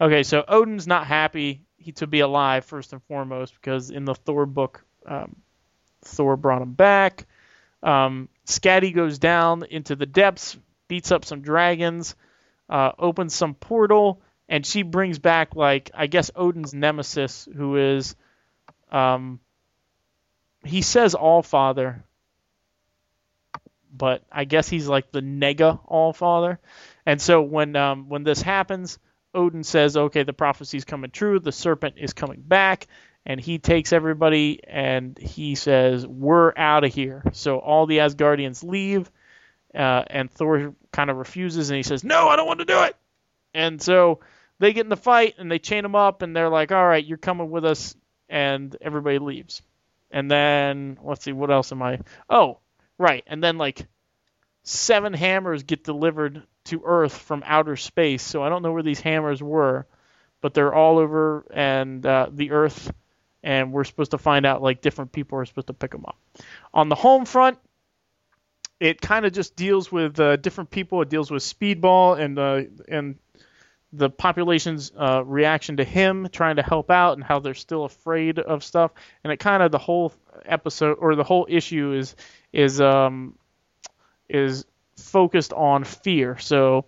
Okay, 0.00 0.22
so 0.22 0.44
Odin's 0.46 0.86
not 0.86 1.06
happy 1.06 1.62
he 1.78 1.92
to 1.92 2.06
be 2.06 2.20
alive 2.20 2.64
first 2.64 2.92
and 2.92 3.02
foremost 3.04 3.54
because 3.54 3.90
in 3.90 4.04
the 4.04 4.14
Thor 4.14 4.44
book, 4.44 4.84
um, 5.06 5.36
Thor 6.02 6.36
brought 6.36 6.62
him 6.62 6.72
back. 6.72 7.26
Um, 7.82 8.28
Scatty 8.46 8.94
goes 8.94 9.18
down 9.18 9.64
into 9.64 9.96
the 9.96 10.06
depths, 10.06 10.56
beats 10.88 11.10
up 11.12 11.24
some 11.24 11.42
dragons. 11.42 12.14
uh, 12.68 12.92
opens 12.98 13.34
some 13.34 13.54
portal, 13.54 14.22
and 14.48 14.66
she 14.66 14.82
brings 14.82 15.18
back 15.18 15.54
like 15.56 15.90
I 15.94 16.06
guess 16.08 16.30
Odin's 16.36 16.74
nemesis, 16.74 17.48
who 17.56 17.76
is, 17.76 18.16
um, 18.90 19.40
he 20.64 20.82
says 20.82 21.14
All 21.14 21.42
Father, 21.42 22.04
but 23.92 24.22
I 24.30 24.44
guess 24.44 24.68
he's 24.68 24.88
like 24.88 25.10
the 25.10 25.20
Nega 25.22 25.80
All 25.86 26.12
Father. 26.12 26.58
And 27.04 27.20
so 27.20 27.42
when 27.42 27.76
um, 27.76 28.08
when 28.08 28.24
this 28.24 28.42
happens, 28.42 28.98
Odin 29.34 29.64
says, 29.64 29.96
"Okay, 29.96 30.22
the 30.22 30.32
prophecy's 30.32 30.84
coming 30.84 31.10
true. 31.10 31.38
The 31.40 31.52
serpent 31.52 31.96
is 31.98 32.12
coming 32.12 32.42
back." 32.42 32.86
And 33.24 33.40
he 33.40 33.58
takes 33.58 33.92
everybody 33.92 34.60
and 34.66 35.18
he 35.18 35.54
says, 35.56 36.06
"We're 36.06 36.52
out 36.56 36.84
of 36.84 36.92
here." 36.94 37.22
So 37.32 37.58
all 37.58 37.86
the 37.86 37.98
Asgardians 37.98 38.62
leave, 38.64 39.10
uh, 39.76 40.04
and 40.08 40.30
Thor 40.30 40.74
kind 40.92 41.10
of 41.10 41.16
refuses 41.16 41.70
and 41.70 41.76
he 41.76 41.82
says, 41.82 42.02
"No, 42.02 42.28
I 42.28 42.36
don't 42.36 42.46
want 42.46 42.60
to 42.60 42.64
do 42.64 42.82
it." 42.82 42.96
And 43.54 43.80
so 43.80 44.20
they 44.58 44.72
get 44.72 44.86
in 44.86 44.90
the 44.90 44.96
fight 44.96 45.34
and 45.38 45.50
they 45.50 45.58
chain 45.58 45.84
him 45.84 45.94
up 45.94 46.22
and 46.22 46.34
they're 46.34 46.48
like, 46.48 46.72
"All 46.72 46.86
right, 46.86 47.04
you're 47.04 47.18
coming 47.18 47.50
with 47.50 47.64
us," 47.64 47.94
and 48.28 48.76
everybody 48.80 49.18
leaves. 49.18 49.62
And 50.10 50.30
then 50.30 50.98
let's 51.02 51.24
see, 51.24 51.32
what 51.32 51.50
else 51.50 51.72
am 51.72 51.82
I? 51.82 52.00
Oh, 52.30 52.58
right. 52.98 53.24
And 53.26 53.42
then 53.42 53.58
like 53.58 53.86
seven 54.62 55.12
hammers 55.12 55.62
get 55.62 55.84
delivered 55.84 56.42
to 56.64 56.82
Earth 56.84 57.16
from 57.16 57.42
outer 57.46 57.76
space. 57.76 58.22
So 58.22 58.42
I 58.42 58.48
don't 58.48 58.62
know 58.62 58.72
where 58.72 58.82
these 58.82 59.00
hammers 59.00 59.42
were, 59.42 59.86
but 60.40 60.54
they're 60.54 60.74
all 60.74 60.98
over 60.98 61.46
and 61.52 62.04
uh, 62.04 62.28
the 62.30 62.52
Earth, 62.52 62.92
and 63.42 63.72
we're 63.72 63.84
supposed 63.84 64.12
to 64.12 64.18
find 64.18 64.46
out 64.46 64.62
like 64.62 64.80
different 64.80 65.12
people 65.12 65.38
are 65.38 65.44
supposed 65.44 65.68
to 65.68 65.72
pick 65.72 65.90
them 65.90 66.04
up. 66.06 66.16
On 66.74 66.88
the 66.88 66.94
home 66.94 67.24
front, 67.24 67.58
it 68.80 69.00
kind 69.00 69.24
of 69.24 69.32
just 69.32 69.56
deals 69.56 69.90
with 69.90 70.18
uh, 70.20 70.36
different 70.36 70.70
people. 70.70 71.02
It 71.02 71.08
deals 71.08 71.30
with 71.30 71.42
Speedball 71.42 72.20
and 72.20 72.38
uh, 72.38 72.62
and 72.88 73.16
the 73.92 74.10
population's 74.10 74.92
uh, 74.98 75.24
reaction 75.24 75.78
to 75.78 75.84
him 75.84 76.28
trying 76.30 76.56
to 76.56 76.62
help 76.62 76.90
out 76.90 77.14
and 77.14 77.24
how 77.24 77.38
they're 77.38 77.54
still 77.54 77.84
afraid 77.84 78.38
of 78.38 78.62
stuff. 78.62 78.90
And 79.24 79.32
it 79.32 79.38
kind 79.38 79.62
of 79.62 79.72
the 79.72 79.78
whole 79.78 80.12
episode 80.44 80.98
or 81.00 81.14
the 81.14 81.24
whole 81.24 81.46
issue 81.48 81.92
is 81.92 82.14
is 82.52 82.80
um 82.80 83.34
is 84.28 84.64
focused 84.96 85.52
on 85.52 85.84
fear. 85.84 86.36
So 86.38 86.86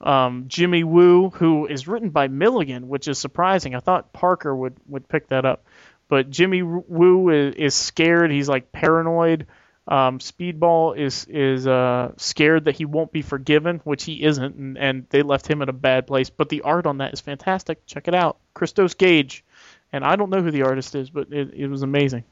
um, 0.00 0.46
Jimmy 0.48 0.84
Woo, 0.84 1.30
who 1.30 1.66
is 1.66 1.86
written 1.86 2.10
by 2.10 2.28
Milligan, 2.28 2.88
which 2.88 3.08
is 3.08 3.18
surprising. 3.18 3.74
I 3.74 3.80
thought 3.80 4.12
Parker 4.12 4.54
would 4.54 4.76
would 4.88 5.08
pick 5.08 5.28
that 5.28 5.44
up, 5.44 5.64
but 6.08 6.30
Jimmy 6.30 6.62
Woo 6.62 7.30
is, 7.30 7.54
is 7.54 7.74
scared. 7.74 8.30
He's 8.30 8.48
like 8.48 8.72
paranoid. 8.72 9.46
Um, 9.88 10.18
Speedball 10.18 10.96
is 10.96 11.26
is 11.28 11.66
uh, 11.66 12.12
scared 12.16 12.66
that 12.66 12.76
he 12.76 12.84
won't 12.84 13.12
be 13.12 13.22
forgiven, 13.22 13.80
which 13.84 14.04
he 14.04 14.22
isn't, 14.22 14.54
and, 14.54 14.78
and 14.78 15.06
they 15.10 15.22
left 15.22 15.48
him 15.48 15.62
in 15.62 15.68
a 15.68 15.72
bad 15.72 16.06
place. 16.06 16.30
But 16.30 16.48
the 16.48 16.62
art 16.62 16.86
on 16.86 16.98
that 16.98 17.12
is 17.12 17.20
fantastic. 17.20 17.84
Check 17.86 18.06
it 18.06 18.14
out, 18.14 18.38
Christos 18.54 18.94
Gage, 18.94 19.44
and 19.92 20.04
I 20.04 20.16
don't 20.16 20.30
know 20.30 20.42
who 20.42 20.50
the 20.50 20.62
artist 20.62 20.94
is, 20.94 21.10
but 21.10 21.32
it, 21.32 21.54
it 21.54 21.66
was 21.66 21.82
amazing. 21.82 22.24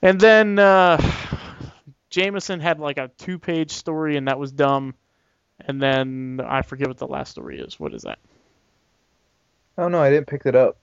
And 0.00 0.20
then 0.20 0.58
uh, 0.58 1.00
Jameson 2.08 2.60
had 2.60 2.80
like 2.80 2.98
a 2.98 3.10
two-page 3.18 3.72
story, 3.72 4.16
and 4.16 4.28
that 4.28 4.38
was 4.38 4.52
dumb. 4.52 4.94
And 5.60 5.80
then 5.80 6.40
I 6.44 6.62
forget 6.62 6.88
what 6.88 6.98
the 6.98 7.06
last 7.06 7.30
story 7.30 7.60
is. 7.60 7.78
What 7.78 7.94
is 7.94 8.02
that? 8.02 8.18
Oh 9.78 9.88
no, 9.88 10.02
I 10.02 10.10
didn't 10.10 10.26
pick 10.26 10.46
it 10.46 10.56
up. 10.56 10.76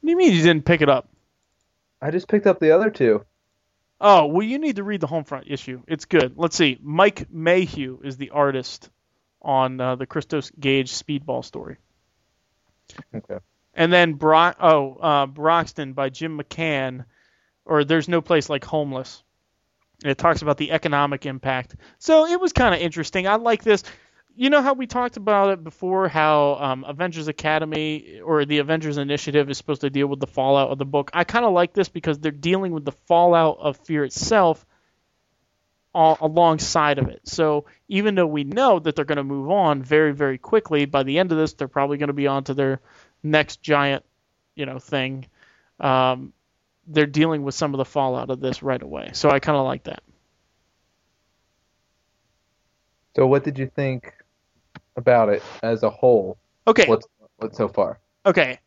What 0.00 0.06
do 0.06 0.10
you 0.10 0.16
mean 0.16 0.32
you 0.32 0.42
didn't 0.42 0.64
pick 0.64 0.80
it 0.80 0.88
up? 0.88 1.08
I 2.00 2.10
just 2.10 2.28
picked 2.28 2.46
up 2.46 2.60
the 2.60 2.70
other 2.70 2.90
two. 2.90 3.24
Oh, 4.00 4.26
well, 4.26 4.42
you 4.42 4.58
need 4.58 4.76
to 4.76 4.84
read 4.84 5.00
the 5.00 5.06
Homefront 5.06 5.44
issue. 5.46 5.82
It's 5.86 6.04
good. 6.04 6.34
Let's 6.36 6.56
see. 6.56 6.78
Mike 6.82 7.28
Mayhew 7.30 8.00
is 8.04 8.16
the 8.16 8.30
artist 8.30 8.90
on 9.40 9.80
uh, 9.80 9.96
the 9.96 10.06
Christos 10.06 10.50
Gage 10.58 10.92
Speedball 10.92 11.44
story. 11.44 11.78
Okay. 13.14 13.38
And 13.74 13.92
then 13.92 14.14
Bro- 14.14 14.54
oh, 14.60 14.94
uh, 14.94 15.26
Broxton 15.26 15.92
by 15.92 16.10
Jim 16.10 16.38
McCann, 16.38 17.04
or 17.64 17.84
There's 17.84 18.08
No 18.08 18.20
Place 18.20 18.48
Like 18.48 18.64
Homeless. 18.64 19.22
It 20.04 20.18
talks 20.18 20.42
about 20.42 20.58
the 20.58 20.72
economic 20.72 21.24
impact. 21.24 21.76
So 21.98 22.26
it 22.26 22.38
was 22.38 22.52
kind 22.52 22.74
of 22.74 22.80
interesting. 22.80 23.26
I 23.26 23.36
like 23.36 23.62
this. 23.62 23.82
You 24.38 24.50
know 24.50 24.60
how 24.60 24.74
we 24.74 24.86
talked 24.86 25.16
about 25.16 25.50
it 25.50 25.64
before, 25.64 26.08
how 26.08 26.58
um, 26.60 26.84
Avengers 26.84 27.26
Academy 27.26 28.20
or 28.22 28.44
the 28.44 28.58
Avengers 28.58 28.98
Initiative 28.98 29.48
is 29.48 29.56
supposed 29.56 29.80
to 29.80 29.88
deal 29.88 30.06
with 30.06 30.20
the 30.20 30.26
fallout 30.26 30.70
of 30.70 30.76
the 30.76 30.84
book. 30.84 31.10
I 31.14 31.24
kind 31.24 31.46
of 31.46 31.54
like 31.54 31.72
this 31.72 31.88
because 31.88 32.18
they're 32.18 32.30
dealing 32.32 32.72
with 32.72 32.84
the 32.84 32.92
fallout 32.92 33.56
of 33.60 33.78
Fear 33.78 34.04
itself 34.04 34.66
all, 35.94 36.18
alongside 36.20 36.98
of 36.98 37.08
it. 37.08 37.20
So 37.24 37.64
even 37.88 38.14
though 38.14 38.26
we 38.26 38.44
know 38.44 38.78
that 38.78 38.94
they're 38.94 39.06
going 39.06 39.16
to 39.16 39.24
move 39.24 39.50
on 39.50 39.82
very, 39.82 40.12
very 40.12 40.36
quickly, 40.36 40.84
by 40.84 41.02
the 41.02 41.18
end 41.18 41.32
of 41.32 41.38
this, 41.38 41.54
they're 41.54 41.66
probably 41.66 41.96
going 41.96 42.08
to 42.08 42.12
be 42.12 42.26
on 42.26 42.44
to 42.44 42.54
their 42.54 42.80
next 43.22 43.62
giant, 43.62 44.04
you 44.54 44.66
know, 44.66 44.78
thing. 44.78 45.26
Um, 45.80 46.34
they're 46.86 47.06
dealing 47.06 47.42
with 47.42 47.54
some 47.54 47.72
of 47.72 47.78
the 47.78 47.86
fallout 47.86 48.28
of 48.28 48.40
this 48.40 48.62
right 48.62 48.82
away. 48.82 49.12
So 49.14 49.30
I 49.30 49.38
kind 49.38 49.56
of 49.56 49.64
like 49.64 49.84
that. 49.84 50.02
So 53.16 53.26
what 53.26 53.44
did 53.44 53.58
you 53.58 53.66
think 53.74 54.12
about 54.96 55.28
it 55.28 55.42
as 55.62 55.82
a 55.82 55.90
whole? 55.90 56.38
Okay. 56.66 56.86
What's 56.86 57.06
what's 57.36 57.56
so 57.56 57.68
far? 57.68 58.00
Okay. 58.24 58.58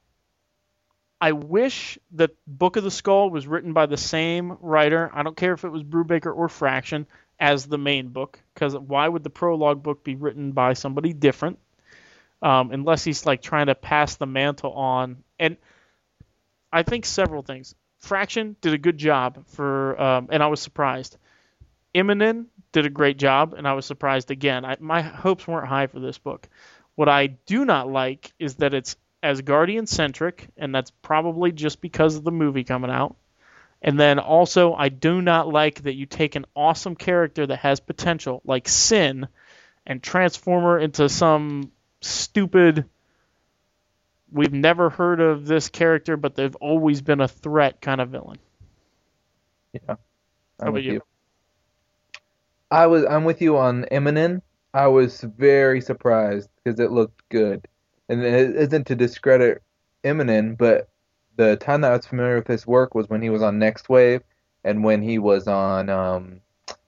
I 1.22 1.34
wish 1.34 2.00
that 2.14 2.32
Book 2.48 2.78
of 2.78 2.84
the 2.84 2.92
Skull 2.92 3.30
was 3.30 3.46
written 3.46 3.74
by 3.74 3.88
the 3.88 3.98
same 3.98 4.58
writer. 4.62 5.12
I 5.14 5.24
don't 5.24 5.36
care 5.36 5.54
if 5.54 5.66
it 5.66 5.70
was 5.70 5.84
Brubaker 5.84 6.34
or 6.34 6.48
Fraction 6.48 7.08
as 7.40 7.66
the 7.66 7.78
main 7.78 8.10
book, 8.10 8.40
because 8.54 8.78
why 8.78 9.08
would 9.08 9.24
the 9.24 9.30
prologue 9.30 9.84
book 9.84 10.04
be 10.04 10.16
written 10.16 10.52
by 10.54 10.74
somebody 10.74 11.14
different? 11.14 11.60
Um, 12.42 12.72
unless 12.72 13.04
he's 13.04 13.26
like 13.26 13.42
trying 13.42 13.68
to 13.68 13.76
pass 13.76 14.16
the 14.16 14.26
mantle 14.26 14.72
on. 14.72 15.24
And 15.38 15.58
I 16.72 16.84
think 16.84 17.06
several 17.06 17.42
things. 17.42 17.76
Fraction 18.00 18.56
did 18.62 18.74
a 18.74 18.78
good 18.78 18.98
job 18.98 19.46
for, 19.48 20.02
um, 20.02 20.30
and 20.32 20.42
I 20.42 20.48
was 20.48 20.62
surprised. 20.62 21.18
Immonen 21.96 22.46
did 22.72 22.86
a 22.86 22.90
great 22.90 23.18
job, 23.18 23.54
and 23.54 23.68
I 23.68 23.74
was 23.74 23.86
surprised 23.86 24.32
again. 24.32 24.66
I, 24.66 24.78
my 24.80 25.02
hopes 25.02 25.48
weren't 25.48 25.68
high 25.68 25.88
for 25.88 26.00
this 26.00 26.18
book. 26.18 26.48
What 26.96 27.10
I 27.10 27.28
do 27.28 27.66
not 27.66 27.90
like 27.90 28.34
is 28.40 28.56
that 28.56 28.74
it's 28.74 28.96
Asgardian 29.24 29.88
centric, 29.88 30.48
and 30.58 30.74
that's 30.74 30.92
probably 31.02 31.52
just 31.52 31.82
because 31.82 32.16
of 32.16 32.24
the 32.24 32.32
movie 32.32 32.64
coming 32.64 32.92
out. 32.92 33.16
And 33.82 34.00
then 34.00 34.20
also, 34.20 34.74
I 34.74 34.90
do 34.90 35.22
not 35.22 35.48
like 35.48 35.84
that 35.84 35.94
you 35.94 36.06
take 36.06 36.36
an 36.36 36.46
awesome 36.56 36.96
character 36.96 37.48
that 37.48 37.60
has 37.60 37.80
potential, 37.80 38.42
like 38.44 38.68
Sin, 38.68 39.28
and 39.86 40.04
transform 40.04 40.64
her 40.64 40.80
into 40.80 41.08
some 41.10 41.72
stupid. 42.02 42.86
We've 44.32 44.54
never 44.54 44.90
heard 44.90 45.22
of 45.22 45.48
this 45.48 45.70
character, 45.70 46.18
but 46.18 46.36
they've 46.36 46.56
always 46.58 47.02
been 47.02 47.22
a 47.22 47.28
threat 47.28 47.82
kind 47.82 48.02
of 48.02 48.10
villain. 48.10 48.38
Yeah. 49.74 49.82
How 49.88 49.98
I'm 50.60 50.68
about 50.68 50.84
you? 50.84 50.94
you. 50.94 51.02
I 52.72 52.88
was 52.88 53.06
I'm 53.06 53.24
with 53.24 53.42
you 53.42 53.58
on 53.58 53.86
Immonen. 53.92 54.42
I 54.74 54.88
was 54.88 55.22
very 55.22 55.82
surprised 55.82 56.50
because 56.64 56.80
it 56.80 56.92
looked 56.92 57.28
good, 57.30 57.68
and 58.08 58.22
it 58.24 58.56
isn't 58.56 58.86
to 58.88 58.96
discredit 58.96 59.64
Immonen, 60.04 60.58
but 60.58 60.90
the 61.36 61.56
time 61.56 61.82
that 61.82 61.92
I 61.92 61.98
was 61.98 62.06
familiar 62.06 62.36
with 62.36 62.48
his 62.48 62.68
work 62.68 62.94
was 62.94 63.10
when 63.10 63.22
he 63.22 63.30
was 63.30 63.42
on 63.42 63.60
Next 63.60 63.90
Wave 63.90 64.22
and 64.64 64.84
when 64.84 65.02
he 65.02 65.18
was 65.20 65.48
on 65.48 65.90
um, 65.90 66.42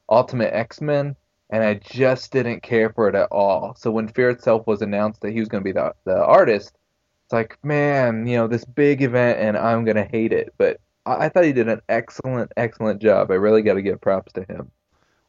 Ultimate 0.09 0.53
X 0.53 0.82
Men, 0.82 1.15
and 1.49 1.63
I 1.63 1.75
just 1.75 2.32
didn't 2.32 2.61
care 2.61 2.91
for 2.91 3.07
it 3.09 3.15
at 3.15 3.32
all. 3.32 3.75
So 3.75 3.91
when 3.91 4.07
Fear 4.07 4.32
itself 4.32 4.67
was 4.67 4.82
announced 4.82 5.21
that 5.21 5.32
he 5.32 5.39
was 5.39 5.49
going 5.49 5.63
to 5.63 5.67
be 5.67 5.71
the 5.71 5.95
the 6.05 6.23
artist, 6.23 6.77
it's 7.25 7.34
like 7.34 7.57
man, 7.63 8.27
you 8.27 8.38
know 8.38 8.47
this 8.47 8.65
big 8.65 9.01
event, 9.01 9.39
and 9.39 9.57
I'm 9.57 9.86
gonna 9.86 10.07
hate 10.11 10.34
it. 10.34 10.53
But 10.57 10.79
I, 11.07 11.25
I 11.25 11.29
thought 11.29 11.45
he 11.45 11.53
did 11.53 11.69
an 11.69 11.82
excellent, 11.89 12.51
excellent 12.57 13.01
job. 13.01 13.32
I 13.32 13.36
really 13.36 13.63
got 13.63 13.75
to 13.75 13.82
give 13.82 13.99
props 14.01 14.34
to 14.34 14.43
him. 14.43 14.71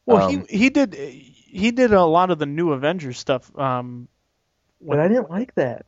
Well, 0.05 0.21
Um, 0.23 0.45
he 0.49 0.57
he 0.57 0.69
did 0.69 0.93
he 0.95 1.71
did 1.71 1.93
a 1.93 2.03
lot 2.05 2.31
of 2.31 2.39
the 2.39 2.45
new 2.45 2.71
Avengers 2.71 3.17
stuff. 3.19 3.55
Um, 3.57 4.07
But 4.87 4.99
I 4.99 5.07
didn't 5.07 5.29
like 5.29 5.53
that. 5.55 5.85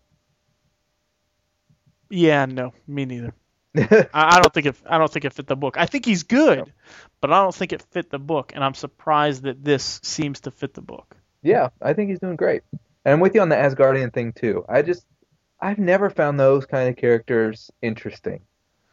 yeah, 2.09 2.45
no, 2.45 2.73
me 2.87 3.05
neither. 3.05 3.33
I, 3.77 4.07
I 4.13 4.41
don't 4.41 4.53
think 4.53 4.67
it 4.67 4.75
I 4.85 4.97
don't 4.97 5.11
think 5.11 5.25
it 5.25 5.33
fit 5.33 5.47
the 5.47 5.55
book. 5.55 5.77
I 5.77 5.85
think 5.85 6.05
he's 6.05 6.23
good, 6.23 6.71
but 7.21 7.31
I 7.33 7.41
don't 7.41 7.53
think 7.55 7.73
it 7.73 7.81
fit 7.91 8.09
the 8.09 8.19
book, 8.19 8.53
and 8.55 8.63
I'm 8.63 8.73
surprised 8.73 9.43
that 9.43 9.63
this 9.63 9.99
seems 10.03 10.41
to 10.41 10.51
fit 10.51 10.73
the 10.73 10.81
book. 10.81 11.15
yeah, 11.41 11.69
I 11.81 11.93
think 11.93 12.09
he's 12.09 12.19
doing 12.19 12.35
great. 12.37 12.63
And 13.05 13.13
I'm 13.13 13.19
with 13.19 13.35
you 13.35 13.41
on 13.41 13.49
the 13.49 13.55
Asgardian 13.55 14.13
thing 14.13 14.33
too. 14.33 14.65
I 14.69 14.81
just 14.81 15.05
I've 15.59 15.79
never 15.79 16.09
found 16.09 16.39
those 16.39 16.65
kind 16.65 16.89
of 16.89 16.95
characters 16.95 17.71
interesting. 17.81 18.41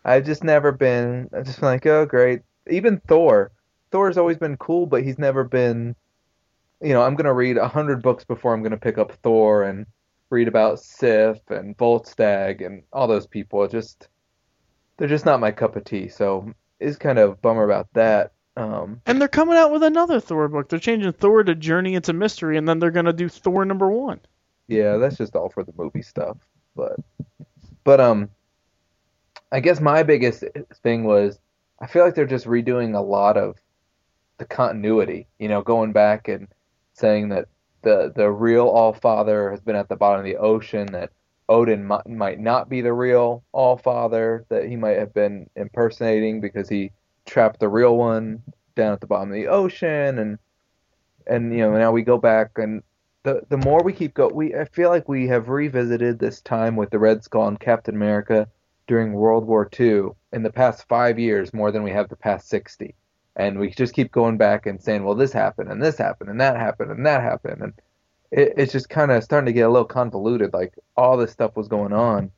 I've 0.05 0.25
just 0.27 0.43
never 0.45 0.73
been 0.73 1.29
I've 1.33 1.45
just 1.47 1.61
been 1.61 1.69
like, 1.69 1.87
oh 1.87 2.07
great. 2.07 2.43
Even 2.69 3.01
Thor. 3.07 3.53
Thor's 3.93 4.19
always 4.19 4.39
been 4.39 4.57
cool, 4.57 4.87
but 4.87 5.05
he's 5.05 5.19
never 5.19 5.45
been 5.45 5.95
you 6.83 6.93
know, 6.93 7.03
I'm 7.03 7.15
gonna 7.15 7.33
read 7.33 7.57
a 7.57 7.69
hundred 7.69 8.03
books 8.03 8.25
before 8.25 8.53
I'm 8.53 8.63
gonna 8.63 8.77
pick 8.77 8.99
up 8.99 9.13
Thor 9.23 9.63
and 9.63 9.87
read 10.31 10.49
about 10.49 10.81
Sif 10.81 11.39
and 11.49 11.77
Volstagg 11.77 12.65
and 12.65 12.83
all 12.93 13.07
those 13.07 13.27
people. 13.27 13.63
It 13.63 13.71
just 13.71 14.09
they're 14.97 15.09
just 15.09 15.25
not 15.25 15.41
my 15.41 15.53
cup 15.53 15.77
of 15.77 15.85
tea. 15.85 16.09
So 16.09 16.53
it's 16.81 16.97
kind 16.97 17.19
of 17.19 17.31
a 17.31 17.37
bummer 17.37 17.65
about 17.65 17.89
that. 17.93 18.33
Um, 18.57 19.01
And 19.07 19.21
they're 19.21 19.29
coming 19.29 19.57
out 19.57 19.73
with 19.73 19.83
another 19.83 20.21
Thor 20.21 20.49
book. 20.49 20.69
They're 20.69 20.79
changing 20.79 21.13
Thor 21.13 21.43
to 21.43 21.55
Journey 21.55 21.95
into 21.95 22.13
Mystery, 22.13 22.59
and 22.59 22.69
then 22.69 22.81
they're 22.81 22.91
gonna 22.91 23.13
do 23.13 23.29
Thor 23.29 23.65
number 23.65 23.91
one. 23.91 24.21
Yeah, 24.67 24.97
that's 24.97 25.17
just 25.17 25.37
all 25.37 25.49
for 25.49 25.63
the 25.63 25.73
movie 25.77 26.03
stuff. 26.03 26.37
But 26.75 26.97
but 27.85 28.01
um 28.01 28.29
I 29.53 29.61
guess 29.61 29.81
my 29.81 30.03
biggest 30.03 30.45
thing 30.83 31.05
was 31.05 31.39
I 31.79 31.87
feel 31.87 32.05
like 32.05 32.15
they're 32.15 32.27
just 32.27 32.47
redoing 32.47 32.97
a 32.97 33.01
lot 33.01 33.37
of 33.37 33.57
the 34.43 34.55
continuity, 34.55 35.29
you 35.39 35.49
know, 35.49 35.63
going 35.63 35.93
back 35.93 36.27
and 36.27 36.49
saying 36.95 37.29
that 37.29 37.47
the 37.83 38.13
the 38.15 38.29
real 38.29 38.67
All 38.67 38.93
Father 38.93 39.51
has 39.53 39.61
been 39.61 39.77
at 39.77 39.89
the 39.89 39.97
bottom 39.97 40.19
of 40.19 40.25
the 40.25 40.37
ocean, 40.37 40.87
that 40.93 41.11
Odin 41.49 41.85
might, 41.85 42.09
might 42.09 42.41
not 42.41 42.69
be 42.69 42.81
the 42.81 42.93
real 42.93 43.45
All 43.53 43.77
Father, 43.77 44.45
that 44.49 44.67
he 44.67 44.75
might 44.75 44.99
have 44.99 45.15
been 45.15 45.49
impersonating 45.55 46.41
because 46.41 46.69
he 46.69 46.91
trapped 47.25 47.61
the 47.61 47.69
real 47.69 47.97
one 47.97 48.43
down 48.75 48.93
at 48.93 49.01
the 49.01 49.07
bottom 49.07 49.29
of 49.29 49.35
the 49.35 49.47
ocean, 49.47 50.19
and 50.19 50.39
and 51.29 51.53
you 51.53 51.61
know 51.61 51.79
now 51.79 51.93
we 51.93 52.03
go 52.03 52.19
back 52.19 52.51
and 52.57 52.83
the 53.23 53.43
the 53.49 53.59
more 53.59 53.81
we 53.85 53.93
keep 53.93 54.15
go, 54.15 54.27
we 54.27 54.57
I 54.57 54.65
feel 54.65 54.91
like 54.91 55.09
we 55.09 55.29
have 55.29 55.49
revisited 55.49 56.19
this 56.19 56.41
time 56.41 56.75
with 56.75 56.91
the 56.91 56.99
Red 56.99 57.23
Skull 57.23 57.47
and 57.47 57.61
Captain 57.61 57.95
America 57.95 58.49
during 58.89 59.13
World 59.13 59.47
War 59.47 59.71
II 59.79 60.11
in 60.33 60.43
the 60.43 60.51
past 60.51 60.89
five 60.89 61.17
years 61.21 61.55
more 61.55 61.71
than 61.71 61.85
we 61.85 61.93
have 61.93 62.09
the 62.09 62.17
past 62.17 62.49
sixty 62.49 62.97
and 63.37 63.59
we 63.59 63.71
just 63.71 63.95
keep 63.95 64.13
going 64.13 64.37
back 64.37 64.67
and 64.67 64.83
saying, 64.83 65.05
well, 65.05 65.15
this 65.15 65.33
happened 65.33 65.71
and 65.71 65.83
this 65.83 65.97
happened 65.97 66.31
and 66.31 66.41
that 66.41 66.57
happened 66.57 66.91
and 66.91 67.07
that 67.07 67.23
happened, 67.23 67.63
and 67.63 67.73
it, 68.31 68.55
it's 68.57 68.73
just 68.73 68.89
kind 68.89 69.11
of 69.11 69.23
starting 69.25 69.47
to 69.47 69.53
get 69.53 69.67
a 69.67 69.71
little 69.71 69.87
convoluted. 69.87 70.53
Like 70.53 70.75
all 70.97 71.17
this 71.17 71.33
stuff 71.33 71.57
was 71.57 71.69
going 71.69 71.93
on, 71.93 72.31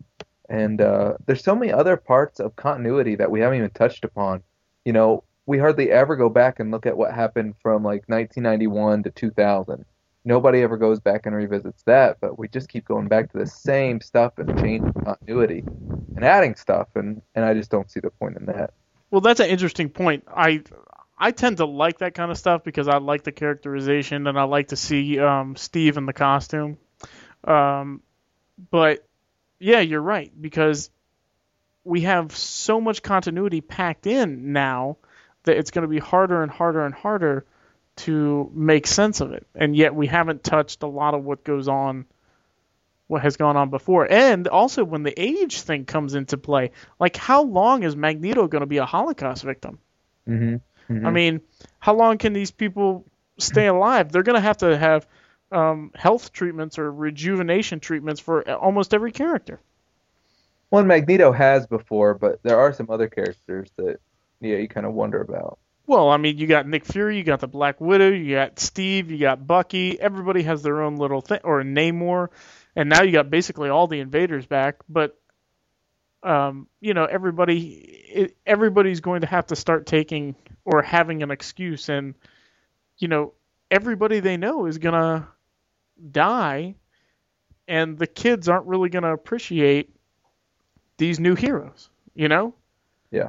and 0.48 0.80
uh, 0.80 1.14
there's 1.26 1.42
so 1.44 1.54
many 1.54 1.72
other 1.72 1.96
parts 1.96 2.40
of 2.40 2.56
continuity 2.56 3.16
that 3.16 3.30
we 3.30 3.40
haven't 3.40 3.58
even 3.58 3.70
touched 3.70 4.04
upon. 4.04 4.42
You 4.84 4.92
know, 4.92 5.24
we 5.46 5.58
hardly 5.58 5.90
ever 5.90 6.16
go 6.16 6.28
back 6.28 6.60
and 6.60 6.70
look 6.70 6.86
at 6.86 6.96
what 6.96 7.12
happened 7.14 7.54
from 7.62 7.82
like 7.82 8.08
1991 8.08 9.04
to 9.04 9.10
2000. 9.10 9.84
Nobody 10.26 10.62
ever 10.62 10.78
goes 10.78 11.00
back 11.00 11.26
and 11.26 11.36
revisits 11.36 11.82
that, 11.84 12.16
but 12.20 12.38
we 12.38 12.48
just 12.48 12.70
keep 12.70 12.86
going 12.86 13.08
back 13.08 13.30
to 13.32 13.38
the 13.38 13.46
same 13.46 14.00
stuff 14.00 14.32
and 14.38 14.58
changing 14.58 14.94
continuity 15.04 15.64
and 16.16 16.24
adding 16.24 16.54
stuff, 16.54 16.88
and 16.94 17.20
and 17.34 17.44
I 17.44 17.54
just 17.54 17.70
don't 17.70 17.90
see 17.90 18.00
the 18.00 18.10
point 18.10 18.36
in 18.36 18.46
that. 18.46 18.72
Well, 19.10 19.20
that's 19.20 19.40
an 19.40 19.48
interesting 19.48 19.90
point. 19.90 20.24
I 20.28 20.62
I 21.18 21.30
tend 21.30 21.58
to 21.58 21.66
like 21.66 21.98
that 21.98 22.14
kind 22.14 22.30
of 22.30 22.38
stuff 22.38 22.64
because 22.64 22.88
I 22.88 22.98
like 22.98 23.22
the 23.22 23.32
characterization 23.32 24.26
and 24.26 24.38
I 24.38 24.44
like 24.44 24.68
to 24.68 24.76
see 24.76 25.18
um, 25.18 25.56
Steve 25.56 25.96
in 25.96 26.06
the 26.06 26.12
costume. 26.12 26.78
Um, 27.44 28.02
but 28.70 29.06
yeah, 29.58 29.80
you're 29.80 30.00
right 30.02 30.32
because 30.40 30.90
we 31.84 32.02
have 32.02 32.34
so 32.36 32.80
much 32.80 33.02
continuity 33.02 33.60
packed 33.60 34.06
in 34.06 34.52
now 34.52 34.96
that 35.44 35.56
it's 35.56 35.70
going 35.70 35.82
to 35.82 35.88
be 35.88 35.98
harder 35.98 36.42
and 36.42 36.50
harder 36.50 36.84
and 36.84 36.94
harder 36.94 37.44
to 37.96 38.50
make 38.54 38.86
sense 38.86 39.20
of 39.20 39.32
it. 39.32 39.46
And 39.54 39.76
yet 39.76 39.94
we 39.94 40.06
haven't 40.06 40.42
touched 40.42 40.82
a 40.82 40.86
lot 40.88 41.14
of 41.14 41.24
what 41.24 41.44
goes 41.44 41.68
on 41.68 42.06
what 43.06 43.22
has 43.22 43.36
gone 43.36 43.56
on 43.56 43.70
before. 43.70 44.10
And 44.10 44.48
also 44.48 44.84
when 44.84 45.02
the 45.02 45.14
age 45.20 45.60
thing 45.60 45.84
comes 45.84 46.14
into 46.14 46.38
play, 46.38 46.70
like 46.98 47.16
how 47.16 47.42
long 47.42 47.82
is 47.82 47.96
Magneto 47.96 48.46
going 48.46 48.60
to 48.60 48.66
be 48.66 48.78
a 48.78 48.86
Holocaust 48.86 49.42
victim? 49.42 49.78
Mm-hmm. 50.28 50.92
Mm-hmm. 50.92 51.06
I 51.06 51.10
mean, 51.10 51.40
how 51.78 51.94
long 51.94 52.18
can 52.18 52.32
these 52.32 52.50
people 52.50 53.04
stay 53.38 53.66
alive? 53.66 54.10
They're 54.10 54.22
going 54.22 54.36
to 54.36 54.40
have 54.40 54.58
to 54.58 54.76
have 54.76 55.06
um, 55.52 55.92
health 55.94 56.32
treatments 56.32 56.78
or 56.78 56.90
rejuvenation 56.90 57.80
treatments 57.80 58.20
for 58.20 58.48
almost 58.50 58.94
every 58.94 59.12
character. 59.12 59.60
One 60.70 60.86
Magneto 60.86 61.30
has 61.30 61.66
before, 61.66 62.14
but 62.14 62.42
there 62.42 62.58
are 62.58 62.72
some 62.72 62.90
other 62.90 63.08
characters 63.08 63.70
that 63.76 64.00
yeah 64.40 64.56
you 64.56 64.68
kind 64.68 64.86
of 64.86 64.92
wonder 64.92 65.20
about. 65.20 65.58
Well, 65.86 66.08
I 66.08 66.16
mean, 66.16 66.38
you 66.38 66.46
got 66.46 66.66
Nick 66.66 66.84
Fury, 66.84 67.18
you 67.18 67.24
got 67.24 67.40
the 67.40 67.46
Black 67.46 67.80
Widow, 67.80 68.10
you 68.10 68.34
got 68.34 68.58
Steve, 68.58 69.10
you 69.10 69.18
got 69.18 69.46
Bucky. 69.46 70.00
Everybody 70.00 70.42
has 70.42 70.62
their 70.62 70.82
own 70.82 70.96
little 70.96 71.20
thing, 71.20 71.40
or 71.44 71.62
Namor, 71.62 72.28
and 72.76 72.88
now 72.88 73.02
you 73.02 73.12
got 73.12 73.30
basically 73.30 73.68
all 73.68 73.86
the 73.86 74.00
invaders 74.00 74.46
back. 74.46 74.76
But 74.88 75.18
um, 76.22 76.68
you 76.80 76.94
know, 76.94 77.04
everybody, 77.04 78.32
everybody's 78.46 79.00
going 79.00 79.20
to 79.20 79.26
have 79.26 79.46
to 79.48 79.56
start 79.56 79.86
taking 79.86 80.34
or 80.64 80.82
having 80.82 81.22
an 81.22 81.30
excuse, 81.30 81.88
and 81.88 82.14
you 82.98 83.08
know, 83.08 83.34
everybody 83.70 84.20
they 84.20 84.36
know 84.36 84.66
is 84.66 84.78
gonna 84.78 85.28
die, 86.10 86.74
and 87.68 87.98
the 87.98 88.06
kids 88.06 88.48
aren't 88.48 88.66
really 88.66 88.88
gonna 88.88 89.12
appreciate 89.12 89.94
these 90.96 91.20
new 91.20 91.34
heroes. 91.34 91.90
You 92.14 92.28
know? 92.28 92.54
Yeah. 93.10 93.28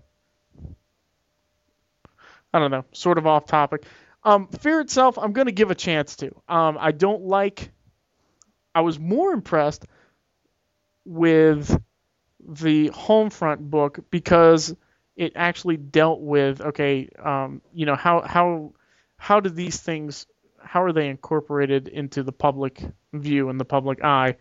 I 2.54 2.60
don't 2.60 2.72
know, 2.72 2.86
sort 2.93 3.18
of 3.18 3.28
off 3.28 3.46
topic. 3.48 3.86
Um, 4.24 4.48
Fear 4.48 4.82
itself, 4.82 5.18
I'm 5.20 5.34
going 5.34 5.48
to 5.48 5.52
give 5.52 5.72
a 5.72 5.76
chance 5.76 6.16
to. 6.18 6.34
Um, 6.48 6.78
I 6.80 6.91
don't 6.91 7.24
like. 7.24 7.72
I 8.76 8.82
was 8.82 9.00
more 9.00 9.32
impressed 9.32 9.86
with 11.06 11.82
the 12.46 12.90
Homefront 12.90 13.60
book 13.60 14.00
because 14.12 14.76
it 15.16 15.32
actually 15.36 15.78
dealt 15.78 16.20
with 16.20 16.62
okay, 16.62 17.10
um, 17.24 17.62
you 17.74 17.86
know 17.86 17.96
how 17.96 18.22
how 18.22 18.74
how 19.18 19.40
do 19.40 19.50
these 19.50 19.80
things 19.80 20.28
how 20.62 20.84
are 20.84 20.92
they 20.92 21.08
incorporated 21.08 21.88
into 21.88 22.22
the 22.22 22.32
public 22.32 22.84
view 23.14 23.50
and 23.50 23.60
the 23.60 23.66
public 23.66 24.04
eye? 24.04 24.36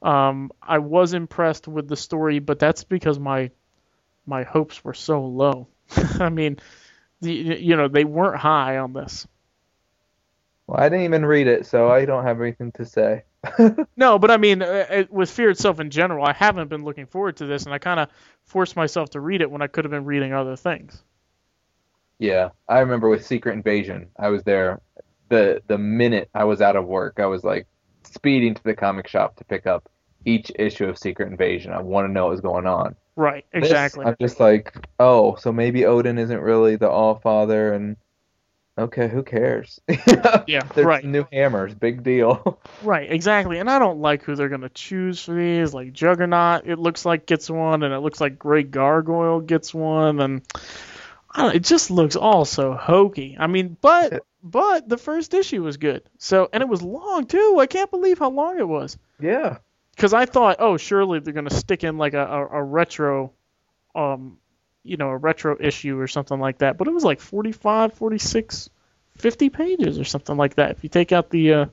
Um, 0.00 0.50
I 0.62 0.78
was 0.78 1.12
impressed 1.12 1.68
with 1.68 1.88
the 1.88 1.96
story, 1.96 2.38
but 2.38 2.58
that's 2.58 2.84
because 2.84 3.18
my 3.18 3.50
my 4.26 4.44
hopes 4.44 4.82
were 4.82 4.94
so 4.94 5.26
low. 5.26 5.68
I 6.20 6.30
mean, 6.30 6.58
the, 7.20 7.32
you 7.32 7.76
know, 7.76 7.88
they 7.88 8.04
weren't 8.04 8.40
high 8.40 8.78
on 8.78 8.94
this. 8.94 9.26
Well, 10.66 10.80
I 10.80 10.88
didn't 10.88 11.04
even 11.04 11.26
read 11.26 11.46
it, 11.46 11.66
so 11.66 11.90
I 11.90 12.06
don't 12.06 12.24
have 12.24 12.40
anything 12.40 12.72
to 12.72 12.86
say. 12.86 13.24
no, 13.96 14.18
but 14.18 14.30
I 14.30 14.36
mean, 14.36 14.62
uh, 14.62 15.04
with 15.10 15.30
Fear 15.30 15.50
itself 15.50 15.80
in 15.80 15.90
general, 15.90 16.24
I 16.24 16.32
haven't 16.32 16.68
been 16.68 16.84
looking 16.84 17.06
forward 17.06 17.36
to 17.38 17.46
this, 17.46 17.64
and 17.64 17.74
I 17.74 17.78
kind 17.78 18.00
of 18.00 18.08
forced 18.44 18.76
myself 18.76 19.10
to 19.10 19.20
read 19.20 19.40
it 19.40 19.50
when 19.50 19.62
I 19.62 19.66
could 19.66 19.84
have 19.84 19.90
been 19.90 20.04
reading 20.04 20.32
other 20.32 20.56
things. 20.56 21.02
Yeah, 22.18 22.50
I 22.68 22.78
remember 22.80 23.08
with 23.08 23.26
Secret 23.26 23.52
Invasion, 23.52 24.08
I 24.18 24.28
was 24.28 24.42
there 24.44 24.80
the 25.28 25.62
the 25.66 25.78
minute 25.78 26.30
I 26.34 26.44
was 26.44 26.60
out 26.60 26.76
of 26.76 26.86
work, 26.86 27.18
I 27.18 27.26
was 27.26 27.44
like 27.44 27.66
speeding 28.04 28.54
to 28.54 28.62
the 28.62 28.74
comic 28.74 29.08
shop 29.08 29.36
to 29.36 29.44
pick 29.44 29.66
up 29.66 29.88
each 30.24 30.50
issue 30.58 30.86
of 30.86 30.98
Secret 30.98 31.30
Invasion. 31.30 31.72
I 31.72 31.80
want 31.80 32.06
to 32.08 32.12
know 32.12 32.24
what 32.24 32.32
was 32.32 32.40
going 32.40 32.66
on. 32.66 32.94
Right, 33.16 33.44
exactly. 33.52 34.04
This, 34.04 34.10
I'm 34.10 34.16
just 34.20 34.40
like, 34.40 34.74
oh, 34.98 35.36
so 35.36 35.52
maybe 35.52 35.84
Odin 35.84 36.18
isn't 36.18 36.40
really 36.40 36.76
the 36.76 36.88
All 36.88 37.16
Father, 37.16 37.72
and 37.74 37.96
okay, 38.78 39.08
who 39.08 39.22
cares? 39.22 39.80
yeah, 40.46 40.62
There's 40.74 40.86
right. 40.86 41.04
New 41.04 41.26
hammers, 41.32 41.74
big 41.74 42.02
deal. 42.02 42.58
right, 42.82 43.10
exactly. 43.10 43.58
And 43.58 43.70
I 43.70 43.78
don't 43.78 44.00
like 44.00 44.22
who 44.22 44.34
they're 44.34 44.48
gonna 44.48 44.68
choose 44.68 45.20
for 45.20 45.34
these. 45.34 45.74
Like 45.74 45.92
Juggernaut, 45.92 46.66
it 46.66 46.78
looks 46.78 47.04
like 47.04 47.26
gets 47.26 47.50
one, 47.50 47.82
and 47.82 47.94
it 47.94 48.00
looks 48.00 48.20
like 48.20 48.38
Great 48.38 48.70
Gargoyle 48.70 49.40
gets 49.40 49.72
one, 49.72 50.20
and 50.20 50.42
it 51.36 51.64
just 51.64 51.90
looks 51.90 52.16
all 52.16 52.44
so 52.44 52.74
hokey. 52.74 53.36
I 53.38 53.46
mean, 53.46 53.76
but 53.80 54.24
but 54.42 54.88
the 54.88 54.98
first 54.98 55.34
issue 55.34 55.62
was 55.62 55.76
good. 55.76 56.02
So 56.18 56.48
and 56.52 56.62
it 56.62 56.68
was 56.68 56.82
long 56.82 57.26
too. 57.26 57.58
I 57.60 57.66
can't 57.66 57.90
believe 57.90 58.18
how 58.18 58.30
long 58.30 58.58
it 58.58 58.68
was. 58.68 58.98
Yeah 59.20 59.58
because 59.94 60.12
I 60.12 60.26
thought, 60.26 60.56
oh, 60.58 60.76
surely 60.76 61.20
they're 61.20 61.32
gonna 61.32 61.50
stick 61.50 61.84
in 61.84 61.98
like 61.98 62.14
a, 62.14 62.26
a, 62.26 62.46
a, 62.58 62.62
retro, 62.62 63.32
um, 63.94 64.38
you 64.84 64.96
know, 64.96 65.08
a 65.08 65.16
retro 65.16 65.56
issue 65.58 65.98
or 65.98 66.06
something 66.06 66.38
like 66.38 66.58
that. 66.58 66.76
But 66.76 66.86
it 66.86 66.92
was 66.92 67.04
like 67.04 67.20
45, 67.20 67.94
46, 67.94 68.70
50 69.16 69.48
pages 69.48 69.98
or 69.98 70.04
something 70.04 70.36
like 70.36 70.56
that. 70.56 70.72
If 70.72 70.84
you 70.84 70.90
take 70.90 71.10
out 71.10 71.30
the 71.30 71.52
uh, 71.52 71.66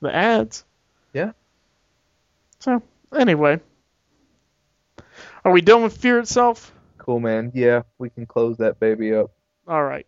the 0.00 0.14
ads. 0.14 0.64
Yeah. 1.12 1.32
So 2.58 2.82
anyway, 3.14 3.60
are 5.44 5.52
we 5.52 5.60
done 5.60 5.82
with 5.82 5.96
Fear 5.96 6.18
itself? 6.20 6.72
Cool, 6.98 7.20
man. 7.20 7.52
Yeah, 7.54 7.82
we 7.98 8.10
can 8.10 8.26
close 8.26 8.56
that 8.56 8.80
baby 8.80 9.14
up. 9.14 9.30
All 9.68 9.84
right. 9.84 10.06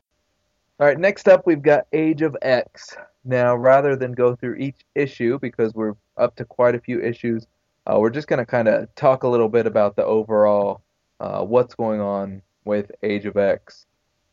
All 0.80 0.86
right. 0.86 0.98
Next 0.98 1.28
up, 1.28 1.46
we've 1.46 1.62
got 1.62 1.86
Age 1.92 2.22
of 2.22 2.36
X. 2.42 2.96
Now, 3.24 3.54
rather 3.54 3.94
than 3.94 4.12
go 4.12 4.34
through 4.34 4.56
each 4.56 4.78
issue, 4.94 5.38
because 5.38 5.74
we're 5.74 5.94
up 6.16 6.36
to 6.36 6.44
quite 6.44 6.74
a 6.74 6.80
few 6.80 7.00
issues, 7.00 7.46
uh, 7.86 7.98
we're 7.98 8.10
just 8.10 8.28
going 8.28 8.38
to 8.38 8.46
kind 8.46 8.68
of 8.68 8.92
talk 8.94 9.22
a 9.22 9.28
little 9.28 9.48
bit 9.48 9.66
about 9.66 9.96
the 9.96 10.04
overall 10.04 10.82
uh, 11.20 11.42
what's 11.42 11.74
going 11.74 12.00
on 12.00 12.42
with 12.64 12.90
Age 13.02 13.26
of 13.26 13.36
X. 13.36 13.86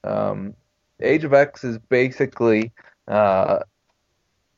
Um, 0.04 0.54
Age 1.02 1.24
of 1.24 1.34
X 1.34 1.64
is 1.64 1.78
basically, 1.78 2.72
uh, 3.08 3.60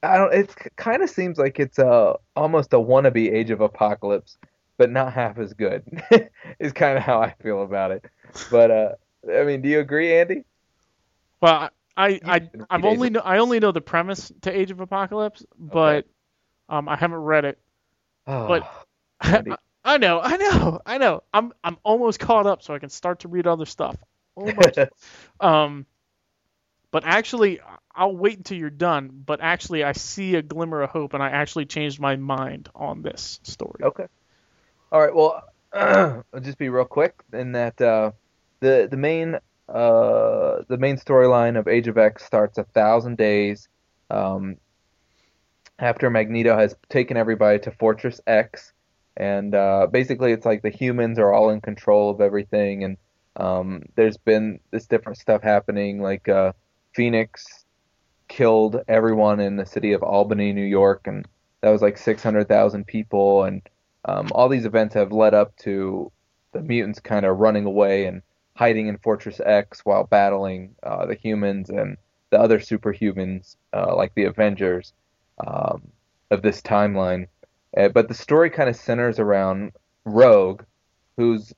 I 0.03 0.17
don't. 0.17 0.33
It 0.33 0.53
kind 0.75 1.01
of 1.01 1.09
seems 1.09 1.37
like 1.37 1.59
it's 1.59 1.79
a 1.79 2.15
almost 2.35 2.73
a 2.73 2.77
wannabe 2.77 3.31
Age 3.31 3.49
of 3.49 3.61
Apocalypse, 3.61 4.37
but 4.77 4.91
not 4.91 5.13
half 5.13 5.39
as 5.39 5.53
good. 5.53 5.83
is 6.59 6.73
kind 6.73 6.97
of 6.97 7.03
how 7.03 7.21
I 7.21 7.33
feel 7.41 7.63
about 7.63 7.91
it. 7.91 8.05
But 8.51 8.71
uh, 8.71 8.89
I 9.33 9.43
mean, 9.43 9.61
do 9.61 9.69
you 9.69 9.79
agree, 9.79 10.15
Andy? 10.15 10.43
Well, 11.41 11.69
I 11.97 12.19
I 12.23 12.49
I've 12.69 12.85
only 12.85 13.09
know 13.09 13.21
I 13.21 13.39
only 13.39 13.59
know 13.59 13.71
the 13.71 13.81
premise 13.81 14.31
to 14.41 14.51
Age 14.51 14.71
of 14.71 14.79
Apocalypse, 14.79 15.45
but 15.57 15.97
okay. 15.97 16.07
um 16.69 16.87
I 16.87 16.95
haven't 16.95 17.19
read 17.19 17.45
it. 17.45 17.59
Oh, 18.27 18.47
but 18.47 19.57
I, 19.87 19.97
know, 19.97 20.19
I 20.21 20.37
know, 20.37 20.81
I 20.85 20.97
know. 20.97 21.23
I'm 21.33 21.53
I'm 21.63 21.77
almost 21.83 22.19
caught 22.19 22.45
up, 22.45 22.61
so 22.61 22.73
I 22.73 22.79
can 22.79 22.89
start 22.89 23.21
to 23.21 23.29
read 23.29 23.47
other 23.47 23.65
stuff. 23.65 23.95
Almost. 24.35 24.79
um, 25.39 25.85
but 26.91 27.03
actually, 27.05 27.59
I'll 27.95 28.15
wait 28.15 28.37
until 28.37 28.57
you're 28.57 28.69
done. 28.69 29.23
But 29.25 29.39
actually, 29.41 29.83
I 29.83 29.93
see 29.93 30.35
a 30.35 30.41
glimmer 30.41 30.81
of 30.81 30.89
hope, 30.89 31.13
and 31.13 31.23
I 31.23 31.29
actually 31.29 31.65
changed 31.65 31.99
my 31.99 32.17
mind 32.17 32.69
on 32.75 33.01
this 33.01 33.39
story. 33.43 33.79
Okay. 33.81 34.05
All 34.91 35.01
right. 35.01 35.15
Well, 35.15 35.43
I'll 35.73 36.41
just 36.41 36.57
be 36.57 36.69
real 36.69 36.85
quick 36.85 37.15
in 37.31 37.53
that 37.53 37.79
uh, 37.81 38.11
the 38.59 38.87
the 38.91 38.97
main 38.97 39.35
uh, 39.69 40.63
the 40.67 40.77
main 40.77 40.97
storyline 40.97 41.57
of 41.57 41.67
Age 41.67 41.87
of 41.87 41.97
X 41.97 42.25
starts 42.25 42.57
a 42.57 42.63
thousand 42.63 43.17
days 43.17 43.67
um, 44.09 44.57
after 45.79 46.09
Magneto 46.09 46.57
has 46.57 46.75
taken 46.89 47.17
everybody 47.17 47.59
to 47.59 47.71
Fortress 47.71 48.21
X, 48.27 48.73
and 49.17 49.53
uh, 49.53 49.87
basically 49.91 50.31
it's 50.31 50.45
like 50.45 50.61
the 50.61 50.69
humans 50.69 51.19
are 51.19 51.33
all 51.33 51.49
in 51.49 51.59
control 51.59 52.09
of 52.09 52.21
everything, 52.21 52.83
and 52.83 52.97
um, 53.35 53.83
there's 53.95 54.17
been 54.17 54.59
this 54.71 54.85
different 54.85 55.17
stuff 55.17 55.41
happening, 55.43 56.01
like 56.01 56.29
uh, 56.29 56.53
Phoenix 56.93 57.65
killed 58.27 58.81
everyone 58.87 59.39
in 59.39 59.55
the 59.55 59.65
city 59.65 59.93
of 59.93 60.03
Albany, 60.03 60.53
New 60.53 60.65
York, 60.65 61.07
and 61.07 61.27
that 61.61 61.69
was 61.69 61.81
like 61.81 61.97
600,000 61.97 62.85
people, 62.85 63.43
and 63.43 63.61
um, 64.05 64.27
all 64.31 64.49
these 64.49 64.65
events 64.65 64.93
have 64.93 65.11
led 65.11 65.33
up 65.33 65.55
to 65.57 66.11
the 66.53 66.61
mutants 66.61 66.99
kind 66.99 67.25
of 67.25 67.39
running 67.39 67.65
away 67.65 68.05
and 68.05 68.21
hiding 68.55 68.87
in 68.87 68.97
Fortress 68.97 69.39
X 69.43 69.85
while 69.85 70.03
battling 70.03 70.75
uh, 70.83 71.05
the 71.05 71.15
humans 71.15 71.69
and 71.69 71.97
the 72.29 72.39
other 72.39 72.59
superhumans, 72.59 73.55
uh, 73.73 73.95
like 73.95 74.13
the 74.15 74.25
Avengers 74.25 74.93
um, 75.45 75.81
of 76.31 76.41
this 76.41 76.61
timeline. 76.61 77.27
Uh, 77.77 77.89
but 77.89 78.07
the 78.07 78.13
story 78.13 78.49
kind 78.49 78.69
of 78.69 78.75
centers 78.75 79.19
around 79.19 79.71
Rogue, 80.05 80.63
whose 81.17 81.53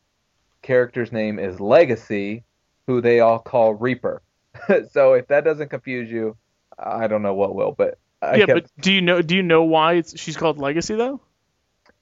character's 0.61 1.11
name 1.11 1.39
is 1.39 1.59
Legacy, 1.59 2.43
who 2.87 2.99
they 3.01 3.19
all 3.21 3.39
call 3.39 3.73
Reaper. 3.75 4.21
so 4.91 5.13
if 5.13 5.27
that 5.27 5.43
doesn't 5.45 5.69
confuse 5.69 6.11
you, 6.11 6.35
I 6.77 7.07
don't 7.07 7.21
know 7.21 7.33
what 7.33 7.55
will. 7.55 7.71
But 7.71 7.97
I 8.21 8.35
yeah, 8.37 8.45
kept- 8.47 8.63
but 8.75 8.81
do 8.83 8.91
you 8.91 9.01
know 9.01 9.21
do 9.21 9.35
you 9.35 9.43
know 9.43 9.63
why 9.63 9.93
it's, 9.93 10.19
she's 10.19 10.35
called 10.35 10.57
Legacy 10.57 10.95
though? 10.95 11.21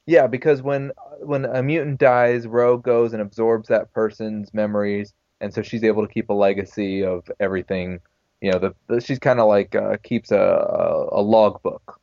Yeah, 0.05 0.27
because 0.27 0.61
when 0.61 0.91
when 1.19 1.45
a 1.45 1.61
mutant 1.61 1.99
dies, 1.99 2.47
Rogue 2.47 2.83
goes 2.83 3.13
and 3.13 3.21
absorbs 3.21 3.67
that 3.67 3.93
person's 3.93 4.53
memories, 4.53 5.13
and 5.41 5.53
so 5.53 5.61
she's 5.61 5.83
able 5.83 6.07
to 6.07 6.11
keep 6.11 6.29
a 6.29 6.33
legacy 6.33 7.03
of 7.03 7.29
everything. 7.39 7.99
You 8.41 8.53
know, 8.53 8.59
the, 8.59 8.75
the 8.87 9.01
she's 9.01 9.19
kind 9.19 9.39
of 9.39 9.47
like 9.47 9.75
uh, 9.75 9.97
keeps 10.03 10.31
a, 10.31 10.37
a 10.39 11.19
a 11.19 11.21
logbook 11.21 11.99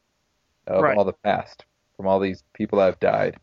of 0.67 0.83
Right. 0.83 0.97
all 0.97 1.05
the 1.05 1.13
past 1.13 1.65
from 1.97 2.07
all 2.07 2.21
these 2.21 2.43
people 2.53 2.79
that 2.79 2.87
have 2.87 3.01
died. 3.01 3.37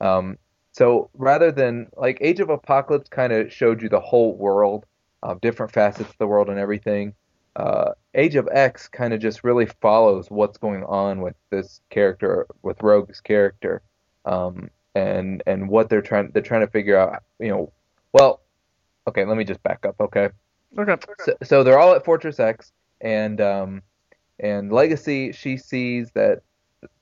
Um, 0.00 0.38
so 0.72 1.10
rather 1.14 1.50
than 1.50 1.88
like 1.96 2.18
Age 2.20 2.40
of 2.40 2.50
Apocalypse, 2.50 3.08
kind 3.08 3.32
of 3.32 3.52
showed 3.52 3.80
you 3.82 3.88
the 3.88 4.00
whole 4.00 4.36
world, 4.36 4.84
uh, 5.22 5.34
different 5.40 5.72
facets 5.72 6.10
of 6.10 6.18
the 6.18 6.26
world 6.26 6.48
and 6.48 6.58
everything. 6.58 7.14
Uh, 7.56 7.92
Age 8.14 8.36
of 8.36 8.48
X 8.52 8.86
kind 8.86 9.14
of 9.14 9.20
just 9.20 9.42
really 9.42 9.66
follows 9.80 10.30
what's 10.30 10.58
going 10.58 10.84
on 10.84 11.22
with 11.22 11.34
this 11.50 11.80
character, 11.88 12.46
with 12.62 12.82
Rogue's 12.82 13.20
character 13.20 13.80
um, 14.26 14.68
and 14.94 15.42
and 15.46 15.68
what 15.68 15.88
they're 15.88 16.02
trying 16.02 16.30
they're 16.32 16.42
trying 16.42 16.60
to 16.60 16.66
figure 16.66 16.98
out. 16.98 17.22
You 17.38 17.48
know, 17.48 17.72
well, 18.12 18.42
okay, 19.06 19.24
let 19.24 19.38
me 19.38 19.44
just 19.44 19.62
back 19.62 19.86
up. 19.86 19.96
Okay, 20.00 20.28
Okay. 20.76 20.96
so, 21.24 21.34
so 21.42 21.64
they're 21.64 21.78
all 21.78 21.94
at 21.94 22.04
Fortress 22.04 22.38
X, 22.38 22.72
and 23.00 23.40
um, 23.40 23.82
and 24.38 24.70
Legacy 24.70 25.32
she 25.32 25.56
sees 25.56 26.10
that 26.12 26.40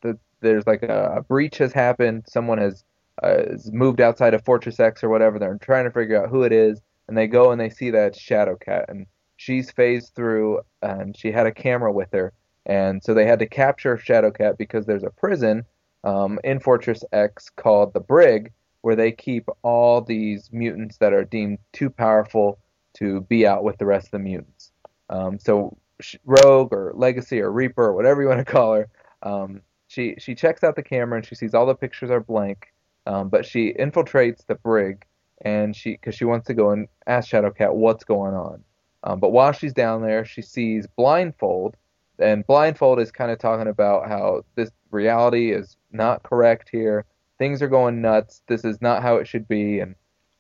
the, 0.03 0.17
there's 0.45 0.67
like 0.67 0.83
a, 0.83 1.17
a 1.17 1.23
breach 1.23 1.59
has 1.59 1.73
happened. 1.73 2.25
Someone 2.29 2.59
has 2.59 2.85
uh, 3.23 3.57
moved 3.73 4.01
outside 4.01 4.35
of 4.35 4.45
Fortress 4.45 4.79
X 4.79 5.03
or 5.03 5.09
whatever. 5.09 5.39
They're 5.39 5.59
trying 5.61 5.85
to 5.85 5.91
figure 5.91 6.23
out 6.23 6.31
who 6.31 6.43
it 6.45 6.53
is, 6.53 6.81
and 7.09 7.17
they 7.17 7.27
go 7.27 7.51
and 7.51 7.61
they 7.61 7.71
see 7.71 7.91
that 7.91 8.09
it's 8.09 8.23
Shadowcat, 8.23 8.85
and 8.89 9.07
she's 9.37 9.71
phased 9.71 10.15
through, 10.15 10.61
and 10.83 11.17
she 11.17 11.33
had 11.33 11.47
a 11.47 11.53
camera 11.53 11.93
with 11.93 12.13
her, 12.13 12.33
and 12.67 13.03
so 13.03 13.15
they 13.15 13.27
had 13.27 13.41
to 13.41 13.47
capture 13.47 13.97
Shadowcat 13.97 14.57
because 14.59 14.87
there's 14.87 15.03
a 15.03 15.11
prison 15.11 15.65
um, 16.05 16.39
in 16.45 16.61
Fortress 16.61 17.03
X 17.13 17.51
called 17.51 17.93
the 17.93 18.01
Brig, 18.01 18.53
where 18.83 18.97
they 18.97 19.13
keep 19.13 19.49
all 19.63 20.01
these 20.01 20.51
mutants 20.53 20.99
that 20.99 21.13
are 21.13 21.25
deemed 21.25 21.59
too 21.73 21.91
powerful 21.91 22.59
to 22.95 23.23
be 23.23 23.47
out 23.47 23.65
with 23.65 23.79
the 23.79 23.87
rest 23.87 24.07
of 24.09 24.13
the 24.13 24.19
mutants. 24.19 24.71
Um, 25.09 25.39
so 25.39 25.77
Rogue 26.25 26.73
or 26.73 26.93
Legacy 26.95 27.41
or 27.41 27.51
Reaper 27.51 27.85
or 27.85 27.95
whatever 27.95 28.23
you 28.23 28.29
want 28.29 28.45
to 28.47 28.53
call 28.53 28.75
her, 28.75 28.89
um, 29.23 29.63
she 29.95 30.15
she 30.19 30.35
checks 30.35 30.65
out 30.65 30.77
the 30.77 30.83
camera 30.83 31.19
and 31.19 31.27
she 31.27 31.35
sees 31.35 31.55
all 31.55 31.67
the 31.67 31.75
pictures 31.75 32.11
are 32.11 32.21
blank, 32.21 32.73
um, 33.07 33.29
but 33.29 33.47
she 33.47 33.73
infiltrates 33.73 34.45
the 34.47 34.57
Brig 34.57 35.05
and 35.43 35.75
she 35.75 35.93
because 35.93 36.15
she 36.15 36.25
wants 36.25 36.47
to 36.49 36.55
go 36.55 36.71
and 36.71 36.89
ask 37.07 37.31
Shadowcat 37.31 37.75
what's 37.75 38.05
going 38.05 38.35
on. 38.35 38.65
Um, 39.05 39.21
but 39.21 39.31
while 39.31 39.53
she's 39.53 39.75
down 39.75 40.03
there, 40.03 40.25
she 40.25 40.43
sees 40.43 40.87
Blindfold, 40.97 41.77
and 42.19 42.47
Blindfold 42.47 42.99
is 43.01 43.13
kind 43.13 43.31
of 43.31 43.39
talking 43.39 43.69
about 43.69 44.09
how 44.09 44.45
this 44.55 44.71
reality 44.91 45.53
is 45.53 45.77
not 45.93 46.23
correct 46.23 46.69
here. 46.71 47.05
Things 47.39 47.61
are 47.63 47.69
going 47.69 48.01
nuts. 48.01 48.43
This 48.49 48.65
is 48.65 48.81
not 48.81 49.03
how 49.03 49.17
it 49.17 49.29
should 49.29 49.47
be, 49.47 49.81
and 49.81 49.95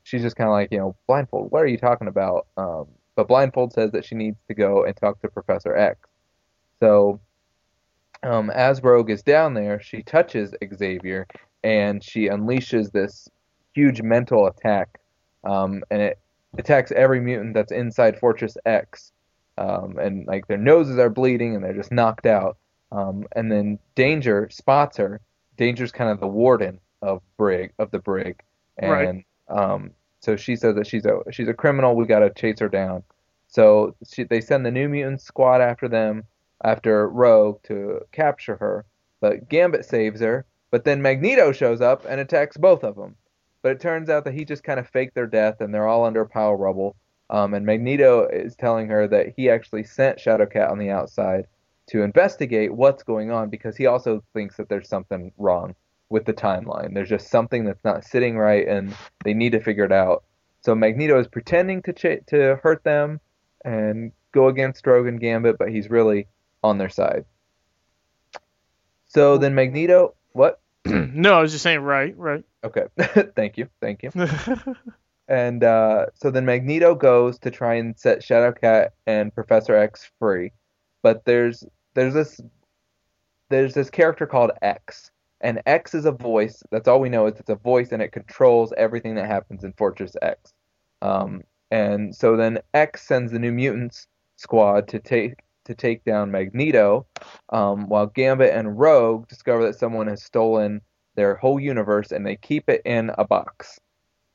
she's 0.04 0.22
just 0.22 0.36
kind 0.36 0.48
of 0.48 0.52
like, 0.52 0.70
you 0.72 0.78
know, 0.78 0.96
Blindfold, 1.06 1.50
what 1.50 1.62
are 1.62 1.66
you 1.66 1.78
talking 1.78 2.08
about? 2.08 2.46
Um, 2.56 2.86
but 3.16 3.28
Blindfold 3.28 3.72
says 3.72 3.92
that 3.92 4.04
she 4.04 4.14
needs 4.14 4.38
to 4.48 4.54
go 4.54 4.84
and 4.84 4.96
talk 4.96 5.20
to 5.20 5.28
Professor 5.28 5.76
X. 5.76 5.98
So, 6.80 7.20
um, 8.24 8.50
as 8.50 8.82
Rogue 8.82 9.10
is 9.10 9.22
down 9.22 9.54
there, 9.54 9.80
she 9.80 10.02
touches 10.02 10.54
Xavier 10.74 11.26
and 11.62 12.02
she 12.02 12.28
unleashes 12.28 12.90
this 12.92 13.28
huge 13.74 14.02
mental 14.02 14.46
attack, 14.46 15.00
um, 15.44 15.82
and 15.90 16.02
it 16.02 16.18
attacks 16.58 16.92
every 16.92 17.20
mutant 17.20 17.54
that's 17.54 17.72
inside 17.72 18.18
Fortress 18.18 18.56
X. 18.66 19.12
Um, 19.56 19.98
and 19.98 20.26
like 20.26 20.48
their 20.48 20.58
noses 20.58 20.98
are 20.98 21.10
bleeding 21.10 21.54
and 21.54 21.64
they're 21.64 21.74
just 21.74 21.92
knocked 21.92 22.26
out. 22.26 22.56
Um, 22.90 23.26
and 23.36 23.50
then 23.52 23.78
Danger 23.94 24.48
spots 24.50 24.96
her. 24.96 25.20
Danger's 25.56 25.92
kind 25.92 26.10
of 26.10 26.18
the 26.18 26.26
warden 26.26 26.80
of 27.02 27.22
Brig 27.36 27.72
of 27.78 27.90
the 27.92 27.98
Brig, 28.00 28.40
and 28.78 28.90
Right. 28.90 29.24
um, 29.48 29.90
so 30.20 30.36
she 30.36 30.56
says 30.56 30.74
that 30.76 30.86
she's 30.86 31.06
a 31.06 31.20
she's 31.30 31.48
a 31.48 31.54
criminal. 31.54 31.94
We 31.94 32.06
got 32.06 32.20
to 32.20 32.30
chase 32.30 32.58
her 32.60 32.68
down. 32.68 33.04
So 33.46 33.94
she, 34.10 34.24
they 34.24 34.40
send 34.40 34.66
the 34.66 34.70
New 34.72 34.88
Mutant 34.88 35.20
squad 35.20 35.60
after 35.60 35.86
them, 35.88 36.24
after 36.62 37.08
Rogue 37.08 37.62
to 37.64 38.00
capture 38.12 38.56
her. 38.56 38.84
But 39.20 39.48
Gambit 39.48 39.84
saves 39.84 40.20
her. 40.20 40.44
But 40.70 40.84
then 40.84 41.02
Magneto 41.02 41.52
shows 41.52 41.80
up 41.80 42.04
and 42.04 42.20
attacks 42.20 42.56
both 42.56 42.82
of 42.82 42.96
them. 42.96 43.16
But 43.62 43.72
it 43.72 43.80
turns 43.80 44.10
out 44.10 44.24
that 44.24 44.34
he 44.34 44.44
just 44.44 44.64
kind 44.64 44.80
of 44.80 44.88
faked 44.88 45.14
their 45.14 45.26
death, 45.26 45.60
and 45.60 45.72
they're 45.72 45.86
all 45.86 46.04
under 46.04 46.20
a 46.20 46.28
pile 46.28 46.54
of 46.54 46.60
rubble. 46.60 46.96
Um, 47.30 47.54
and 47.54 47.64
Magneto 47.64 48.26
is 48.26 48.56
telling 48.56 48.88
her 48.88 49.08
that 49.08 49.34
he 49.36 49.48
actually 49.48 49.84
sent 49.84 50.18
Shadowcat 50.18 50.70
on 50.70 50.78
the 50.78 50.90
outside 50.90 51.46
to 51.86 52.02
investigate 52.02 52.74
what's 52.74 53.02
going 53.02 53.30
on 53.30 53.50
because 53.50 53.76
he 53.76 53.86
also 53.86 54.22
thinks 54.34 54.56
that 54.56 54.68
there's 54.68 54.88
something 54.88 55.32
wrong 55.38 55.74
with 56.08 56.24
the 56.24 56.34
timeline. 56.34 56.92
There's 56.92 57.08
just 57.08 57.28
something 57.28 57.64
that's 57.64 57.84
not 57.84 58.04
sitting 58.04 58.36
right, 58.36 58.66
and 58.66 58.94
they 59.24 59.32
need 59.32 59.52
to 59.52 59.60
figure 59.60 59.84
it 59.84 59.92
out. 59.92 60.24
So 60.60 60.74
Magneto 60.74 61.18
is 61.18 61.28
pretending 61.28 61.82
to 61.82 61.92
ch- 61.92 62.26
to 62.26 62.58
hurt 62.62 62.84
them 62.84 63.20
and 63.64 64.12
go 64.32 64.48
against 64.48 64.86
Rogue 64.86 65.06
and 65.06 65.20
Gambit, 65.20 65.56
but 65.58 65.70
he's 65.70 65.88
really 65.88 66.26
on 66.64 66.78
their 66.78 66.88
side. 66.88 67.24
So 69.06 69.38
then 69.38 69.54
Magneto, 69.54 70.14
what? 70.32 70.60
no, 70.84 71.34
I 71.34 71.42
was 71.42 71.52
just 71.52 71.62
saying 71.62 71.80
right, 71.80 72.16
right. 72.18 72.44
Okay, 72.64 72.86
thank 73.36 73.58
you, 73.58 73.68
thank 73.80 74.02
you. 74.02 74.10
And 75.28 75.64
uh, 75.64 76.06
so 76.14 76.30
then 76.30 76.44
Magneto 76.44 76.94
goes 76.94 77.38
to 77.40 77.50
try 77.50 77.74
and 77.74 77.98
set 77.98 78.20
Shadowcat 78.20 78.90
and 79.06 79.34
Professor 79.34 79.74
X 79.74 80.10
free, 80.18 80.52
but 81.02 81.24
there's 81.24 81.64
there's 81.94 82.12
this 82.12 82.40
there's 83.48 83.74
this 83.74 83.88
character 83.88 84.26
called 84.26 84.50
X, 84.60 85.10
and 85.40 85.62
X 85.64 85.94
is 85.94 86.04
a 86.04 86.12
voice. 86.12 86.62
That's 86.70 86.88
all 86.88 87.00
we 87.00 87.08
know 87.08 87.26
is 87.26 87.40
it's 87.40 87.48
a 87.48 87.54
voice, 87.54 87.90
and 87.92 88.02
it 88.02 88.12
controls 88.12 88.74
everything 88.76 89.14
that 89.14 89.26
happens 89.26 89.64
in 89.64 89.72
Fortress 89.72 90.14
X. 90.20 90.52
Um, 91.00 91.42
and 91.70 92.14
so 92.14 92.36
then 92.36 92.58
X 92.74 93.06
sends 93.06 93.32
the 93.32 93.38
New 93.38 93.52
Mutants 93.52 94.06
squad 94.36 94.88
to 94.88 94.98
take 94.98 95.36
to 95.64 95.74
take 95.74 96.04
down 96.04 96.30
Magneto, 96.30 97.06
um, 97.50 97.88
while 97.88 98.06
Gambit 98.06 98.54
and 98.54 98.78
Rogue 98.78 99.28
discover 99.28 99.64
that 99.64 99.78
someone 99.78 100.06
has 100.06 100.22
stolen 100.22 100.80
their 101.14 101.36
whole 101.36 101.60
universe 101.60 102.12
and 102.12 102.26
they 102.26 102.36
keep 102.36 102.68
it 102.68 102.82
in 102.84 103.10
a 103.16 103.24
box. 103.24 103.78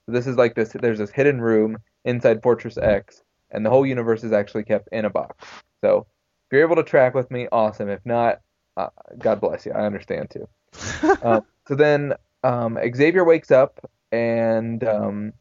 So 0.05 0.11
this 0.11 0.27
is 0.27 0.37
like 0.37 0.55
this. 0.55 0.75
There's 0.79 0.99
this 0.99 1.11
hidden 1.11 1.41
room 1.41 1.77
inside 2.05 2.41
Fortress 2.41 2.77
X, 2.77 3.21
and 3.51 3.65
the 3.65 3.69
whole 3.69 3.85
universe 3.85 4.23
is 4.23 4.31
actually 4.31 4.63
kept 4.63 4.89
in 4.91 5.05
a 5.05 5.09
box. 5.09 5.45
So 5.81 6.07
if 6.47 6.53
you're 6.53 6.63
able 6.63 6.77
to 6.77 6.83
track 6.83 7.13
with 7.13 7.29
me, 7.29 7.47
awesome. 7.51 7.89
If 7.89 8.05
not, 8.05 8.39
uh, 8.77 8.89
God 9.17 9.41
bless 9.41 9.65
you. 9.65 9.73
I 9.73 9.85
understand 9.85 10.31
too. 10.31 10.47
um, 11.23 11.45
so 11.67 11.75
then 11.75 12.13
um, 12.43 12.77
Xavier 12.95 13.23
wakes 13.23 13.51
up 13.51 13.79
and 14.11 14.83
um, 14.83 15.33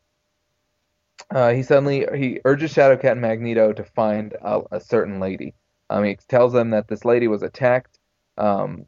uh, 1.30 1.53
he 1.53 1.62
suddenly 1.62 2.07
he 2.14 2.41
urges 2.45 2.74
Shadowcat 2.74 3.12
and 3.12 3.20
Magneto 3.20 3.72
to 3.72 3.84
find 3.84 4.34
a, 4.43 4.61
a 4.72 4.80
certain 4.80 5.20
lady. 5.20 5.55
Um, 5.91 6.05
he 6.05 6.16
tells 6.28 6.53
them 6.53 6.70
that 6.70 6.89
this 6.89 7.05
lady 7.05 7.28
was 7.28 7.43
attacked. 7.43 7.99
Um, 8.36 8.86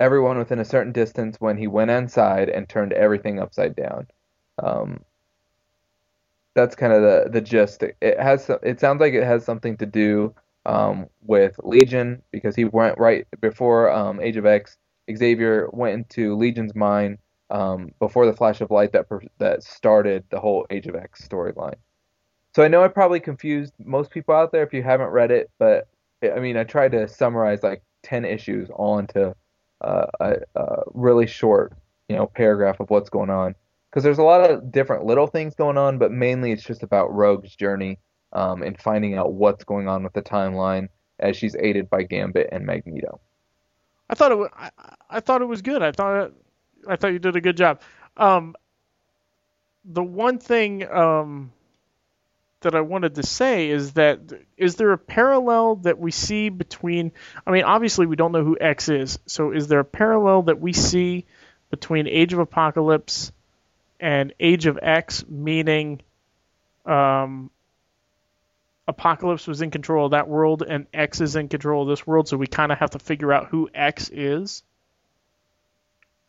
everyone 0.00 0.38
within 0.38 0.58
a 0.58 0.64
certain 0.64 0.92
distance 0.92 1.40
when 1.40 1.56
he 1.56 1.66
went 1.66 1.90
inside 1.90 2.48
and 2.48 2.68
turned 2.68 2.92
everything 2.92 3.38
upside 3.38 3.76
down. 3.76 4.06
Um, 4.58 5.00
that's 6.54 6.76
kind 6.76 6.92
of 6.92 7.02
the 7.02 7.30
the 7.30 7.40
gist. 7.40 7.82
It, 7.82 7.96
has 8.18 8.50
it 8.62 8.80
sounds 8.80 9.00
like 9.00 9.14
it 9.14 9.24
has 9.24 9.44
something 9.44 9.76
to 9.78 9.86
do 9.86 10.34
um, 10.66 11.08
with 11.22 11.58
Legion 11.62 12.22
because 12.30 12.54
he 12.56 12.64
went 12.64 12.98
right 12.98 13.26
before 13.40 13.90
um, 13.90 14.20
Age 14.20 14.36
of 14.36 14.46
X. 14.46 14.76
Xavier 15.14 15.68
went 15.72 15.94
into 15.94 16.36
Legion's 16.36 16.74
mind 16.74 17.18
um, 17.50 17.90
before 17.98 18.26
the 18.26 18.32
Flash 18.32 18.60
of 18.60 18.70
Light 18.70 18.92
that 18.92 19.06
that 19.38 19.62
started 19.62 20.24
the 20.30 20.40
whole 20.40 20.66
Age 20.70 20.86
of 20.86 20.94
X 20.94 21.26
storyline. 21.26 21.74
So 22.54 22.62
I 22.62 22.68
know 22.68 22.84
I 22.84 22.88
probably 22.88 23.18
confused 23.18 23.74
most 23.78 24.10
people 24.10 24.34
out 24.34 24.52
there 24.52 24.62
if 24.62 24.72
you 24.72 24.82
haven't 24.82 25.08
read 25.08 25.32
it, 25.32 25.50
but 25.58 25.88
I 26.32 26.40
mean 26.40 26.56
I 26.56 26.64
tried 26.64 26.92
to 26.92 27.08
summarize 27.08 27.62
like 27.62 27.82
ten 28.02 28.24
issues 28.24 28.70
all 28.70 28.98
into 28.98 29.34
uh, 29.80 30.06
a, 30.20 30.34
a 30.54 30.82
really 30.92 31.26
short, 31.26 31.74
you 32.08 32.16
know, 32.16 32.26
paragraph 32.26 32.80
of 32.80 32.90
what's 32.90 33.10
going 33.10 33.30
on. 33.30 33.54
Because 33.90 34.02
there's 34.02 34.18
a 34.18 34.24
lot 34.24 34.50
of 34.50 34.72
different 34.72 35.04
little 35.04 35.28
things 35.28 35.54
going 35.54 35.78
on, 35.78 35.98
but 35.98 36.10
mainly 36.10 36.50
it's 36.50 36.64
just 36.64 36.82
about 36.82 37.14
Rogue's 37.14 37.54
journey 37.54 37.98
um, 38.32 38.62
and 38.62 38.80
finding 38.80 39.14
out 39.14 39.34
what's 39.34 39.62
going 39.62 39.86
on 39.86 40.02
with 40.02 40.12
the 40.14 40.22
timeline 40.22 40.88
as 41.20 41.36
she's 41.36 41.54
aided 41.56 41.88
by 41.88 42.02
Gambit 42.02 42.48
and 42.50 42.66
Magneto. 42.66 43.20
I 44.10 44.14
thought 44.14 44.32
it 44.32 44.38
was, 44.38 44.50
I, 44.56 44.70
I 45.10 45.20
thought 45.20 45.42
it 45.42 45.46
was 45.46 45.62
good. 45.62 45.82
I 45.82 45.92
thought 45.92 46.32
I 46.88 46.96
thought 46.96 47.12
you 47.12 47.18
did 47.18 47.36
a 47.36 47.40
good 47.40 47.56
job. 47.56 47.80
Um, 48.16 48.54
the 49.84 50.02
one 50.02 50.38
thing 50.38 50.88
um, 50.90 51.52
that 52.64 52.74
I 52.74 52.82
wanted 52.82 53.14
to 53.14 53.22
say 53.22 53.70
is 53.70 53.92
that 53.92 54.20
is 54.56 54.76
there 54.76 54.92
a 54.92 54.98
parallel 54.98 55.76
that 55.76 55.98
we 55.98 56.10
see 56.10 56.48
between? 56.48 57.12
I 57.46 57.50
mean, 57.50 57.64
obviously 57.64 58.06
we 58.06 58.16
don't 58.16 58.32
know 58.32 58.44
who 58.44 58.58
X 58.60 58.88
is, 58.88 59.18
so 59.26 59.52
is 59.52 59.68
there 59.68 59.80
a 59.80 59.84
parallel 59.84 60.42
that 60.42 60.60
we 60.60 60.72
see 60.72 61.24
between 61.70 62.06
Age 62.06 62.32
of 62.32 62.40
Apocalypse 62.40 63.32
and 64.00 64.32
Age 64.38 64.66
of 64.66 64.78
X, 64.82 65.24
meaning 65.28 66.02
um, 66.84 67.50
Apocalypse 68.86 69.46
was 69.46 69.62
in 69.62 69.70
control 69.70 70.06
of 70.06 70.10
that 70.10 70.28
world 70.28 70.62
and 70.62 70.86
X 70.92 71.20
is 71.20 71.36
in 71.36 71.48
control 71.48 71.82
of 71.82 71.88
this 71.88 72.06
world, 72.06 72.28
so 72.28 72.36
we 72.36 72.46
kind 72.46 72.70
of 72.70 72.78
have 72.78 72.90
to 72.90 72.98
figure 72.98 73.32
out 73.32 73.46
who 73.46 73.70
X 73.74 74.10
is. 74.10 74.62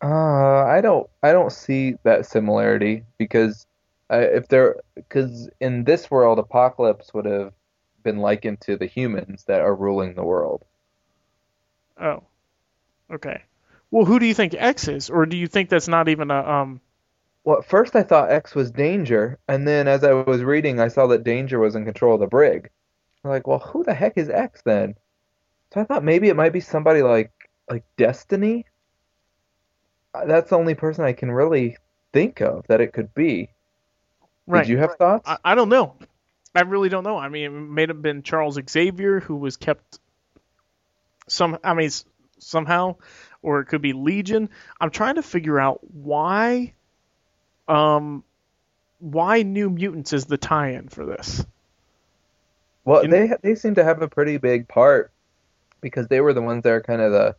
Uh, 0.02 0.66
I 0.66 0.82
don't, 0.82 1.10
I 1.24 1.32
don't 1.32 1.52
see 1.52 1.96
that 2.04 2.26
similarity 2.26 3.04
because 3.18 3.66
uh, 4.12 4.18
if 4.18 4.48
there, 4.48 4.78
because 4.96 5.50
in 5.60 5.84
this 5.84 6.10
world, 6.12 6.40
Apocalypse 6.40 7.14
would 7.14 7.26
have 7.26 7.54
been 8.04 8.18
likened 8.18 8.62
to 8.62 8.78
the 8.78 8.86
humans 8.86 9.46
that 9.46 9.62
are 9.62 9.76
ruling 9.76 10.14
the 10.14 10.24
world. 10.24 10.64
Oh, 12.00 12.24
okay. 13.12 13.44
Well, 13.92 14.06
who 14.06 14.20
do 14.20 14.26
you 14.26 14.34
think 14.34 14.54
X 14.54 14.88
is, 14.88 15.10
or 15.10 15.26
do 15.26 15.38
you 15.38 15.48
think 15.48 15.70
that's 15.70 15.88
not 15.88 16.10
even 16.10 16.32
a 16.32 16.40
um? 16.40 16.82
Well, 17.44 17.60
at 17.60 17.66
first 17.66 17.96
I 17.96 18.04
thought 18.04 18.32
X 18.32 18.56
was 18.56 18.72
Danger, 18.72 19.40
and 19.48 19.68
then 19.68 19.88
as 19.88 20.04
I 20.04 20.14
was 20.14 20.44
reading, 20.44 20.80
I 20.80 20.88
saw 20.88 21.08
that 21.08 21.24
Danger 21.24 21.60
was 21.60 21.76
in 21.76 21.86
control 21.86 22.16
of 22.16 22.20
the 22.20 22.28
brig. 22.28 22.70
I'm 23.24 23.32
like, 23.32 23.48
well, 23.48 23.60
who 23.60 23.84
the 23.84 23.94
heck 23.94 24.18
is 24.18 24.30
X 24.30 24.62
then? 24.66 24.96
So 25.74 25.82
I 25.82 25.84
thought 25.84 26.04
maybe 26.04 26.30
it 26.30 26.36
might 26.36 26.54
be 26.54 26.60
somebody 26.60 27.02
like 27.02 27.32
like 27.70 27.84
Destiny. 27.98 28.66
Uh, 30.14 30.26
That's 30.26 30.50
the 30.50 30.58
only 30.58 30.76
person 30.76 31.06
I 31.06 31.14
can 31.14 31.32
really 31.32 31.78
think 32.14 32.42
of 32.42 32.66
that 32.68 32.82
it 32.82 32.94
could 32.94 33.14
be. 33.14 33.50
Right. 34.48 34.66
Did 34.66 34.72
you 34.72 34.78
have 34.78 34.96
thoughts? 34.96 35.28
I, 35.28 35.38
I 35.44 35.56
don't 35.56 35.70
know. 35.70 35.96
I 36.54 36.62
really 36.62 36.90
don't 36.90 37.04
know. 37.04 37.18
I 37.18 37.30
mean, 37.30 37.46
it 37.46 37.50
may 37.50 37.88
have 37.88 38.02
been 38.02 38.24
Charles 38.24 38.58
Xavier 38.70 39.20
who 39.20 39.36
was 39.36 39.58
kept 39.58 40.00
some. 41.28 41.58
I 41.64 41.74
mean, 41.74 41.90
somehow, 42.40 42.96
or 43.42 43.60
it 43.60 43.66
could 43.66 43.82
be 43.82 43.94
Legion. 43.94 44.50
I'm 44.80 44.92
trying 44.92 45.16
to 45.16 45.24
figure 45.24 45.60
out 45.60 45.80
why, 45.94 46.74
um, 47.68 48.24
why 49.00 49.42
New 49.42 49.70
Mutants 49.70 50.14
is 50.14 50.26
the 50.26 50.38
tie-in 50.38 50.88
for 50.90 51.06
this. 51.06 51.46
Well, 52.86 53.02
In- 53.02 53.10
they 53.10 53.32
they 53.42 53.56
seem 53.56 53.76
to 53.76 53.84
have 53.84 54.02
a 54.02 54.08
pretty 54.08 54.38
big 54.38 54.68
part 54.68 55.12
because 55.82 56.08
they 56.08 56.22
were 56.22 56.34
the 56.34 56.42
ones 56.42 56.64
that 56.64 56.72
are 56.72 56.82
kind 56.82 57.02
of 57.02 57.12
the 57.12 57.36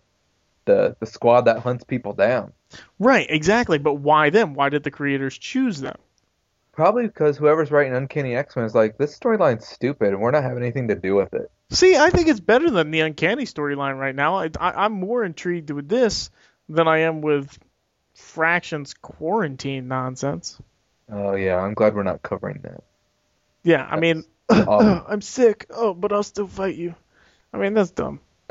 the 0.66 0.96
the 1.00 1.06
squad 1.06 1.42
that 1.42 1.60
hunts 1.60 1.84
people 1.84 2.12
down. 2.12 2.52
Right. 2.98 3.26
Exactly. 3.30 3.78
But 3.78 3.94
why 3.94 4.30
them? 4.30 4.54
Why 4.54 4.68
did 4.68 4.82
the 4.82 4.90
creators 4.90 5.38
choose 5.38 5.80
them? 5.80 5.96
Probably 6.76 7.06
because 7.06 7.36
whoever's 7.38 7.70
writing 7.70 7.94
Uncanny 7.94 8.36
X 8.36 8.54
Men 8.54 8.66
is 8.66 8.74
like, 8.74 8.98
this 8.98 9.18
storyline's 9.18 9.66
stupid 9.66 10.08
and 10.10 10.20
we're 10.20 10.30
not 10.30 10.42
having 10.42 10.62
anything 10.62 10.88
to 10.88 10.94
do 10.94 11.14
with 11.16 11.32
it. 11.34 11.50
See, 11.70 11.96
I 11.96 12.10
think 12.10 12.28
it's 12.28 12.38
better 12.38 12.70
than 12.70 12.90
the 12.90 13.00
Uncanny 13.00 13.44
storyline 13.44 13.98
right 13.98 14.14
now. 14.14 14.36
I, 14.36 14.50
I, 14.60 14.84
I'm 14.84 14.92
more 14.92 15.24
intrigued 15.24 15.70
with 15.70 15.88
this 15.88 16.30
than 16.68 16.86
I 16.86 16.98
am 16.98 17.22
with 17.22 17.58
Fraction's 18.14 18.94
quarantine 18.94 19.88
nonsense. 19.88 20.60
Oh 21.10 21.34
yeah, 21.34 21.56
I'm 21.56 21.74
glad 21.74 21.94
we're 21.94 22.02
not 22.02 22.22
covering 22.22 22.60
that. 22.62 22.84
Yeah, 23.64 23.84
I 23.90 23.98
mean, 23.98 24.24
awesome. 24.50 25.02
I'm 25.08 25.20
sick. 25.22 25.66
Oh, 25.70 25.94
but 25.94 26.12
I'll 26.12 26.22
still 26.22 26.46
fight 26.46 26.76
you. 26.76 26.94
I 27.52 27.58
mean, 27.58 27.74
that's 27.74 27.90
dumb. 27.90 28.20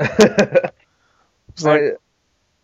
Like, 1.62 1.80
I- 1.82 1.90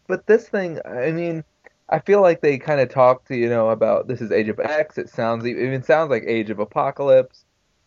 but 0.07 0.27
this 0.27 0.47
thing, 0.49 0.81
I 0.85 1.13
mean, 1.13 1.45
I 1.93 1.99
feel 1.99 2.23
like 2.23 2.41
they 2.41 2.57
kind 2.57 2.81
of 2.81 2.89
talked, 2.89 3.29
to, 3.29 3.37
you 3.37 3.51
know, 3.51 3.69
about 3.69 4.09
this 4.09 4.23
is 4.23 4.33
Age 4.33 4.49
of 4.49 4.59
X. 4.59 4.97
It 4.97 5.11
sounds 5.11 5.45
it 5.45 5.59
even 5.59 5.83
sounds 5.83 6.09
like 6.09 6.25
Age 6.27 6.49
of 6.49 6.59
Apocalypse. 6.59 7.45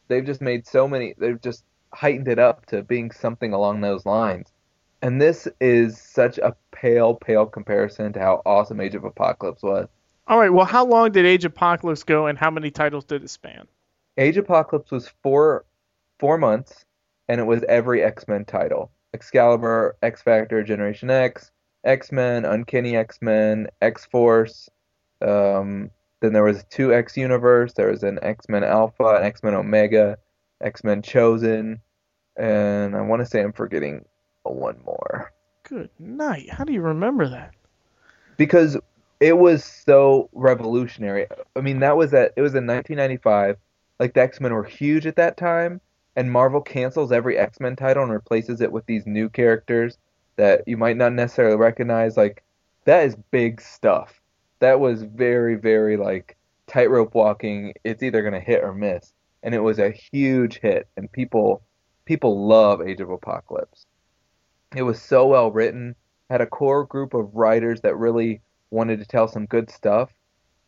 They've 0.08 0.24
just 0.24 0.41
made 0.41 0.68
so 0.68 0.88
many. 0.88 1.16
They've 1.18 1.41
just 1.41 1.66
heightened 1.91 2.28
it 2.28 2.38
up 2.38 2.68
to 2.68 2.84
being 2.84 3.10
something 3.10 3.51
along 3.51 3.82
those 3.82 4.06
lines. 4.06 4.53
And 5.01 5.20
this 5.20 5.47
is 5.60 5.99
such 5.99 6.38
a 6.38 6.56
pale, 6.72 7.16
pale 7.16 7.47
comparison 7.47 8.14
to 8.14 8.20
how 8.20 8.43
awesome 8.45 8.80
Age 8.80 8.93
of 8.93 9.06
Apocalypse 9.06 9.64
was. 9.64 9.88
all 10.28 10.39
right. 10.39 10.53
Well, 10.53 10.66
how 10.66 10.86
long 10.86 11.12
did 11.12 11.26
Age 11.26 11.43
of 11.43 11.53
Apocalypse 11.53 12.03
go, 12.03 12.28
and 12.28 12.38
how 12.38 12.51
many 12.51 12.70
titles 12.70 13.06
did 13.06 13.24
it 13.24 13.30
span? 13.30 13.68
Age 14.20 14.38
of 14.38 14.45
Apocalypse 14.45 14.91
was 14.91 15.12
four 15.24 15.66
four 16.20 16.38
months, 16.38 16.86
and 17.28 17.41
it 17.41 17.45
was 17.45 17.64
every 17.64 18.03
X 18.03 18.28
Men 18.28 18.45
title: 18.45 18.91
Excalibur, 19.16 19.97
X 20.03 20.22
Factor, 20.22 20.62
Generation 20.64 21.10
X, 21.10 21.49
X 21.86 22.11
Men, 22.11 22.45
Uncanny 22.45 22.95
X 22.95 23.19
Men, 23.21 23.67
X 23.81 24.05
Force. 24.05 24.69
Um, 25.21 25.91
then 26.21 26.33
there 26.33 26.43
was 26.43 26.63
two 26.69 26.93
X 26.93 27.15
Universe. 27.15 27.73
There 27.73 27.91
was 27.91 28.03
an 28.03 28.19
X 28.21 28.49
Men 28.49 28.63
Alpha, 28.63 29.05
an 29.05 29.23
X 29.23 29.43
Men 29.43 29.53
Omega, 29.53 30.17
X 30.61 30.83
Men 30.83 31.01
Chosen, 31.01 31.79
and 32.36 32.95
I 32.95 33.01
want 33.01 33.21
to 33.21 33.25
say 33.25 33.41
I'm 33.41 33.53
forgetting 33.53 34.05
one 34.43 34.79
more 34.86 35.31
Good 35.63 35.89
night. 35.97 36.49
How 36.51 36.63
do 36.63 36.73
you 36.73 36.81
remember 36.81 37.27
that? 37.29 37.55
because 38.38 38.77
it 39.19 39.38
was 39.38 39.63
so 39.63 40.29
revolutionary. 40.33 41.27
I 41.55 41.61
mean, 41.61 41.79
that 41.79 41.97
was 41.97 42.13
at 42.13 42.33
it 42.36 42.41
was 42.41 42.53
in 42.53 42.67
1995. 42.67 43.57
Like 43.99 44.13
the 44.13 44.21
X 44.21 44.41
Men 44.41 44.53
were 44.53 44.63
huge 44.63 45.05
at 45.05 45.15
that 45.15 45.38
time, 45.38 45.79
and 46.15 46.31
Marvel 46.31 46.61
cancels 46.61 47.11
every 47.11 47.38
X 47.38 47.59
Men 47.59 47.75
title 47.75 48.03
and 48.03 48.11
replaces 48.11 48.61
it 48.61 48.71
with 48.71 48.86
these 48.86 49.05
new 49.05 49.29
characters 49.29 49.97
that 50.38 50.67
you 50.67 50.77
might 50.77 50.97
not 50.97 51.13
necessarily 51.13 51.55
recognize. 51.55 52.17
Like 52.17 52.43
that 52.86 53.05
is 53.05 53.15
big 53.31 53.61
stuff. 53.61 54.21
That 54.59 54.79
was 54.79 55.03
very, 55.03 55.55
very 55.55 55.97
like 55.97 56.38
tightrope 56.67 57.13
walking. 57.15 57.73
It's 57.83 58.03
either 58.03 58.21
gonna 58.21 58.39
hit 58.39 58.63
or 58.63 58.73
miss, 58.73 59.13
and 59.43 59.53
it 59.53 59.59
was 59.59 59.79
a 59.79 59.91
huge 59.91 60.59
hit, 60.59 60.88
and 60.97 61.11
people 61.11 61.61
people 62.05 62.47
love 62.47 62.81
Age 62.81 63.01
of 63.01 63.09
Apocalypse. 63.09 63.86
It 64.75 64.83
was 64.83 65.01
so 65.01 65.27
well 65.27 65.51
written, 65.51 65.95
had 66.29 66.41
a 66.41 66.45
core 66.45 66.86
group 66.86 67.13
of 67.13 67.36
writers 67.36 67.81
that 67.81 67.97
really 67.97 68.41
wanted 68.71 68.99
to 68.99 69.05
tell 69.05 69.27
some 69.27 69.45
good 69.45 69.69
stuff, 69.69 70.11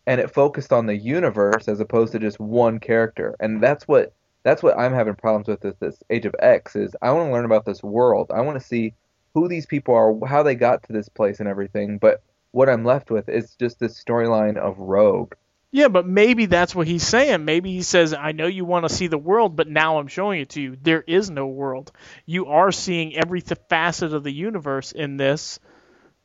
and 0.05 0.21
it 0.21 0.33
focused 0.33 0.71
on 0.71 0.85
the 0.85 0.97
universe 0.97 1.67
as 1.67 1.79
opposed 1.79 2.13
to 2.13 2.19
just 2.19 2.39
one 2.39 2.79
character. 2.79 3.35
And 3.39 3.61
that's 3.61 3.87
what 3.87 4.13
that's 4.43 4.63
what 4.63 4.77
I'm 4.79 4.93
having 4.93 5.15
problems 5.15 5.47
with 5.47 5.63
with 5.63 5.79
this 5.79 6.01
Age 6.09 6.25
of 6.25 6.35
X 6.39 6.75
is 6.75 6.95
I 7.01 7.11
want 7.11 7.27
to 7.27 7.33
learn 7.33 7.45
about 7.45 7.65
this 7.65 7.83
world. 7.83 8.31
I 8.33 8.41
want 8.41 8.59
to 8.59 8.65
see 8.65 8.93
who 9.37 9.47
these 9.47 9.67
people 9.67 9.93
are, 9.93 10.27
how 10.27 10.41
they 10.41 10.55
got 10.55 10.81
to 10.83 10.93
this 10.93 11.09
place 11.09 11.39
and 11.39 11.47
everything. 11.47 11.99
But 11.99 12.23
what 12.51 12.69
I'm 12.69 12.83
left 12.83 13.11
with 13.11 13.29
is 13.29 13.53
just 13.59 13.79
this 13.79 14.03
storyline 14.03 14.57
of 14.57 14.79
Rogue. 14.79 15.33
Yeah, 15.69 15.89
but 15.89 16.07
maybe 16.07 16.47
that's 16.47 16.73
what 16.73 16.87
he's 16.87 17.05
saying. 17.05 17.45
Maybe 17.45 17.71
he 17.73 17.83
says, 17.83 18.13
I 18.13 18.31
know 18.31 18.47
you 18.47 18.65
want 18.65 18.87
to 18.87 18.95
see 18.95 19.07
the 19.07 19.17
world, 19.17 19.55
but 19.55 19.67
now 19.67 19.99
I'm 19.99 20.07
showing 20.07 20.41
it 20.41 20.49
to 20.51 20.61
you. 20.61 20.77
There 20.81 21.03
is 21.05 21.29
no 21.29 21.45
world. 21.45 21.91
You 22.25 22.47
are 22.47 22.71
seeing 22.71 23.15
every 23.15 23.41
th- 23.41 23.59
facet 23.69 24.13
of 24.13 24.23
the 24.23 24.31
universe 24.31 24.91
in 24.91 25.17
this, 25.17 25.59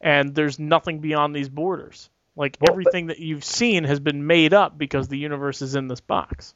and 0.01 0.35
there's 0.35 0.59
nothing 0.59 1.01
beyond 1.01 1.37
these 1.37 1.51
borders. 1.51 2.09
Like 2.35 2.57
Well, 2.61 2.69
but- 2.69 2.73
everything 2.73 3.09
that 3.09 3.19
you've 3.19 3.45
seen 3.45 3.85
has 3.85 4.01
been 4.01 4.27
made 4.27 4.55
up 4.55 4.79
because 4.79 5.09
the 5.09 5.19
universe 5.19 5.61
is 5.61 5.75
in 5.75 5.87
this 5.89 6.01
box. 6.01 6.55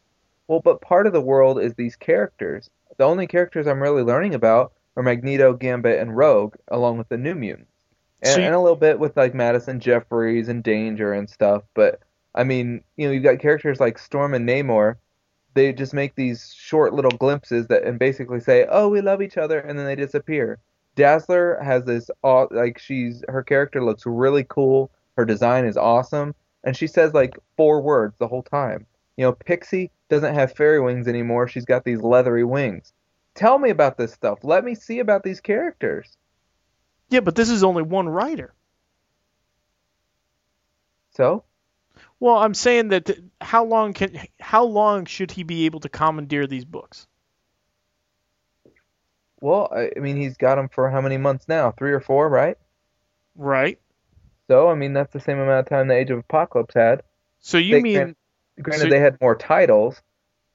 Well, 0.48 0.60
but 0.60 0.80
part 0.80 1.06
of 1.06 1.12
the 1.12 1.20
world 1.20 1.60
is 1.60 1.74
these 1.74 1.96
characters. 1.96 2.70
The 2.96 3.04
only 3.04 3.26
characters 3.26 3.66
I'm 3.66 3.82
really 3.82 4.04
learning 4.04 4.34
about 4.34 4.72
are 4.96 5.02
Magneto, 5.02 5.52
Gambit, 5.52 6.00
and 6.00 6.16
Rogue, 6.16 6.54
along 6.68 6.98
with 6.98 7.08
the 7.08 7.18
New 7.18 7.34
Mutants, 7.34 7.70
and, 8.22 8.32
So 8.32 8.40
you- 8.40 8.46
and 8.46 8.54
a 8.54 8.60
little 8.60 8.76
bit 8.76 8.98
with 8.98 9.16
like 9.16 9.34
Madison 9.34 9.78
Jeffries 9.80 10.48
and 10.48 10.62
Danger 10.62 11.12
and 11.12 11.28
stuff. 11.28 11.62
But 11.74 12.00
I 12.34 12.44
mean, 12.44 12.82
you 12.96 13.06
know, 13.06 13.12
you've 13.12 13.22
got 13.22 13.38
characters 13.38 13.80
like 13.80 13.98
Storm 13.98 14.34
and 14.34 14.48
Namor. 14.48 14.96
They 15.54 15.72
just 15.72 15.94
make 15.94 16.14
these 16.16 16.52
short 16.54 16.92
little 16.92 17.10
glimpses 17.12 17.66
that 17.68 17.82
and 17.84 17.98
basically 17.98 18.40
say, 18.40 18.66
"Oh, 18.68 18.88
we 18.88 19.00
love 19.00 19.22
each 19.22 19.38
other," 19.38 19.58
and 19.58 19.78
then 19.78 19.86
they 19.86 19.94
disappear. 19.96 20.58
Dazzler 20.96 21.58
has 21.62 21.84
this 21.84 22.10
aw- 22.22 22.48
like 22.50 22.78
she's 22.78 23.22
her 23.28 23.42
character 23.42 23.82
looks 23.82 24.04
really 24.06 24.44
cool. 24.48 24.90
Her 25.16 25.24
design 25.24 25.64
is 25.64 25.76
awesome, 25.76 26.34
and 26.64 26.76
she 26.76 26.86
says 26.86 27.14
like 27.14 27.38
four 27.56 27.80
words 27.80 28.16
the 28.18 28.28
whole 28.28 28.42
time. 28.42 28.86
You 29.16 29.24
know, 29.24 29.32
Pixie 29.32 29.90
doesn't 30.10 30.34
have 30.34 30.52
fairy 30.52 30.80
wings 30.80 31.08
anymore. 31.08 31.48
She's 31.48 31.64
got 31.64 31.84
these 31.84 32.02
leathery 32.02 32.44
wings. 32.44 32.92
Tell 33.36 33.58
me 33.58 33.70
about 33.70 33.96
this 33.96 34.12
stuff. 34.12 34.40
Let 34.42 34.64
me 34.64 34.74
see 34.74 34.98
about 34.98 35.22
these 35.22 35.40
characters. 35.40 36.16
Yeah, 37.08 37.20
but 37.20 37.36
this 37.36 37.50
is 37.50 37.62
only 37.62 37.82
one 37.82 38.08
writer. 38.08 38.52
So, 41.12 41.44
Well, 42.20 42.36
I'm 42.36 42.54
saying 42.54 42.88
that 42.88 43.06
th- 43.06 43.22
how 43.40 43.64
long 43.64 43.92
can 43.92 44.18
how 44.40 44.64
long 44.64 45.04
should 45.06 45.30
he 45.30 45.44
be 45.44 45.66
able 45.66 45.80
to 45.80 45.88
commandeer 45.88 46.46
these 46.46 46.64
books? 46.64 47.06
well, 49.40 49.68
I, 49.70 49.90
I 49.96 50.00
mean, 50.00 50.16
he's 50.16 50.36
got 50.38 50.56
them 50.56 50.68
for 50.68 50.90
how 50.90 51.00
many 51.02 51.18
months 51.18 51.46
now? 51.46 51.70
Three 51.70 51.92
or 51.92 52.00
four, 52.00 52.28
right? 52.28 52.56
Right. 53.36 53.78
So, 54.48 54.68
I 54.70 54.74
mean, 54.74 54.92
that's 54.94 55.12
the 55.12 55.20
same 55.20 55.38
amount 55.38 55.60
of 55.60 55.68
time 55.68 55.88
the 55.88 55.94
Age 55.94 56.10
of 56.10 56.18
Apocalypse 56.18 56.74
had. 56.74 57.02
So 57.40 57.58
you 57.58 57.76
They 57.76 57.82
mean 57.82 57.94
grant- 57.94 58.16
Granted, 58.62 58.82
So- 58.84 58.88
they 58.90 58.98
had 58.98 59.20
more 59.20 59.36
titles, 59.36 60.00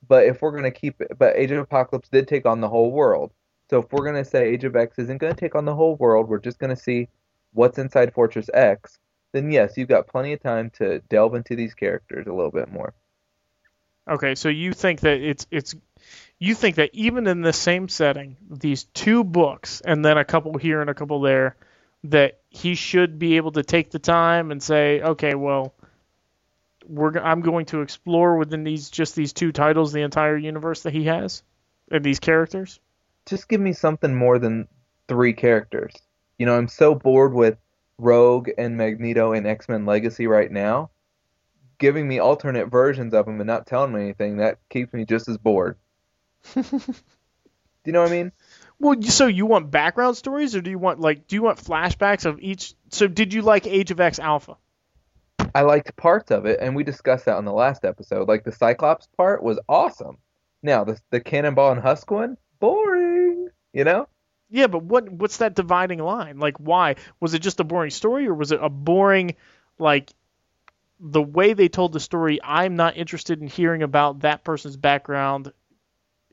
but 0.07 0.25
if 0.25 0.41
we're 0.41 0.51
gonna 0.55 0.71
keep 0.71 1.01
it, 1.01 1.17
but 1.17 1.35
Age 1.35 1.51
of 1.51 1.59
Apocalypse 1.59 2.09
did 2.09 2.27
take 2.27 2.45
on 2.45 2.61
the 2.61 2.69
whole 2.69 2.91
world. 2.91 3.31
So 3.69 3.81
if 3.81 3.91
we're 3.91 4.05
gonna 4.05 4.25
say 4.25 4.47
Age 4.49 4.63
of 4.63 4.75
X 4.75 4.99
isn't 4.99 5.19
gonna 5.19 5.33
take 5.33 5.55
on 5.55 5.65
the 5.65 5.75
whole 5.75 5.95
world, 5.95 6.27
we're 6.27 6.39
just 6.39 6.59
gonna 6.59 6.75
see 6.75 7.07
what's 7.53 7.77
inside 7.77 8.13
Fortress 8.13 8.49
X. 8.53 8.99
Then 9.33 9.51
yes, 9.51 9.77
you've 9.77 9.87
got 9.87 10.07
plenty 10.07 10.33
of 10.33 10.41
time 10.41 10.71
to 10.71 10.99
delve 11.09 11.35
into 11.35 11.55
these 11.55 11.73
characters 11.73 12.27
a 12.27 12.33
little 12.33 12.51
bit 12.51 12.71
more. 12.71 12.93
okay? 14.09 14.35
So 14.35 14.49
you 14.49 14.73
think 14.73 15.01
that 15.01 15.21
it's 15.21 15.47
it's 15.51 15.75
you 16.39 16.55
think 16.55 16.75
that 16.77 16.89
even 16.93 17.27
in 17.27 17.41
the 17.41 17.53
same 17.53 17.87
setting, 17.87 18.35
these 18.49 18.85
two 18.85 19.23
books 19.23 19.81
and 19.81 20.03
then 20.03 20.17
a 20.17 20.25
couple 20.25 20.57
here 20.57 20.81
and 20.81 20.89
a 20.89 20.93
couple 20.93 21.21
there, 21.21 21.55
that 22.05 22.39
he 22.49 22.75
should 22.75 23.19
be 23.19 23.37
able 23.37 23.51
to 23.51 23.63
take 23.63 23.91
the 23.91 23.99
time 23.99 24.51
and 24.51 24.61
say, 24.61 25.01
okay, 25.01 25.35
well, 25.35 25.73
we're 26.91 27.17
I'm 27.17 27.41
going 27.41 27.65
to 27.67 27.81
explore 27.81 28.37
within 28.37 28.63
these 28.63 28.89
just 28.89 29.15
these 29.15 29.33
two 29.33 29.51
titles 29.51 29.93
the 29.93 30.01
entire 30.01 30.37
universe 30.37 30.83
that 30.83 30.93
he 30.93 31.05
has 31.05 31.43
and 31.89 32.03
these 32.03 32.19
characters. 32.19 32.79
Just 33.25 33.47
give 33.47 33.61
me 33.61 33.73
something 33.73 34.13
more 34.13 34.39
than 34.39 34.67
three 35.07 35.33
characters. 35.33 35.93
You 36.37 36.45
know, 36.45 36.57
I'm 36.57 36.67
so 36.67 36.95
bored 36.95 37.33
with 37.33 37.57
Rogue 37.97 38.49
and 38.57 38.77
Magneto 38.77 39.33
and 39.33 39.47
X-Men 39.47 39.85
Legacy 39.85 40.27
right 40.27 40.51
now. 40.51 40.89
Giving 41.77 42.07
me 42.07 42.19
alternate 42.19 42.67
versions 42.69 43.13
of 43.13 43.25
them 43.25 43.39
and 43.39 43.47
not 43.47 43.67
telling 43.67 43.93
me 43.93 44.01
anything, 44.01 44.37
that 44.37 44.59
keeps 44.69 44.93
me 44.93 45.05
just 45.05 45.27
as 45.29 45.37
bored. 45.37 45.77
Do 46.55 46.63
you 47.85 47.93
know 47.93 48.01
what 48.01 48.11
I 48.11 48.15
mean? 48.15 48.31
Well, 48.79 49.01
so 49.03 49.27
you 49.27 49.45
want 49.45 49.71
background 49.71 50.17
stories, 50.17 50.55
or 50.55 50.61
do 50.61 50.71
you 50.71 50.79
want 50.79 50.99
like 50.99 51.27
do 51.27 51.35
you 51.35 51.43
want 51.43 51.59
flashbacks 51.63 52.25
of 52.25 52.39
each? 52.39 52.73
So 52.89 53.07
did 53.07 53.33
you 53.33 53.43
like 53.43 53.67
Age 53.67 53.91
of 53.91 53.99
X 53.99 54.17
Alpha? 54.17 54.57
I 55.53 55.61
liked 55.61 55.95
parts 55.95 56.31
of 56.31 56.45
it, 56.45 56.59
and 56.61 56.75
we 56.75 56.83
discussed 56.83 57.25
that 57.25 57.37
on 57.37 57.45
the 57.45 57.53
last 57.53 57.85
episode. 57.85 58.27
Like 58.27 58.43
the 58.43 58.51
Cyclops 58.51 59.07
part 59.17 59.43
was 59.43 59.59
awesome. 59.67 60.17
Now 60.63 60.83
the 60.83 60.99
the 61.09 61.19
Cannonball 61.19 61.71
and 61.71 61.81
Husk 61.81 62.09
one, 62.11 62.37
boring. 62.59 63.49
You 63.73 63.83
know? 63.83 64.07
Yeah, 64.49 64.67
but 64.67 64.83
what 64.83 65.09
what's 65.09 65.37
that 65.37 65.55
dividing 65.55 65.99
line? 65.99 66.39
Like, 66.39 66.57
why 66.57 66.95
was 67.19 67.33
it 67.33 67.39
just 67.39 67.59
a 67.59 67.63
boring 67.63 67.91
story, 67.91 68.27
or 68.27 68.33
was 68.33 68.51
it 68.51 68.59
a 68.61 68.69
boring 68.69 69.35
like 69.79 70.11
the 70.99 71.21
way 71.21 71.53
they 71.53 71.69
told 71.69 71.93
the 71.93 71.99
story? 71.99 72.39
I'm 72.43 72.75
not 72.75 72.97
interested 72.97 73.41
in 73.41 73.47
hearing 73.47 73.81
about 73.81 74.21
that 74.21 74.43
person's 74.43 74.77
background 74.77 75.53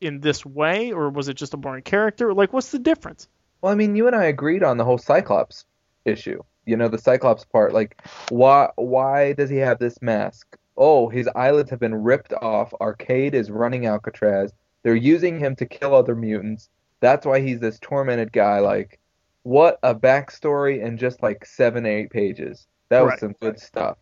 in 0.01 0.21
this 0.21 0.45
way, 0.45 0.93
or 0.93 1.11
was 1.11 1.29
it 1.29 1.35
just 1.35 1.55
a 1.55 1.57
boring 1.57 1.83
character? 1.83 2.35
Like, 2.35 2.53
what's 2.53 2.71
the 2.71 2.79
difference? 2.79 3.29
Well, 3.61 3.73
I 3.73 3.75
mean, 3.75 3.97
you 3.97 4.07
and 4.07 4.14
I 4.14 4.25
agreed 4.25 4.62
on 4.62 4.77
the 4.77 4.85
whole 4.85 4.99
Cyclops 4.99 5.64
issue. 6.05 6.43
You 6.69 6.77
know, 6.77 6.89
the 6.89 6.99
Cyclops 6.99 7.45
part. 7.45 7.73
Like, 7.73 8.01
why 8.29 8.69
why 8.77 9.33
does 9.33 9.49
he 9.49 9.57
have 9.57 9.79
this 9.79 10.01
mask? 10.03 10.57
Oh, 10.77 11.09
his 11.09 11.29
eyelids 11.35 11.71
have 11.71 11.81
been 11.81 11.95
ripped 11.95 12.33
off. 12.35 12.73
Arcade 12.81 13.35
is 13.35 13.51
running 13.51 13.87
Alcatraz. 13.87 14.53
They're 14.83 14.95
using 14.95 15.39
him 15.39 15.57
to 15.57 15.66
kill 15.66 15.95
other 15.95 16.14
mutants. 16.14 16.69
That's 17.01 17.27
why 17.27 17.41
he's 17.41 17.59
this 17.61 17.79
tormented 17.81 18.33
guy. 18.33 18.59
Like, 18.61 18.99
what 19.43 19.79
a 19.83 19.95
backstory 19.95 20.83
in 20.83 20.99
just 20.99 21.23
like 21.23 21.45
seven, 21.47 21.87
eight 21.87 22.11
pages. 22.11 22.66
That 22.91 23.01
was 23.01 23.11
Right. 23.12 23.21
some 23.21 23.35
good 23.41 23.59
stuff. 23.59 23.97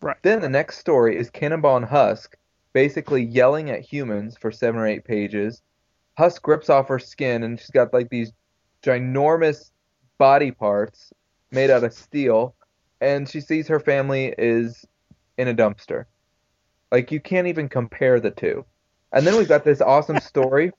Right. 0.00 0.16
Then 0.22 0.40
the 0.40 0.48
next 0.48 0.78
story 0.78 1.16
is 1.18 1.28
Cannonball 1.30 1.76
and 1.76 1.84
Husk 1.86 2.36
basically 2.72 3.22
yelling 3.22 3.70
at 3.70 3.80
humans 3.80 4.36
for 4.38 4.50
seven 4.50 4.80
or 4.80 4.86
eight 4.86 5.04
pages. 5.04 5.60
Husk 6.16 6.46
rips 6.46 6.70
off 6.70 6.88
her 6.88 6.98
skin 6.98 7.42
and 7.42 7.58
she's 7.58 7.70
got 7.70 7.92
like 7.92 8.10
these 8.10 8.32
ginormous 8.82 9.70
body 10.18 10.50
parts 10.50 11.12
made 11.52 11.70
out 11.70 11.84
of 11.84 11.92
steel, 11.92 12.54
and 13.00 13.28
she 13.28 13.40
sees 13.40 13.68
her 13.68 13.80
family 13.80 14.34
is 14.38 14.84
in 15.38 15.48
a 15.48 15.54
dumpster. 15.54 16.06
Like 16.90 17.10
you 17.12 17.20
can't 17.20 17.46
even 17.46 17.68
compare 17.68 18.20
the 18.20 18.30
two. 18.30 18.64
And 19.12 19.26
then 19.26 19.36
we've 19.36 19.48
got 19.48 19.64
this 19.64 19.80
awesome 19.80 20.20
story 20.20 20.72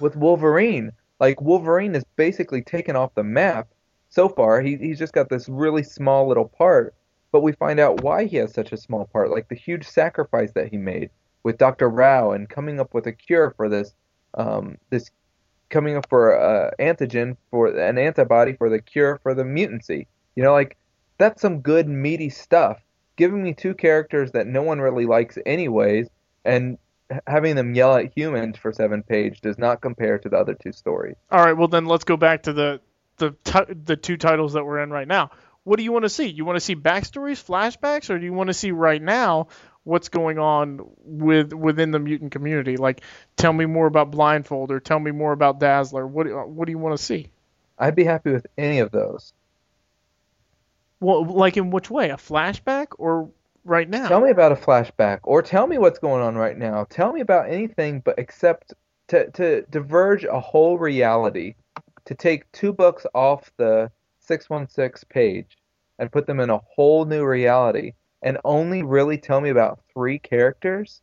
with 0.00 0.16
Wolverine. 0.16 0.92
Like 1.20 1.40
Wolverine 1.40 1.94
is 1.94 2.04
basically 2.16 2.62
taken 2.62 2.96
off 2.96 3.14
the 3.14 3.24
map 3.24 3.68
so 4.10 4.28
far. 4.28 4.60
He 4.60 4.76
he's 4.76 4.98
just 4.98 5.12
got 5.12 5.28
this 5.28 5.48
really 5.48 5.82
small 5.82 6.28
little 6.28 6.48
part, 6.48 6.94
but 7.32 7.42
we 7.42 7.52
find 7.52 7.80
out 7.80 8.02
why 8.02 8.24
he 8.24 8.36
has 8.36 8.52
such 8.52 8.72
a 8.72 8.76
small 8.76 9.06
part, 9.06 9.30
like 9.30 9.48
the 9.48 9.54
huge 9.54 9.86
sacrifice 9.86 10.52
that 10.52 10.68
he 10.68 10.76
made 10.76 11.10
with 11.42 11.58
Dr. 11.58 11.88
Rao 11.88 12.32
and 12.32 12.48
coming 12.48 12.80
up 12.80 12.94
with 12.94 13.06
a 13.06 13.12
cure 13.12 13.52
for 13.56 13.68
this 13.68 13.94
um, 14.34 14.78
this 14.90 15.10
coming 15.74 15.96
up 15.96 16.08
for 16.08 16.40
uh, 16.40 16.70
antigen 16.78 17.36
for 17.50 17.66
an 17.66 17.98
antibody 17.98 18.54
for 18.54 18.70
the 18.70 18.80
cure 18.80 19.18
for 19.22 19.34
the 19.34 19.42
mutancy. 19.42 20.06
You 20.36 20.44
know, 20.44 20.52
like 20.52 20.78
that's 21.18 21.42
some 21.42 21.60
good 21.60 21.88
meaty 21.88 22.30
stuff. 22.30 22.80
Giving 23.16 23.42
me 23.42 23.54
two 23.54 23.74
characters 23.74 24.32
that 24.32 24.46
no 24.46 24.62
one 24.62 24.80
really 24.80 25.04
likes 25.04 25.36
anyways, 25.44 26.08
and 26.44 26.78
having 27.26 27.56
them 27.56 27.74
yell 27.74 27.96
at 27.96 28.16
humans 28.16 28.56
for 28.56 28.72
seven 28.72 29.02
page 29.02 29.40
does 29.40 29.58
not 29.58 29.80
compare 29.80 30.18
to 30.18 30.28
the 30.28 30.36
other 30.36 30.54
two 30.54 30.72
stories. 30.72 31.16
All 31.30 31.44
right, 31.44 31.56
well 31.56 31.68
then 31.68 31.86
let's 31.86 32.04
go 32.04 32.16
back 32.16 32.44
to 32.44 32.52
the 32.52 32.80
the 33.16 33.32
ti- 33.44 33.74
the 33.84 33.96
two 33.96 34.16
titles 34.16 34.54
that 34.54 34.64
we're 34.64 34.80
in 34.80 34.90
right 34.90 35.08
now. 35.08 35.30
What 35.64 35.78
do 35.78 35.82
you 35.82 35.92
want 35.92 36.04
to 36.04 36.10
see? 36.10 36.26
You 36.26 36.44
want 36.44 36.56
to 36.56 36.60
see 36.60 36.76
backstories, 36.76 37.42
flashbacks, 37.42 38.10
or 38.10 38.18
do 38.18 38.24
you 38.24 38.32
want 38.32 38.48
to 38.48 38.54
see 38.54 38.70
right 38.70 39.00
now 39.02 39.48
what's 39.84 40.08
going 40.08 40.38
on 40.38 40.80
with 41.04 41.52
within 41.52 41.90
the 41.90 41.98
mutant 41.98 42.32
community? 42.32 42.76
Like, 42.76 43.02
tell 43.36 43.52
me 43.52 43.66
more 43.66 43.86
about 43.86 44.10
Blindfold, 44.10 44.70
or 44.70 44.80
tell 44.80 44.98
me 44.98 45.10
more 45.12 45.32
about 45.32 45.60
Dazzler. 45.60 46.06
What 46.06 46.26
do- 46.26 46.36
what 46.36 46.66
do 46.66 46.72
you 46.72 46.78
want 46.78 46.96
to 46.98 47.02
see? 47.02 47.30
I'd 47.78 47.94
be 47.94 48.04
happy 48.04 48.32
with 48.32 48.46
any 48.56 48.78
of 48.80 48.90
those. 48.90 49.32
Well, 51.00 51.24
like 51.24 51.56
in 51.56 51.70
which 51.70 51.90
way? 51.90 52.10
A 52.10 52.16
flashback 52.16 52.88
or 52.98 53.30
right 53.64 53.88
now? 53.88 54.08
Tell 54.08 54.20
me 54.20 54.30
about 54.30 54.52
a 54.52 54.56
flashback, 54.56 55.20
or 55.22 55.42
tell 55.42 55.66
me 55.66 55.78
what's 55.78 55.98
going 55.98 56.22
on 56.22 56.34
right 56.36 56.56
now. 56.56 56.84
Tell 56.84 57.12
me 57.12 57.20
about 57.20 57.50
anything, 57.50 58.00
but 58.00 58.18
except 58.18 58.74
to 59.08 59.30
to 59.32 59.62
diverge 59.70 60.24
a 60.24 60.40
whole 60.40 60.78
reality, 60.78 61.54
to 62.06 62.14
take 62.14 62.50
two 62.52 62.72
books 62.72 63.06
off 63.14 63.50
the 63.56 63.90
616 64.20 65.06
page 65.08 65.58
and 65.98 66.10
put 66.10 66.26
them 66.26 66.40
in 66.40 66.50
a 66.50 66.58
whole 66.74 67.04
new 67.04 67.24
reality, 67.24 67.92
and 68.24 68.38
only 68.42 68.82
really 68.82 69.18
tell 69.18 69.40
me 69.40 69.50
about 69.50 69.80
three 69.92 70.18
characters. 70.18 71.02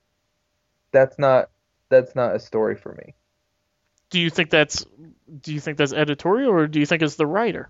That's 0.92 1.18
not 1.18 1.50
that's 1.88 2.16
not 2.16 2.36
a 2.36 2.40
story 2.40 2.76
for 2.76 2.94
me. 2.94 3.14
Do 4.10 4.20
you 4.20 4.30
think 4.30 4.50
that's 4.50 4.86
do 5.40 5.54
you 5.54 5.62
think 5.62 5.78
that's 5.78 5.94
editorial, 5.94 6.52
or 6.52 6.68
do 6.68 6.80
you 6.80 6.86
think 6.86 7.02
it's 7.02 7.16
the 7.16 7.28
writer? 7.28 7.70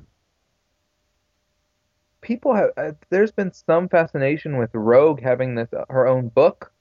People 2.21 2.55
have 2.55 2.69
uh, 2.77 2.91
there's 3.09 3.31
been 3.31 3.51
some 3.51 3.89
fascination 3.89 4.57
with 4.57 4.71
Rogue 4.73 5.21
having 5.21 5.53
this 5.53 5.71
uh, 5.73 5.85
her 5.89 6.07
own 6.07 6.29
book 6.29 6.71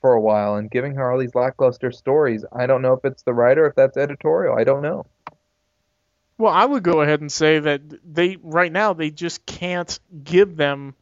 for 0.00 0.12
a 0.14 0.20
while 0.20 0.56
and 0.56 0.70
giving 0.70 0.94
her 0.94 1.10
all 1.10 1.18
these 1.18 1.34
lackluster 1.34 1.90
stories. 1.90 2.44
I 2.52 2.66
don't 2.66 2.82
know 2.82 2.92
if 2.92 3.04
it's 3.04 3.22
the 3.22 3.34
writer, 3.34 3.66
if 3.66 3.74
that's 3.74 3.96
editorial. 3.96 4.56
I 4.56 4.64
don't 4.64 4.82
know. 4.82 5.06
Well, 6.38 6.52
I 6.52 6.64
would 6.64 6.82
go 6.82 7.02
ahead 7.02 7.20
and 7.20 7.30
say 7.30 7.58
that 7.58 7.82
they 8.04 8.36
right 8.42 8.72
now 8.72 8.92
they 8.92 9.10
just 9.10 9.44
can't 9.44 9.98
give 10.24 10.56
them 10.56 10.94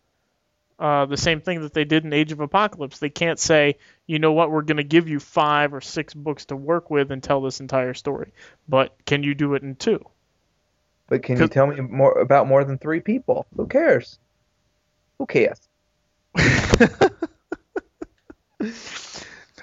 uh, 0.81 1.05
the 1.05 1.17
same 1.19 1.43
thing 1.43 1.61
that 1.61 1.75
they 1.75 1.85
did 1.85 2.05
in 2.07 2.13
Age 2.13 2.33
of 2.33 2.41
Apocalypse. 2.41 2.99
They 2.99 3.11
can't 3.11 3.39
say, 3.39 3.77
you 4.07 4.19
know 4.19 4.33
what, 4.33 4.51
we're 4.51 4.63
going 4.63 4.79
to 4.79 4.83
give 4.83 5.09
you 5.09 5.21
five 5.21 5.75
or 5.75 5.83
six 5.83 6.15
books 6.15 6.47
to 6.47 6.57
work 6.57 6.89
with 6.91 7.13
and 7.13 7.23
tell 7.23 7.43
this 7.43 7.61
entire 7.61 7.93
story. 7.93 8.33
But 8.67 8.97
can 9.05 9.23
you 9.23 9.35
do 9.35 9.55
it 9.55 9.63
in 9.63 9.77
two? 9.77 10.03
But 11.07 11.23
can 11.23 11.39
you 11.39 11.49
tell 11.49 11.67
me 11.67 11.81
more 11.81 12.19
about 12.19 12.47
more 12.47 12.65
than 12.65 12.79
three 12.79 13.01
people? 13.01 13.47
Who 13.57 13.67
cares? 13.67 14.19
Who 15.19 15.27
cares? 15.27 15.61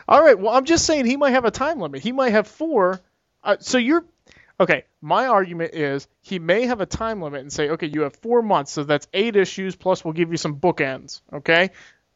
All 0.07 0.23
right. 0.23 0.37
Well, 0.37 0.53
I'm 0.53 0.65
just 0.65 0.85
saying 0.85 1.05
he 1.05 1.17
might 1.17 1.31
have 1.31 1.45
a 1.45 1.51
time 1.51 1.79
limit. 1.79 2.03
He 2.03 2.11
might 2.11 2.31
have 2.31 2.47
four. 2.47 3.01
Uh, 3.43 3.57
so 3.59 3.77
you're 3.79 4.05
okay. 4.59 4.85
My 5.01 5.27
argument 5.27 5.73
is 5.73 6.07
he 6.21 6.39
may 6.39 6.65
have 6.65 6.81
a 6.81 6.85
time 6.85 7.21
limit 7.21 7.41
and 7.41 7.51
say, 7.51 7.69
okay, 7.69 7.87
you 7.87 8.01
have 8.01 8.15
four 8.17 8.41
months, 8.41 8.71
so 8.71 8.83
that's 8.83 9.07
eight 9.13 9.35
issues 9.35 9.75
plus 9.75 10.03
we'll 10.03 10.13
give 10.13 10.31
you 10.31 10.37
some 10.37 10.57
bookends. 10.57 11.21
Okay. 11.31 11.71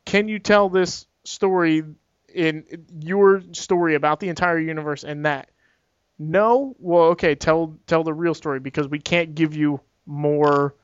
Can 0.05 0.27
you 0.27 0.39
tell 0.39 0.69
this 0.69 1.07
story 1.23 1.83
in 2.33 2.85
your 2.99 3.41
story 3.51 3.95
about 3.95 4.19
the 4.19 4.29
entire 4.29 4.59
universe 4.59 5.03
and 5.03 5.25
that? 5.25 5.49
No. 6.17 6.75
Well, 6.79 7.03
okay. 7.09 7.35
Tell 7.35 7.77
tell 7.87 8.03
the 8.03 8.13
real 8.13 8.33
story 8.33 8.59
because 8.59 8.87
we 8.87 8.99
can't 8.99 9.35
give 9.35 9.55
you 9.55 9.81
more 10.05 10.75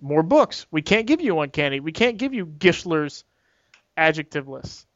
more 0.00 0.22
books. 0.22 0.66
We 0.70 0.82
can't 0.82 1.06
give 1.06 1.20
you 1.20 1.40
uncanny. 1.40 1.80
We 1.80 1.92
can't 1.92 2.18
give 2.18 2.34
you 2.34 2.46
Gischler's 2.46 3.24
adjective 3.96 4.48
list. 4.48 4.86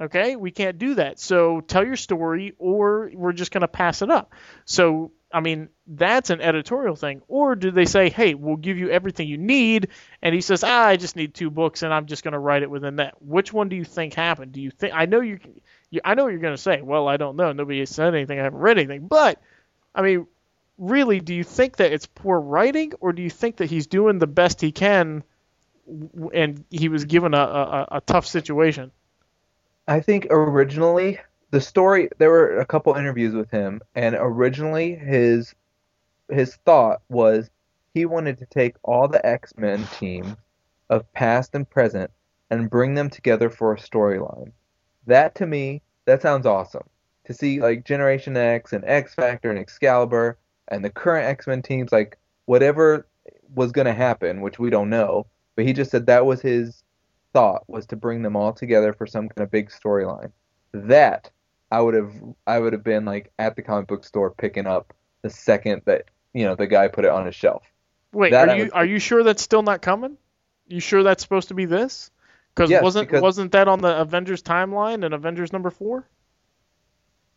Okay, 0.00 0.36
we 0.36 0.52
can't 0.52 0.78
do 0.78 0.94
that. 0.94 1.18
So 1.18 1.60
tell 1.60 1.84
your 1.84 1.96
story, 1.96 2.54
or 2.58 3.10
we're 3.12 3.32
just 3.32 3.50
going 3.50 3.62
to 3.62 3.68
pass 3.68 4.00
it 4.00 4.10
up. 4.10 4.32
So 4.64 5.10
I 5.30 5.40
mean, 5.40 5.68
that's 5.86 6.30
an 6.30 6.40
editorial 6.40 6.96
thing. 6.96 7.22
Or 7.28 7.54
do 7.54 7.70
they 7.70 7.84
say, 7.84 8.08
hey, 8.08 8.34
we'll 8.34 8.56
give 8.56 8.78
you 8.78 8.90
everything 8.90 9.28
you 9.28 9.36
need, 9.36 9.88
and 10.22 10.34
he 10.34 10.40
says, 10.40 10.64
ah, 10.64 10.86
I 10.86 10.96
just 10.96 11.16
need 11.16 11.34
two 11.34 11.50
books, 11.50 11.82
and 11.82 11.92
I'm 11.92 12.06
just 12.06 12.24
going 12.24 12.32
to 12.32 12.38
write 12.38 12.62
it 12.62 12.70
within 12.70 12.96
that. 12.96 13.20
Which 13.22 13.52
one 13.52 13.68
do 13.68 13.76
you 13.76 13.84
think 13.84 14.14
happened? 14.14 14.52
Do 14.52 14.60
you 14.60 14.70
think? 14.70 14.94
I 14.94 15.06
know 15.06 15.20
you. 15.20 15.38
you 15.90 16.00
I 16.04 16.14
know 16.14 16.24
what 16.24 16.30
you're 16.30 16.40
going 16.40 16.56
to 16.56 16.62
say. 16.62 16.80
Well, 16.80 17.08
I 17.08 17.18
don't 17.18 17.36
know. 17.36 17.52
Nobody 17.52 17.80
has 17.80 17.90
said 17.90 18.14
anything. 18.14 18.38
I 18.40 18.44
haven't 18.44 18.60
read 18.60 18.78
anything. 18.78 19.06
But 19.06 19.40
I 19.94 20.02
mean, 20.02 20.26
really, 20.78 21.20
do 21.20 21.34
you 21.34 21.44
think 21.44 21.76
that 21.76 21.92
it's 21.92 22.06
poor 22.06 22.40
writing, 22.40 22.92
or 23.00 23.12
do 23.12 23.22
you 23.22 23.30
think 23.30 23.56
that 23.56 23.70
he's 23.70 23.86
doing 23.86 24.18
the 24.18 24.26
best 24.26 24.60
he 24.60 24.72
can, 24.72 25.22
and 26.32 26.64
he 26.70 26.88
was 26.88 27.04
given 27.04 27.34
a, 27.34 27.38
a, 27.38 27.88
a 27.92 28.00
tough 28.00 28.26
situation? 28.26 28.92
I 29.86 30.00
think 30.00 30.26
originally 30.30 31.18
the 31.50 31.60
story 31.60 32.08
there 32.18 32.30
were 32.30 32.58
a 32.58 32.66
couple 32.66 32.94
interviews 32.94 33.34
with 33.34 33.50
him 33.50 33.80
and 33.94 34.14
originally 34.18 34.94
his 34.94 35.54
his 36.30 36.56
thought 36.56 37.00
was 37.08 37.50
he 37.94 38.04
wanted 38.04 38.38
to 38.38 38.46
take 38.46 38.76
all 38.82 39.08
the 39.08 39.24
X-Men 39.26 39.86
teams 39.98 40.36
of 40.90 41.10
past 41.12 41.54
and 41.54 41.68
present 41.68 42.10
and 42.50 42.70
bring 42.70 42.94
them 42.94 43.10
together 43.10 43.50
for 43.50 43.72
a 43.72 43.78
storyline. 43.78 44.52
That 45.06 45.34
to 45.36 45.46
me, 45.46 45.82
that 46.04 46.22
sounds 46.22 46.46
awesome. 46.46 46.88
To 47.24 47.34
see 47.34 47.60
like 47.60 47.84
Generation 47.84 48.36
X 48.36 48.72
and 48.72 48.84
X 48.86 49.14
Factor 49.14 49.50
and 49.50 49.58
Excalibur 49.58 50.38
and 50.68 50.84
the 50.84 50.90
current 50.90 51.26
X-Men 51.26 51.62
teams 51.62 51.92
like 51.92 52.18
whatever 52.46 53.06
was 53.54 53.72
going 53.72 53.86
to 53.86 53.94
happen, 53.94 54.40
which 54.40 54.58
we 54.58 54.70
don't 54.70 54.90
know, 54.90 55.26
but 55.56 55.64
he 55.64 55.72
just 55.72 55.90
said 55.90 56.06
that 56.06 56.26
was 56.26 56.40
his 56.40 56.82
thought 57.32 57.64
was 57.68 57.86
to 57.86 57.96
bring 57.96 58.22
them 58.22 58.36
all 58.36 58.52
together 58.52 58.92
for 58.92 59.06
some 59.06 59.28
kind 59.28 59.44
of 59.44 59.50
big 59.50 59.70
storyline. 59.70 60.30
That 60.72 61.30
I 61.70 61.80
would 61.80 61.94
have 61.94 62.12
I 62.46 62.58
would 62.58 62.72
have 62.72 62.84
been 62.84 63.04
like 63.04 63.30
at 63.38 63.56
the 63.56 63.62
comic 63.62 63.86
book 63.88 64.04
store 64.04 64.30
picking 64.30 64.66
up 64.66 64.94
the 65.22 65.30
second 65.30 65.82
that 65.84 66.06
you 66.32 66.44
know 66.44 66.54
the 66.54 66.66
guy 66.66 66.88
put 66.88 67.04
it 67.04 67.10
on 67.10 67.26
his 67.26 67.34
shelf. 67.34 67.62
Wait, 68.12 68.30
That 68.30 68.48
are 68.48 68.56
you 68.56 68.64
would- 68.64 68.72
are 68.72 68.84
you 68.86 68.98
sure 68.98 69.22
that's 69.22 69.42
still 69.42 69.62
not 69.62 69.82
coming? 69.82 70.16
You 70.66 70.80
sure 70.80 71.02
that's 71.02 71.22
supposed 71.22 71.48
to 71.48 71.54
be 71.54 71.64
this? 71.66 72.10
Cause 72.54 72.70
Yes, 72.70 72.82
wasn't 72.82 73.08
because- 73.08 73.22
wasn't 73.22 73.52
that 73.52 73.68
on 73.68 73.80
the 73.80 74.00
Avengers 74.00 74.42
timeline 74.42 75.04
and 75.04 75.14
Avengers 75.14 75.52
number 75.52 75.70
four? 75.70 76.08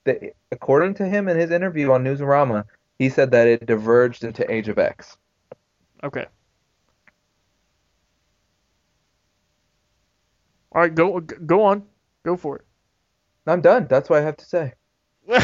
The, 0.05 0.33
according 0.51 0.95
to 0.95 1.05
him 1.05 1.27
in 1.27 1.37
his 1.37 1.51
interview 1.51 1.91
on 1.91 2.03
Newsarama, 2.03 2.65
he 2.97 3.09
said 3.09 3.31
that 3.31 3.47
it 3.47 3.65
diverged 3.67 4.23
into 4.23 4.49
Age 4.51 4.67
of 4.67 4.79
X. 4.79 5.15
Okay. 6.03 6.25
All 10.71 10.81
right, 10.81 10.93
go 10.95 11.19
go 11.19 11.63
on, 11.65 11.83
go 12.23 12.37
for 12.37 12.55
it. 12.57 12.65
I'm 13.47 13.61
done. 13.61 13.87
That's 13.89 14.09
what 14.09 14.19
I 14.19 14.25
have 14.25 14.37
to 14.37 14.45
say. 14.45 14.73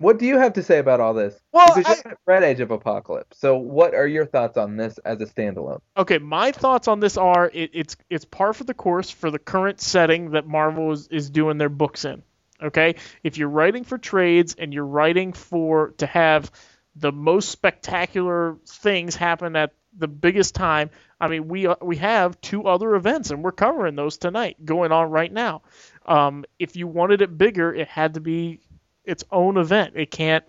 What 0.00 0.18
do 0.18 0.24
you 0.24 0.38
have 0.38 0.54
to 0.54 0.62
say 0.62 0.78
about 0.78 1.00
all 1.00 1.12
this? 1.12 1.38
Well, 1.52 1.66
I- 1.84 2.02
haven't 2.26 2.42
Age 2.42 2.60
of 2.60 2.70
Apocalypse. 2.70 3.38
So 3.38 3.58
what 3.58 3.94
are 3.94 4.06
your 4.06 4.24
thoughts 4.24 4.56
on 4.56 4.78
this 4.78 4.96
as 5.04 5.20
a 5.20 5.26
standalone? 5.26 5.80
Okay, 5.94 6.16
my 6.16 6.52
thoughts 6.52 6.88
on 6.88 7.00
this 7.00 7.18
are 7.18 7.50
it, 7.52 7.72
it's 7.74 7.96
it's 8.08 8.24
par 8.24 8.54
for 8.54 8.64
the 8.64 8.72
course 8.72 9.10
for 9.10 9.30
the 9.30 9.38
current 9.38 9.78
setting 9.78 10.30
that 10.30 10.46
Marvel 10.46 10.92
is, 10.92 11.06
is 11.08 11.28
doing 11.28 11.58
their 11.58 11.68
books 11.68 12.06
in. 12.06 12.22
Okay, 12.62 12.94
if 13.22 13.36
you're 13.36 13.50
writing 13.50 13.84
for 13.84 13.98
trades 13.98 14.56
and 14.58 14.72
you're 14.72 14.86
writing 14.86 15.34
for 15.34 15.90
to 15.98 16.06
have 16.06 16.50
the 16.96 17.12
most 17.12 17.50
spectacular 17.50 18.56
things 18.66 19.14
happen 19.14 19.54
at 19.54 19.74
the 19.98 20.08
biggest 20.08 20.54
time, 20.54 20.88
I 21.20 21.28
mean 21.28 21.46
we 21.46 21.68
we 21.82 21.96
have 21.96 22.40
two 22.40 22.64
other 22.66 22.94
events 22.94 23.30
and 23.30 23.44
we're 23.44 23.52
covering 23.52 23.96
those 23.96 24.16
tonight 24.16 24.64
going 24.64 24.92
on 24.92 25.10
right 25.10 25.30
now. 25.30 25.60
Um, 26.06 26.44
if 26.58 26.76
you 26.76 26.86
wanted 26.86 27.22
it 27.22 27.36
bigger, 27.36 27.74
it 27.74 27.88
had 27.88 28.14
to 28.14 28.20
be 28.20 28.60
its 29.04 29.24
own 29.30 29.56
event. 29.56 29.94
It 29.96 30.10
can't 30.10 30.44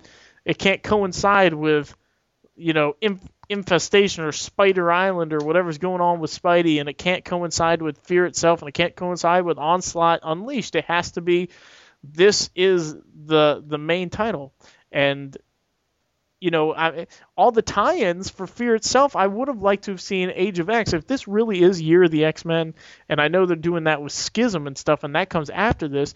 it 0.46 0.58
can't 0.58 0.82
coincide 0.82 1.54
with 1.54 1.96
you 2.62 2.74
know, 2.74 2.96
inf- 3.02 3.28
infestation 3.50 4.24
or 4.24 4.32
Spider 4.32 4.92
Island 4.92 5.34
or 5.34 5.40
whatever's 5.40 5.80
going 5.80 6.02
on 6.02 6.20
with 6.20 6.32
Spidey, 6.32 6.80
and 6.80 6.88
it 6.88 6.98
can't 6.98 7.26
coincide 7.26 7.82
with 7.82 7.98
Fear 8.00 8.28
itself, 8.28 8.62
and 8.62 8.70
it 8.70 8.74
can't 8.74 8.96
coincide 8.96 9.44
with 9.46 9.58
Onslaught 9.58 10.20
Unleashed. 10.24 10.76
It 10.76 10.86
has 10.86 11.12
to 11.14 11.22
be 11.22 11.50
this 12.04 12.50
is 12.56 12.94
the 12.94 13.64
the 13.66 13.78
main 13.78 14.10
title, 14.10 14.54
and 14.92 15.36
you 16.42 16.50
know, 16.50 16.74
I, 16.74 17.06
all 17.38 17.52
the 17.52 17.62
tie-ins 17.62 18.30
for 18.30 18.48
Fear 18.48 18.76
itself, 18.76 19.16
I 19.16 19.28
would 19.28 19.48
have 19.48 19.62
liked 19.62 19.84
to 19.86 19.92
have 19.92 20.02
seen 20.02 20.32
Age 20.34 20.58
of 20.58 20.70
X. 20.70 20.92
If 20.92 21.06
this 21.06 21.28
really 21.28 21.62
is 21.62 21.80
Year 21.80 22.04
of 22.04 22.12
the 22.12 22.26
X-Men, 22.26 22.74
and 23.08 23.22
I 23.22 23.28
know 23.28 23.46
they're 23.46 23.56
doing 23.56 23.86
that 23.86 24.02
with 24.02 24.12
Schism 24.12 24.66
and 24.66 24.78
stuff, 24.78 25.04
and 25.04 25.16
that 25.16 25.30
comes 25.30 25.52
after 25.52 25.88
this, 25.88 26.16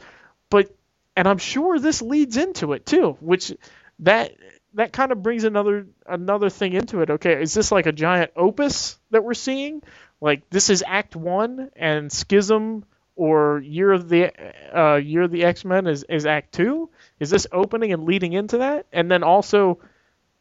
but 0.50 0.76
and 1.16 1.28
I'm 1.28 1.38
sure 1.38 1.80
this 1.80 2.02
leads 2.02 2.36
into 2.38 2.74
it 2.74 2.86
too, 2.86 3.16
which 3.22 3.54
that 4.00 4.34
that 4.74 4.92
kind 4.92 5.12
of 5.12 5.24
brings 5.24 5.44
another 5.44 5.88
another 6.06 6.50
thing 6.50 6.74
into 6.74 7.02
it. 7.02 7.10
Okay, 7.12 7.42
is 7.42 7.54
this 7.54 7.72
like 7.72 7.86
a 7.86 7.92
giant 7.92 8.32
opus 8.36 8.98
that 9.12 9.24
we're 9.24 9.36
seeing? 9.36 9.82
Like 10.20 10.50
this 10.50 10.70
is 10.70 10.84
Act 10.86 11.16
One, 11.16 11.70
and 11.76 12.12
Schism 12.12 12.84
or 13.16 13.60
Year 13.60 13.92
of 13.92 14.10
the 14.10 14.32
uh, 14.78 14.96
Year 14.96 15.22
of 15.24 15.32
the 15.32 15.46
X 15.46 15.64
Men 15.64 15.88
is 15.88 16.04
is 16.04 16.26
Act 16.26 16.52
Two? 16.54 16.90
Is 17.20 17.30
this 17.30 17.48
opening 17.52 17.94
and 17.94 18.06
leading 18.06 18.34
into 18.34 18.58
that? 18.58 18.88
And 18.92 19.10
then 19.10 19.24
also, 19.24 19.80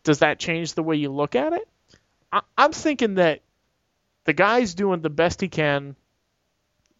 does 0.05 0.21
that 0.21 0.39
change 0.39 0.75
the 0.75 0.83
way 0.83 0.97
you 0.97 1.11
look 1.11 1.35
at 1.35 1.53
it? 1.53 1.69
I, 2.33 2.43
I'm 2.57 2.73
thinking 2.73 3.15
that 3.15 3.41
the 4.25 4.33
guy's 4.33 4.75
doing 4.75 5.01
the 5.01 5.11
best 5.11 5.41
he 5.41 5.49
can 5.49 5.97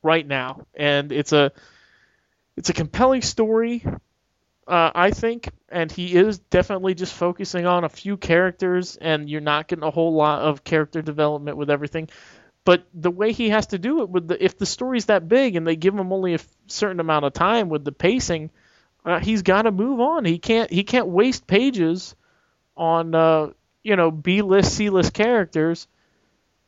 right 0.03 0.27
now, 0.27 0.67
and 0.75 1.13
it's 1.13 1.33
a 1.33 1.53
it's 2.57 2.71
a 2.71 2.75
compelling 2.75 3.23
story 3.23 3.85
uh, 4.67 4.91
I 4.95 5.11
think, 5.11 5.51
and 5.69 5.91
he 5.93 6.15
is 6.15 6.39
definitely 6.39 6.95
just 6.95 7.13
focusing 7.13 7.67
on 7.67 7.85
a 7.85 7.89
few 7.89 8.17
characters, 8.17 8.97
and 8.97 9.29
you're 9.29 9.41
not 9.41 9.69
getting 9.69 9.85
a 9.85 9.91
whole 9.91 10.15
lot 10.15 10.43
of 10.43 10.65
character 10.65 11.03
development 11.03 11.57
with 11.57 11.71
everything. 11.71 12.09
But 12.65 12.85
the 12.95 13.11
way 13.11 13.33
he 13.33 13.51
has 13.51 13.67
to 13.69 13.79
do 13.79 14.01
it, 14.01 14.09
with 14.09 14.27
the 14.27 14.43
if 14.43 14.57
the 14.57 14.65
story's 14.65 15.07
that 15.07 15.29
big 15.29 15.57
and 15.57 15.67
they 15.67 15.77
give 15.77 15.95
him 15.95 16.13
only 16.13 16.35
a 16.35 16.41
certain 16.67 17.01
amount 17.01 17.27
of 17.27 17.35
time 17.35 17.69
with 17.69 17.85
the 17.85 17.93
pacing, 17.93 18.51
uh, 19.05 19.21
he's 19.21 19.43
got 19.43 19.63
to 19.63 19.71
move 19.71 20.01
on. 20.01 20.25
He 20.25 20.39
can't 20.39 20.71
he 20.71 20.83
can't 20.83 21.09
waste 21.09 21.47
pages 21.47 22.15
on 22.77 23.15
uh, 23.15 23.51
you 23.83 23.97
know 23.97 24.11
B 24.11 24.43
list 24.43 24.75
C 24.75 24.91
list 24.91 25.15
characters. 25.15 25.87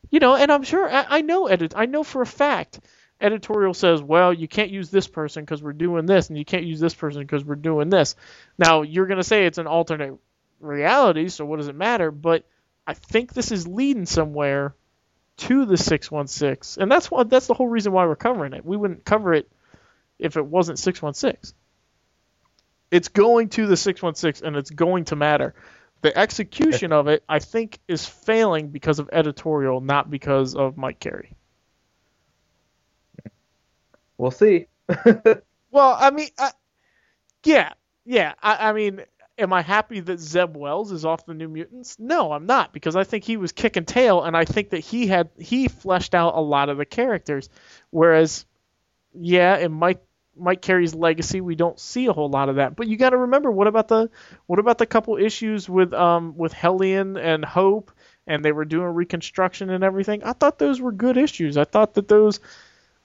You 0.09 0.19
know, 0.19 0.35
and 0.35 0.51
I'm 0.51 0.63
sure 0.63 0.89
I, 0.89 1.05
I 1.09 1.21
know 1.21 1.47
edit 1.47 1.73
I 1.75 1.85
know 1.85 2.03
for 2.03 2.21
a 2.21 2.25
fact 2.25 2.79
editorial 3.19 3.73
says, 3.73 4.01
well, 4.01 4.33
you 4.33 4.47
can't 4.47 4.69
use 4.69 4.89
this 4.89 5.07
person 5.07 5.43
because 5.43 5.61
we're 5.61 5.73
doing 5.73 6.05
this, 6.05 6.29
and 6.29 6.37
you 6.37 6.45
can't 6.45 6.65
use 6.65 6.79
this 6.79 6.93
person 6.93 7.21
because 7.21 7.43
we're 7.43 7.55
doing 7.55 7.89
this. 7.89 8.15
Now, 8.57 8.83
you're 8.83 9.07
to 9.07 9.23
say 9.23 9.45
it's 9.45 9.57
an 9.57 9.67
alternate 9.67 10.17
reality, 10.59 11.29
so 11.29 11.45
what 11.45 11.57
does 11.57 11.67
it 11.67 11.75
matter? 11.75 12.11
But 12.11 12.45
I 12.85 12.93
think 12.93 13.33
this 13.33 13.51
is 13.51 13.67
leading 13.67 14.05
somewhere 14.05 14.75
to 15.37 15.65
the 15.65 15.77
616, 15.77 16.81
and 16.81 16.91
that's 16.91 17.11
what 17.11 17.29
that's 17.29 17.47
the 17.47 17.53
whole 17.53 17.67
reason 17.67 17.91
why 17.91 18.05
we're 18.05 18.15
covering 18.15 18.53
it. 18.53 18.65
We 18.65 18.77
wouldn't 18.77 19.05
cover 19.05 19.33
it 19.33 19.51
if 20.19 20.37
it 20.37 20.45
wasn't 20.45 20.79
616. 20.79 21.55
It's 22.89 23.09
going 23.09 23.49
to 23.49 23.67
the 23.67 23.77
616, 23.77 24.47
and 24.47 24.55
it's 24.55 24.69
going 24.69 25.05
to 25.05 25.15
matter. 25.15 25.53
The 26.07 26.17
execution 26.17 26.93
of 26.93 27.09
it, 27.09 27.23
I 27.27 27.39
think, 27.39 27.79
is 27.89 28.05
failing 28.05 28.69
because 28.69 28.99
of 28.99 29.09
editorial, 29.11 29.81
not 29.81 30.09
because 30.09 30.55
of 30.55 30.77
Mike 30.77 31.01
Carey. 31.01 31.35
We'll 34.17 34.31
see. 34.31 34.67
Well, 35.69 35.97
I 35.99 36.11
mean, 36.11 36.29
I, 36.39 36.51
yeah, 37.43 37.73
yeah. 38.05 38.33
I, 38.41 38.69
I 38.69 38.73
mean, 38.73 39.01
am 39.37 39.51
I 39.51 39.61
happy 39.61 39.99
that 39.99 40.17
Zeb 40.17 40.55
Wells 40.55 40.93
is 40.93 41.03
off 41.03 41.25
the 41.25 41.33
New 41.33 41.49
Mutants? 41.49 41.99
No, 41.99 42.31
I'm 42.31 42.45
not 42.45 42.71
because 42.71 42.95
I 42.95 43.03
think 43.03 43.25
he 43.25 43.35
was 43.35 43.51
kicking 43.51 43.83
tail, 43.83 44.23
and 44.23 44.35
I 44.35 44.45
think 44.45 44.69
that 44.69 44.79
he 44.79 45.07
had 45.07 45.29
he 45.37 45.67
fleshed 45.67 46.15
out 46.15 46.35
a 46.35 46.39
lot 46.39 46.69
of 46.69 46.77
the 46.77 46.85
characters. 46.85 47.49
Whereas, 47.89 48.45
yeah, 49.13 49.57
in 49.57 49.73
Mike 49.73 50.06
Mike 50.39 50.61
Carey's 50.61 50.95
legacy, 50.95 51.41
we 51.41 51.55
don't 51.55 51.79
see 51.79 52.07
a 52.07 52.13
whole 52.13 52.29
lot 52.29 52.49
of 52.49 52.55
that. 52.55 52.75
But 52.75 52.87
you 52.87 52.97
got 52.97 53.11
to 53.11 53.17
remember, 53.17 53.51
what 53.51 53.67
about 53.67 53.87
the 53.87 54.09
what 54.45 54.59
about 54.59 54.77
the 54.77 54.85
couple 54.85 55.17
issues 55.17 55.69
with 55.69 55.93
um 55.93 56.37
with 56.37 56.53
Hellion 56.53 57.17
and 57.17 57.43
Hope, 57.43 57.91
and 58.25 58.43
they 58.43 58.51
were 58.51 58.65
doing 58.65 58.87
reconstruction 58.87 59.69
and 59.69 59.83
everything? 59.83 60.23
I 60.23 60.33
thought 60.33 60.59
those 60.59 60.81
were 60.81 60.91
good 60.91 61.17
issues. 61.17 61.57
I 61.57 61.63
thought 61.65 61.95
that 61.95 62.07
those 62.07 62.39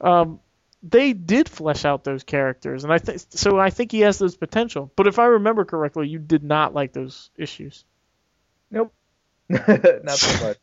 um 0.00 0.40
they 0.82 1.12
did 1.12 1.48
flesh 1.48 1.84
out 1.84 2.02
those 2.04 2.24
characters, 2.24 2.84
and 2.84 2.92
I 2.92 2.98
think 2.98 3.20
so. 3.30 3.58
I 3.58 3.70
think 3.70 3.92
he 3.92 4.00
has 4.00 4.18
those 4.18 4.36
potential. 4.36 4.90
But 4.96 5.06
if 5.06 5.18
I 5.18 5.26
remember 5.26 5.64
correctly, 5.64 6.08
you 6.08 6.18
did 6.18 6.42
not 6.42 6.74
like 6.74 6.92
those 6.92 7.30
issues. 7.36 7.84
Nope. 8.70 8.92
Not 9.48 10.10
so 10.10 10.46
much. 10.46 10.58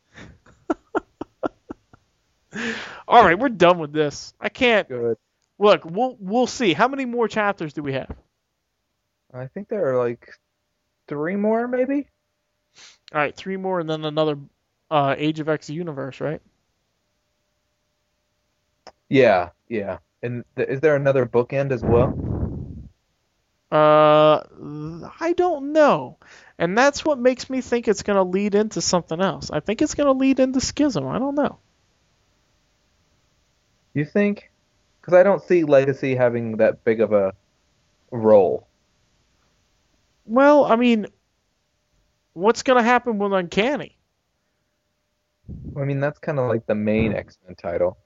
All 3.07 3.23
right, 3.23 3.37
we're 3.37 3.49
done 3.49 3.79
with 3.79 3.93
this. 3.93 4.33
I 4.41 4.49
can't 4.49 4.87
Good. 4.87 5.17
Look. 5.59 5.85
We'll 5.85 6.17
we'll 6.19 6.47
see. 6.47 6.73
How 6.73 6.87
many 6.87 7.05
more 7.05 7.27
chapters 7.27 7.73
do 7.73 7.83
we 7.83 7.93
have? 7.93 8.15
I 9.33 9.47
think 9.47 9.67
there 9.67 9.93
are 9.93 9.97
like 9.97 10.27
three 11.07 11.35
more, 11.35 11.67
maybe. 11.67 12.07
All 13.13 13.21
right, 13.21 13.35
three 13.35 13.57
more, 13.57 13.79
and 13.79 13.89
then 13.89 14.05
another 14.05 14.37
uh, 14.89 15.15
Age 15.17 15.39
of 15.39 15.49
X 15.49 15.69
universe, 15.69 16.21
right? 16.21 16.41
Yeah, 19.09 19.49
yeah. 19.67 19.97
And 20.21 20.43
th- 20.55 20.69
is 20.69 20.81
there 20.81 20.95
another 20.95 21.25
bookend 21.25 21.71
as 21.71 21.83
well? 21.83 22.15
Uh, 23.71 24.41
I 25.19 25.33
don't 25.37 25.73
know, 25.73 26.17
and 26.57 26.77
that's 26.77 27.05
what 27.05 27.19
makes 27.19 27.49
me 27.49 27.61
think 27.61 27.87
it's 27.87 28.03
going 28.03 28.17
to 28.17 28.23
lead 28.23 28.55
into 28.55 28.81
something 28.81 29.21
else. 29.21 29.51
I 29.51 29.59
think 29.59 29.81
it's 29.81 29.93
going 29.95 30.07
to 30.07 30.13
lead 30.19 30.39
into 30.39 30.59
Schism. 30.59 31.07
I 31.07 31.19
don't 31.19 31.35
know. 31.35 31.59
You 33.93 34.05
think? 34.05 34.49
Because 34.99 35.13
I 35.13 35.23
don't 35.23 35.41
see 35.41 35.63
Legacy 35.63 36.15
having 36.15 36.57
that 36.57 36.83
big 36.83 37.01
of 37.01 37.13
a 37.13 37.33
role. 38.11 38.67
Well, 40.25 40.65
I 40.65 40.75
mean, 40.75 41.07
what's 42.33 42.63
going 42.63 42.77
to 42.77 42.83
happen 42.83 43.17
with 43.17 43.33
Uncanny? 43.33 43.97
I 45.75 45.83
mean, 45.83 45.99
that's 45.99 46.19
kind 46.19 46.39
of 46.39 46.47
like 46.47 46.65
the 46.65 46.75
main 46.75 47.11
hmm. 47.11 47.17
X 47.17 47.37
Men 47.45 47.55
title. 47.55 47.97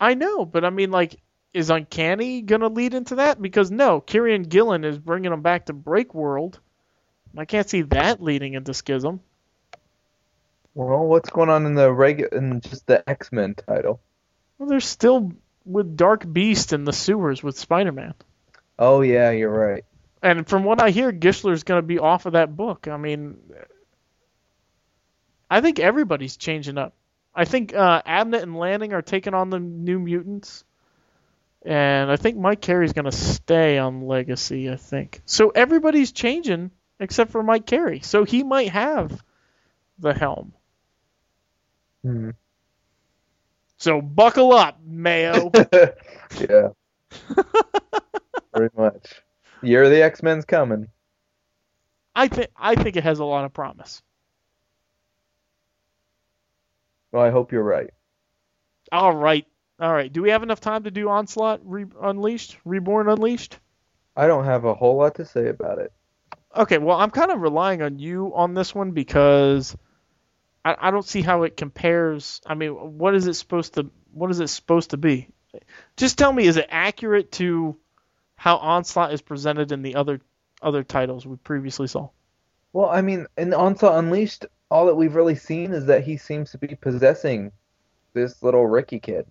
I 0.00 0.14
know, 0.14 0.44
but 0.44 0.64
I 0.64 0.70
mean, 0.70 0.90
like, 0.90 1.20
is 1.52 1.70
Uncanny 1.70 2.42
going 2.42 2.60
to 2.60 2.68
lead 2.68 2.94
into 2.94 3.16
that? 3.16 3.42
Because 3.42 3.70
no, 3.70 4.00
Kieron 4.00 4.48
Gillen 4.48 4.84
is 4.84 4.98
bringing 4.98 5.30
them 5.30 5.42
back 5.42 5.66
to 5.66 5.72
Break 5.72 6.14
World. 6.14 6.60
I 7.36 7.44
can't 7.44 7.68
see 7.68 7.82
that 7.82 8.22
leading 8.22 8.54
into 8.54 8.72
Schism. 8.72 9.20
Well, 10.74 11.06
what's 11.06 11.30
going 11.30 11.50
on 11.50 11.66
in 11.66 11.74
the 11.74 11.88
regu- 11.88 12.32
in 12.32 12.60
just 12.60 12.86
the 12.86 13.08
X 13.08 13.32
Men 13.32 13.54
title? 13.54 14.00
Well, 14.58 14.68
they're 14.68 14.80
still 14.80 15.32
with 15.68 15.96
Dark 15.96 16.30
Beast 16.30 16.72
in 16.72 16.84
the 16.84 16.92
sewers 16.92 17.42
with 17.42 17.58
Spider-Man. 17.58 18.14
Oh 18.78 19.02
yeah, 19.02 19.30
you're 19.30 19.50
right. 19.50 19.84
And 20.22 20.46
from 20.46 20.64
what 20.64 20.82
I 20.82 20.90
hear, 20.90 21.12
Gischler's 21.12 21.62
going 21.62 21.80
to 21.80 21.86
be 21.86 21.98
off 21.98 22.26
of 22.26 22.32
that 22.32 22.56
book. 22.56 22.88
I 22.88 22.96
mean, 22.96 23.38
I 25.50 25.60
think 25.60 25.78
everybody's 25.78 26.36
changing 26.36 26.78
up. 26.78 26.94
I 27.34 27.44
think 27.44 27.74
uh, 27.74 28.02
Abnett 28.02 28.42
and 28.42 28.56
Lanning 28.56 28.92
are 28.92 29.02
taking 29.02 29.34
on 29.34 29.50
the 29.50 29.60
New 29.60 29.98
Mutants, 30.00 30.64
and 31.64 32.10
I 32.10 32.16
think 32.16 32.36
Mike 32.36 32.60
Carey's 32.60 32.92
going 32.92 33.04
to 33.04 33.12
stay 33.12 33.78
on 33.78 34.06
Legacy. 34.06 34.70
I 34.70 34.76
think 34.76 35.20
so. 35.24 35.50
Everybody's 35.50 36.10
changing 36.12 36.72
except 36.98 37.30
for 37.30 37.42
Mike 37.42 37.66
Carey, 37.66 38.00
so 38.00 38.24
he 38.24 38.42
might 38.42 38.70
have 38.70 39.22
the 39.98 40.14
helm. 40.14 40.52
Hmm. 42.02 42.30
So 43.78 44.02
buckle 44.02 44.52
up, 44.52 44.80
Mayo. 44.84 45.50
yeah. 46.40 46.68
Very 48.54 48.70
much. 48.76 49.22
Year 49.62 49.84
of 49.84 49.90
the 49.90 50.02
X 50.02 50.22
Men's 50.22 50.44
coming. 50.44 50.88
I 52.14 52.26
think 52.28 52.50
I 52.56 52.74
think 52.74 52.96
it 52.96 53.04
has 53.04 53.20
a 53.20 53.24
lot 53.24 53.44
of 53.44 53.52
promise. 53.52 54.02
Well, 57.12 57.22
I 57.22 57.30
hope 57.30 57.52
you're 57.52 57.62
right. 57.62 57.90
All 58.90 59.14
right, 59.14 59.46
all 59.78 59.92
right. 59.92 60.12
Do 60.12 60.22
we 60.22 60.30
have 60.30 60.42
enough 60.42 60.60
time 60.60 60.82
to 60.82 60.90
do 60.90 61.08
Onslaught 61.08 61.60
Re- 61.64 61.86
Unleashed, 62.02 62.58
Reborn 62.64 63.08
Unleashed? 63.08 63.58
I 64.16 64.26
don't 64.26 64.44
have 64.44 64.64
a 64.64 64.74
whole 64.74 64.96
lot 64.96 65.14
to 65.16 65.24
say 65.24 65.48
about 65.48 65.78
it. 65.78 65.92
Okay, 66.56 66.78
well, 66.78 66.98
I'm 66.98 67.10
kind 67.10 67.30
of 67.30 67.40
relying 67.40 67.82
on 67.82 67.98
you 67.98 68.32
on 68.34 68.54
this 68.54 68.74
one 68.74 68.90
because 68.90 69.76
I, 70.68 70.88
I 70.88 70.90
don't 70.90 71.06
see 71.06 71.22
how 71.22 71.44
it 71.44 71.56
compares. 71.56 72.42
I 72.44 72.54
mean, 72.54 72.72
what 72.72 73.14
is 73.14 73.26
it 73.26 73.34
supposed 73.34 73.74
to? 73.74 73.90
What 74.12 74.30
is 74.30 74.40
it 74.40 74.48
supposed 74.48 74.90
to 74.90 74.98
be? 74.98 75.28
Just 75.96 76.18
tell 76.18 76.30
me, 76.30 76.46
is 76.46 76.58
it 76.58 76.66
accurate 76.68 77.32
to 77.32 77.76
how 78.36 78.58
Onslaught 78.58 79.14
is 79.14 79.22
presented 79.22 79.72
in 79.72 79.80
the 79.80 79.94
other 79.94 80.20
other 80.60 80.82
titles 80.82 81.26
we 81.26 81.36
previously 81.36 81.86
saw? 81.86 82.10
Well, 82.74 82.90
I 82.90 83.00
mean, 83.00 83.26
in 83.38 83.54
Onslaught 83.54 83.98
Unleashed, 83.98 84.44
all 84.70 84.86
that 84.86 84.94
we've 84.94 85.14
really 85.14 85.36
seen 85.36 85.72
is 85.72 85.86
that 85.86 86.04
he 86.04 86.18
seems 86.18 86.50
to 86.50 86.58
be 86.58 86.74
possessing 86.74 87.50
this 88.12 88.42
little 88.42 88.66
Ricky 88.66 89.00
kid. 89.00 89.26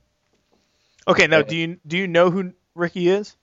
Okay, 1.07 1.27
now 1.27 1.43
do 1.43 1.55
you 1.55 1.77
do 1.85 1.97
you 1.97 2.07
know 2.07 2.31
who 2.31 2.53
Ricky 2.73 3.09
is? 3.09 3.37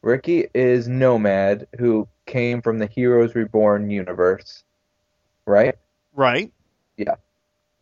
Ricky 0.00 0.46
is 0.54 0.86
Nomad, 0.86 1.66
who 1.76 2.06
came 2.24 2.62
from 2.62 2.78
the 2.78 2.86
Heroes 2.86 3.34
Reborn 3.34 3.90
universe, 3.90 4.62
right? 5.44 5.74
Right. 6.14 6.52
Yeah. 6.96 7.16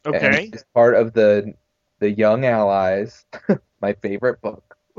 Okay. 0.07 0.51
Is 0.53 0.65
part 0.75 0.95
of 0.95 1.13
the 1.13 1.55
the 1.99 2.11
Young 2.11 2.45
Allies, 2.45 3.25
my 3.81 3.93
favorite 3.95 4.41
book. 4.41 4.77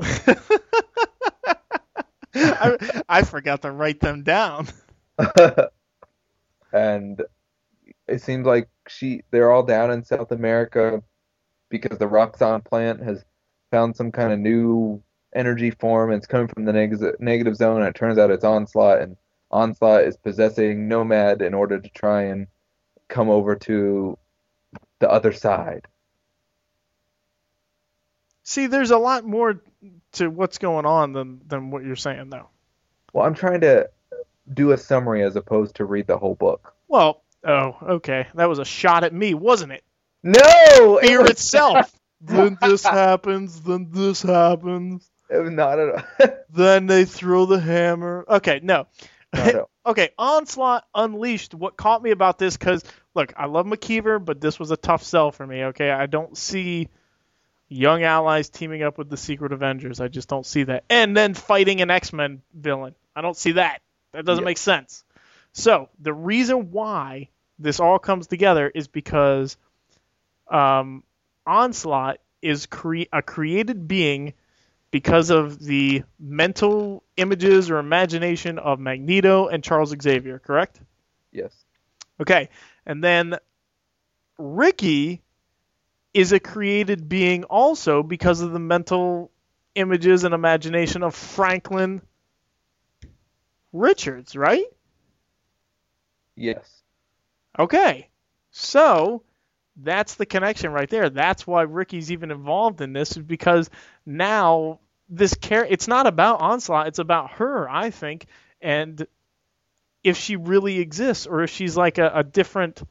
I, 2.34 3.02
I 3.08 3.22
forgot 3.22 3.62
to 3.62 3.70
write 3.70 4.00
them 4.00 4.22
down. 4.22 4.68
and 6.72 7.22
it 8.08 8.22
seems 8.22 8.46
like 8.46 8.68
she 8.88 9.22
they're 9.30 9.50
all 9.50 9.64
down 9.64 9.90
in 9.90 10.04
South 10.04 10.32
America 10.32 11.02
because 11.68 11.98
the 11.98 12.08
Roxxon 12.08 12.64
plant 12.64 13.02
has 13.02 13.24
found 13.70 13.96
some 13.96 14.12
kind 14.12 14.32
of 14.32 14.38
new 14.38 15.02
energy 15.34 15.70
form 15.70 16.10
and 16.10 16.18
it's 16.18 16.26
coming 16.26 16.48
from 16.48 16.64
the 16.64 16.72
neg- 16.72 17.20
negative 17.20 17.56
zone 17.56 17.78
and 17.78 17.88
it 17.88 17.94
turns 17.94 18.18
out 18.18 18.30
it's 18.30 18.44
Onslaught 18.44 19.00
and 19.00 19.16
Onslaught 19.50 20.04
is 20.04 20.16
possessing 20.16 20.88
Nomad 20.88 21.42
in 21.42 21.54
order 21.54 21.78
to 21.78 21.88
try 21.90 22.22
and 22.22 22.46
come 23.08 23.28
over 23.28 23.56
to 23.56 24.18
the 25.02 25.10
other 25.10 25.32
side. 25.32 25.88
See, 28.44 28.68
there's 28.68 28.92
a 28.92 28.98
lot 28.98 29.24
more 29.24 29.60
to 30.12 30.28
what's 30.28 30.58
going 30.58 30.86
on 30.86 31.12
than 31.12 31.40
than 31.46 31.70
what 31.70 31.84
you're 31.84 31.96
saying, 31.96 32.30
though. 32.30 32.48
Well, 33.12 33.26
I'm 33.26 33.34
trying 33.34 33.60
to 33.62 33.90
do 34.52 34.70
a 34.70 34.78
summary 34.78 35.24
as 35.24 35.34
opposed 35.34 35.76
to 35.76 35.84
read 35.84 36.06
the 36.06 36.18
whole 36.18 36.36
book. 36.36 36.74
Well, 36.86 37.22
oh, 37.44 37.76
okay, 37.82 38.28
that 38.34 38.48
was 38.48 38.60
a 38.60 38.64
shot 38.64 39.02
at 39.02 39.12
me, 39.12 39.34
wasn't 39.34 39.72
it? 39.72 39.82
No, 40.22 41.00
Fear 41.02 41.20
it 41.20 41.22
was 41.22 41.30
itself. 41.30 41.92
then 42.20 42.56
this 42.62 42.84
happens. 42.84 43.60
Then 43.60 43.88
this 43.90 44.22
happens. 44.22 45.10
Not 45.30 45.78
at 45.78 46.06
all. 46.20 46.28
Then 46.50 46.86
they 46.86 47.06
throw 47.06 47.46
the 47.46 47.58
hammer. 47.58 48.24
Okay, 48.28 48.60
no. 48.62 48.86
Not 49.32 49.48
at 49.48 49.54
all. 49.56 49.70
okay, 49.86 50.10
Onslaught 50.18 50.84
Unleashed. 50.94 51.54
What 51.54 51.76
caught 51.76 52.02
me 52.02 52.10
about 52.10 52.38
this? 52.38 52.56
Because 52.56 52.84
look, 53.14 53.32
I 53.36 53.46
love 53.46 53.66
McKeever, 53.66 54.24
but 54.24 54.40
this 54.40 54.58
was 54.58 54.70
a 54.70 54.76
tough 54.76 55.02
sell 55.02 55.30
for 55.30 55.46
me. 55.46 55.64
Okay, 55.64 55.90
I 55.90 56.06
don't 56.06 56.36
see 56.36 56.88
Young 57.68 58.02
Allies 58.02 58.50
teaming 58.50 58.82
up 58.82 58.98
with 58.98 59.08
the 59.08 59.16
Secret 59.16 59.52
Avengers. 59.52 60.00
I 60.00 60.08
just 60.08 60.28
don't 60.28 60.46
see 60.46 60.64
that. 60.64 60.84
And 60.90 61.16
then 61.16 61.34
fighting 61.34 61.80
an 61.80 61.90
X 61.90 62.12
Men 62.12 62.42
villain. 62.54 62.94
I 63.16 63.22
don't 63.22 63.36
see 63.36 63.52
that. 63.52 63.80
That 64.12 64.24
doesn't 64.24 64.44
make 64.44 64.58
sense. 64.58 65.04
So 65.52 65.88
the 65.98 66.12
reason 66.12 66.70
why 66.70 67.28
this 67.58 67.80
all 67.80 67.98
comes 67.98 68.26
together 68.26 68.70
is 68.74 68.88
because 68.88 69.56
um, 70.48 71.02
Onslaught 71.46 72.18
is 72.42 72.66
cre- 72.66 73.08
a 73.12 73.22
created 73.22 73.88
being 73.88 74.34
because 74.92 75.30
of 75.30 75.58
the 75.58 76.04
mental 76.20 77.02
images 77.16 77.70
or 77.70 77.78
imagination 77.78 78.58
of 78.58 78.78
Magneto 78.78 79.48
and 79.48 79.64
Charles 79.64 79.92
Xavier, 80.00 80.38
correct? 80.38 80.80
Yes. 81.32 81.64
Okay. 82.20 82.50
And 82.86 83.02
then 83.02 83.36
Ricky 84.38 85.22
is 86.14 86.32
a 86.32 86.38
created 86.38 87.08
being 87.08 87.44
also 87.44 88.02
because 88.02 88.42
of 88.42 88.52
the 88.52 88.58
mental 88.58 89.32
images 89.74 90.24
and 90.24 90.34
imagination 90.34 91.02
of 91.02 91.14
Franklin 91.14 92.02
Richards, 93.72 94.36
right? 94.36 94.66
Yes. 96.36 96.82
Okay. 97.58 98.10
So 98.50 99.22
that's 99.76 100.16
the 100.16 100.26
connection 100.26 100.70
right 100.70 100.90
there. 100.90 101.08
That's 101.08 101.46
why 101.46 101.62
Ricky's 101.62 102.12
even 102.12 102.30
involved 102.30 102.82
in 102.82 102.92
this 102.92 103.12
is 103.12 103.22
because 103.22 103.70
now 104.04 104.80
this 105.14 105.34
care 105.34 105.64
it's 105.64 105.86
not 105.86 106.06
about 106.06 106.40
Onslaught, 106.40 106.86
it's 106.88 106.98
about 106.98 107.32
her, 107.32 107.68
I 107.68 107.90
think, 107.90 108.26
and 108.60 109.06
if 110.02 110.16
she 110.16 110.36
really 110.36 110.78
exists 110.80 111.26
or 111.26 111.42
if 111.42 111.50
she's 111.50 111.76
like 111.76 111.98
a, 111.98 112.10
a 112.16 112.22
different 112.24 112.82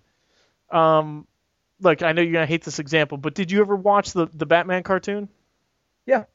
um 0.70 1.28
look, 1.82 2.04
I 2.04 2.12
know 2.14 2.22
you're 2.22 2.34
gonna 2.34 2.46
hate 2.46 2.64
this 2.64 2.80
example, 2.80 3.18
but 3.18 3.34
did 3.34 3.52
you 3.52 3.60
ever 3.62 3.76
watch 3.76 4.14
the, 4.14 4.28
the 4.34 4.46
Batman 4.46 4.84
cartoon? 4.84 5.30
Yeah. 6.06 6.26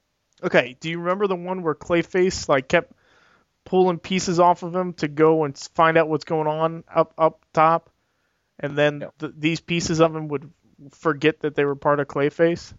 Okay. 0.43 0.77
Do 0.81 0.91
you 0.91 0.99
remember 0.99 1.27
the 1.29 1.37
one 1.37 1.63
where 1.63 1.75
Clayface 1.75 2.49
like 2.49 2.69
kept 2.69 2.93
pulling 3.65 3.99
pieces 3.99 4.39
off 4.41 4.63
of 4.63 4.75
him 4.75 4.93
to 4.95 5.09
go 5.09 5.45
and 5.45 5.57
find 5.75 5.97
out 5.97 6.09
what's 6.09 6.25
going 6.25 6.47
on 6.49 6.85
up 6.93 7.15
up 7.17 7.45
top, 7.53 7.91
and 8.59 8.77
then 8.77 8.99
No. 8.99 9.13
th- 9.19 9.33
these 9.37 9.61
pieces 9.61 10.01
of 10.01 10.15
him 10.15 10.29
would 10.29 10.51
forget 10.93 11.41
that 11.41 11.55
they 11.55 11.65
were 11.65 11.75
part 11.77 12.01
of 12.01 12.09
Clayface. 12.09 12.75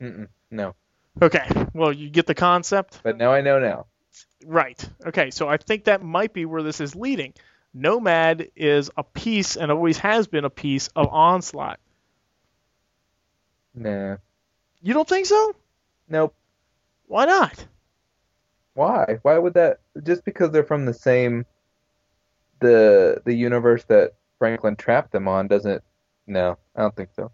Mm-mm. 0.00 0.28
No. 0.50 0.74
Okay, 1.20 1.46
well 1.74 1.92
you 1.92 2.10
get 2.10 2.26
the 2.26 2.34
concept, 2.34 3.00
But 3.02 3.16
now 3.16 3.32
I 3.32 3.40
know 3.40 3.58
now. 3.58 3.86
right? 4.44 4.78
Okay, 5.06 5.30
so 5.30 5.48
I 5.48 5.56
think 5.56 5.84
that 5.84 6.02
might 6.02 6.32
be 6.32 6.44
where 6.44 6.62
this 6.62 6.80
is 6.80 6.94
leading. 6.94 7.34
Nomad 7.74 8.48
is 8.56 8.90
a 8.96 9.02
piece 9.04 9.56
and 9.56 9.70
always 9.70 9.98
has 9.98 10.26
been 10.26 10.44
a 10.44 10.50
piece 10.50 10.88
of 10.96 11.08
Onslaught. 11.08 11.78
Nah. 13.74 14.16
You 14.80 14.94
don't 14.94 15.08
think 15.08 15.26
so? 15.26 15.54
Nope. 16.08 16.34
Why 17.06 17.24
not? 17.26 17.66
Why? 18.74 19.18
Why 19.22 19.38
would 19.38 19.54
that? 19.54 19.80
Just 20.02 20.24
because 20.24 20.50
they're 20.52 20.62
from 20.64 20.84
the 20.86 20.94
same, 20.94 21.46
the 22.60 23.20
the 23.24 23.34
universe 23.34 23.84
that 23.84 24.14
Franklin 24.38 24.76
trapped 24.76 25.12
them 25.12 25.26
on 25.28 25.48
doesn't. 25.48 25.82
No, 26.26 26.58
I 26.76 26.82
don't 26.82 26.94
think 26.94 27.10
so. 27.14 27.32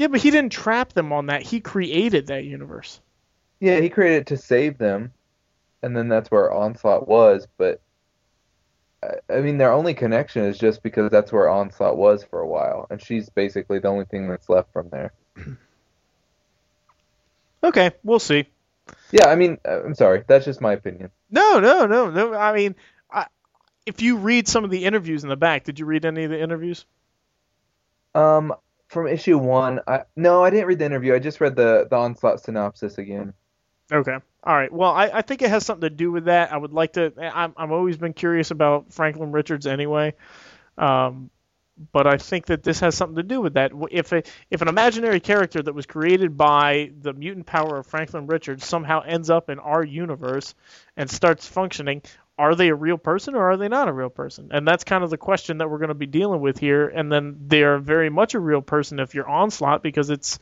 Yeah, 0.00 0.06
but 0.06 0.22
he 0.22 0.30
didn't 0.30 0.52
trap 0.52 0.94
them 0.94 1.12
on 1.12 1.26
that. 1.26 1.42
He 1.42 1.60
created 1.60 2.28
that 2.28 2.44
universe. 2.44 3.02
Yeah, 3.60 3.80
he 3.80 3.90
created 3.90 4.22
it 4.22 4.26
to 4.28 4.38
save 4.38 4.78
them, 4.78 5.12
and 5.82 5.94
then 5.94 6.08
that's 6.08 6.30
where 6.30 6.50
Onslaught 6.50 7.06
was. 7.06 7.46
But 7.58 7.82
I- 9.28 9.40
mean, 9.42 9.58
their 9.58 9.72
only 9.72 9.92
connection 9.92 10.44
is 10.44 10.56
just 10.56 10.82
because 10.82 11.10
that's 11.10 11.30
where 11.30 11.50
Onslaught 11.50 11.98
was 11.98 12.24
for 12.24 12.40
a 12.40 12.46
while, 12.46 12.86
and 12.88 12.98
she's 12.98 13.28
basically 13.28 13.78
the 13.78 13.88
only 13.88 14.06
thing 14.06 14.26
that's 14.26 14.48
left 14.48 14.72
from 14.72 14.88
there. 14.88 15.12
Okay, 17.62 17.90
we'll 18.02 18.18
see. 18.18 18.46
Yeah, 19.12 19.28
I 19.28 19.34
mean, 19.34 19.58
uh, 19.68 19.82
I'm 19.84 19.94
sorry, 19.94 20.24
that's 20.26 20.46
just 20.46 20.62
my 20.62 20.72
opinion. 20.72 21.10
No, 21.30 21.60
no, 21.60 21.84
no, 21.84 22.08
no. 22.08 22.32
I 22.32 22.54
mean, 22.54 22.74
I, 23.12 23.26
if 23.84 24.00
you 24.00 24.16
read 24.16 24.48
some 24.48 24.64
of 24.64 24.70
the 24.70 24.86
interviews 24.86 25.24
in 25.24 25.28
the 25.28 25.36
back, 25.36 25.64
did 25.64 25.78
you 25.78 25.84
read 25.84 26.06
any 26.06 26.24
of 26.24 26.30
the 26.30 26.40
interviews? 26.40 26.86
Um, 28.14 28.54
from 28.90 29.06
issue 29.06 29.38
one, 29.38 29.80
I 29.86 30.02
no, 30.16 30.44
I 30.44 30.50
didn't 30.50 30.66
read 30.66 30.80
the 30.80 30.84
interview. 30.84 31.14
I 31.14 31.20
just 31.20 31.40
read 31.40 31.54
the 31.54 31.86
the 31.88 31.96
Onslaught 31.96 32.40
synopsis 32.40 32.98
again. 32.98 33.32
Okay. 33.92 34.16
All 34.42 34.54
right. 34.54 34.72
Well, 34.72 34.90
I, 34.90 35.10
I 35.14 35.22
think 35.22 35.42
it 35.42 35.50
has 35.50 35.64
something 35.64 35.88
to 35.88 35.94
do 35.94 36.10
with 36.10 36.24
that. 36.24 36.52
I 36.52 36.56
would 36.56 36.72
like 36.72 36.94
to. 36.94 37.12
I'm 37.18 37.54
I've 37.56 37.70
always 37.70 37.96
been 37.96 38.12
curious 38.12 38.50
about 38.50 38.92
Franklin 38.92 39.30
Richards 39.30 39.66
anyway, 39.66 40.14
um, 40.76 41.30
but 41.92 42.08
I 42.08 42.16
think 42.16 42.46
that 42.46 42.64
this 42.64 42.80
has 42.80 42.96
something 42.96 43.16
to 43.16 43.22
do 43.22 43.40
with 43.40 43.54
that. 43.54 43.70
If 43.92 44.12
a, 44.12 44.24
if 44.50 44.60
an 44.60 44.68
imaginary 44.68 45.20
character 45.20 45.62
that 45.62 45.72
was 45.72 45.86
created 45.86 46.36
by 46.36 46.90
the 47.00 47.12
mutant 47.12 47.46
power 47.46 47.78
of 47.78 47.86
Franklin 47.86 48.26
Richards 48.26 48.66
somehow 48.66 49.02
ends 49.02 49.30
up 49.30 49.50
in 49.50 49.60
our 49.60 49.84
universe 49.84 50.54
and 50.96 51.08
starts 51.08 51.46
functioning, 51.46 52.02
are 52.40 52.54
they 52.54 52.68
a 52.68 52.74
real 52.74 52.96
person 52.96 53.34
or 53.34 53.50
are 53.50 53.58
they 53.58 53.68
not 53.68 53.88
a 53.88 53.92
real 53.92 54.08
person? 54.08 54.48
And 54.50 54.66
that's 54.66 54.82
kind 54.82 55.04
of 55.04 55.10
the 55.10 55.18
question 55.18 55.58
that 55.58 55.68
we're 55.68 55.76
going 55.76 55.88
to 55.88 55.94
be 55.94 56.06
dealing 56.06 56.40
with 56.40 56.58
here. 56.58 56.88
And 56.88 57.12
then 57.12 57.36
they're 57.48 57.78
very 57.78 58.08
much 58.08 58.32
a 58.32 58.40
real 58.40 58.62
person 58.62 58.98
if 58.98 59.14
you're 59.14 59.28
onslaught 59.28 59.82
because 59.82 60.08
it's 60.08 60.38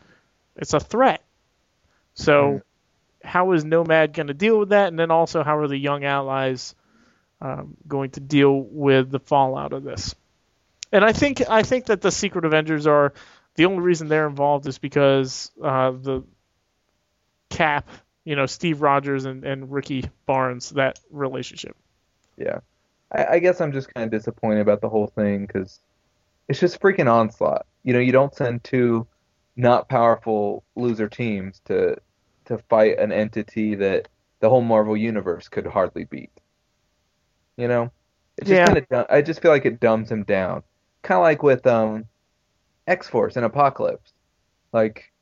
it's 0.55 0.75
a 0.75 0.81
threat. 0.81 1.25
So 2.15 2.63
how 3.25 3.51
is 3.51 3.65
Nomad 3.65 4.13
going 4.13 4.29
to 4.29 4.35
deal 4.35 4.61
with 4.61 4.69
that? 4.69 4.89
And 4.89 4.99
then 4.99 5.11
also 5.11 5.43
how 5.43 5.59
are 5.59 5.67
the 5.67 5.77
young 5.77 6.05
allies 6.05 6.77
um, 7.41 7.77
going 7.89 8.11
to 8.11 8.21
deal 8.21 8.55
with 8.57 9.11
the 9.11 9.19
fallout 9.19 9.73
of 9.73 9.83
this? 9.83 10.15
And 10.93 11.05
I 11.05 11.13
think 11.13 11.43
I 11.51 11.65
think 11.65 11.87
that 11.87 12.01
the 12.01 12.13
Secret 12.13 12.45
Avengers 12.45 12.87
are 12.87 13.13
the 13.57 13.65
only 13.65 13.81
reason 13.81 14.07
they're 14.07 14.29
involved 14.29 14.69
is 14.69 14.79
because 14.79 15.51
uh, 15.61 15.91
the 15.91 16.23
Cap, 17.51 17.89
you 18.25 18.37
know, 18.37 18.47
Steve 18.47 18.83
Rogers 18.83 19.25
and, 19.25 19.43
and 19.43 19.73
Ricky 19.73 20.09
Barnes, 20.27 20.71
that 20.71 21.01
relationship. 21.11 21.77
Yeah, 22.39 22.61
I, 23.13 23.27
I 23.37 23.41
guess 23.41 23.61
I'm 23.61 23.73
just 23.73 23.93
kind 23.95 24.05
of 24.07 24.11
disappointed 24.13 24.61
about 24.63 24.81
the 24.83 24.89
whole 24.91 25.09
thing 25.09 25.47
because 25.47 25.81
it's 26.49 26.61
just 26.61 26.81
freaking 26.81 27.11
onslaught. 27.13 27.67
You 27.85 27.95
know, 27.95 28.01
you 28.01 28.13
don't 28.13 28.35
send 28.35 28.65
two 28.65 29.09
not 29.57 29.89
powerful 29.91 30.65
loser 30.77 31.09
teams 31.09 31.61
to 31.67 31.97
to 32.47 32.59
fight 32.71 32.99
an 33.01 33.13
entity 33.13 33.77
that 33.77 34.09
the 34.41 34.51
whole 34.51 34.63
Marvel 34.63 34.97
universe 34.99 35.49
could 35.49 35.67
hardly 35.67 36.05
beat. 36.07 36.33
You 37.57 37.69
know, 37.69 37.93
it 38.39 38.47
just 38.47 38.63
Yeah. 38.63 38.65
kind 38.65 38.79
of 38.91 39.07
I 39.11 39.23
just 39.23 39.43
feel 39.43 39.51
like 39.51 39.67
it 39.67 39.81
dumbs 39.81 40.11
him 40.11 40.25
down, 40.25 40.63
kind 41.03 41.19
of 41.19 41.23
like 41.25 41.43
with 41.43 41.67
um 41.67 42.09
X 42.89 43.09
Force 43.09 43.37
and 43.37 43.47
Apocalypse. 43.47 44.13
Like 44.73 45.13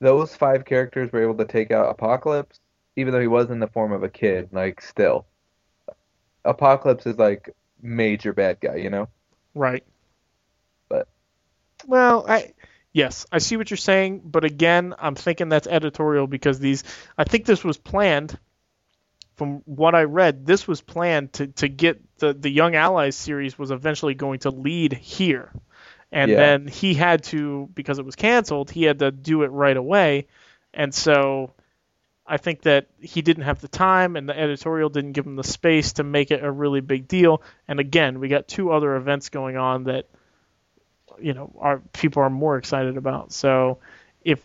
those 0.00 0.36
five 0.36 0.66
characters 0.66 1.12
were 1.12 1.22
able 1.24 1.36
to 1.38 1.46
take 1.46 1.72
out 1.72 1.90
Apocalypse, 1.90 2.60
even 2.96 3.12
though 3.14 3.20
he 3.22 3.28
was 3.28 3.50
in 3.50 3.60
the 3.60 3.68
form 3.68 3.92
of 3.92 4.04
a 4.04 4.10
kid. 4.10 4.50
Like 4.52 4.82
still, 4.82 5.28
Apocalypse 6.44 7.06
is 7.06 7.18
like 7.18 7.50
major 7.82 8.32
bad 8.32 8.60
guy, 8.60 8.76
you 8.76 8.90
know? 8.90 9.08
Right. 9.54 9.84
But- 10.88 11.08
well, 11.86 12.24
I 12.28 12.52
yes, 12.92 13.26
I 13.30 13.38
see 13.38 13.56
what 13.56 13.70
you're 13.70 13.76
saying, 13.76 14.22
but 14.24 14.44
again, 14.44 14.94
I'm 14.98 15.14
thinking 15.14 15.48
that's 15.48 15.66
editorial 15.66 16.26
because 16.26 16.58
these 16.58 16.84
I 17.16 17.24
think 17.24 17.44
this 17.44 17.64
was 17.64 17.76
planned 17.76 18.38
from 19.36 19.62
what 19.64 19.94
I 19.94 20.02
read, 20.02 20.44
this 20.44 20.68
was 20.68 20.82
planned 20.82 21.32
to, 21.34 21.46
to 21.46 21.68
get 21.68 22.02
the, 22.18 22.34
the 22.34 22.50
Young 22.50 22.74
Allies 22.74 23.16
series 23.16 23.58
was 23.58 23.70
eventually 23.70 24.12
going 24.12 24.40
to 24.40 24.50
lead 24.50 24.92
here. 24.92 25.50
And 26.12 26.30
Yeah. 26.30 26.36
then 26.36 26.66
he 26.66 26.92
had 26.92 27.22
to 27.24 27.70
because 27.72 27.98
it 27.98 28.04
was 28.04 28.16
canceled, 28.16 28.70
he 28.70 28.82
had 28.82 28.98
to 28.98 29.10
do 29.10 29.42
it 29.44 29.48
right 29.48 29.78
away. 29.78 30.26
And 30.74 30.94
so 30.94 31.54
I 32.30 32.36
think 32.36 32.62
that 32.62 32.86
he 33.00 33.22
didn't 33.22 33.42
have 33.42 33.60
the 33.60 33.68
time 33.68 34.14
and 34.14 34.28
the 34.28 34.38
editorial 34.38 34.88
didn't 34.88 35.12
give 35.12 35.26
him 35.26 35.34
the 35.34 35.42
space 35.42 35.94
to 35.94 36.04
make 36.04 36.30
it 36.30 36.44
a 36.44 36.50
really 36.50 36.80
big 36.80 37.08
deal. 37.08 37.42
And 37.66 37.80
again, 37.80 38.20
we 38.20 38.28
got 38.28 38.46
two 38.46 38.70
other 38.70 38.94
events 38.94 39.30
going 39.30 39.56
on 39.56 39.84
that 39.84 40.06
you 41.20 41.34
know 41.34 41.52
our 41.58 41.78
people 41.92 42.22
are 42.22 42.30
more 42.30 42.56
excited 42.56 42.96
about. 42.96 43.32
So 43.32 43.78
if 44.24 44.40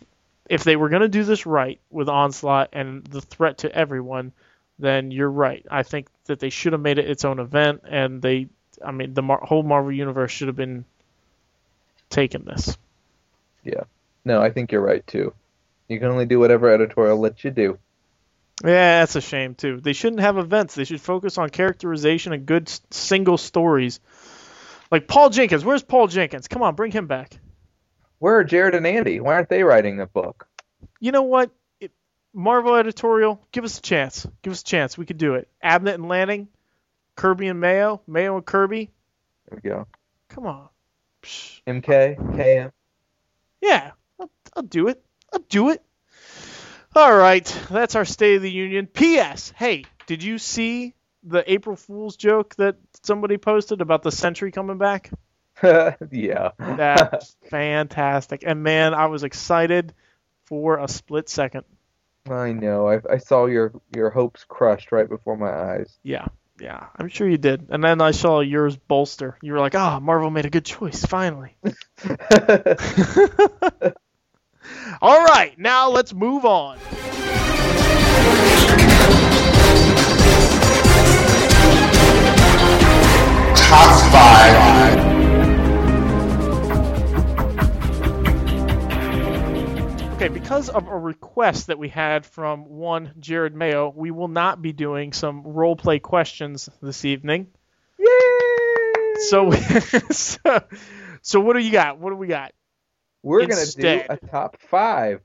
if 0.49 0.63
they 0.63 0.75
were 0.75 0.89
going 0.89 1.03
to 1.03 1.07
do 1.07 1.23
this 1.23 1.45
right 1.45 1.79
with 1.91 2.09
onslaught 2.09 2.69
and 2.73 3.03
the 3.05 3.21
threat 3.21 3.59
to 3.59 3.71
everyone, 3.71 4.31
then 4.79 5.11
you're 5.11 5.29
right. 5.29 5.63
I 5.69 5.83
think 5.83 6.07
that 6.25 6.39
they 6.39 6.49
should 6.49 6.73
have 6.73 6.81
made 6.81 6.97
it 6.97 7.09
its 7.09 7.23
own 7.23 7.39
event, 7.39 7.81
and 7.87 8.21
they, 8.21 8.47
I 8.83 8.91
mean, 8.91 9.13
the 9.13 9.21
Mar- 9.21 9.43
whole 9.43 9.63
Marvel 9.63 9.91
universe 9.91 10.31
should 10.31 10.47
have 10.47 10.55
been 10.55 10.85
taking 12.09 12.43
this. 12.43 12.77
Yeah. 13.63 13.83
No, 14.23 14.41
I 14.41 14.51
think 14.51 14.71
you're 14.71 14.81
right 14.81 15.05
too. 15.07 15.33
You 15.87 15.99
can 15.99 16.09
only 16.09 16.25
do 16.25 16.39
whatever 16.39 16.71
editorial 16.71 17.19
lets 17.19 17.43
you 17.43 17.51
do. 17.51 17.77
Yeah, 18.63 18.99
that's 18.99 19.15
a 19.15 19.21
shame 19.21 19.55
too. 19.55 19.81
They 19.81 19.93
shouldn't 19.93 20.21
have 20.21 20.37
events. 20.37 20.75
They 20.75 20.85
should 20.85 21.01
focus 21.01 21.37
on 21.37 21.49
characterization 21.49 22.33
and 22.33 22.45
good 22.45 22.71
single 22.89 23.37
stories. 23.37 23.99
Like 24.91 25.07
Paul 25.07 25.29
Jenkins, 25.29 25.65
where's 25.65 25.83
Paul 25.83 26.07
Jenkins? 26.07 26.47
Come 26.47 26.61
on, 26.61 26.75
bring 26.75 26.91
him 26.91 27.07
back. 27.07 27.37
Where 28.19 28.37
are 28.37 28.43
Jared 28.43 28.75
and 28.75 28.87
Andy? 28.87 29.19
Why 29.19 29.33
aren't 29.33 29.49
they 29.49 29.63
writing 29.63 29.97
the 29.97 30.05
book? 30.05 30.47
You 30.99 31.11
know 31.11 31.23
what? 31.23 31.51
It, 31.81 31.91
Marvel 32.33 32.75
editorial, 32.75 33.41
give 33.51 33.65
us 33.65 33.77
a 33.77 33.81
chance. 33.81 34.25
Give 34.41 34.53
us 34.53 34.61
a 34.61 34.65
chance. 34.65 34.97
We 34.97 35.05
could 35.05 35.17
do 35.17 35.35
it. 35.35 35.49
Abnett 35.63 35.95
and 35.95 36.07
Lanning, 36.07 36.47
Kirby 37.15 37.47
and 37.47 37.59
Mayo, 37.59 38.01
Mayo 38.07 38.37
and 38.37 38.45
Kirby. 38.45 38.89
There 39.49 39.59
we 39.61 39.69
go. 39.69 39.87
Come 40.29 40.47
on. 40.47 40.69
Psh. 41.23 41.61
MK, 41.67 42.15
KM. 42.35 42.71
Yeah, 43.61 43.91
I'll, 44.19 44.29
I'll 44.55 44.63
do 44.63 44.87
it. 44.87 45.03
I'll 45.35 45.43
do 45.49 45.69
it. 45.69 45.83
All 46.95 47.13
right, 47.13 47.45
that's 47.69 47.95
our 47.95 48.05
State 48.05 48.37
of 48.37 48.41
the 48.41 48.49
Union. 48.49 48.87
P.S. 48.87 49.51
Hey, 49.53 49.83
did 50.07 50.23
you 50.23 50.37
see 50.37 50.93
the 51.23 51.43
April 51.51 51.75
Fool's 51.75 52.15
joke 52.15 52.55
that 52.55 52.77
somebody 53.03 53.35
posted 53.35 53.81
about 53.81 54.01
the 54.01 54.13
Sentry 54.13 54.53
coming 54.53 54.77
back? 54.77 55.11
yeah. 55.61 56.51
That's 56.57 57.35
fantastic. 57.49 58.43
And 58.45 58.63
man, 58.63 58.93
I 58.93 59.07
was 59.07 59.23
excited 59.23 59.93
for 60.45 60.79
a 60.79 60.87
split 60.87 61.27
second. 61.27 61.65
I 62.29 62.53
know. 62.53 62.87
I, 62.87 63.01
I 63.09 63.17
saw 63.17 63.45
your 63.45 63.73
your 63.93 64.11
hopes 64.11 64.45
crushed 64.45 64.93
right 64.93 65.09
before 65.09 65.35
my 65.35 65.51
eyes. 65.51 65.99
Yeah, 66.01 66.27
yeah, 66.61 66.87
I'm 66.95 67.09
sure 67.09 67.27
you 67.27 67.37
did. 67.37 67.67
And 67.69 67.83
then 67.83 67.99
I 67.99 68.11
saw 68.11 68.39
yours 68.39 68.77
bolster. 68.77 69.37
You 69.41 69.51
were 69.51 69.59
like, 69.59 69.75
ah, 69.75 69.99
Marvel 69.99 70.29
made 70.29 70.45
a 70.45 70.49
good 70.49 70.63
choice, 70.63 71.05
finally. 71.05 71.57
All 75.01 75.23
right, 75.23 75.57
now 75.57 75.89
let's 75.89 76.13
move 76.13 76.45
on. 76.45 76.77
Top 83.55 84.11
five. 84.11 85.15
Okay, 90.15 90.29
because 90.29 90.69
of 90.69 90.87
a 90.87 90.97
request 90.97 91.67
that 91.67 91.77
we 91.77 91.89
had 91.89 92.25
from 92.25 92.69
one 92.69 93.11
Jared 93.19 93.53
Mayo, 93.53 93.93
we 93.93 94.11
will 94.11 94.29
not 94.29 94.61
be 94.61 94.71
doing 94.71 95.11
some 95.11 95.43
role 95.43 95.75
play 95.75 95.99
questions 95.99 96.69
this 96.81 97.03
evening. 97.03 97.47
Yay! 97.99 98.05
So, 99.29 99.51
so, 100.11 100.63
so 101.21 101.39
what 101.41 101.53
do 101.57 101.59
you 101.59 101.71
got? 101.71 101.99
What 101.99 102.11
do 102.11 102.15
we 102.15 102.27
got? 102.27 102.53
We're 103.25 103.47
gonna 103.47 103.65
do 103.65 104.01
a 104.07 104.17
top 104.17 104.55
five. 104.61 105.19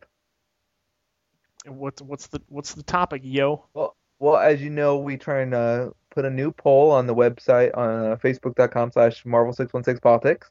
What's 1.67 2.01
what's 2.01 2.29
the 2.29 2.41
what's 2.49 2.73
the 2.73 2.83
topic, 2.83 3.21
yo? 3.23 3.67
Well, 3.75 3.95
well, 4.19 4.37
as 4.37 4.63
you 4.63 4.71
know, 4.71 4.97
we 4.97 5.19
try 5.19 5.43
and 5.43 5.53
uh, 5.53 5.91
put 6.11 6.25
a 6.25 6.31
new 6.31 6.51
poll 6.51 6.91
on 6.91 7.07
the 7.07 7.15
website 7.15 7.77
on 7.77 8.13
uh, 8.13 8.17
facebook.com 8.17 8.93
slash 8.93 9.23
marvel616politics 9.25 10.45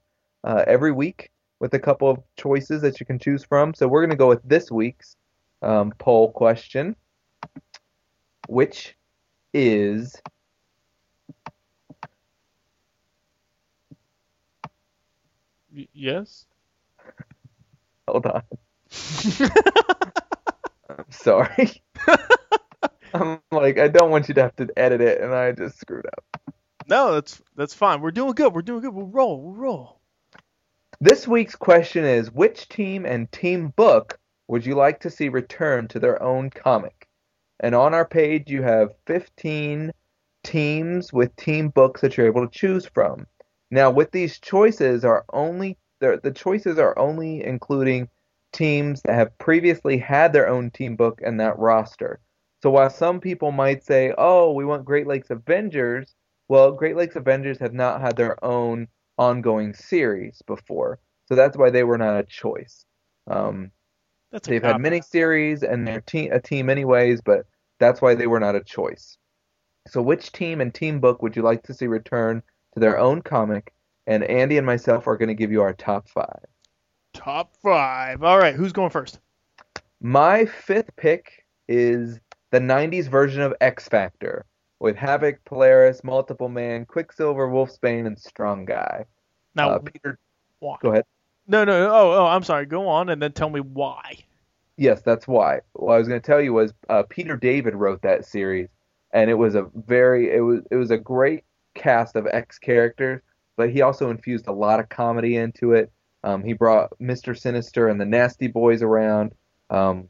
uh, 0.43 0.63
every 0.67 0.91
week 0.91 1.31
with 1.59 1.73
a 1.73 1.79
couple 1.79 2.09
of 2.09 2.19
choices 2.37 2.83
that 2.83 2.99
you 2.99 3.05
can 3.05 3.17
choose 3.17 3.43
from. 3.43 3.73
So 3.73 3.87
we're 3.87 4.01
going 4.01 4.11
to 4.11 4.15
go 4.15 4.29
with 4.29 4.43
this 4.43 4.71
week's 4.71 5.15
um, 5.63 5.91
poll 5.97 6.31
question, 6.31 6.95
which 8.47 8.95
is 9.53 10.15
yes. 15.93 16.45
Hold 18.11 18.25
on. 18.25 18.43
I'm 20.89 21.11
sorry. 21.11 21.81
I'm 23.13 23.39
like 23.51 23.77
I 23.79 23.87
don't 23.87 24.11
want 24.11 24.27
you 24.27 24.33
to 24.35 24.41
have 24.41 24.55
to 24.57 24.67
edit 24.77 25.01
it, 25.01 25.21
and 25.21 25.33
I 25.33 25.51
just 25.51 25.79
screwed 25.79 26.05
up. 26.05 26.53
No, 26.87 27.13
that's 27.13 27.41
that's 27.55 27.73
fine. 27.73 28.01
We're 28.01 28.11
doing 28.11 28.33
good. 28.33 28.53
We're 28.53 28.61
doing 28.61 28.81
good. 28.81 28.93
We'll 28.93 29.07
roll. 29.07 29.41
We'll 29.41 29.55
roll. 29.55 29.99
This 31.01 31.27
week's 31.27 31.55
question 31.55 32.03
is 32.03 32.31
which 32.31 32.67
team 32.67 33.05
and 33.05 33.31
team 33.31 33.69
book 33.69 34.19
would 34.47 34.65
you 34.65 34.75
like 34.75 34.99
to 35.01 35.09
see 35.09 35.29
return 35.29 35.87
to 35.89 35.99
their 35.99 36.21
own 36.21 36.49
comic? 36.49 37.07
And 37.59 37.75
on 37.75 37.93
our 37.93 38.05
page, 38.05 38.49
you 38.49 38.63
have 38.63 38.95
15 39.05 39.91
teams 40.43 41.13
with 41.13 41.35
team 41.35 41.69
books 41.69 42.01
that 42.01 42.17
you're 42.17 42.27
able 42.27 42.47
to 42.47 42.51
choose 42.51 42.85
from. 42.85 43.27
Now, 43.71 43.91
with 43.91 44.11
these 44.11 44.39
choices, 44.39 45.05
are 45.05 45.25
only 45.31 45.77
the 45.99 46.19
the 46.23 46.31
choices 46.31 46.77
are 46.79 46.97
only 46.97 47.43
including 47.43 48.09
teams 48.53 49.01
that 49.03 49.13
have 49.15 49.37
previously 49.37 49.97
had 49.97 50.33
their 50.33 50.47
own 50.47 50.71
team 50.71 50.95
book 50.95 51.21
and 51.23 51.39
that 51.39 51.57
roster. 51.59 52.19
So 52.61 52.69
while 52.71 52.89
some 52.89 53.19
people 53.21 53.51
might 53.51 53.83
say, 53.83 54.13
"Oh, 54.17 54.53
we 54.53 54.65
want 54.65 54.85
Great 54.85 55.07
Lakes 55.07 55.29
Avengers," 55.29 56.15
well, 56.47 56.71
Great 56.71 56.95
Lakes 56.95 57.15
Avengers 57.15 57.59
have 57.59 57.73
not 57.73 58.01
had 58.01 58.17
their 58.17 58.43
own 58.43 58.87
ongoing 59.17 59.73
series 59.73 60.41
before, 60.43 60.99
so 61.27 61.35
that's 61.35 61.57
why 61.57 61.69
they 61.69 61.83
were 61.83 61.97
not 61.97 62.19
a 62.19 62.23
choice. 62.23 62.85
Um, 63.27 63.71
that's 64.31 64.47
they've 64.47 64.63
had 64.63 64.77
mini 64.77 65.01
series 65.01 65.63
and 65.63 65.87
they're 65.87 66.01
te- 66.01 66.29
a 66.29 66.39
team 66.41 66.69
anyways, 66.69 67.21
but 67.21 67.45
that's 67.79 68.01
why 68.01 68.15
they 68.15 68.27
were 68.27 68.39
not 68.39 68.55
a 68.55 68.63
choice. 68.63 69.17
So, 69.87 70.01
which 70.01 70.31
team 70.31 70.61
and 70.61 70.73
team 70.73 70.99
book 71.01 71.21
would 71.21 71.35
you 71.35 71.41
like 71.41 71.63
to 71.63 71.73
see 71.73 71.87
return 71.87 72.43
to 72.73 72.79
their 72.79 72.97
own 72.99 73.21
comic? 73.21 73.73
And 74.09 74.23
Andy 74.23 74.57
and 74.57 74.65
myself 74.65 75.05
are 75.05 75.15
going 75.17 75.27
to 75.27 75.35
give 75.35 75.51
you 75.51 75.61
our 75.61 75.71
top 75.73 76.09
five. 76.09 76.43
top 77.13 77.53
five. 77.61 78.23
All 78.23 78.39
right, 78.39 78.55
who's 78.55 78.73
going 78.73 78.89
first? 78.89 79.19
My 80.01 80.45
fifth 80.45 80.89
pick 80.95 81.45
is 81.67 82.19
the 82.49 82.59
90s 82.59 83.07
version 83.07 83.43
of 83.43 83.53
X 83.61 83.87
Factor 83.87 84.45
with 84.79 84.95
Havoc, 84.95 85.45
Polaris, 85.45 86.03
Multiple 86.03 86.49
Man, 86.49 86.85
Quicksilver, 86.85 87.47
Wolfsbane, 87.47 88.07
and 88.07 88.17
Strong 88.17 88.65
Guy. 88.65 89.05
Now, 89.53 89.69
Uh, 89.71 89.79
Peter, 89.79 90.17
why? 90.57 90.77
go 90.81 90.89
ahead. 90.89 91.05
No, 91.47 91.63
no, 91.63 91.79
no. 91.85 91.93
Oh, 91.93 92.11
oh, 92.13 92.25
I'm 92.25 92.43
sorry. 92.43 92.65
Go 92.65 92.87
on 92.87 93.09
and 93.09 93.21
then 93.21 93.33
tell 93.33 93.49
me 93.51 93.59
why. 93.59 94.17
Yes, 94.77 95.03
that's 95.03 95.27
why. 95.27 95.59
What 95.73 95.93
I 95.93 95.97
was 95.99 96.07
going 96.07 96.19
to 96.19 96.25
tell 96.25 96.41
you 96.41 96.53
was 96.53 96.73
uh, 96.89 97.03
Peter 97.09 97.37
David 97.37 97.75
wrote 97.75 98.01
that 98.01 98.25
series, 98.25 98.69
and 99.11 99.29
it 99.29 99.35
was 99.35 99.53
a 99.53 99.67
very 99.75 100.33
it 100.33 100.39
was 100.41 100.61
it 100.71 100.77
was 100.77 100.89
a 100.89 100.97
great 100.97 101.43
cast 101.75 102.15
of 102.15 102.25
X 102.27 102.57
characters, 102.57 103.21
but 103.59 103.69
he 103.69 103.81
also 103.81 104.09
infused 104.09 104.47
a 104.47 104.53
lot 104.53 104.79
of 104.79 104.87
comedy 104.87 105.35
into 105.35 105.73
it. 105.73 105.91
Um, 106.23 106.45
he 106.45 106.53
brought 106.53 106.89
Mister 106.97 107.35
Sinister 107.35 107.89
and 107.89 107.99
the 107.99 108.05
Nasty 108.05 108.47
Boys 108.47 108.81
around. 108.81 109.33
Um, 109.69 110.07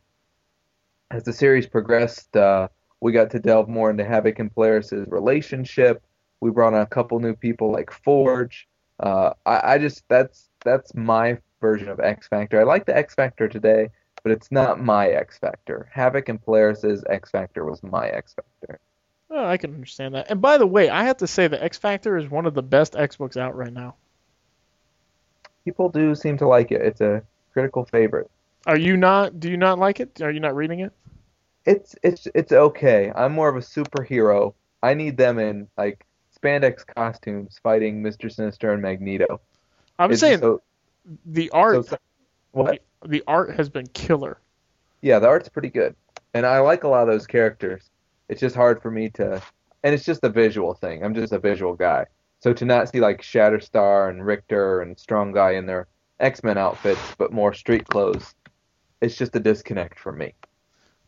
as 1.09 1.23
the 1.23 1.33
series 1.33 1.65
progressed, 1.65 2.37
uh, 2.37 2.67
we 3.01 3.11
got 3.11 3.31
to 3.31 3.39
delve 3.39 3.67
more 3.67 3.89
into 3.89 4.05
Havoc 4.05 4.37
and 4.37 4.53
Polaris' 4.53 4.93
relationship. 5.07 6.03
We 6.41 6.51
brought 6.51 6.75
on 6.75 6.81
a 6.81 6.85
couple 6.85 7.19
new 7.19 7.35
people 7.35 7.71
like 7.71 7.89
Forge. 7.91 8.67
Uh, 8.99 9.31
I, 9.47 9.73
I 9.73 9.77
just 9.79 10.03
that's 10.09 10.49
that's 10.63 10.93
my 10.93 11.39
version 11.59 11.89
of 11.89 11.99
X 11.99 12.27
Factor. 12.27 12.61
I 12.61 12.65
like 12.65 12.85
the 12.85 12.95
X 12.95 13.15
Factor 13.15 13.49
today 13.49 13.89
but 14.23 14.31
it's 14.31 14.51
not 14.51 14.83
my 14.83 15.07
X 15.07 15.37
Factor. 15.37 15.89
Havoc 15.93 16.29
and 16.29 16.41
Polaris's 16.41 17.03
X 17.09 17.31
Factor 17.31 17.65
was 17.65 17.81
my 17.83 18.09
X 18.09 18.33
Factor. 18.33 18.79
Oh, 19.31 19.45
I 19.45 19.57
can 19.57 19.73
understand 19.73 20.15
that. 20.15 20.27
And 20.29 20.41
by 20.41 20.57
the 20.57 20.65
way, 20.65 20.89
I 20.89 21.03
have 21.03 21.17
to 21.17 21.27
say 21.27 21.47
that 21.47 21.61
X 21.61 21.77
Factor 21.77 22.17
is 22.17 22.29
one 22.29 22.45
of 22.45 22.53
the 22.53 22.63
best 22.63 22.95
X 22.95 23.15
books 23.17 23.37
out 23.37 23.55
right 23.55 23.71
now. 23.71 23.95
People 25.65 25.89
do 25.89 26.15
seem 26.15 26.37
to 26.37 26.47
like 26.47 26.71
it. 26.71 26.81
It's 26.81 27.01
a 27.01 27.21
critical 27.53 27.85
favorite. 27.85 28.29
Are 28.65 28.77
you 28.77 28.97
not? 28.97 29.39
Do 29.39 29.49
you 29.49 29.57
not 29.57 29.77
like 29.79 29.99
it? 29.99 30.21
Are 30.21 30.31
you 30.31 30.39
not 30.39 30.55
reading 30.55 30.79
it? 30.79 30.93
It's 31.65 31.95
it's 32.01 32.27
it's 32.33 32.51
okay. 32.51 33.11
I'm 33.15 33.33
more 33.33 33.49
of 33.49 33.55
a 33.55 33.59
superhero. 33.59 34.53
I 34.81 34.93
need 34.93 35.17
them 35.17 35.37
in 35.39 35.67
like 35.77 36.05
spandex 36.41 36.85
costumes 36.85 37.59
fighting 37.61 38.01
Mr. 38.01 38.31
Sinister 38.33 38.71
and 38.73 38.81
Magneto. 38.81 39.41
I'm 39.99 40.11
It's 40.11 40.21
saying 40.21 40.39
so, 40.39 40.61
the 41.25 41.49
art. 41.51 41.85
so- 41.85 41.97
what? 42.51 42.79
the 43.05 43.23
art 43.27 43.55
has 43.55 43.69
been 43.69 43.85
killer. 43.87 44.39
Yeah, 45.01 45.19
the 45.19 45.27
art's 45.27 45.49
pretty 45.49 45.69
good, 45.69 45.95
and 46.33 46.45
I 46.45 46.59
like 46.59 46.83
a 46.83 46.87
lot 46.87 47.03
of 47.03 47.09
those 47.09 47.27
characters. 47.27 47.89
It's 48.29 48.39
just 48.39 48.55
hard 48.55 48.81
for 48.81 48.91
me 48.91 49.09
to, 49.11 49.41
and 49.83 49.93
it's 49.93 50.05
just 50.05 50.23
a 50.23 50.29
visual 50.29 50.73
thing. 50.73 51.03
I'm 51.03 51.13
just 51.15 51.33
a 51.33 51.39
visual 51.39 51.73
guy, 51.73 52.05
so 52.39 52.53
to 52.53 52.63
not 52.65 52.89
see 52.89 52.99
like 52.99 53.21
Shatterstar 53.21 54.09
and 54.09 54.25
Richter 54.25 54.81
and 54.81 54.97
Strong 54.97 55.33
Guy 55.33 55.51
in 55.53 55.65
their 55.65 55.87
X-Men 56.19 56.57
outfits, 56.57 57.01
but 57.17 57.33
more 57.33 57.53
street 57.53 57.85
clothes, 57.87 58.35
it's 59.01 59.15
just 59.17 59.35
a 59.35 59.39
disconnect 59.39 59.99
for 59.99 60.11
me. 60.11 60.33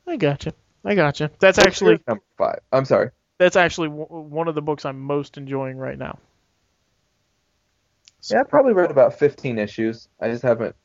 I 0.08 0.18
gotcha. 0.18 0.54
I 0.84 0.96
gotcha. 0.96 1.30
That's 1.40 1.58
What's 1.58 1.68
actually 1.68 2.00
number 2.08 2.24
five. 2.38 2.60
I'm 2.72 2.86
sorry. 2.86 3.12
that's 3.38 3.56
actually 3.56 3.90
w- 3.90 4.08
one 4.08 4.48
of 4.48 4.56
the 4.56 4.62
books 4.62 4.84
I'm 4.86 5.00
most 5.00 5.38
enjoying 5.38 5.78
right 5.78 5.98
now. 5.98 6.18
Yeah, 8.30 8.42
I've 8.42 8.50
probably 8.50 8.74
read 8.74 8.92
about 8.92 9.18
15 9.18 9.58
issues. 9.58 10.08
I 10.20 10.30
just 10.30 10.44
haven't. 10.44 10.76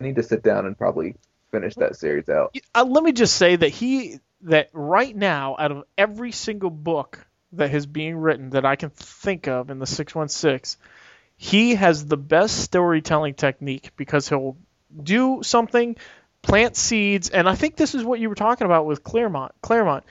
I 0.00 0.04
need 0.04 0.16
to 0.16 0.22
sit 0.22 0.42
down 0.42 0.66
and 0.66 0.76
probably 0.76 1.16
finish 1.50 1.74
that 1.76 1.96
series 1.96 2.28
out. 2.28 2.56
Uh, 2.74 2.84
let 2.84 3.02
me 3.02 3.12
just 3.12 3.36
say 3.36 3.56
that 3.56 3.68
he 3.68 4.20
that 4.42 4.68
right 4.72 5.14
now 5.14 5.56
out 5.58 5.72
of 5.72 5.84
every 5.96 6.32
single 6.32 6.70
book 6.70 7.26
that 7.52 7.74
is 7.74 7.86
being 7.86 8.16
written 8.16 8.50
that 8.50 8.64
I 8.64 8.76
can 8.76 8.90
think 8.90 9.48
of 9.48 9.70
in 9.70 9.78
the 9.78 9.86
616 9.86 10.80
he 11.38 11.74
has 11.74 12.06
the 12.06 12.16
best 12.16 12.60
storytelling 12.60 13.34
technique 13.34 13.90
because 13.96 14.28
he'll 14.28 14.56
do 15.02 15.42
something 15.42 15.96
plant 16.42 16.76
seeds 16.76 17.28
and 17.30 17.48
I 17.48 17.54
think 17.54 17.76
this 17.76 17.94
is 17.94 18.04
what 18.04 18.20
you 18.20 18.28
were 18.28 18.34
talking 18.34 18.66
about 18.66 18.86
with 18.86 19.02
Claremont 19.02 19.52
Claremont 19.62 20.04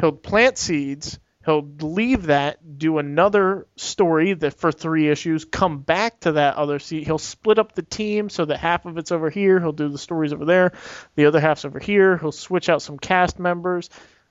he'll 0.00 0.12
plant 0.12 0.58
seeds 0.58 1.18
he'll 1.44 1.68
leave 1.80 2.24
that 2.24 2.78
do 2.78 2.98
another 2.98 3.66
story 3.76 4.32
that 4.34 4.54
for 4.54 4.72
three 4.72 5.08
issues 5.08 5.44
come 5.44 5.80
back 5.80 6.20
to 6.20 6.32
that 6.32 6.56
other 6.56 6.78
seed 6.78 7.04
he'll 7.04 7.18
split 7.18 7.58
up 7.58 7.74
the 7.74 7.82
team 7.82 8.28
so 8.28 8.44
that 8.44 8.58
half 8.58 8.86
of 8.86 8.98
it's 8.98 9.12
over 9.12 9.30
here 9.30 9.60
he'll 9.60 9.72
do 9.72 9.88
the 9.88 9.98
stories 9.98 10.32
over 10.32 10.44
there 10.44 10.72
the 11.14 11.26
other 11.26 11.40
half's 11.40 11.64
over 11.64 11.78
here 11.78 12.16
he'll 12.18 12.32
switch 12.32 12.68
out 12.68 12.82
some 12.82 12.98
cast 12.98 13.38
members. 13.38 13.90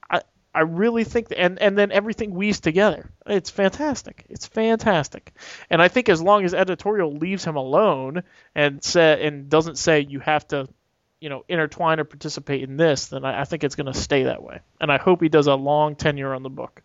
I 0.10 0.22
i 0.54 0.62
really 0.62 1.04
think 1.04 1.30
that, 1.30 1.40
and 1.40 1.60
and 1.60 1.78
then 1.78 1.92
everything 1.92 2.34
weaves 2.34 2.60
together. 2.60 3.12
It's 3.26 3.50
fantastic. 3.50 4.26
It's 4.30 4.48
fantastic. 4.48 5.34
And 5.70 5.82
i 5.82 5.88
think 5.88 6.10
as 6.10 6.22
long 6.22 6.46
as 6.46 6.54
editorial 6.54 7.14
leaves 7.14 7.44
him 7.44 7.56
alone 7.56 8.24
and 8.56 8.84
say 8.84 9.26
and 9.26 9.50
doesn't 9.50 9.78
say 9.78 10.02
you 10.02 10.20
have 10.20 10.48
to 10.50 10.68
you 11.20 11.30
know 11.30 11.44
intertwine 11.48 12.00
or 12.00 12.06
participate 12.06 12.64
in 12.64 12.78
this 12.78 13.08
then 13.08 13.24
I 13.26 13.46
think 13.46 13.64
it's 13.64 13.76
going 13.76 13.92
to 13.92 14.00
stay 14.00 14.24
that 14.24 14.42
way. 14.42 14.62
And 14.80 14.92
i 14.92 14.98
hope 14.98 15.22
he 15.22 15.30
does 15.30 15.48
a 15.48 15.56
long 15.56 15.96
tenure 15.96 16.34
on 16.34 16.44
the 16.44 16.50
book 16.50 16.82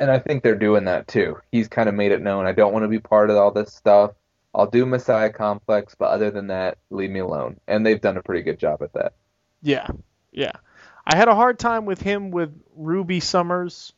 And 0.00 0.10
I 0.10 0.18
think 0.18 0.42
they're 0.42 0.54
doing 0.54 0.84
that 0.84 1.08
too. 1.08 1.38
He's 1.50 1.68
kind 1.68 1.88
of 1.88 1.94
made 1.94 2.12
it 2.12 2.22
known. 2.22 2.46
I 2.46 2.52
don't 2.52 2.72
want 2.72 2.84
to 2.84 2.88
be 2.88 3.00
part 3.00 3.30
of 3.30 3.36
all 3.36 3.50
this 3.50 3.72
stuff. 3.72 4.12
I'll 4.54 4.70
do 4.70 4.86
Messiah 4.86 5.30
Complex, 5.30 5.94
but 5.94 6.06
other 6.06 6.30
than 6.30 6.48
that, 6.48 6.78
leave 6.90 7.10
me 7.10 7.20
alone. 7.20 7.60
And 7.66 7.84
they've 7.84 8.00
done 8.00 8.16
a 8.16 8.22
pretty 8.22 8.42
good 8.42 8.58
job 8.58 8.82
at 8.82 8.92
that. 8.94 9.14
Yeah, 9.62 9.88
yeah. 10.32 10.52
I 11.06 11.16
had 11.16 11.28
a 11.28 11.34
hard 11.34 11.58
time 11.58 11.84
with 11.84 12.00
him 12.00 12.30
with 12.30 12.50
Ruby 12.76 13.20
Summers, 13.20 13.92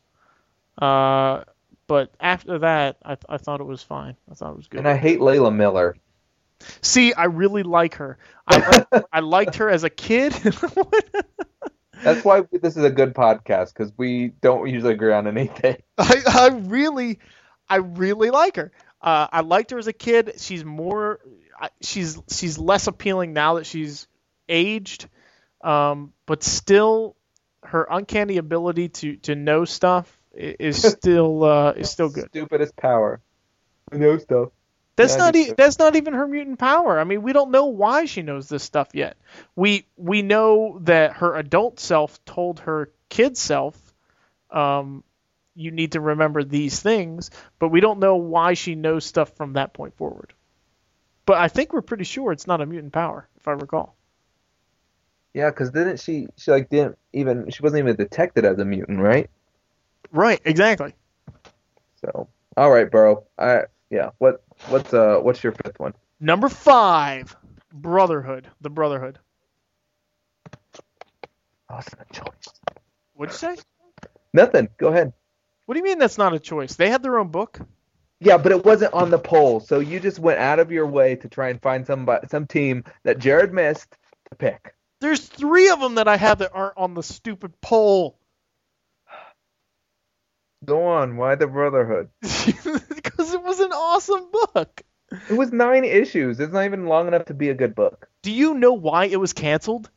uh, 0.77 1.43
but 1.87 2.11
after 2.19 2.59
that, 2.59 2.97
I, 3.03 3.17
I 3.27 3.37
thought 3.37 3.59
it 3.59 3.65
was 3.65 3.83
fine. 3.83 4.15
I 4.29 4.33
thought 4.33 4.51
it 4.51 4.57
was 4.57 4.67
good. 4.67 4.79
And 4.79 4.87
I 4.87 4.95
hate 4.95 5.19
Layla 5.19 5.53
Miller. 5.53 5.97
See, 6.81 7.13
I 7.13 7.25
really 7.25 7.63
like 7.63 7.95
her. 7.95 8.17
I 8.47 8.85
like, 8.91 9.05
I 9.11 9.19
liked 9.19 9.55
her 9.55 9.69
as 9.69 9.83
a 9.83 9.89
kid. 9.89 10.33
That's 12.03 12.25
why 12.25 12.43
this 12.51 12.77
is 12.77 12.83
a 12.83 12.89
good 12.89 13.13
podcast 13.13 13.73
because 13.73 13.91
we 13.97 14.29
don't 14.41 14.69
usually 14.69 14.93
agree 14.93 15.13
on 15.13 15.27
anything. 15.27 15.77
I, 15.97 16.21
I 16.27 16.47
really, 16.47 17.19
I 17.69 17.77
really 17.77 18.29
like 18.29 18.55
her. 18.55 18.71
Uh, 19.01 19.27
I 19.31 19.41
liked 19.41 19.71
her 19.71 19.77
as 19.77 19.87
a 19.87 19.93
kid. 19.93 20.33
She's 20.37 20.63
more, 20.63 21.19
she's 21.81 22.19
she's 22.29 22.57
less 22.57 22.87
appealing 22.87 23.33
now 23.33 23.55
that 23.55 23.65
she's 23.65 24.07
aged, 24.47 25.07
um, 25.63 26.13
but 26.25 26.43
still, 26.43 27.15
her 27.63 27.87
uncanny 27.89 28.37
ability 28.37 28.89
to 28.89 29.15
to 29.17 29.35
know 29.35 29.65
stuff 29.65 30.19
is 30.33 30.81
still 30.91 31.43
uh, 31.43 31.71
is 31.71 31.89
still 31.89 32.09
good. 32.09 32.29
Stupidest 32.29 32.75
power. 32.75 33.21
I 33.91 33.97
know 33.97 34.17
stuff. 34.17 34.49
That's 35.01 35.17
Yeah, 35.17 35.17
not 35.17 35.35
e- 35.35 35.53
that's 35.57 35.79
not 35.79 35.95
even 35.95 36.13
her 36.13 36.27
mutant 36.27 36.59
power. 36.59 36.99
I 36.99 37.03
mean, 37.05 37.23
we 37.23 37.33
don't 37.33 37.49
know 37.49 37.65
why 37.65 38.05
she 38.05 38.21
knows 38.21 38.47
this 38.47 38.63
stuff 38.63 38.89
yet. 38.93 39.17
We 39.55 39.85
we 39.97 40.21
know 40.21 40.79
that 40.83 41.13
her 41.13 41.35
adult 41.35 41.79
self 41.79 42.23
told 42.25 42.59
her 42.61 42.91
kid 43.09 43.35
self, 43.35 43.75
um, 44.51 45.03
you 45.55 45.71
need 45.71 45.93
to 45.93 46.01
remember 46.01 46.43
these 46.43 46.79
things, 46.79 47.31
but 47.57 47.69
we 47.69 47.79
don't 47.81 47.99
know 47.99 48.17
why 48.17 48.53
she 48.53 48.75
knows 48.75 49.03
stuff 49.03 49.35
from 49.35 49.53
that 49.53 49.73
point 49.73 49.95
forward. 49.97 50.33
But 51.25 51.39
I 51.39 51.47
think 51.47 51.73
we're 51.73 51.81
pretty 51.81 52.03
sure 52.03 52.31
it's 52.31 52.47
not 52.47 52.61
a 52.61 52.65
mutant 52.67 52.93
power, 52.93 53.27
if 53.37 53.47
I 53.47 53.53
recall. 53.53 53.95
Yeah, 55.33 55.49
because 55.49 55.71
didn't 55.71 55.99
she? 55.99 56.27
She 56.37 56.51
like 56.51 56.69
didn't 56.69 56.97
even. 57.13 57.49
She 57.49 57.63
wasn't 57.63 57.79
even 57.79 57.95
detected 57.95 58.45
as 58.45 58.59
a 58.59 58.65
mutant, 58.65 58.99
right? 58.99 59.29
Right, 60.11 60.41
exactly. 60.45 60.93
So, 62.01 62.29
all 62.57 62.71
right, 62.71 62.89
bro. 62.89 63.25
I 63.37 63.63
yeah. 63.89 64.11
What 64.17 64.43
what's 64.69 64.93
uh 64.93 65.19
what's 65.21 65.43
your 65.43 65.53
fifth 65.53 65.79
one? 65.79 65.93
Number 66.19 66.49
five, 66.49 67.35
Brotherhood, 67.73 68.47
the 68.61 68.69
Brotherhood. 68.69 69.19
Awesome 71.69 71.99
choice. 72.11 72.53
What'd 73.13 73.33
you 73.33 73.37
say? 73.37 73.57
Nothing. 74.33 74.69
Go 74.77 74.87
ahead. 74.89 75.13
What 75.65 75.75
do 75.75 75.79
you 75.79 75.83
mean 75.83 75.99
that's 75.99 76.17
not 76.17 76.33
a 76.33 76.39
choice? 76.39 76.75
They 76.75 76.89
had 76.89 77.01
their 77.01 77.17
own 77.17 77.29
book. 77.29 77.59
Yeah, 78.19 78.37
but 78.37 78.51
it 78.51 78.63
wasn't 78.63 78.93
on 78.93 79.09
the 79.09 79.17
poll, 79.17 79.59
so 79.61 79.79
you 79.79 79.99
just 79.99 80.19
went 80.19 80.39
out 80.39 80.59
of 80.59 80.71
your 80.71 80.85
way 80.85 81.15
to 81.15 81.27
try 81.27 81.49
and 81.49 81.61
find 81.61 81.87
some 81.87 82.07
some 82.29 82.45
team 82.45 82.83
that 83.03 83.17
Jared 83.19 83.53
missed 83.53 83.97
to 84.29 84.35
pick. 84.35 84.75
There's 84.99 85.21
three 85.21 85.69
of 85.69 85.79
them 85.79 85.95
that 85.95 86.07
I 86.07 86.17
have 86.17 86.39
that 86.39 86.51
aren't 86.53 86.77
on 86.77 86.93
the 86.93 87.01
stupid 87.01 87.59
poll. 87.61 88.19
Go 90.63 90.85
on. 90.85 91.17
Why 91.17 91.33
the 91.35 91.47
Brotherhood? 91.47 92.09
because 93.31 93.43
it 93.43 93.47
was 93.47 93.59
an 93.59 93.71
awesome 93.71 94.27
book. 94.31 94.81
It 95.29 95.33
was 95.33 95.51
nine 95.51 95.83
issues. 95.83 96.39
It's 96.39 96.53
not 96.53 96.65
even 96.65 96.85
long 96.85 97.07
enough 97.07 97.25
to 97.25 97.33
be 97.33 97.49
a 97.49 97.53
good 97.53 97.75
book. 97.75 98.09
Do 98.21 98.31
you 98.31 98.53
know 98.53 98.73
why 98.73 99.05
it 99.05 99.19
was 99.19 99.33
canceled? 99.33 99.89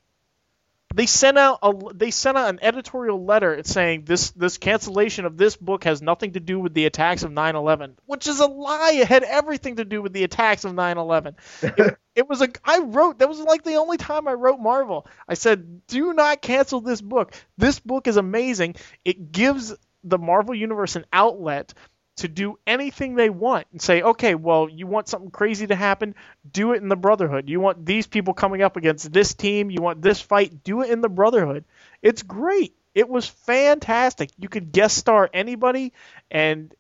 They 0.92 1.06
sent 1.06 1.38
out 1.38 1.58
a 1.62 1.72
they 1.92 2.12
sent 2.12 2.36
out 2.36 2.50
an 2.50 2.60
editorial 2.62 3.24
letter 3.24 3.60
saying 3.64 4.04
this 4.04 4.30
this 4.30 4.58
cancellation 4.58 5.24
of 5.24 5.36
this 5.36 5.56
book 5.56 5.82
has 5.84 6.00
nothing 6.00 6.34
to 6.34 6.40
do 6.40 6.60
with 6.60 6.72
the 6.72 6.86
attacks 6.86 7.24
of 7.24 7.32
9/11, 7.32 7.94
which 8.06 8.28
is 8.28 8.38
a 8.38 8.46
lie. 8.46 8.92
It 8.94 9.08
had 9.08 9.24
everything 9.24 9.76
to 9.76 9.84
do 9.84 10.00
with 10.00 10.12
the 10.12 10.22
attacks 10.22 10.64
of 10.64 10.72
9/11. 10.72 11.34
It, 11.62 11.98
it 12.14 12.28
was 12.28 12.42
a 12.42 12.48
I 12.64 12.78
wrote 12.78 13.18
that 13.18 13.28
was 13.28 13.40
like 13.40 13.64
the 13.64 13.74
only 13.74 13.96
time 13.96 14.28
I 14.28 14.34
wrote 14.34 14.60
Marvel. 14.60 15.08
I 15.28 15.34
said, 15.34 15.84
"Do 15.88 16.12
not 16.12 16.42
cancel 16.42 16.80
this 16.80 17.00
book. 17.00 17.34
This 17.58 17.80
book 17.80 18.06
is 18.06 18.16
amazing. 18.16 18.76
It 19.04 19.32
gives 19.32 19.74
the 20.04 20.18
Marvel 20.18 20.54
universe 20.54 20.94
an 20.94 21.06
outlet 21.12 21.74
to 22.16 22.28
do 22.28 22.58
anything 22.66 23.14
they 23.14 23.30
want 23.30 23.66
and 23.72 23.82
say, 23.82 24.02
okay, 24.02 24.34
well, 24.34 24.68
you 24.68 24.86
want 24.86 25.08
something 25.08 25.30
crazy 25.30 25.66
to 25.66 25.74
happen, 25.74 26.14
do 26.50 26.72
it 26.72 26.82
in 26.82 26.88
the 26.88 26.96
Brotherhood. 26.96 27.48
You 27.48 27.60
want 27.60 27.84
these 27.84 28.06
people 28.06 28.34
coming 28.34 28.62
up 28.62 28.76
against 28.76 29.12
this 29.12 29.34
team, 29.34 29.70
you 29.70 29.82
want 29.82 30.00
this 30.00 30.20
fight, 30.20 30.62
do 30.62 30.82
it 30.82 30.90
in 30.90 31.00
the 31.00 31.08
Brotherhood. 31.08 31.64
It's 32.02 32.22
great. 32.22 32.74
It 32.94 33.08
was 33.08 33.26
fantastic. 33.26 34.30
You 34.38 34.48
could 34.48 34.70
guest 34.70 34.96
star 34.96 35.28
anybody, 35.32 35.92
and 36.30 36.72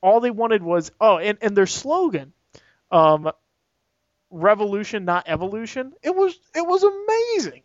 all 0.00 0.20
they 0.20 0.30
wanted 0.30 0.62
was, 0.62 0.90
oh, 1.00 1.18
and, 1.18 1.36
and 1.42 1.54
their 1.54 1.66
slogan, 1.66 2.32
um, 2.90 3.30
revolution, 4.30 5.04
not 5.04 5.24
evolution. 5.28 5.92
It 6.02 6.14
was 6.14 6.38
it 6.54 6.66
was 6.66 6.82
amazing. 6.82 7.62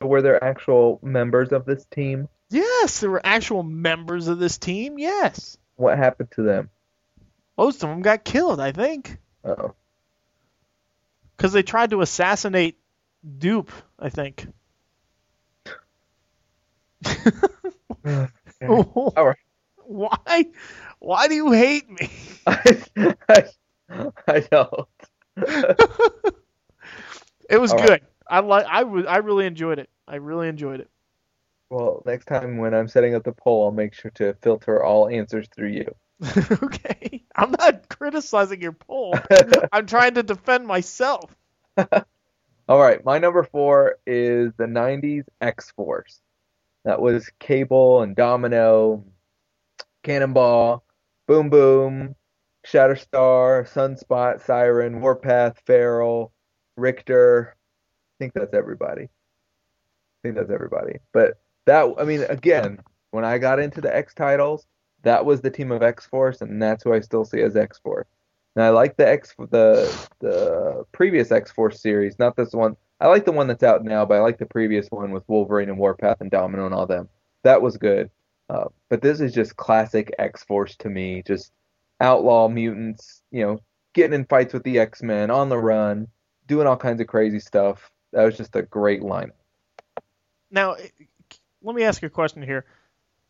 Were 0.00 0.22
there 0.22 0.42
actual 0.42 0.98
members 1.02 1.52
of 1.52 1.64
this 1.66 1.84
team? 1.84 2.28
Yes, 2.52 3.00
there 3.00 3.10
were 3.10 3.20
actual 3.24 3.64
members 3.64 4.28
of 4.28 4.38
this 4.38 4.58
team. 4.58 4.98
Yes, 4.98 5.58
What 5.76 5.98
happened 5.98 6.30
to 6.32 6.42
them? 6.42 6.70
most 7.56 7.82
of 7.82 7.90
them 7.90 8.02
got 8.02 8.24
killed. 8.24 8.60
I 8.60 8.72
think. 8.72 9.18
Oh, 9.44 9.74
because 11.36 11.52
they 11.52 11.62
tried 11.62 11.90
to 11.90 12.00
assassinate 12.00 12.78
Dupe. 13.38 13.70
I 13.98 14.08
think. 14.10 14.46
All 19.16 19.26
right. 19.26 19.36
Why? 19.84 20.46
Why 21.00 21.28
do 21.28 21.34
you 21.34 21.52
hate 21.52 21.88
me? 21.90 22.10
I, 22.46 22.80
I, 23.28 23.44
I 24.28 24.40
don't. 24.40 24.88
It 27.48 27.58
was 27.58 27.72
All 27.72 27.78
good. 27.78 27.90
right. 27.90 28.02
I 28.28 28.40
like. 28.40 28.66
I 28.66 28.84
was. 28.84 29.06
I 29.06 29.18
really 29.18 29.46
enjoyed 29.46 29.78
it. 29.78 29.90
I 30.06 30.16
really 30.16 30.48
enjoyed 30.48 30.80
it. 30.80 30.90
Well, 31.72 32.02
next 32.04 32.26
time 32.26 32.58
when 32.58 32.74
I'm 32.74 32.86
setting 32.86 33.14
up 33.14 33.24
the 33.24 33.32
poll, 33.32 33.64
I'll 33.64 33.70
make 33.72 33.94
sure 33.94 34.10
to 34.16 34.34
filter 34.42 34.84
all 34.84 35.08
answers 35.08 35.48
through 35.56 35.70
you. 35.70 35.94
okay. 36.62 37.24
I'm 37.34 37.52
not 37.52 37.88
criticizing 37.88 38.60
your 38.60 38.72
poll. 38.72 39.14
I'm 39.72 39.86
trying 39.86 40.12
to 40.16 40.22
defend 40.22 40.66
myself. 40.66 41.34
All 42.68 42.78
right, 42.78 43.02
my 43.06 43.18
number 43.18 43.42
four 43.42 43.96
is 44.06 44.52
the 44.58 44.66
90s 44.66 45.24
X 45.40 45.70
Force. 45.70 46.20
That 46.84 47.00
was 47.00 47.30
Cable 47.38 48.02
and 48.02 48.14
Domino, 48.14 49.06
Cannonball, 50.02 50.84
Boom 51.26 51.48
Boom, 51.48 52.14
Shatterstar, 52.66 53.66
Sunspot, 53.66 54.44
Siren, 54.44 55.00
Warpath, 55.00 55.58
Feral, 55.64 56.34
Richter. 56.76 57.56
I 57.56 58.14
think 58.18 58.34
that's 58.34 58.52
everybody. 58.52 59.04
I 59.04 59.08
think 60.22 60.36
that's 60.36 60.50
everybody. 60.50 60.98
But 61.14 61.38
that, 61.66 61.94
I 61.98 62.04
mean, 62.04 62.22
again, 62.22 62.80
when 63.10 63.24
I 63.24 63.38
got 63.38 63.60
into 63.60 63.80
the 63.80 63.94
X 63.94 64.14
titles, 64.14 64.66
that 65.02 65.24
was 65.24 65.40
the 65.40 65.50
team 65.50 65.72
of 65.72 65.82
X 65.82 66.06
Force, 66.06 66.40
and 66.40 66.62
that's 66.62 66.84
who 66.84 66.92
I 66.92 67.00
still 67.00 67.24
see 67.24 67.40
as 67.40 67.56
X 67.56 67.78
Force. 67.78 68.06
And 68.54 68.64
I 68.64 68.70
like 68.70 68.96
the 68.96 69.08
X 69.08 69.34
the 69.50 70.08
the 70.20 70.84
previous 70.92 71.32
X 71.32 71.50
Force 71.50 71.80
series, 71.80 72.18
not 72.18 72.36
this 72.36 72.52
one. 72.52 72.76
I 73.00 73.08
like 73.08 73.24
the 73.24 73.32
one 73.32 73.48
that's 73.48 73.62
out 73.62 73.84
now, 73.84 74.04
but 74.04 74.18
I 74.18 74.20
like 74.20 74.38
the 74.38 74.46
previous 74.46 74.88
one 74.90 75.10
with 75.10 75.28
Wolverine 75.28 75.68
and 75.68 75.78
Warpath 75.78 76.20
and 76.20 76.30
Domino 76.30 76.66
and 76.66 76.74
all 76.74 76.86
them. 76.86 77.08
That 77.42 77.62
was 77.62 77.76
good. 77.76 78.10
Uh, 78.48 78.66
but 78.88 79.02
this 79.02 79.20
is 79.20 79.32
just 79.32 79.56
classic 79.56 80.12
X 80.18 80.44
Force 80.44 80.76
to 80.76 80.88
me. 80.88 81.22
Just 81.26 81.52
outlaw 82.00 82.48
mutants, 82.48 83.22
you 83.30 83.44
know, 83.44 83.58
getting 83.94 84.14
in 84.14 84.24
fights 84.26 84.52
with 84.52 84.62
the 84.62 84.78
X 84.78 85.02
Men 85.02 85.30
on 85.30 85.48
the 85.48 85.58
run, 85.58 86.06
doing 86.46 86.66
all 86.66 86.76
kinds 86.76 87.00
of 87.00 87.06
crazy 87.06 87.40
stuff. 87.40 87.90
That 88.12 88.24
was 88.24 88.36
just 88.36 88.54
a 88.54 88.62
great 88.62 89.00
lineup. 89.00 89.30
Now, 90.50 90.76
let 91.62 91.74
me 91.74 91.84
ask 91.84 92.02
you 92.02 92.06
a 92.06 92.10
question 92.10 92.42
here. 92.42 92.64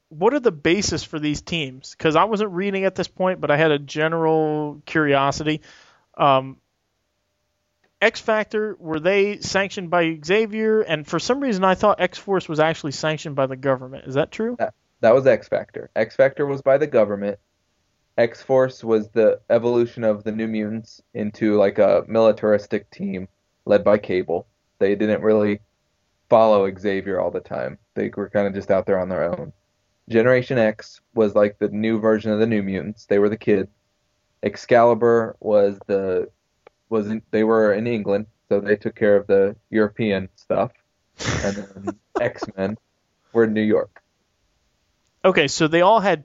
What 0.08 0.34
are 0.34 0.40
the 0.40 0.52
basis 0.52 1.02
for 1.04 1.18
these 1.18 1.40
teams? 1.40 1.94
Because 1.96 2.16
I 2.16 2.24
wasn't 2.24 2.50
reading 2.50 2.84
at 2.84 2.94
this 2.94 3.08
point, 3.08 3.40
but 3.40 3.50
I 3.50 3.56
had 3.56 3.70
a 3.70 3.78
general 3.78 4.82
curiosity. 4.84 5.62
Um, 6.16 6.58
X 8.02 8.20
Factor 8.20 8.76
were 8.78 9.00
they 9.00 9.38
sanctioned 9.38 9.88
by 9.88 10.18
Xavier? 10.22 10.82
And 10.82 11.06
for 11.06 11.18
some 11.18 11.40
reason, 11.40 11.64
I 11.64 11.76
thought 11.76 12.00
X 12.00 12.18
Force 12.18 12.48
was 12.48 12.60
actually 12.60 12.92
sanctioned 12.92 13.36
by 13.36 13.46
the 13.46 13.56
government. 13.56 14.06
Is 14.06 14.14
that 14.14 14.30
true? 14.30 14.56
That 15.00 15.14
was 15.14 15.26
X 15.26 15.48
Factor. 15.48 15.88
X 15.96 16.16
Factor 16.16 16.44
was 16.44 16.62
by 16.62 16.78
the 16.78 16.86
government. 16.86 17.38
X 18.18 18.42
Force 18.42 18.84
was 18.84 19.08
the 19.10 19.40
evolution 19.48 20.04
of 20.04 20.24
the 20.24 20.32
New 20.32 20.48
Mutants 20.48 21.00
into 21.14 21.56
like 21.56 21.78
a 21.78 22.04
militaristic 22.06 22.90
team 22.90 23.28
led 23.64 23.84
by 23.84 23.98
Cable. 23.98 24.46
They 24.78 24.94
didn't 24.94 25.22
really 25.22 25.60
follow 26.32 26.66
Xavier 26.74 27.20
all 27.20 27.30
the 27.30 27.40
time. 27.40 27.78
They 27.92 28.10
were 28.16 28.30
kind 28.30 28.46
of 28.46 28.54
just 28.54 28.70
out 28.70 28.86
there 28.86 28.98
on 28.98 29.10
their 29.10 29.24
own. 29.24 29.52
Generation 30.08 30.56
X 30.56 31.02
was 31.12 31.34
like 31.34 31.58
the 31.58 31.68
new 31.68 32.00
version 32.00 32.32
of 32.32 32.38
the 32.38 32.46
New 32.46 32.62
Mutants. 32.62 33.04
They 33.04 33.18
were 33.18 33.28
the 33.28 33.36
kids. 33.36 33.68
Excalibur 34.42 35.36
was 35.40 35.78
the 35.86 36.30
was 36.88 37.10
in, 37.10 37.20
they 37.32 37.44
were 37.44 37.74
in 37.74 37.86
England, 37.86 38.28
so 38.48 38.60
they 38.60 38.76
took 38.76 38.94
care 38.94 39.14
of 39.16 39.26
the 39.26 39.56
European 39.68 40.30
stuff. 40.36 40.72
And 41.44 41.56
then 41.56 41.98
X 42.20 42.44
Men 42.56 42.78
were 43.34 43.44
in 43.44 43.52
New 43.52 43.60
York. 43.60 44.02
Okay, 45.22 45.48
so 45.48 45.68
they 45.68 45.82
all 45.82 46.00
had. 46.00 46.24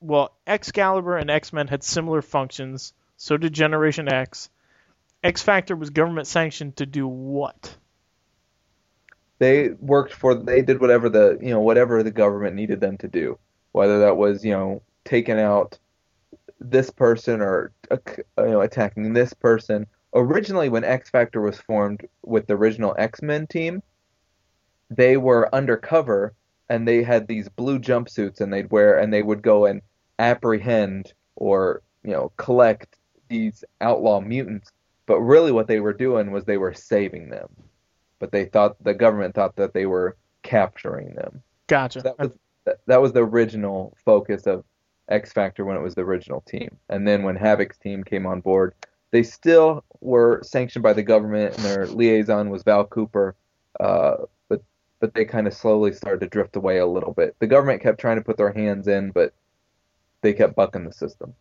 Well, 0.00 0.36
Excalibur 0.48 1.16
and 1.16 1.30
X 1.30 1.52
Men 1.52 1.68
had 1.68 1.84
similar 1.84 2.22
functions. 2.22 2.92
So 3.18 3.36
did 3.36 3.52
Generation 3.52 4.12
X. 4.12 4.50
X 5.22 5.42
Factor 5.42 5.76
was 5.76 5.90
government 5.90 6.26
sanctioned 6.26 6.78
to 6.78 6.86
do 6.86 7.06
what? 7.06 7.76
They 9.38 9.70
worked 9.80 10.12
for 10.12 10.34
they 10.34 10.62
did 10.62 10.80
whatever 10.80 11.08
the 11.08 11.38
you 11.40 11.50
know 11.50 11.60
whatever 11.60 12.02
the 12.02 12.10
government 12.10 12.56
needed 12.56 12.80
them 12.80 12.98
to 12.98 13.08
do. 13.08 13.38
Whether 13.72 14.00
that 14.00 14.16
was 14.16 14.44
you 14.44 14.52
know 14.52 14.82
taking 15.04 15.38
out 15.38 15.78
this 16.60 16.90
person 16.90 17.40
or 17.40 17.72
you 17.90 18.24
know 18.36 18.60
attacking 18.60 19.12
this 19.12 19.32
person. 19.32 19.86
Originally 20.14 20.68
when 20.68 20.84
x 20.84 21.10
factor 21.10 21.40
was 21.40 21.58
formed 21.58 22.06
with 22.22 22.46
the 22.46 22.54
original 22.54 22.94
x-men 22.98 23.46
team 23.46 23.82
they 24.90 25.18
were 25.18 25.54
undercover 25.54 26.32
and 26.70 26.86
they 26.88 27.02
had 27.02 27.26
these 27.26 27.48
blue 27.48 27.78
jumpsuits 27.78 28.40
and 28.40 28.52
they'd 28.52 28.70
wear 28.70 28.98
and 28.98 29.12
they 29.12 29.22
would 29.22 29.42
go 29.42 29.66
and 29.66 29.82
apprehend 30.18 31.12
or 31.36 31.82
you 32.02 32.10
know 32.10 32.32
collect 32.36 32.96
these 33.28 33.64
outlaw 33.80 34.20
mutants. 34.20 34.72
But 35.06 35.20
really 35.20 35.52
what 35.52 35.68
they 35.68 35.80
were 35.80 35.92
doing 35.92 36.32
was 36.32 36.44
they 36.44 36.58
were 36.58 36.74
saving 36.74 37.30
them 37.30 37.48
but 38.18 38.32
they 38.32 38.44
thought 38.44 38.82
the 38.82 38.94
government 38.94 39.34
thought 39.34 39.56
that 39.56 39.74
they 39.74 39.86
were 39.86 40.16
capturing 40.42 41.14
them. 41.14 41.42
Gotcha. 41.66 42.00
That 42.00 42.18
was 42.18 42.30
that, 42.64 42.80
that 42.86 43.02
was 43.02 43.12
the 43.12 43.24
original 43.24 43.96
focus 44.04 44.46
of 44.46 44.64
X 45.08 45.32
Factor 45.32 45.64
when 45.64 45.76
it 45.76 45.82
was 45.82 45.94
the 45.94 46.02
original 46.02 46.42
team. 46.42 46.76
And 46.88 47.06
then 47.06 47.22
when 47.22 47.36
Havoc's 47.36 47.78
team 47.78 48.04
came 48.04 48.26
on 48.26 48.40
board, 48.40 48.74
they 49.10 49.22
still 49.22 49.84
were 50.00 50.42
sanctioned 50.42 50.82
by 50.82 50.92
the 50.92 51.02
government, 51.02 51.56
and 51.56 51.64
their 51.64 51.86
liaison 51.86 52.50
was 52.50 52.62
Val 52.62 52.84
Cooper. 52.84 53.34
Uh, 53.80 54.16
but 54.48 54.62
but 55.00 55.14
they 55.14 55.24
kind 55.24 55.46
of 55.46 55.54
slowly 55.54 55.92
started 55.92 56.20
to 56.20 56.26
drift 56.26 56.56
away 56.56 56.78
a 56.78 56.86
little 56.86 57.12
bit. 57.12 57.36
The 57.38 57.46
government 57.46 57.82
kept 57.82 58.00
trying 58.00 58.16
to 58.16 58.24
put 58.24 58.36
their 58.36 58.52
hands 58.52 58.88
in, 58.88 59.10
but 59.10 59.32
they 60.20 60.32
kept 60.32 60.56
bucking 60.56 60.84
the 60.84 60.92
system. 60.92 61.34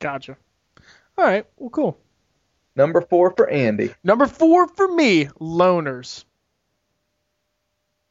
Gotcha. 0.00 0.36
All 1.16 1.24
right. 1.24 1.46
Well, 1.56 1.70
cool. 1.70 1.98
Number 2.76 3.00
four 3.00 3.30
for 3.30 3.48
Andy. 3.48 3.94
Number 4.02 4.26
four 4.26 4.66
for 4.68 4.88
me, 4.88 5.26
loners. 5.40 6.24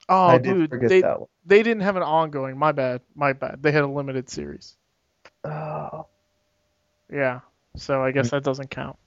Oh, 0.10 0.28
I 0.28 0.38
dude, 0.38 0.70
forget 0.70 0.90
they 0.90 1.02
they 1.46 1.64
didn't 1.64 1.84
have 1.84 1.96
an 1.96 2.04
ongoing. 2.04 2.58
My 2.58 2.72
bad. 2.72 3.02
My 3.16 3.34
bad. 3.34 3.62
They 3.62 3.72
had 3.72 3.84
a 3.84 3.88
limited 3.88 4.30
series. 4.30 4.76
Oh, 5.44 6.08
Yeah. 7.12 7.42
So 7.76 8.04
I 8.04 8.12
guess 8.12 8.30
that 8.32 8.44
doesn't 8.44 8.70
count. 8.70 8.98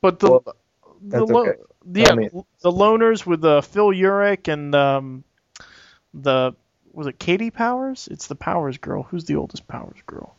But 0.00 0.20
the 0.20 0.30
Well, 0.30 0.44
the 1.02 1.24
lo- 1.24 1.46
okay. 1.48 1.58
yeah 1.92 2.10
I 2.10 2.14
mean- 2.14 2.44
the 2.62 2.70
loners 2.70 3.26
with 3.26 3.40
the 3.40 3.62
Phil 3.62 3.88
Urich 3.88 4.48
and 4.52 4.74
um 4.74 5.24
the 6.14 6.54
was 6.92 7.06
it 7.06 7.18
Katie 7.18 7.50
Powers? 7.50 8.08
It's 8.10 8.26
the 8.26 8.34
Powers 8.34 8.78
girl. 8.78 9.02
Who's 9.04 9.24
the 9.24 9.36
oldest 9.36 9.66
Powers 9.68 9.98
girl? 10.06 10.34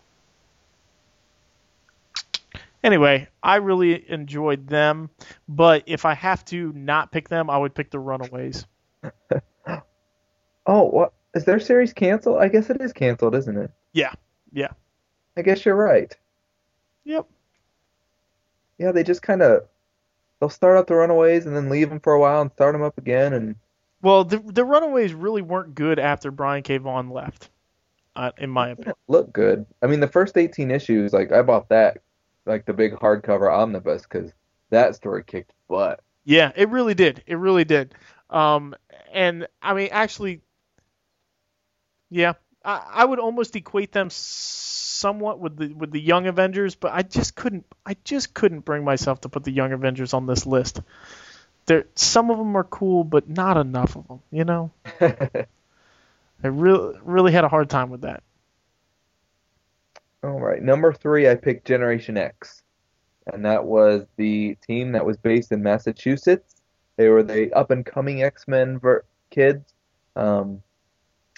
Anyway, 2.83 3.27
I 3.43 3.57
really 3.57 4.09
enjoyed 4.09 4.67
them, 4.67 5.09
but 5.47 5.83
if 5.85 6.05
I 6.05 6.13
have 6.13 6.45
to 6.45 6.71
not 6.73 7.11
pick 7.11 7.27
them, 7.27 7.49
I 7.49 7.57
would 7.57 7.75
pick 7.75 7.91
the 7.91 7.99
Runaways. 7.99 8.65
oh, 10.65 10.83
what? 10.85 11.13
Is 11.33 11.45
their 11.45 11.59
series 11.59 11.93
canceled? 11.93 12.37
I 12.39 12.47
guess 12.47 12.69
it 12.69 12.81
is 12.81 12.93
canceled, 12.93 13.35
isn't 13.35 13.57
it? 13.57 13.71
Yeah, 13.93 14.13
yeah. 14.51 14.69
I 15.37 15.41
guess 15.41 15.65
you're 15.65 15.75
right. 15.75 16.15
Yep. 17.03 17.27
Yeah, 18.77 18.91
they 18.91 19.03
just 19.03 19.21
kind 19.21 19.41
of 19.41 19.67
they'll 20.39 20.49
start 20.49 20.77
out 20.77 20.87
the 20.87 20.95
Runaways 20.95 21.45
and 21.45 21.55
then 21.55 21.69
leave 21.69 21.89
them 21.89 21.99
for 21.99 22.13
a 22.13 22.19
while 22.19 22.41
and 22.41 22.51
start 22.51 22.73
them 22.73 22.81
up 22.81 22.97
again 22.97 23.33
and 23.33 23.55
Well, 24.01 24.23
the 24.23 24.39
the 24.39 24.63
Runaways 24.63 25.13
really 25.13 25.41
weren't 25.41 25.75
good 25.75 25.99
after 25.99 26.31
Brian 26.31 26.63
K. 26.63 26.77
Vaughan 26.77 27.09
left, 27.09 27.49
uh, 28.15 28.31
in 28.37 28.49
my 28.49 28.69
opinion. 28.69 28.95
look 29.07 29.33
good. 29.33 29.65
I 29.81 29.87
mean, 29.87 29.99
the 29.99 30.07
first 30.07 30.37
18 30.37 30.71
issues, 30.71 31.11
like 31.13 31.31
I 31.31 31.41
bought 31.41 31.69
that, 31.69 32.01
like 32.49 32.65
the 32.65 32.73
big 32.73 32.93
hardcover 32.93 33.51
omnibus, 33.51 34.01
because 34.01 34.33
that 34.71 34.95
story 34.95 35.23
kicked 35.23 35.53
butt. 35.69 36.01
Yeah, 36.25 36.51
it 36.55 36.69
really 36.69 36.95
did. 36.95 37.23
It 37.25 37.35
really 37.35 37.63
did. 37.63 37.95
Um, 38.29 38.75
and 39.13 39.47
I 39.61 39.73
mean, 39.73 39.89
actually, 39.91 40.41
yeah, 42.09 42.33
I, 42.65 42.83
I 42.91 43.05
would 43.05 43.19
almost 43.19 43.55
equate 43.55 43.91
them 43.91 44.09
somewhat 44.09 45.39
with 45.39 45.57
the 45.57 45.73
with 45.73 45.91
the 45.91 46.01
Young 46.01 46.27
Avengers, 46.27 46.75
but 46.75 46.91
I 46.93 47.03
just 47.03 47.35
couldn't. 47.35 47.65
I 47.85 47.95
just 48.03 48.33
couldn't 48.33 48.61
bring 48.61 48.83
myself 48.83 49.21
to 49.21 49.29
put 49.29 49.43
the 49.43 49.51
Young 49.51 49.71
Avengers 49.71 50.13
on 50.13 50.25
this 50.25 50.45
list. 50.45 50.81
There, 51.67 51.85
some 51.95 52.31
of 52.31 52.37
them 52.37 52.55
are 52.57 52.63
cool, 52.63 53.03
but 53.03 53.29
not 53.29 53.57
enough 53.57 53.95
of 53.95 54.07
them. 54.07 54.21
You 54.31 54.43
know, 54.43 54.71
I 55.01 55.45
really 56.43 56.99
really 57.03 57.31
had 57.31 57.43
a 57.43 57.49
hard 57.49 57.69
time 57.69 57.89
with 57.89 58.01
that. 58.01 58.23
All 60.21 60.39
right, 60.39 60.61
number 60.61 60.91
three, 60.91 61.29
I 61.29 61.35
picked 61.35 61.65
Generation 61.65 62.17
X, 62.17 62.61
and 63.31 63.45
that 63.45 63.63
was 63.63 64.05
the 64.17 64.57
team 64.67 64.91
that 64.91 65.05
was 65.05 65.17
based 65.17 65.51
in 65.51 65.63
Massachusetts. 65.63 66.55
They 66.97 67.07
were 67.07 67.23
the 67.23 67.53
up 67.53 67.71
and 67.71 67.85
coming 67.85 68.21
X 68.21 68.45
Men 68.47 68.79
ver- 68.79 69.05
kids. 69.29 69.73
Um, 70.17 70.61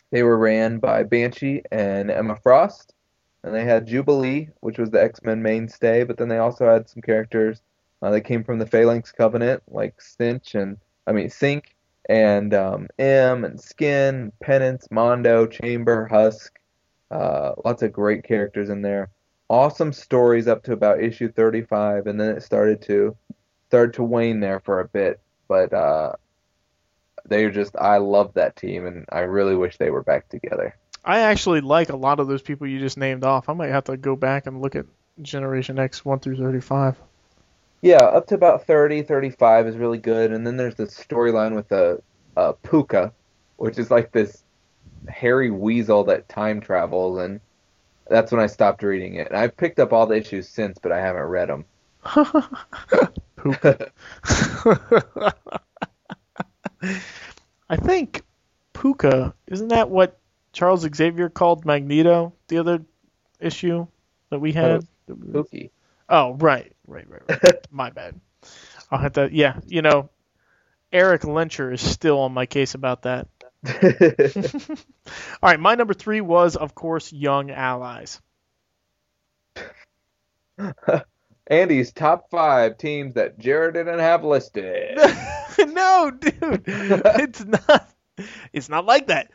they 0.10 0.24
were 0.24 0.38
ran 0.38 0.80
by 0.80 1.04
Banshee 1.04 1.62
and 1.72 2.10
Emma 2.10 2.38
Frost, 2.42 2.96
and 3.44 3.54
they 3.54 3.66
had 3.66 3.86
Jubilee, 3.86 4.50
which 4.62 4.80
was 4.80 4.90
the 4.90 5.02
X 5.02 5.22
Men 5.22 5.44
mainstay, 5.44 6.04
but 6.04 6.18
then 6.18 6.28
they 6.28 6.40
also 6.40 6.68
had 6.68 6.90
some 6.90 7.04
characters 7.04 7.62
uh, 8.02 8.10
that 8.10 8.22
came 8.22 8.44
from 8.44 8.58
the 8.58 8.66
Phalanx 8.66 9.12
Covenant, 9.12 9.62
like 9.68 10.02
Cinch 10.02 10.56
and 10.56 10.78
I 11.06 11.12
mean 11.12 11.28
Synch 11.28 11.66
and 12.10 12.54
um, 12.56 12.88
M 12.98 13.46
and 13.46 13.62
Skin, 13.62 14.32
Penance, 14.42 14.88
Mondo, 14.90 15.46
Chamber, 15.46 16.08
Husk. 16.08 16.58
Uh, 17.12 17.54
lots 17.66 17.84
of 17.84 17.92
great 17.92 18.24
characters 18.24 18.70
in 18.70 18.82
there. 18.82 19.10
Awesome 19.50 19.92
stories 19.92 20.48
up 20.48 20.64
to 20.64 20.72
about 20.72 21.04
issue 21.04 21.30
35, 21.30 22.08
and 22.08 22.20
then 22.20 22.30
it 22.30 22.42
started 22.42 22.82
to 22.84 23.18
started 23.68 23.94
to 23.96 24.04
wane 24.04 24.40
there 24.40 24.62
for 24.62 24.80
a 24.80 24.88
bit. 24.88 25.20
But 25.50 25.74
uh, 25.74 26.14
they 27.26 27.44
are 27.44 27.52
just 27.52 27.76
I 27.76 27.98
love 27.98 28.34
that 28.36 28.56
team, 28.56 28.86
and 28.86 29.06
I 29.12 29.20
really 29.22 29.56
wish 29.56 29.78
they 29.78 29.90
were 29.90 30.04
back 30.04 30.30
together. 30.30 30.78
I 31.04 31.20
actually 31.20 31.62
like 31.62 31.90
a 31.90 31.98
lot 31.98 32.20
of 32.22 32.28
those 32.28 32.42
people 32.42 32.68
you 32.68 32.80
just 32.80 32.98
named 32.98 33.26
off. 33.26 33.50
I 33.50 33.54
might 33.54 33.72
have 33.72 33.86
to 33.86 33.98
go 33.98 34.16
back 34.16 34.48
and 34.48 34.62
look 34.62 34.76
at 34.76 34.86
Generation 35.22 35.80
X 35.80 36.06
1 36.06 36.20
through 36.20 36.38
35. 36.38 36.96
Yeah, 37.82 37.98
up 37.98 38.28
to 38.28 38.36
about 38.36 38.68
30, 38.68 39.02
35 39.02 39.68
is 39.68 39.76
really 39.76 39.98
good, 39.98 40.32
and 40.32 40.46
then 40.46 40.56
there's 40.56 40.76
the 40.76 40.86
storyline 40.86 41.56
with 41.56 41.68
the 41.68 42.02
uh, 42.38 42.54
Puka, 42.54 43.12
which 43.58 43.80
is 43.80 43.90
like 43.90 44.12
this 44.12 44.44
hairy 45.08 45.52
weasel 45.52 46.06
that 46.06 46.30
time 46.30 46.62
travels, 46.62 47.20
and 47.20 47.42
that's 48.08 48.32
when 48.32 48.42
I 48.42 48.48
stopped 48.48 48.84
reading 48.84 49.16
it. 49.16 49.28
And 49.28 49.38
I've 49.38 49.58
picked 49.58 49.80
up 49.80 49.94
all 49.94 50.08
the 50.08 50.18
issues 50.18 50.48
since, 50.48 50.78
but 50.80 50.92
I 50.92 51.00
haven't 51.00 51.24
read 51.24 51.50
them. 51.50 51.66
I 57.70 57.78
think 57.78 58.24
Puka 58.74 59.34
isn't 59.48 59.70
that 59.70 59.90
what 59.90 60.20
Charles 60.54 60.88
Xavier 60.94 61.30
called 61.30 61.66
Magneto 61.66 62.34
the 62.48 62.58
other 62.58 62.84
issue 63.40 63.88
that 64.30 64.40
we 64.40 64.52
had? 64.52 64.86
Oh, 65.10 65.14
Pookie. 65.14 65.70
Oh, 66.10 66.34
right, 66.34 66.74
right, 66.88 67.08
right, 67.10 67.22
right. 67.28 67.68
my 67.72 67.90
bad. 67.90 68.20
I'll 68.90 69.00
have 69.00 69.14
to. 69.14 69.30
Yeah, 69.32 69.60
you 69.68 69.82
know, 69.82 70.10
Erik 70.92 71.22
Lehnsherr 71.22 71.74
is 71.74 71.82
still 71.82 72.20
on 72.20 72.34
my 72.34 72.46
case 72.46 72.74
about 72.74 73.04
that. 73.04 73.28
All 73.84 74.78
right, 75.44 75.60
my 75.60 75.76
number 75.76 75.94
three 75.94 76.22
was, 76.22 76.56
of 76.56 76.74
course, 76.74 77.14
Young 77.14 77.52
Allies. 77.52 78.20
Andy's 81.48 81.92
top 81.92 82.30
five 82.32 82.78
teams 82.78 83.16
that 83.16 83.38
Jared 83.38 83.74
didn't 83.74 84.00
have 84.00 84.24
listed. 84.24 84.98
no, 85.60 86.12
dude, 86.12 86.64
it's 86.66 87.44
not. 87.46 87.90
It's 88.54 88.70
not 88.70 88.86
like 88.86 89.08
that. 89.08 89.32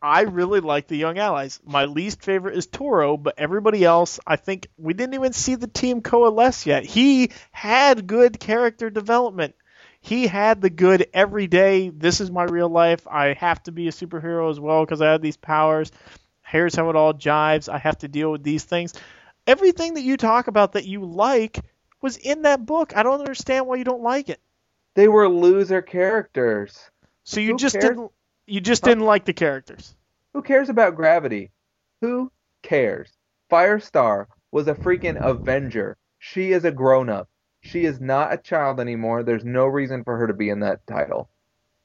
I 0.00 0.22
really 0.22 0.60
like 0.60 0.86
the 0.86 0.96
Young 0.96 1.18
Allies. 1.18 1.60
My 1.64 1.86
least 1.86 2.22
favorite 2.22 2.56
is 2.56 2.66
Toro, 2.66 3.16
but 3.16 3.34
everybody 3.36 3.84
else, 3.84 4.20
I 4.26 4.36
think 4.36 4.68
we 4.76 4.94
didn't 4.94 5.14
even 5.14 5.32
see 5.32 5.56
the 5.56 5.66
team 5.66 6.02
coalesce 6.02 6.66
yet. 6.66 6.84
He 6.84 7.32
had 7.50 8.06
good 8.06 8.38
character 8.38 8.90
development. 8.90 9.54
He 10.00 10.26
had 10.26 10.60
the 10.60 10.70
good 10.70 11.08
every 11.12 11.46
day. 11.46 11.90
This 11.90 12.20
is 12.20 12.30
my 12.30 12.44
real 12.44 12.68
life. 12.68 13.06
I 13.06 13.34
have 13.34 13.62
to 13.64 13.72
be 13.72 13.88
a 13.88 13.92
superhero 13.92 14.50
as 14.50 14.60
well 14.60 14.84
because 14.84 15.02
I 15.02 15.12
have 15.12 15.22
these 15.22 15.36
powers. 15.36 15.92
Here's 16.46 16.74
how 16.74 16.88
it 16.88 16.96
all 16.96 17.12
jives. 17.12 17.68
I 17.68 17.78
have 17.78 17.98
to 17.98 18.08
deal 18.08 18.32
with 18.32 18.42
these 18.42 18.64
things. 18.64 18.94
Everything 19.46 19.94
that 19.94 20.02
you 20.02 20.16
talk 20.16 20.46
about 20.46 20.72
that 20.72 20.86
you 20.86 21.04
like 21.04 21.58
was 22.00 22.16
in 22.16 22.42
that 22.42 22.64
book. 22.64 22.96
I 22.96 23.02
don't 23.02 23.20
understand 23.20 23.66
why 23.66 23.76
you 23.76 23.84
don't 23.84 24.02
like 24.02 24.28
it. 24.28 24.40
They 24.94 25.08
were 25.08 25.28
loser 25.28 25.82
characters. 25.82 26.90
So 27.24 27.40
you 27.40 27.52
Who 27.52 27.58
just 27.58 27.74
cares? 27.74 27.90
didn't 27.90 28.10
you 28.46 28.60
just 28.60 28.82
didn't 28.82 29.04
like 29.04 29.26
the 29.26 29.34
characters. 29.34 29.94
Who 30.32 30.42
cares 30.42 30.70
about 30.70 30.96
Gravity? 30.96 31.50
Who 32.00 32.32
cares? 32.62 33.10
Firestar 33.50 34.26
was 34.50 34.68
a 34.68 34.74
freaking 34.74 35.18
Avenger. 35.20 35.98
She 36.18 36.52
is 36.52 36.64
a 36.64 36.70
grown 36.70 37.10
up. 37.10 37.28
She 37.68 37.84
is 37.84 38.00
not 38.00 38.32
a 38.32 38.38
child 38.38 38.80
anymore. 38.80 39.22
There's 39.22 39.44
no 39.44 39.66
reason 39.66 40.04
for 40.04 40.16
her 40.16 40.26
to 40.26 40.34
be 40.34 40.48
in 40.48 40.60
that 40.60 40.86
title. 40.86 41.28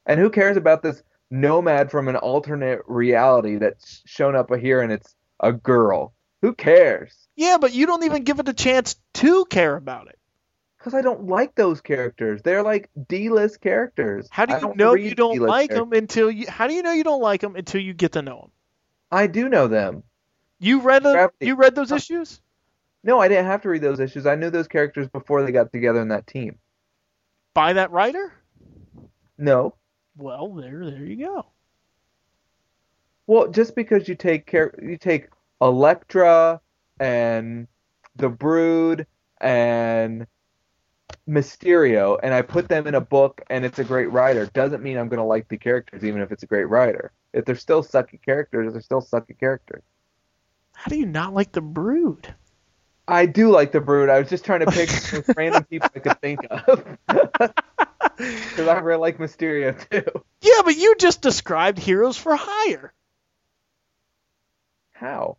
And 0.06 0.18
who 0.18 0.30
cares 0.30 0.56
about 0.56 0.82
this 0.82 1.02
nomad 1.30 1.90
from 1.90 2.08
an 2.08 2.16
alternate 2.16 2.80
reality 2.86 3.56
that's 3.56 4.02
shown 4.06 4.36
up 4.36 4.54
here 4.54 4.80
and 4.80 4.92
it's 4.92 5.14
a 5.40 5.52
girl? 5.52 6.12
Who 6.42 6.54
cares? 6.54 7.16
Yeah, 7.36 7.58
but 7.60 7.72
you 7.72 7.86
don't 7.86 8.04
even 8.04 8.24
give 8.24 8.38
it 8.38 8.48
a 8.48 8.52
chance 8.52 8.96
to 9.14 9.44
care 9.46 9.76
about 9.76 10.08
it. 10.08 10.18
Because 10.78 10.92
I 10.94 11.00
don't 11.00 11.26
like 11.28 11.54
those 11.54 11.80
characters. 11.80 12.42
They're 12.42 12.62
like 12.62 12.90
D-list 13.08 13.62
characters. 13.62 14.28
How 14.30 14.44
do 14.44 14.54
you 14.54 14.74
know 14.74 14.94
you 14.94 15.14
don't 15.14 15.32
D-list 15.32 15.48
like 15.48 15.70
characters. 15.70 15.90
them 15.90 15.98
until 15.98 16.30
you? 16.30 16.46
How 16.46 16.66
do 16.66 16.74
you 16.74 16.82
know 16.82 16.92
you 16.92 17.04
don't 17.04 17.22
like 17.22 17.40
them 17.40 17.56
until 17.56 17.80
you 17.80 17.94
get 17.94 18.12
to 18.12 18.22
know 18.22 18.40
them? 18.42 18.50
I 19.10 19.26
do 19.26 19.48
know 19.48 19.66
them. 19.66 20.02
You 20.58 20.80
read 20.80 21.02
them? 21.02 21.12
Gravity. 21.12 21.46
You 21.46 21.54
read 21.56 21.74
those 21.74 21.90
issues? 21.90 22.40
No, 23.04 23.20
I 23.20 23.28
didn't 23.28 23.44
have 23.44 23.60
to 23.62 23.68
read 23.68 23.82
those 23.82 24.00
issues. 24.00 24.24
I 24.24 24.34
knew 24.34 24.48
those 24.48 24.66
characters 24.66 25.08
before 25.08 25.42
they 25.42 25.52
got 25.52 25.70
together 25.70 26.00
in 26.00 26.08
that 26.08 26.26
team. 26.26 26.58
By 27.52 27.74
that 27.74 27.90
writer? 27.90 28.32
No. 29.36 29.74
Well, 30.16 30.54
there, 30.54 30.90
there 30.90 31.04
you 31.04 31.16
go. 31.16 31.46
Well, 33.26 33.48
just 33.48 33.76
because 33.76 34.08
you 34.08 34.14
take 34.14 34.46
care, 34.46 34.74
you 34.82 34.96
take 34.96 35.28
Elektra 35.60 36.60
and 36.98 37.68
the 38.16 38.30
Brood 38.30 39.06
and 39.38 40.26
Mysterio, 41.28 42.18
and 42.22 42.32
I 42.32 42.40
put 42.40 42.68
them 42.68 42.86
in 42.86 42.94
a 42.94 43.00
book, 43.00 43.42
and 43.50 43.66
it's 43.66 43.78
a 43.78 43.84
great 43.84 44.10
writer, 44.12 44.46
doesn't 44.46 44.82
mean 44.82 44.96
I'm 44.96 45.08
gonna 45.08 45.26
like 45.26 45.48
the 45.48 45.58
characters, 45.58 46.04
even 46.04 46.22
if 46.22 46.32
it's 46.32 46.42
a 46.42 46.46
great 46.46 46.68
writer. 46.68 47.12
If 47.34 47.44
they're 47.44 47.54
still 47.54 47.82
sucky 47.82 48.22
characters, 48.22 48.72
they're 48.72 48.82
still 48.82 49.02
sucky 49.02 49.38
characters. 49.38 49.82
How 50.74 50.88
do 50.88 50.96
you 50.96 51.06
not 51.06 51.34
like 51.34 51.52
the 51.52 51.60
Brood? 51.60 52.34
I 53.06 53.26
do 53.26 53.50
like 53.50 53.72
the 53.72 53.80
Brood. 53.80 54.08
I 54.08 54.18
was 54.18 54.30
just 54.30 54.44
trying 54.44 54.60
to 54.60 54.66
pick 54.70 54.88
random 55.36 55.64
people 55.64 55.90
I 55.94 55.98
could 55.98 56.20
think 56.20 56.40
of. 56.50 56.98
Because 58.16 58.68
I 58.68 58.78
really 58.78 59.00
like 59.00 59.18
Mysterio 59.18 59.76
too. 59.90 60.04
Yeah, 60.40 60.60
but 60.64 60.76
you 60.76 60.94
just 60.96 61.20
described 61.20 61.80
Heroes 61.80 62.16
for 62.16 62.36
Hire. 62.38 62.92
How? 64.92 65.36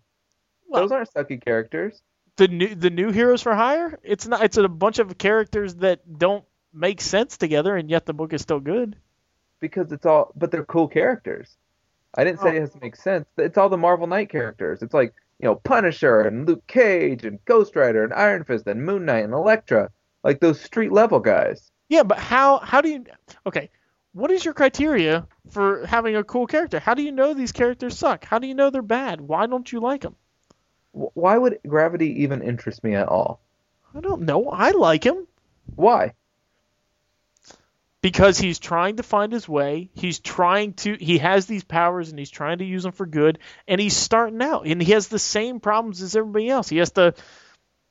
Well, 0.68 0.82
Those 0.84 0.92
aren't 0.92 1.14
sucky 1.14 1.44
characters. 1.44 2.02
the 2.38 2.48
new 2.50 2.76
the 2.76 2.90
new 2.90 3.12
Heroes 3.12 3.42
for 3.42 3.56
Hire. 3.56 3.98
It's 4.04 4.28
not. 4.28 4.44
It's 4.44 4.58
a 4.58 4.68
bunch 4.68 5.00
of 5.00 5.18
characters 5.18 5.76
that 5.76 6.02
don't 6.20 6.44
make 6.74 7.00
sense 7.00 7.38
together, 7.38 7.76
and 7.78 7.90
yet 7.90 8.06
the 8.06 8.14
book 8.14 8.34
is 8.34 8.42
still 8.42 8.60
good. 8.60 8.98
because 9.62 9.92
it's 9.94 10.06
all 10.06 10.32
but 10.36 10.52
they're 10.52 10.66
cool 10.66 10.88
characters. 10.90 11.56
I 12.14 12.24
didn't 12.26 12.40
say 12.42 12.50
Oh. 12.50 12.56
it 12.56 12.60
has 12.62 12.72
to 12.72 12.80
make 12.82 12.96
sense. 12.98 13.26
It's 13.38 13.58
all 13.58 13.70
the 13.70 13.78
Marvel 13.78 14.08
Knight 14.08 14.30
characters. 14.30 14.82
It's 14.82 14.94
like, 14.94 15.14
you 15.40 15.48
know, 15.48 15.56
Punisher 15.56 16.22
and 16.22 16.48
Luke 16.48 16.66
Cage 16.68 17.26
and 17.26 17.44
Ghost 17.46 17.76
Rider 17.76 18.04
and 18.04 18.14
Iron 18.14 18.44
Fist 18.44 18.68
and 18.68 18.86
Moon 18.86 19.06
Knight 19.06 19.24
and 19.24 19.34
Elektra. 19.34 19.90
Like 20.24 20.40
those 20.40 20.60
street 20.60 20.92
level 20.92 21.20
guys. 21.20 21.72
Yeah, 21.88 22.04
but 22.04 22.18
how 22.18 22.58
how 22.60 22.82
do 22.82 22.90
you 22.90 23.06
okay? 23.46 23.70
What 24.14 24.32
is 24.32 24.44
your 24.46 24.54
criteria 24.54 25.28
for 25.52 25.86
having 25.86 26.16
a 26.16 26.24
cool 26.24 26.48
character? 26.48 26.80
How 26.80 26.94
do 26.94 27.04
you 27.04 27.12
know 27.12 27.34
these 27.34 27.52
characters 27.52 27.98
suck? 27.98 28.26
How 28.26 28.40
do 28.40 28.48
you 28.48 28.56
know 28.56 28.70
they're 28.70 28.82
bad? 28.82 29.22
Why 29.22 29.46
don't 29.46 29.72
you 29.72 29.82
like 29.82 30.02
them? 30.02 30.16
Why 30.94 31.38
would 31.38 31.60
Gravity 31.68 32.24
even 32.24 32.42
interest 32.42 32.84
me 32.84 32.96
at 32.96 33.10
all? 33.10 33.42
I 33.94 34.00
don't 34.00 34.22
know. 34.22 34.50
I 34.50 34.72
like 34.72 35.06
him 35.06 35.28
Why? 35.76 36.14
Because 38.06 38.38
he's 38.38 38.60
trying 38.60 38.98
to 38.98 39.02
find 39.02 39.34
his 39.34 39.50
way. 39.50 39.90
He's 39.96 40.20
trying 40.20 40.74
to 40.74 40.94
he 40.94 41.18
has 41.18 41.48
these 41.48 41.64
powers 41.64 42.12
and 42.12 42.20
he's 42.20 42.30
trying 42.30 42.60
to 42.60 42.64
use 42.64 42.84
them 42.84 42.92
for 42.92 43.08
good 43.08 43.40
and 43.68 43.82
he's 43.82 43.98
starting 43.98 44.44
out 44.44 44.68
and 44.68 44.80
he 44.80 44.92
has 44.92 45.08
the 45.08 45.18
same 45.18 45.60
problems 45.60 46.04
as 46.04 46.16
everybody 46.16 46.48
else. 46.48 46.70
He 46.70 46.78
has 46.78 46.92
to 46.92 47.16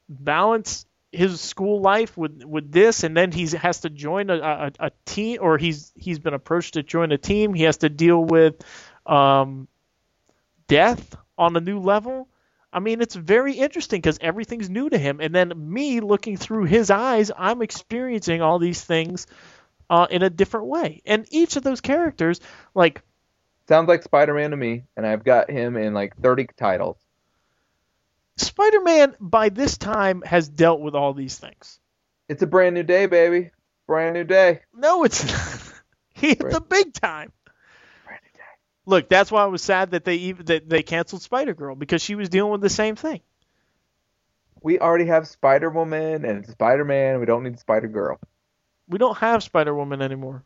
balance 0.09 0.87
his 1.11 1.41
school 1.41 1.81
life 1.81 2.17
with 2.17 2.45
with 2.45 2.71
this 2.71 3.03
and 3.03 3.17
then 3.17 3.33
he 3.33 3.49
has 3.57 3.81
to 3.81 3.91
join 3.91 4.31
a, 4.31 4.39
a, 4.39 4.73
a 4.79 4.91
team 5.05 5.41
or 5.41 5.59
he's 5.59 5.93
he's 5.97 6.21
been 6.21 6.33
approached 6.33 6.75
to 6.75 6.85
join 6.85 7.11
a 7.11 7.19
team. 7.19 7.53
He 7.53 7.65
has 7.65 7.79
to 7.79 7.89
deal 7.89 8.25
with 8.25 8.65
um, 9.07 9.67
death 10.69 11.17
on 11.37 11.57
a 11.57 11.61
new 11.61 11.81
level. 11.81 12.29
I 12.73 12.79
mean, 12.79 13.01
it's 13.01 13.17
very 13.17 13.55
interesting 13.55 14.01
because 14.01 14.19
everything's 14.21 14.71
new 14.71 14.89
to 14.89 14.97
him. 14.97 15.19
And 15.21 15.35
then 15.35 15.53
me 15.57 15.99
looking 15.99 16.37
through 16.37 16.67
his 16.67 16.93
eyes, 16.93 17.33
I'm 17.37 17.63
experiencing 17.63 18.43
all 18.43 18.61
these 18.61 18.81
things 18.81 19.27
uh, 19.91 20.07
in 20.11 20.23
a 20.23 20.31
different 20.31 20.67
way. 20.67 21.03
And 21.05 21.27
each 21.31 21.57
of 21.57 21.63
those 21.63 21.81
characters, 21.81 22.41
like 22.75 23.03
Sounds 23.67 23.89
like 23.89 24.03
Spider-Man 24.03 24.51
to 24.51 24.57
me, 24.57 24.85
and 24.97 25.07
I've 25.07 25.25
got 25.25 25.51
him 25.51 25.77
in 25.77 25.95
like 25.95 26.17
30 26.19 26.49
titles. 26.57 26.99
Spider-Man, 28.37 29.17
by 29.21 29.49
this 29.49 29.79
time 29.79 30.23
has 30.23 30.49
dealt 30.49 30.81
with 30.81 30.95
all 30.95 31.15
these 31.15 31.39
things. 31.39 31.81
It's 32.29 32.43
a 32.43 32.47
brand 32.47 32.75
new 32.75 32.83
day, 32.83 33.07
baby. 33.07 33.51
Brand 33.87 34.15
new 34.15 34.25
day. 34.25 34.61
No, 34.75 35.05
it's 35.05 35.25
not. 35.25 35.73
he 36.15 36.29
hit 36.29 36.41
the 36.41 36.61
big 36.61 36.93
time. 36.93 37.33
Brand 38.05 38.21
new 38.25 38.39
day. 38.39 38.45
Look, 38.87 39.09
that's 39.09 39.31
why 39.31 39.43
I 39.43 39.47
was 39.47 39.63
sad 39.63 39.93
that 39.93 40.05
they 40.05 40.17
even 40.17 40.47
that 40.47 40.69
they 40.69 40.83
canceled 40.83 41.23
Spider 41.23 41.55
Girl 41.55 41.75
because 41.75 42.03
she 42.03 42.17
was 42.17 42.29
dealing 42.29 42.53
with 42.53 42.61
the 42.61 42.69
same 42.69 42.97
thing. 42.97 43.21
We 44.63 44.79
already 44.79 45.07
have 45.07 45.27
Spider-Woman 45.29 46.25
and 46.25 46.47
Spider-Man. 46.47 47.21
We 47.21 47.27
don't 47.27 47.45
need 47.45 47.59
Spider-Girl. 47.59 48.19
We 48.89 48.99
don't 48.99 49.17
have 49.19 49.43
Spider 49.43 49.75
Woman 49.75 50.03
anymore, 50.03 50.45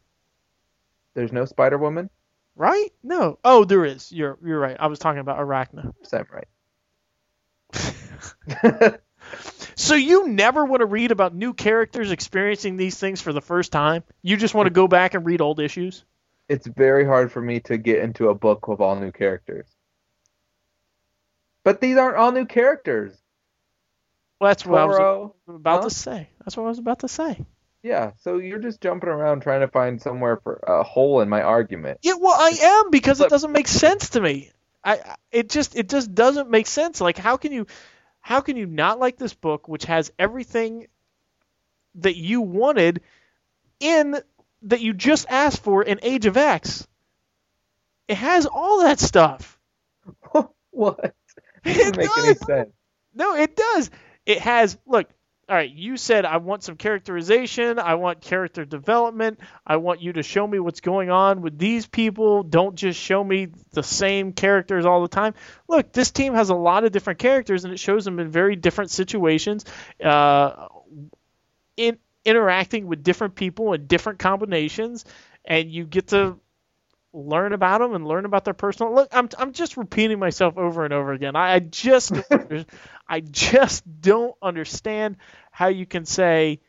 There's 1.15 1.33
no 1.33 1.45
Spider-Woman. 1.45 2.09
right? 2.57 2.89
No. 3.03 3.39
Oh, 3.45 3.65
there 3.65 3.85
is. 3.85 4.13
You're 4.13 4.39
you're 4.45 4.59
right. 4.61 4.77
I 4.79 4.87
was 4.87 4.99
talking 4.99 5.21
about 5.21 5.39
Arachna. 5.39 5.93
Sam 6.03 6.27
right. 6.33 6.49
So 9.75 9.95
you 9.95 10.27
never 10.29 10.65
want 10.65 10.81
to 10.81 10.87
read 10.87 11.13
about 11.13 11.35
new 11.37 11.53
characters 11.55 12.11
experiencing 12.11 12.77
these 12.77 12.99
things 12.99 13.21
for 13.21 13.33
the 13.33 13.41
first 13.41 13.71
time. 13.71 14.03
You 14.23 14.37
just 14.37 14.53
want 14.55 14.67
to 14.67 14.71
go 14.73 14.89
back 14.89 15.15
and 15.15 15.25
read 15.25 15.41
old 15.41 15.61
issues. 15.61 16.05
it's 16.49 16.67
very 16.67 17.05
hard 17.05 17.31
for 17.31 17.41
me 17.41 17.61
to 17.61 17.79
get 17.79 18.01
into 18.01 18.29
a 18.29 18.35
book 18.35 18.67
with 18.67 18.81
all 18.81 18.97
new 18.97 19.13
characters. 19.13 19.67
But 21.63 21.81
these 21.81 21.97
aren't 21.97 22.17
all 22.17 22.33
new 22.33 22.47
characters. 22.47 23.13
Well, 24.41 24.51
that's 24.51 24.67
what 24.67 24.81
I 24.81 24.85
was 24.87 25.31
about 25.49 25.83
Huh? 25.83 25.89
to 25.89 25.95
say. 25.95 26.29
That's 26.41 26.57
what 26.57 26.65
I 26.65 26.69
was 26.69 26.79
about 26.81 27.01
to 27.01 27.09
say. 27.09 27.45
Yeah, 27.83 28.13
so 28.19 28.39
you're 28.39 28.59
just 28.59 28.81
jumping 28.81 29.09
around 29.09 29.41
trying 29.43 29.61
to 29.61 29.69
find 29.69 30.03
somewhere 30.03 30.39
for 30.43 30.57
a 30.67 30.83
hole 30.83 31.21
in 31.21 31.29
my 31.29 31.43
argument. 31.43 32.01
Yeah, 32.03 32.15
well, 32.19 32.35
I 32.37 32.51
am 32.61 32.91
because 32.91 33.21
it 33.21 33.31
doesn't 33.31 33.53
make 33.53 33.69
sense 33.69 34.11
to 34.11 34.21
me. 34.21 34.51
I 34.85 35.17
it 35.31 35.49
just 35.49 35.77
it 35.77 35.89
just 35.89 36.15
doesn't 36.15 36.51
make 36.51 36.67
sense. 36.67 37.01
Like 37.01 37.19
how 37.19 37.37
can 37.37 37.53
you 37.53 37.67
how 38.21 38.41
can 38.41 38.57
you 38.57 38.67
not 38.67 38.99
like 38.99 39.17
this 39.17 39.35
book 39.35 39.69
which 39.69 39.85
has 39.85 40.13
everything 40.19 40.87
that 41.97 42.17
you 42.17 42.41
wanted 42.41 43.01
in 43.81 44.17
that 44.63 44.81
you 44.81 44.93
just 44.93 45.27
asked 45.29 45.63
for 45.63 45.83
in 45.83 46.01
Age 46.03 46.27
of 46.27 46.37
X? 46.37 46.87
It 48.09 48.17
has 48.17 48.47
all 48.47 48.83
that 48.83 48.99
stuff. 48.99 49.59
what? 50.71 51.15
It 51.65 51.77
It 51.77 51.77
doesn't 51.77 51.97
make 51.97 52.19
any 52.19 52.35
sense. 52.35 52.71
No, 53.15 53.35
it 53.35 53.57
does. 53.57 53.91
It 54.27 54.39
has 54.41 54.79
look, 54.87 55.09
all 55.49 55.57
right, 55.57 55.71
you 55.71 55.97
said 55.97 56.27
I 56.27 56.37
want 56.37 56.63
some 56.63 56.77
characterization, 56.77 57.79
I 57.79 57.95
want 57.95 58.21
character 58.21 58.67
development, 58.67 59.41
I 59.67 59.77
want 59.77 60.03
you 60.03 60.13
to 60.13 60.23
show 60.23 60.47
me 60.47 60.59
what's 60.59 60.81
going 60.81 61.11
on 61.11 61.41
with 61.41 61.59
these 61.59 61.87
people. 61.87 62.43
Don't 62.43 62.75
just 62.75 63.01
show 63.01 63.25
me 63.25 63.49
the 63.73 63.83
same 63.83 64.33
characters 64.35 64.85
all 64.85 65.01
the 65.01 65.09
time. 65.09 65.35
Look, 65.67 65.93
this 65.93 66.11
team 66.11 66.35
has 66.35 66.51
a 66.51 66.55
lot 66.55 66.85
of 66.85 66.93
different 66.93 67.19
characters 67.19 67.65
and 67.65 67.73
it 67.73 67.79
shows 67.79 68.05
them 68.05 68.19
in 68.19 68.29
very 68.29 68.57
different 68.57 68.91
situations. 68.91 69.65
Uh 70.05 70.69
in 71.77 71.97
interacting 72.25 72.87
with 72.87 73.03
different 73.03 73.35
people 73.37 73.73
in 73.73 73.87
different 73.87 74.19
combinations 74.19 75.05
and 75.45 75.71
you 75.71 75.85
get 75.85 76.09
to 76.09 76.39
learn 77.13 77.53
about 77.53 77.81
them 77.81 77.95
and 77.95 78.07
learn 78.07 78.25
about 78.25 78.45
their 78.45 78.55
personal 78.55 78.95
look 78.95 79.09
i'm, 79.13 79.29
I'm 79.39 79.53
just 79.53 79.77
repeating 79.77 80.19
myself 80.19 80.59
over 80.59 80.85
and 80.85 80.93
over 80.93 81.13
again 81.13 81.37
i, 81.37 81.55
I 81.55 81.59
just 81.61 82.13
i 83.09 83.21
just 83.21 83.85
don't 84.01 84.35
understand 84.43 85.17
how 85.51 85.69
you 85.69 85.87
can 85.87 86.05
say 86.05 86.61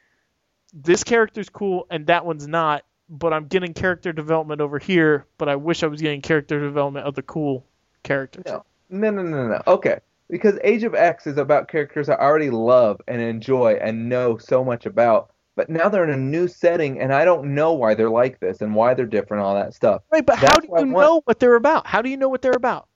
this 0.74 1.04
character's 1.04 1.50
cool 1.50 1.88
and 1.90 2.08
that 2.08 2.26
one's 2.26 2.48
not 2.48 2.86
but 3.10 3.34
i'm 3.34 3.48
getting 3.48 3.74
character 3.74 4.14
development 4.14 4.62
over 4.62 4.80
here 4.80 5.26
but 5.38 5.50
i 5.50 5.56
wish 5.58 5.84
i 5.84 5.88
was 5.88 6.02
getting 6.02 6.22
character 6.22 6.60
development 6.60 7.06
of 7.06 7.16
the 7.16 7.22
cool 7.24 7.66
characters 8.04 8.46
No. 8.46 8.64
No, 8.90 9.12
no, 9.12 9.22
no, 9.22 9.48
no. 9.48 9.62
Okay. 9.68 10.00
Because 10.30 10.58
Age 10.64 10.84
of 10.84 10.96
X 10.96 11.28
is 11.28 11.38
about 11.38 11.68
characters 11.68 12.10
I 12.10 12.16
already 12.16 12.50
love 12.50 13.02
and 13.08 13.22
enjoy 13.22 13.74
and 13.74 14.10
know 14.10 14.38
so 14.38 14.64
much 14.64 14.86
about. 14.86 15.32
But 15.60 15.70
now 15.70 15.90
they're 15.90 16.06
in 16.06 16.10
a 16.10 16.16
new 16.16 16.48
setting 16.48 17.02
and 17.02 17.14
I 17.14 17.26
don't 17.26 17.54
know 17.54 17.74
why 17.74 17.94
they're 17.94 18.10
like 18.10 18.40
this 18.40 18.62
and 18.62 18.74
why 18.74 18.94
they're 18.94 19.06
different, 19.06 19.44
all 19.44 19.56
that 19.56 19.74
stuff. 19.74 20.04
right 20.10 20.26
but 20.26 20.38
how 20.38 20.58
do 20.58 20.70
you 20.80 20.86
know 20.86 21.22
what 21.26 21.38
they're 21.38 21.56
about 21.56 21.86
how 21.86 22.02
do 22.02 22.10
you 22.10 22.16
know 22.16 22.30
what 22.30 22.42
they're 22.42 22.54
about 22.54 22.88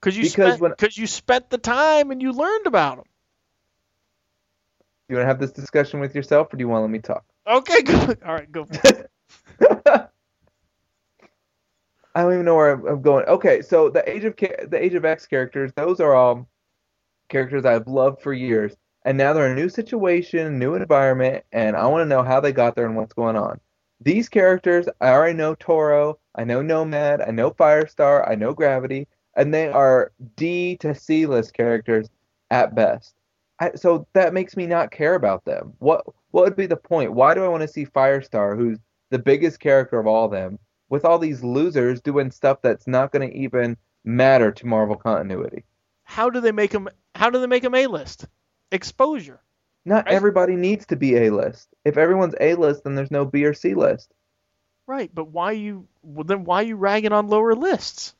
because 0.00 0.16
you 0.16 0.24
Because 0.24 0.54
spent 0.54 0.60
when- 0.60 0.70
because 0.72 0.98
you 0.98 1.06
spent 1.06 1.48
the 1.48 1.56
time 1.58 2.10
and 2.10 2.20
you 2.20 2.32
learned 2.32 2.66
about 2.66 2.96
them 2.96 3.04
Do 5.08 5.12
You 5.14 5.16
want 5.18 5.22
to 5.22 5.28
have 5.28 5.38
this 5.38 5.52
discussion 5.52 6.00
with 6.00 6.16
yourself 6.16 6.52
or 6.52 6.56
do 6.56 6.62
you 6.62 6.68
want 6.68 6.78
to 6.80 6.82
let 6.82 6.90
me 6.90 6.98
talk? 6.98 7.24
okay 7.46 7.82
good 7.84 8.18
all 8.26 8.34
right 8.34 8.50
go. 8.50 8.66
I 12.12 12.22
don't 12.22 12.32
even 12.32 12.44
know 12.44 12.56
where 12.56 12.72
I'm, 12.72 12.84
I'm 12.88 13.02
going. 13.02 13.24
Okay, 13.26 13.62
so 13.62 13.88
the 13.88 14.02
Age 14.10 14.24
of 14.24 14.34
the 14.36 14.84
Age 14.84 14.94
of 14.94 15.04
X 15.04 15.28
characters, 15.28 15.70
those 15.76 16.00
are 16.00 16.12
all 16.12 16.48
characters 17.28 17.64
I've 17.64 17.86
loved 17.86 18.20
for 18.20 18.32
years, 18.32 18.74
and 19.04 19.16
now 19.16 19.32
they're 19.32 19.46
in 19.46 19.52
a 19.52 19.60
new 19.60 19.68
situation, 19.68 20.58
new 20.58 20.74
environment, 20.74 21.44
and 21.52 21.76
I 21.76 21.86
want 21.86 22.02
to 22.02 22.08
know 22.08 22.22
how 22.22 22.40
they 22.40 22.52
got 22.52 22.74
there 22.74 22.86
and 22.86 22.96
what's 22.96 23.14
going 23.14 23.36
on. 23.36 23.60
These 24.00 24.28
characters, 24.28 24.88
I 25.00 25.10
already 25.10 25.36
know 25.36 25.54
Toro, 25.54 26.18
I 26.34 26.44
know 26.44 26.62
Nomad, 26.62 27.20
I 27.20 27.30
know 27.30 27.50
Firestar, 27.50 28.28
I 28.28 28.34
know 28.34 28.52
Gravity, 28.52 29.08
and 29.36 29.52
they 29.52 29.68
are 29.68 30.12
D 30.36 30.76
to 30.78 30.94
C 30.94 31.26
list 31.26 31.54
characters 31.54 32.08
at 32.50 32.74
best. 32.74 33.14
I, 33.58 33.72
so 33.74 34.06
that 34.14 34.32
makes 34.34 34.56
me 34.56 34.66
not 34.66 34.90
care 34.90 35.14
about 35.14 35.44
them. 35.44 35.74
What 35.78 36.04
what 36.30 36.44
would 36.44 36.56
be 36.56 36.66
the 36.66 36.76
point? 36.76 37.12
Why 37.12 37.34
do 37.34 37.44
I 37.44 37.48
want 37.48 37.62
to 37.62 37.68
see 37.68 37.84
Firestar, 37.84 38.56
who's 38.56 38.78
the 39.10 39.18
biggest 39.18 39.60
character 39.60 39.98
of 39.98 40.06
all 40.06 40.28
them, 40.28 40.58
with 40.88 41.04
all 41.04 41.18
these 41.18 41.44
losers 41.44 42.00
doing 42.00 42.30
stuff 42.30 42.62
that's 42.62 42.86
not 42.86 43.12
going 43.12 43.28
to 43.28 43.36
even 43.36 43.76
matter 44.04 44.50
to 44.52 44.66
Marvel 44.66 44.96
continuity? 44.96 45.64
how 46.10 46.28
do 46.28 46.40
they 46.40 46.50
make 46.50 46.72
them 46.72 46.88
how 47.14 47.30
do 47.30 47.38
they 47.38 47.46
make 47.46 47.62
them 47.62 47.74
a 47.74 47.86
list 47.86 48.26
exposure 48.72 49.40
Not 49.84 50.04
Right. 50.06 50.14
everybody 50.14 50.56
needs 50.56 50.86
to 50.86 50.96
be 50.96 51.16
A 51.16 51.30
list. 51.30 51.68
If 51.84 51.96
everyone's 51.96 52.34
A 52.40 52.54
list, 52.54 52.84
then 52.84 52.94
there's 52.94 53.10
no 53.10 53.24
B 53.24 53.44
or 53.44 53.54
C 53.54 53.74
list. 53.74 54.12
right 54.86 55.10
but 55.14 55.26
why 55.28 55.52
you 55.52 55.86
well, 56.02 56.24
then 56.24 56.44
why 56.44 56.62
you 56.62 56.76
ragging 56.76 57.12
on 57.12 57.28
lower 57.28 57.54
lists 57.54 58.14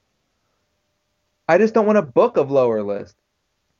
I 1.48 1.58
just 1.58 1.74
don't 1.74 1.86
want 1.86 1.98
a 1.98 2.02
book 2.02 2.36
of 2.36 2.50
lower 2.50 2.82
list. 2.82 3.16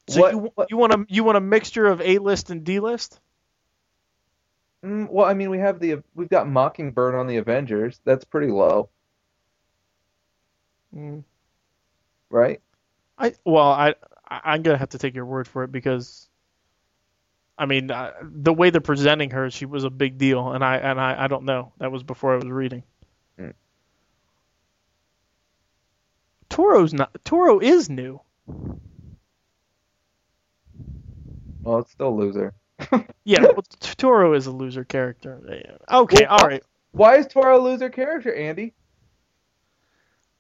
so 0.09 0.21
What- 0.21 0.33
you 0.35 0.53
you 0.71 0.77
want 0.77 0.93
a 0.93 1.07
you 1.09 1.25
want 1.25 1.37
a 1.39 1.41
mixture 1.41 1.87
of 1.87 2.01
a 2.01 2.19
list 2.19 2.51
and 2.51 2.65
d 2.65 2.81
list 2.81 3.21
Mm, 4.83 5.11
well, 5.11 5.27
I 5.27 5.35
mean, 5.35 5.51
we 5.51 5.59
have 5.59 5.79
the 5.79 6.03
we've 6.15 6.31
got 6.31 6.49
Mockingbird 6.49 7.15
on 7.15 7.27
the 7.27 7.37
Avengers. 7.37 8.01
That's 8.07 8.25
pretty 8.25 8.51
low, 8.51 8.89
mm. 10.97 11.23
right? 12.31 12.61
i 13.19 13.35
well 13.45 13.69
I- 13.71 13.95
i'm 14.31 14.63
gonna 14.63 14.79
have 14.79 14.89
to 14.91 14.99
take 14.99 15.15
your 15.15 15.27
word 15.27 15.47
for 15.47 15.65
it 15.65 15.71
because 15.73 16.30
i 17.61 17.67
mean 17.67 17.93
uh, 17.93 18.13
the 18.23 18.55
way 18.55 18.71
they're 18.71 18.83
presenting 18.83 19.31
her 19.33 19.51
she 19.51 19.67
was 19.67 19.85
a 19.85 19.91
big 19.91 20.19
deal 20.19 20.53
and 20.53 20.65
i 20.65 20.79
and 20.79 21.01
i, 21.01 21.25
I 21.25 21.29
don't 21.29 21.45
know 21.47 21.73
that 21.81 21.93
was 21.93 22.05
before 22.05 22.35
i 22.35 22.37
was 22.37 22.47
reading 22.49 22.85
Hmm. 23.39 23.51
toro's 26.51 26.95
not 26.95 27.11
toro 27.25 27.61
is 27.61 27.91
new 27.91 28.21
Well, 31.65 31.81
it's 31.81 31.93
still 31.93 32.09
a 32.09 32.17
loser. 32.17 32.55
yeah 33.25 33.43
well, 33.43 33.65
toro 33.99 34.35
is 34.35 34.47
a 34.47 34.53
loser 34.53 34.85
character 34.85 35.41
okay 35.93 36.25
Well, 36.27 36.27
all 36.27 36.47
right 36.47 36.65
Why 36.93 37.19
is 37.19 37.29
Toro 37.29 37.61
a 37.61 37.63
loser 37.63 37.91
character, 37.91 38.35
Andy? 38.35 38.75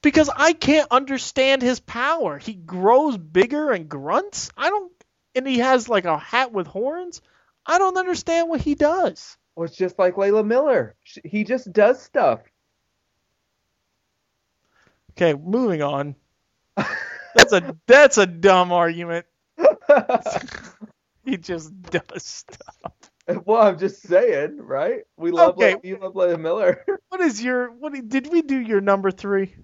Because 0.02 0.30
I 0.34 0.52
can't 0.54 0.88
understand 0.90 1.62
his 1.62 1.80
power. 1.80 2.38
He 2.38 2.54
grows 2.54 3.18
bigger 3.18 3.70
and 3.72 3.88
grunts. 3.88 4.50
I 4.56 4.70
don't, 4.70 4.92
and 5.34 5.46
he 5.46 5.58
has 5.58 5.88
like 5.88 6.04
a 6.04 6.18
hat 6.18 6.52
with 6.52 6.66
horns. 6.66 7.20
I 7.66 7.78
don't 7.78 7.96
understand 7.98 8.48
what 8.48 8.60
he 8.60 8.74
does. 8.74 9.36
Well, 9.54 9.66
it's 9.66 9.76
just 9.76 9.98
like 9.98 10.14
Layla 10.14 10.44
Miller. 10.46 10.96
He 11.24 11.44
just 11.44 11.72
does 11.72 12.00
stuff. 12.02 12.40
Okay, 15.12 15.34
moving 15.34 15.82
on. 15.82 16.14
That's 17.34 17.52
a 17.52 17.76
that's 17.86 18.18
a 18.18 18.26
dumb 18.26 18.72
argument. 18.72 19.26
He 21.24 21.36
just 21.36 21.80
does 21.82 22.24
stuff. 22.24 22.74
Well, 23.44 23.62
I'm 23.62 23.78
just 23.78 24.02
saying, 24.02 24.58
right? 24.60 25.02
We 25.16 25.30
love 25.30 25.56
Okay. 25.56 25.76
you 25.82 25.98
love 25.98 26.16
Leah 26.16 26.38
Miller. 26.38 26.84
What 27.08 27.20
is 27.20 27.42
your 27.42 27.70
what 27.70 27.92
did 28.08 28.30
we 28.32 28.42
do 28.42 28.58
your 28.58 28.80
number 28.80 29.10
three? 29.10 29.54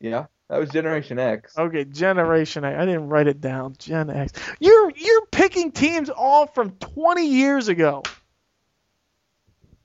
yeah, 0.00 0.26
that 0.48 0.58
was 0.58 0.70
Generation 0.70 1.18
X. 1.18 1.54
Okay, 1.56 1.84
Generation 1.84 2.64
X. 2.64 2.76
I 2.80 2.84
didn't 2.84 3.08
write 3.08 3.26
it 3.26 3.40
down. 3.40 3.74
Gen 3.78 4.10
X. 4.10 4.32
You're 4.60 4.92
you're 4.94 5.26
picking 5.26 5.72
teams 5.72 6.10
all 6.10 6.46
from 6.46 6.70
20 6.72 7.26
years 7.26 7.68
ago. 7.68 8.02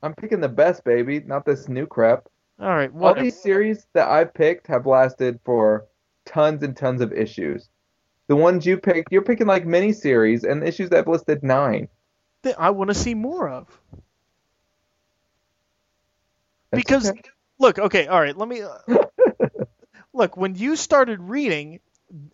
I'm 0.04 0.14
picking 0.14 0.40
the 0.42 0.50
best, 0.50 0.84
baby, 0.84 1.20
not 1.20 1.46
this 1.46 1.68
new 1.68 1.86
crap. 1.88 2.28
All 2.60 2.68
right, 2.70 2.92
All 2.92 3.14
what? 3.14 3.20
these 3.20 3.40
series 3.40 3.86
that 3.94 4.08
I 4.10 4.24
picked 4.26 4.68
have 4.68 4.86
lasted 4.86 5.40
for 5.46 5.86
tons 6.26 6.64
and 6.64 6.76
tons 6.76 7.02
of 7.02 7.14
issues. 7.14 7.70
The 8.28 8.36
ones 8.36 8.66
you 8.66 8.78
picked, 8.78 9.12
you're 9.12 9.22
picking 9.22 9.48
like 9.48 9.66
mini 9.66 9.94
series, 9.94 10.44
and 10.44 10.64
issues 10.68 10.90
that 10.90 11.00
I've 11.00 11.08
listed 11.08 11.44
nine. 11.44 11.88
that 12.44 12.60
I 12.60 12.70
want 12.72 12.90
to 12.90 12.94
see 12.94 13.14
more 13.16 13.50
of. 13.50 13.68
That's 16.72 16.84
Because 16.84 17.10
okay. 17.10 17.22
look, 17.60 17.80
okay, 17.80 18.08
all 18.08 18.20
right, 18.20 18.36
let 18.38 18.48
me 18.50 18.62
uh, 18.62 18.78
look. 20.18 20.36
When 20.36 20.56
you 20.56 20.76
started 20.76 21.22
reading, 21.22 21.80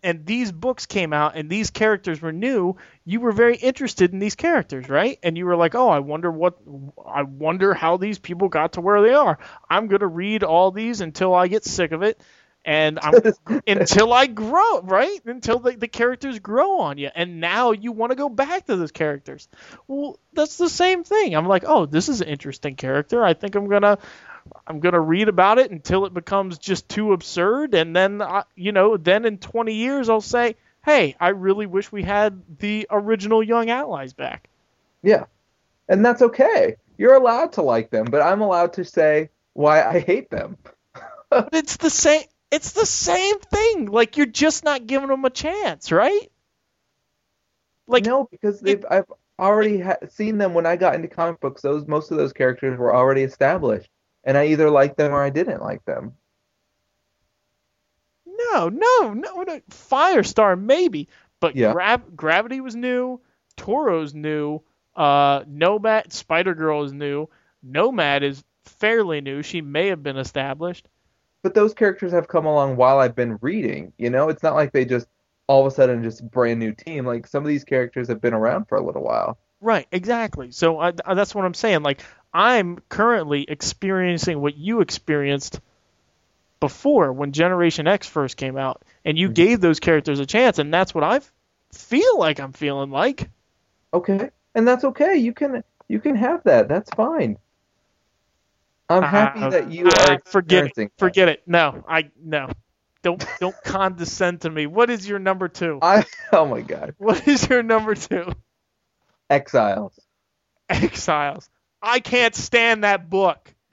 and 0.02 0.24
these 0.24 0.52
books 0.52 0.86
came 0.86 1.12
out, 1.12 1.36
and 1.36 1.50
these 1.50 1.70
characters 1.70 2.22
were 2.22 2.32
new, 2.32 2.76
you 3.04 3.20
were 3.20 3.32
very 3.32 3.56
interested 3.56 4.12
in 4.12 4.20
these 4.20 4.36
characters, 4.36 4.88
right? 4.88 5.18
And 5.22 5.36
you 5.36 5.46
were 5.46 5.56
like, 5.56 5.74
oh, 5.74 5.88
I 5.88 5.98
wonder 5.98 6.30
what, 6.30 6.58
I 7.06 7.22
wonder 7.22 7.74
how 7.74 7.96
these 7.96 8.18
people 8.18 8.48
got 8.48 8.74
to 8.74 8.80
where 8.80 9.02
they 9.02 9.12
are. 9.12 9.38
I'm 9.68 9.88
gonna 9.88 10.06
read 10.06 10.44
all 10.44 10.70
these 10.70 11.00
until 11.00 11.34
I 11.34 11.48
get 11.48 11.64
sick 11.64 11.90
of 11.90 12.02
it, 12.02 12.20
and 12.64 12.98
I'm 13.00 13.14
until 13.66 14.12
I 14.12 14.26
grow, 14.26 14.80
right? 14.82 15.20
Until 15.24 15.58
the, 15.58 15.72
the 15.72 15.88
characters 15.88 16.38
grow 16.38 16.80
on 16.80 16.98
you. 16.98 17.10
And 17.14 17.40
now 17.40 17.72
you 17.72 17.92
want 17.92 18.10
to 18.10 18.16
go 18.16 18.28
back 18.28 18.66
to 18.66 18.76
those 18.76 18.92
characters. 18.92 19.48
Well, 19.86 20.18
that's 20.32 20.56
the 20.56 20.68
same 20.68 21.04
thing. 21.04 21.34
I'm 21.34 21.46
like, 21.46 21.64
oh, 21.66 21.86
this 21.86 22.08
is 22.08 22.20
an 22.20 22.28
interesting 22.28 22.76
character. 22.76 23.24
I 23.24 23.34
think 23.34 23.54
I'm 23.54 23.68
gonna 23.68 23.98
I'm 24.66 24.80
gonna 24.80 25.00
read 25.00 25.28
about 25.28 25.58
it 25.58 25.70
until 25.70 26.06
it 26.06 26.14
becomes 26.14 26.58
just 26.58 26.88
too 26.88 27.12
absurd, 27.12 27.74
and 27.74 27.94
then 27.94 28.20
I, 28.22 28.44
you 28.54 28.72
know, 28.72 28.96
then 28.96 29.24
in 29.24 29.38
20 29.38 29.74
years 29.74 30.08
I'll 30.08 30.20
say, 30.20 30.56
hey, 30.84 31.16
I 31.18 31.28
really 31.30 31.66
wish 31.66 31.90
we 31.90 32.02
had 32.02 32.42
the 32.58 32.86
original 32.90 33.42
Young 33.42 33.70
Allies 33.70 34.12
back. 34.12 34.48
Yeah. 35.02 35.24
And 35.88 36.04
that's 36.04 36.22
okay. 36.22 36.76
You're 36.96 37.14
allowed 37.14 37.52
to 37.54 37.62
like 37.62 37.90
them, 37.90 38.06
but 38.06 38.22
I'm 38.22 38.40
allowed 38.40 38.74
to 38.74 38.84
say 38.84 39.30
why 39.52 39.82
I 39.82 40.00
hate 40.00 40.30
them. 40.30 40.56
But 41.30 41.48
it's 41.52 41.78
the 41.78 41.90
same. 41.90 42.22
It's 42.54 42.72
the 42.72 42.86
same 42.86 43.38
thing. 43.40 43.86
Like 43.86 44.16
you're 44.16 44.26
just 44.26 44.64
not 44.64 44.86
giving 44.86 45.08
them 45.08 45.24
a 45.24 45.30
chance, 45.30 45.90
right? 45.90 46.30
Like 47.86 48.04
no, 48.04 48.28
because 48.30 48.60
they've 48.60 48.84
I've 48.90 49.10
already 49.38 49.80
ha- 49.80 49.96
seen 50.08 50.38
them 50.38 50.54
when 50.54 50.64
I 50.66 50.76
got 50.76 50.94
into 50.94 51.08
comic 51.08 51.40
books. 51.40 51.62
Those 51.62 51.86
most 51.86 52.10
of 52.10 52.16
those 52.16 52.32
characters 52.32 52.78
were 52.78 52.94
already 52.94 53.22
established, 53.22 53.90
and 54.22 54.38
I 54.38 54.46
either 54.46 54.70
liked 54.70 54.96
them 54.96 55.12
or 55.12 55.22
I 55.22 55.30
didn't 55.30 55.62
like 55.62 55.84
them. 55.84 56.14
No, 58.26 58.68
no, 58.68 59.12
no, 59.14 59.42
no. 59.42 59.60
Firestar 59.70 60.60
maybe, 60.60 61.08
but 61.40 61.56
Yeah. 61.56 61.72
Grav- 61.72 62.16
Gravity 62.16 62.60
was 62.60 62.76
new. 62.76 63.20
Toro's 63.56 64.14
new. 64.14 64.60
Uh, 64.94 65.44
Nomad, 65.46 66.12
Spider 66.12 66.54
Girl 66.54 66.84
is 66.84 66.92
new. 66.92 67.28
Nomad 67.62 68.22
is 68.22 68.44
fairly 68.64 69.20
new. 69.20 69.42
She 69.42 69.60
may 69.60 69.88
have 69.88 70.02
been 70.02 70.16
established. 70.16 70.88
But 71.44 71.52
those 71.54 71.74
characters 71.74 72.12
have 72.12 72.26
come 72.26 72.46
along 72.46 72.76
while 72.76 72.98
I've 72.98 73.14
been 73.14 73.36
reading. 73.42 73.92
You 73.98 74.08
know, 74.08 74.30
it's 74.30 74.42
not 74.42 74.54
like 74.54 74.72
they 74.72 74.86
just 74.86 75.06
all 75.46 75.60
of 75.60 75.66
a 75.70 75.70
sudden 75.70 76.02
just 76.02 76.28
brand 76.30 76.58
new 76.58 76.72
team. 76.72 77.04
Like 77.06 77.26
some 77.26 77.44
of 77.44 77.48
these 77.48 77.64
characters 77.64 78.08
have 78.08 78.22
been 78.22 78.32
around 78.32 78.64
for 78.66 78.76
a 78.78 78.82
little 78.84 79.02
while. 79.04 79.38
Right, 79.60 79.86
exactly. 79.92 80.52
So 80.52 80.78
I, 80.80 80.94
I- 81.04 81.12
that's 81.12 81.34
what 81.34 81.44
I'm 81.44 81.52
saying. 81.54 81.82
Like 81.82 82.00
I'm 82.32 82.78
currently 82.88 83.44
experiencing 83.48 84.40
what 84.40 84.56
you 84.56 84.80
experienced 84.80 85.60
before 86.60 87.12
when 87.12 87.32
Generation 87.32 87.86
X 87.86 88.06
first 88.08 88.38
came 88.38 88.56
out, 88.56 88.82
and 89.04 89.18
you 89.18 89.28
Mhm. 89.28 89.34
gave 89.34 89.60
those 89.60 89.80
characters 89.80 90.20
a 90.20 90.26
chance, 90.26 90.58
and 90.58 90.72
that's 90.72 90.94
what 90.94 91.04
I 91.04 91.20
feel 91.74 92.18
like 92.18 92.40
I'm 92.40 92.52
feeling 92.52 92.90
like. 92.90 93.28
Okay, 93.92 94.30
and 94.54 94.66
that's 94.66 94.84
okay. 94.84 95.16
You 95.16 95.34
can 95.34 95.62
you 95.88 96.00
can 96.00 96.16
have 96.16 96.42
that. 96.44 96.68
That's 96.68 96.90
fine. 96.92 97.36
I'm 98.88 99.06
happy 99.06 99.40
Uh, 99.40 99.50
that 99.50 99.70
you 99.70 99.86
uh, 99.86 99.92
are 99.94 100.20
forget 100.26 100.66
it. 100.66 100.76
that. 100.76 100.90
Forget 100.98 101.28
it. 101.28 101.42
No, 101.46 101.84
I 101.88 102.10
no. 102.22 102.48
Don't 103.02 103.24
don't 103.40 103.56
condescend 103.64 104.42
to 104.42 104.50
me. 104.50 104.66
What 104.66 104.90
is 104.90 105.08
your 105.08 105.18
number 105.18 105.48
two? 105.48 105.82
I 105.82 106.04
oh 106.32 106.46
my 106.46 106.62
god, 106.62 106.94
What 106.98 107.26
is 107.28 107.48
your 107.48 107.62
number 107.62 107.94
two? 107.94 108.32
Exiles. 109.30 109.98
Exiles. 110.70 111.48
I 111.82 112.00
can't 112.00 112.34
stand 112.34 112.84
that 112.84 113.10
book. 113.10 113.54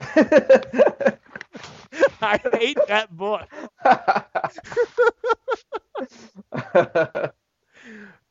I 2.22 2.40
hate 2.54 2.86
that 2.88 3.14
book. 3.16 3.48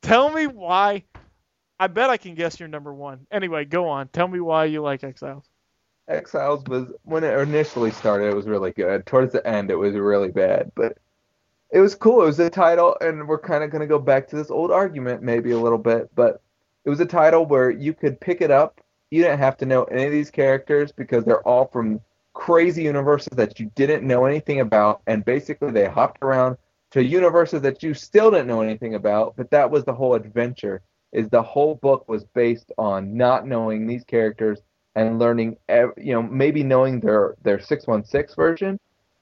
Tell 0.02 0.32
me 0.32 0.48
why. 0.48 1.06
I 1.80 1.88
bet 1.88 2.10
I 2.10 2.18
can 2.18 2.36
guess 2.36 2.60
your 2.60 2.70
number 2.70 2.94
one. 2.94 3.28
Anyway, 3.32 3.66
go 3.66 3.90
on. 3.90 4.10
Tell 4.10 4.28
me 4.28 4.40
why 4.42 4.66
you 4.66 4.82
like 4.82 5.04
Exiles. 5.04 5.50
Exiles 6.12 6.64
was 6.68 6.92
when 7.04 7.24
it 7.24 7.38
initially 7.40 7.92
started, 7.92 8.30
it 8.30 8.36
was 8.36 8.48
really 8.48 8.72
good. 8.72 9.06
Towards 9.06 9.34
the 9.34 9.46
end, 9.48 9.72
it 9.72 9.76
was 9.76 9.94
really 9.94 10.30
bad, 10.30 10.72
but 10.76 10.98
it 11.72 11.80
was 11.80 11.96
cool. 11.96 12.22
It 12.24 12.26
was 12.26 12.40
a 12.40 12.50
title, 12.50 12.98
and 13.02 13.28
we're 13.28 13.40
kind 13.40 13.64
of 13.64 13.72
gonna 13.72 13.88
go 13.88 14.00
back 14.00 14.28
to 14.28 14.36
this 14.36 14.52
old 14.52 14.72
argument 14.72 15.24
maybe 15.24 15.52
a 15.52 15.60
little 15.60 15.78
bit, 15.78 16.10
but 16.16 16.42
it 16.84 16.90
was 16.90 17.00
a 17.00 17.06
title 17.06 17.46
where 17.46 17.70
you 17.70 17.94
could 17.94 18.20
pick 18.20 18.42
it 18.42 18.52
up. 18.52 18.82
You 19.10 19.24
didn't 19.24 19.40
have 19.40 19.58
to 19.58 19.66
know 19.66 19.84
any 19.86 20.06
of 20.06 20.12
these 20.12 20.32
characters 20.32 20.92
because 20.92 21.24
they're 21.24 21.48
all 21.48 21.68
from 21.68 22.02
crazy 22.34 22.84
universes 22.84 23.36
that 23.36 23.60
you 23.60 23.72
didn't 23.76 24.08
know 24.08 24.26
anything 24.26 24.60
about, 24.60 25.02
and 25.08 25.24
basically 25.24 25.72
they 25.72 25.88
hopped 25.88 26.22
around 26.22 26.58
to 26.92 27.04
universes 27.04 27.62
that 27.62 27.84
you 27.84 27.94
still 27.94 28.32
didn't 28.32 28.48
know 28.48 28.62
anything 28.62 28.96
about. 28.96 29.36
But 29.36 29.52
that 29.52 29.70
was 29.72 29.86
the 29.86 29.94
whole 29.94 30.14
adventure. 30.14 30.82
Is 31.12 31.30
the 31.30 31.44
whole 31.44 31.76
book 31.76 32.08
was 32.08 32.24
based 32.24 32.72
on 32.78 33.16
not 33.18 33.46
knowing 33.46 33.86
these 33.86 34.06
characters 34.06 34.62
and 34.96 35.20
learning, 35.20 35.58
ev- 35.70 35.94
you 35.98 36.14
know, 36.14 36.22
maybe 36.22 36.64
knowing 36.64 37.00
their 37.00 37.36
their 37.44 37.60
616 37.60 38.36
version, 38.36 38.80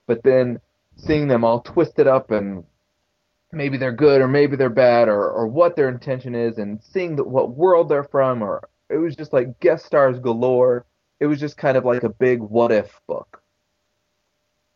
but 0.08 0.24
then 0.24 0.60
seeing 0.96 1.28
them 1.28 1.44
all 1.44 1.62
twisted 1.62 2.08
up 2.08 2.32
and 2.32 2.64
maybe 3.52 3.78
they're 3.78 3.92
good 3.92 4.22
or 4.22 4.28
maybe 4.28 4.56
they're 4.56 4.70
bad 4.70 5.08
or, 5.08 5.30
or 5.30 5.48
what 5.48 5.76
their 5.76 5.90
intention 5.90 6.36
is 6.36 6.58
and 6.58 6.82
seeing 6.84 7.16
the, 7.16 7.24
what 7.24 7.52
world 7.56 7.90
they're 7.90 8.04
from 8.04 8.42
or 8.44 8.68
it 8.90 8.98
was 8.98 9.16
just 9.16 9.34
like 9.34 9.60
guest 9.60 9.86
stars 9.86 10.20
galore. 10.20 10.86
It 11.20 11.28
was 11.28 11.40
just 11.40 11.58
kind 11.58 11.78
of 11.78 11.86
like 11.86 12.04
a 12.04 12.10
big 12.10 12.40
what 12.40 12.72
if 12.72 13.00
book. 13.08 13.42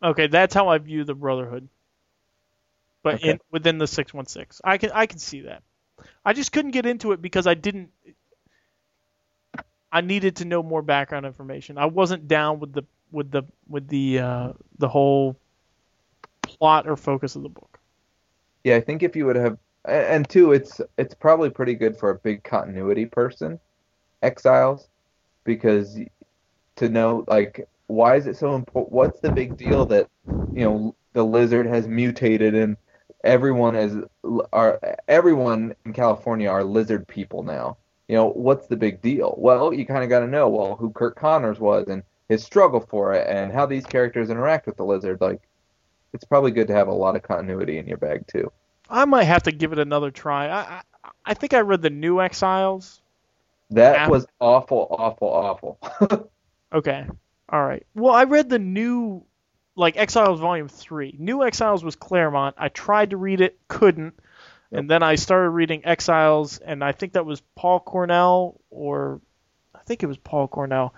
Okay, 0.01 0.27
that's 0.27 0.53
how 0.53 0.67
I 0.67 0.77
view 0.79 1.03
the 1.03 1.15
Brotherhood. 1.15 1.69
But 3.03 3.15
Okay. 3.15 3.29
in 3.31 3.39
within 3.51 3.77
the 3.77 3.87
six 3.87 4.13
one 4.13 4.25
six, 4.25 4.61
I 4.63 4.77
can 4.77 4.91
I 4.91 5.05
can 5.05 5.19
see 5.19 5.41
that. 5.41 5.63
I 6.25 6.33
just 6.33 6.51
couldn't 6.51 6.71
get 6.71 6.85
into 6.85 7.11
it 7.11 7.21
because 7.21 7.47
I 7.47 7.53
didn't. 7.53 7.91
I 9.93 10.01
needed 10.01 10.37
to 10.37 10.45
know 10.45 10.63
more 10.63 10.81
background 10.81 11.27
information. 11.27 11.77
I 11.77 11.85
wasn't 11.85 12.27
down 12.27 12.59
with 12.59 12.73
the 12.73 12.83
with 13.11 13.31
the 13.31 13.43
with 13.69 13.87
the 13.87 14.19
uh, 14.19 14.53
the 14.79 14.89
whole 14.89 15.37
plot 16.41 16.87
or 16.87 16.97
focus 16.97 17.35
of 17.35 17.43
the 17.43 17.49
book. 17.49 17.79
Yeah, 18.63 18.75
I 18.75 18.81
think 18.81 19.03
if 19.03 19.15
you 19.15 19.27
would 19.27 19.35
have, 19.35 19.57
and 19.85 20.27
two, 20.27 20.51
it's 20.51 20.81
it's 20.97 21.13
probably 21.13 21.51
pretty 21.51 21.75
good 21.75 21.95
for 21.95 22.09
a 22.09 22.15
big 22.15 22.43
continuity 22.43 23.05
person, 23.05 23.59
Exiles, 24.23 24.89
because 25.43 25.99
to 26.77 26.89
know 26.89 27.23
like 27.27 27.67
why 27.87 28.15
is 28.15 28.25
it 28.25 28.35
so 28.37 28.55
important? 28.55 28.91
What's 28.91 29.19
the 29.19 29.31
big 29.31 29.57
deal 29.57 29.85
that 29.87 30.07
you 30.55 30.63
know 30.65 30.95
the 31.13 31.23
lizard 31.23 31.67
has 31.67 31.87
mutated 31.87 32.55
and 32.55 32.77
everyone 33.23 33.75
is 33.75 33.95
are 34.51 34.79
everyone 35.07 35.75
in 35.85 35.93
California 35.93 36.49
are 36.49 36.63
lizard 36.63 37.07
people 37.07 37.43
now. 37.43 37.77
You 38.07 38.15
know 38.15 38.29
what's 38.29 38.67
the 38.67 38.75
big 38.75 39.01
deal? 39.01 39.35
Well, 39.37 39.73
you 39.73 39.85
kind 39.85 40.03
of 40.03 40.09
got 40.09 40.19
to 40.19 40.27
know 40.27 40.49
well 40.49 40.75
who 40.75 40.91
Curt 40.91 41.15
Connors 41.15 41.59
was 41.59 41.87
and 41.87 42.03
his 42.29 42.43
struggle 42.43 42.79
for 42.79 43.13
it 43.13 43.27
and 43.27 43.51
how 43.51 43.65
these 43.65 43.85
characters 43.85 44.29
interact 44.29 44.65
with 44.65 44.77
the 44.77 44.85
lizard. 44.85 45.21
Like, 45.21 45.41
it's 46.13 46.25
probably 46.25 46.51
good 46.51 46.67
to 46.67 46.73
have 46.73 46.87
a 46.87 46.93
lot 46.93 47.15
of 47.15 47.23
continuity 47.23 47.77
in 47.77 47.87
your 47.87 47.97
bag 47.97 48.25
too. 48.27 48.51
I 48.89 49.05
might 49.05 49.23
have 49.23 49.43
to 49.43 49.51
give 49.51 49.71
it 49.71 49.79
another 49.79 50.11
try. 50.11 50.47
I 50.47 50.59
I, 50.59 50.81
I 51.25 51.33
think 51.33 51.53
I 51.53 51.59
read 51.59 51.81
the 51.81 51.89
New 51.89 52.21
Exiles. 52.21 53.01
That 53.71 54.03
Af- 54.03 54.09
was 54.09 54.27
awful, 54.39 54.87
awful, 54.91 55.27
awful. 55.29 56.29
Okay. 56.73 57.05
All 57.49 57.63
right. 57.63 57.85
Well, 57.93 58.13
I 58.13 58.23
read 58.23 58.49
the 58.49 58.59
new, 58.59 59.23
like 59.75 59.95
Exiles 59.95 60.39
Volume 60.39 60.67
Three. 60.67 61.15
New 61.19 61.43
Exiles 61.43 61.83
was 61.83 61.95
Claremont. 61.95 62.55
I 62.57 62.69
tried 62.69 63.11
to 63.11 63.17
read 63.17 63.41
it, 63.41 63.59
couldn't, 63.67 64.15
and 64.73 64.89
then 64.89 65.03
I 65.03 65.15
started 65.15 65.49
reading 65.51 65.85
Exiles, 65.85 66.57
and 66.57 66.83
I 66.83 66.91
think 66.91 67.13
that 67.13 67.25
was 67.25 67.41
Paul 67.55 67.79
Cornell, 67.79 68.59
or 68.69 69.21
I 69.73 69.79
think 69.85 70.03
it 70.03 70.07
was 70.07 70.17
Paul 70.17 70.47
Cornell, 70.47 70.93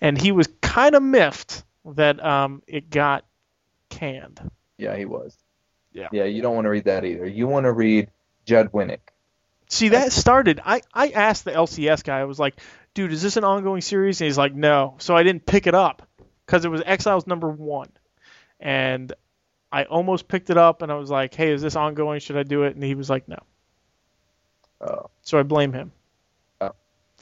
and 0.00 0.16
he 0.20 0.32
was 0.32 0.48
kind 0.60 0.94
of 0.94 1.02
miffed 1.02 1.64
that 1.84 2.24
um 2.24 2.62
it 2.66 2.90
got 2.90 3.24
canned. 3.90 4.40
yeah, 4.78 4.96
he 4.96 5.04
was. 5.04 5.36
Yeah. 5.92 6.08
Yeah, 6.12 6.24
you 6.24 6.42
don't 6.42 6.54
want 6.54 6.66
to 6.66 6.70
read 6.70 6.84
that 6.84 7.04
either. 7.04 7.26
You 7.26 7.46
want 7.46 7.64
to 7.64 7.72
read 7.72 8.10
Judd 8.44 8.70
Winick. 8.72 8.98
See, 9.68 9.88
that 9.90 10.12
started. 10.12 10.60
I 10.64 10.82
I 10.92 11.08
asked 11.08 11.44
the 11.44 11.52
LCS 11.52 12.04
guy. 12.04 12.20
I 12.20 12.24
was 12.24 12.38
like, 12.38 12.60
dude, 12.94 13.12
is 13.12 13.22
this 13.22 13.36
an 13.36 13.44
ongoing 13.44 13.80
series? 13.80 14.20
And 14.20 14.26
he's 14.26 14.36
like, 14.38 14.54
no. 14.54 14.96
So 14.98 15.16
I 15.16 15.22
didn't 15.22 15.46
pick 15.46 15.66
it 15.66 15.74
up 15.74 16.06
because 16.44 16.64
it 16.64 16.68
was 16.68 16.82
Exiles 16.84 17.26
number 17.26 17.48
one, 17.48 17.88
and 18.60 19.12
I 19.76 19.84
almost 19.84 20.26
picked 20.26 20.48
it 20.48 20.56
up, 20.56 20.80
and 20.80 20.90
I 20.90 20.94
was 20.94 21.10
like, 21.10 21.34
hey, 21.34 21.52
is 21.52 21.60
this 21.60 21.76
ongoing? 21.76 22.20
Should 22.20 22.38
I 22.38 22.44
do 22.44 22.62
it? 22.62 22.74
And 22.74 22.82
he 22.82 22.94
was 22.94 23.10
like, 23.10 23.28
no. 23.28 23.36
Oh, 24.80 25.10
So 25.20 25.38
I 25.38 25.42
blame 25.42 25.72
him. 25.74 25.92
Oh. 26.62 26.70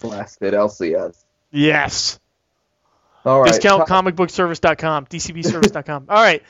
blasted 0.00 0.54
LCS. 0.54 1.24
Yes. 1.50 2.20
All 3.24 3.40
right. 3.40 3.48
Discount 3.50 3.88
top- 3.88 4.04
comicbookservice.com, 4.04 5.06
dcbservice.com. 5.06 6.06
All 6.08 6.22
right. 6.22 6.44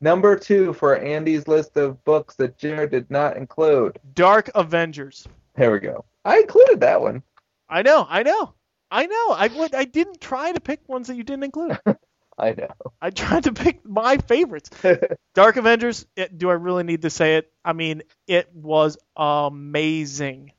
number 0.00 0.36
two 0.36 0.74
for 0.74 0.96
Andy's 0.96 1.48
list 1.48 1.76
of 1.76 2.04
books 2.04 2.36
that 2.36 2.56
Jared 2.56 2.92
did 2.92 3.10
not 3.10 3.36
include. 3.36 3.98
Dark 4.14 4.50
Avengers. 4.54 5.26
There 5.56 5.72
we 5.72 5.80
go. 5.80 6.04
I 6.24 6.38
included 6.38 6.80
that 6.80 7.00
one. 7.00 7.24
I 7.68 7.82
know, 7.82 8.06
I 8.08 8.22
know, 8.22 8.54
I 8.92 9.06
know. 9.06 9.30
I 9.30 9.48
would, 9.48 9.74
I 9.74 9.84
didn't 9.86 10.20
try 10.20 10.52
to 10.52 10.60
pick 10.60 10.88
ones 10.88 11.08
that 11.08 11.16
you 11.16 11.24
didn't 11.24 11.42
include. 11.44 11.78
I 12.38 12.52
know. 12.52 12.68
I 13.02 13.10
tried 13.10 13.44
to 13.44 13.52
pick 13.52 13.84
my 13.84 14.18
favorites. 14.18 14.70
Dark 15.34 15.56
Avengers. 15.56 16.06
It, 16.16 16.38
do 16.38 16.50
I 16.50 16.54
really 16.54 16.84
need 16.84 17.02
to 17.02 17.10
say 17.10 17.36
it? 17.36 17.52
I 17.64 17.72
mean, 17.72 18.02
it 18.26 18.54
was 18.54 18.96
amazing, 19.16 20.52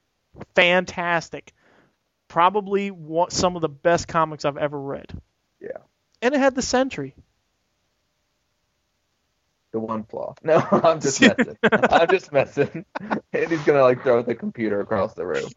fantastic. 0.55 1.53
Probably 2.27 2.91
one, 2.91 3.31
some 3.31 3.55
of 3.55 3.61
the 3.61 3.69
best 3.69 4.07
comics 4.07 4.45
I've 4.45 4.57
ever 4.57 4.79
read. 4.79 5.11
Yeah. 5.59 5.77
And 6.21 6.35
it 6.35 6.39
had 6.39 6.53
the 6.53 6.61
Sentry. 6.61 7.15
The 9.71 9.79
one 9.79 10.03
flaw. 10.03 10.35
No, 10.43 10.63
I'm 10.71 10.99
just 10.99 11.21
messing. 11.21 11.57
I'm 11.71 12.07
just 12.09 12.31
messing. 12.31 12.85
Andy's 13.33 13.61
gonna 13.63 13.83
like 13.83 14.03
throw 14.03 14.21
the 14.23 14.35
computer 14.35 14.81
across 14.81 15.13
the 15.13 15.25
room. 15.25 15.47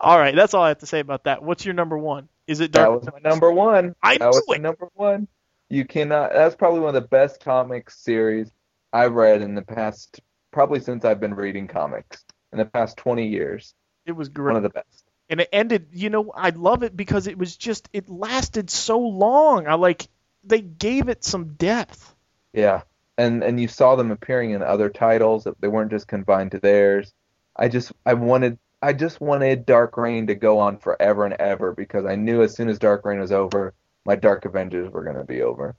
All 0.00 0.18
right, 0.18 0.34
that's 0.34 0.52
all 0.54 0.62
I 0.62 0.68
have 0.68 0.78
to 0.78 0.86
say 0.86 1.00
about 1.00 1.24
that. 1.24 1.42
What's 1.42 1.64
your 1.64 1.74
number 1.74 1.96
one? 1.96 2.28
Is 2.46 2.60
it 2.60 2.72
Dark? 2.72 2.86
That 3.02 3.12
was 3.12 3.22
my 3.22 3.28
number 3.30 3.50
one. 3.50 3.94
I 4.02 4.18
that 4.18 4.26
was 4.28 4.42
it. 4.48 4.60
number 4.60 4.88
one. 4.94 5.28
You 5.68 5.84
cannot. 5.84 6.32
That's 6.32 6.54
probably 6.54 6.80
one 6.80 6.94
of 6.94 7.02
the 7.02 7.08
best 7.08 7.40
comic 7.42 7.90
series 7.90 8.50
I've 8.92 9.12
read 9.14 9.42
in 9.42 9.54
the 9.54 9.62
past. 9.62 10.20
Probably 10.52 10.80
since 10.80 11.04
I've 11.04 11.20
been 11.20 11.34
reading 11.34 11.66
comics 11.68 12.24
in 12.52 12.58
the 12.58 12.64
past 12.64 12.96
20 12.98 13.26
years. 13.26 13.74
It 14.06 14.12
was 14.12 14.28
great. 14.28 14.52
One 14.54 14.56
of 14.56 14.62
the 14.62 14.70
best. 14.70 15.04
and 15.28 15.40
it 15.40 15.48
ended 15.52 15.88
you 15.92 16.08
know 16.08 16.30
i 16.36 16.50
love 16.50 16.84
it 16.84 16.96
because 16.96 17.26
it 17.26 17.36
was 17.36 17.56
just 17.56 17.88
it 17.92 18.08
lasted 18.08 18.70
so 18.70 19.00
long 19.00 19.66
i 19.66 19.74
like 19.74 20.06
they 20.44 20.60
gave 20.60 21.08
it 21.08 21.24
some 21.24 21.54
depth 21.54 22.14
Yeah, 22.52 22.82
and 23.18 23.42
and 23.42 23.58
you 23.60 23.66
saw 23.66 23.96
them 23.96 24.12
appearing 24.12 24.52
in 24.52 24.62
other 24.62 24.88
titles. 24.88 25.46
They 25.60 25.66
weren't 25.68 25.90
just 25.90 26.06
confined 26.06 26.52
to 26.52 26.60
theirs. 26.60 27.12
I 27.56 27.66
just 27.68 27.90
I 28.06 28.14
wanted 28.14 28.58
I 28.82 28.92
just 28.92 29.20
wanted 29.20 29.66
Dark 29.66 29.96
Reign 29.96 30.26
to 30.28 30.34
go 30.34 30.58
on 30.58 30.78
forever 30.78 31.24
and 31.24 31.34
ever 31.34 31.72
because 31.72 32.04
I 32.04 32.14
knew 32.16 32.42
as 32.42 32.54
soon 32.54 32.68
as 32.68 32.78
Dark 32.78 33.04
Reign 33.04 33.18
was 33.20 33.32
over, 33.32 33.74
my 34.04 34.16
Dark 34.16 34.44
Avengers 34.44 34.90
were 34.90 35.02
gonna 35.04 35.24
be 35.24 35.42
over. 35.42 35.74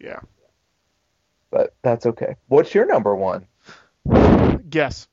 yeah 0.00 0.20
But 1.50 1.74
that's 1.82 2.06
okay. 2.06 2.36
What's 2.48 2.74
your 2.74 2.86
number 2.86 3.14
one? 3.14 3.46
guess 4.68 5.06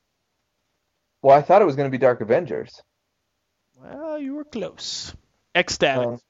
Well, 1.22 1.36
I 1.36 1.42
thought 1.42 1.62
it 1.62 1.66
was 1.66 1.76
gonna 1.76 1.90
be 1.90 1.98
Dark 1.98 2.20
Avengers. 2.22 2.82
well 3.76 4.18
you 4.18 4.34
were 4.34 4.44
close 4.44 5.14
X-Statix 5.54 6.06
Um, 6.14 6.20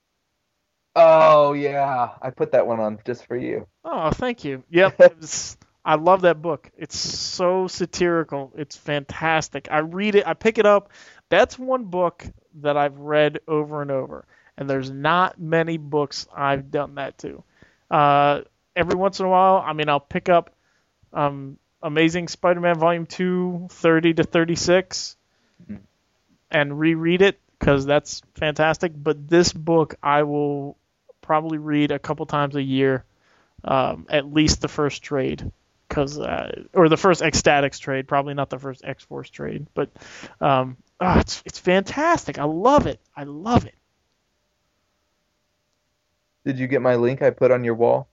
Oh 0.96 1.52
yeah, 1.52 2.10
I 2.20 2.30
put 2.30 2.52
that 2.52 2.66
one 2.66 2.80
on 2.80 2.98
just 3.06 3.26
for 3.26 3.36
you. 3.36 3.66
oh 3.84 4.10
thank 4.10 4.44
you 4.44 4.64
yep 4.68 4.96
it 5.00 5.16
was, 5.18 5.56
i 5.84 5.94
love 5.94 6.22
that 6.22 6.42
book. 6.42 6.70
It's 6.76 6.96
so 6.98 7.66
satirical. 7.66 8.52
It's 8.56 8.76
fantastic. 8.76 9.68
I 9.70 9.78
read 9.78 10.14
it. 10.14 10.26
I 10.26 10.34
pick 10.34 10.58
it 10.58 10.66
up. 10.66 10.90
That's 11.28 11.58
one 11.58 11.84
book 11.84 12.26
that 12.62 12.76
i've 12.76 12.98
read 12.98 13.38
over 13.46 13.80
and 13.80 13.90
over 13.92 14.24
and 14.56 14.68
there's 14.68 14.90
not 14.90 15.40
many 15.40 15.78
books 15.78 16.26
i've 16.36 16.70
done 16.70 16.96
that 16.96 17.16
to. 17.18 17.42
Uh, 17.90 18.40
every 18.74 18.96
once 18.96 19.20
in 19.20 19.26
a 19.26 19.28
while 19.28 19.62
i 19.64 19.72
mean 19.72 19.88
i'll 19.88 20.00
pick 20.00 20.28
up 20.28 20.52
um, 21.12 21.56
amazing 21.82 22.26
spider-man 22.28 22.76
volume 22.78 23.06
2 23.06 23.68
30 23.70 24.14
to 24.14 24.24
36 24.24 25.16
Mhm. 25.70 25.78
and 26.50 26.78
reread 26.80 27.22
it 27.22 27.38
because 27.58 27.84
that's 27.84 28.22
fantastic. 28.34 28.92
But 28.96 29.28
this 29.28 29.52
book 29.52 29.94
i 30.02 30.22
will 30.24 30.76
probably 31.20 31.58
read 31.58 31.90
a 31.92 31.98
couple 31.98 32.26
times 32.26 32.56
a 32.56 32.62
year 32.62 33.04
um, 33.62 34.06
at 34.08 34.32
least 34.32 34.60
the 34.60 34.68
first 34.68 35.02
trade 35.02 35.50
because 36.00 36.18
uh, 36.18 36.62
or 36.72 36.88
the 36.88 36.96
first 36.96 37.22
X-Statix 37.22 37.78
trade 37.78 38.08
probably 38.08 38.34
not 38.34 38.48
the 38.50 38.58
first 38.58 38.82
x-force 38.84 39.28
trade 39.28 39.66
but 39.74 39.90
um, 40.40 40.76
ah, 41.00 41.20
it's, 41.20 41.42
it's 41.44 41.58
fantastic 41.58 42.38
i 42.38 42.44
love 42.44 42.86
it 42.86 43.00
i 43.14 43.24
love 43.24 43.66
it 43.66 43.74
Did 46.44 46.58
you 46.58 46.66
get 46.66 46.80
my 46.80 46.94
link 46.94 47.20
I 47.22 47.30
put 47.30 47.50
on 47.50 47.64
your 47.64 47.74
wall? 47.74 48.08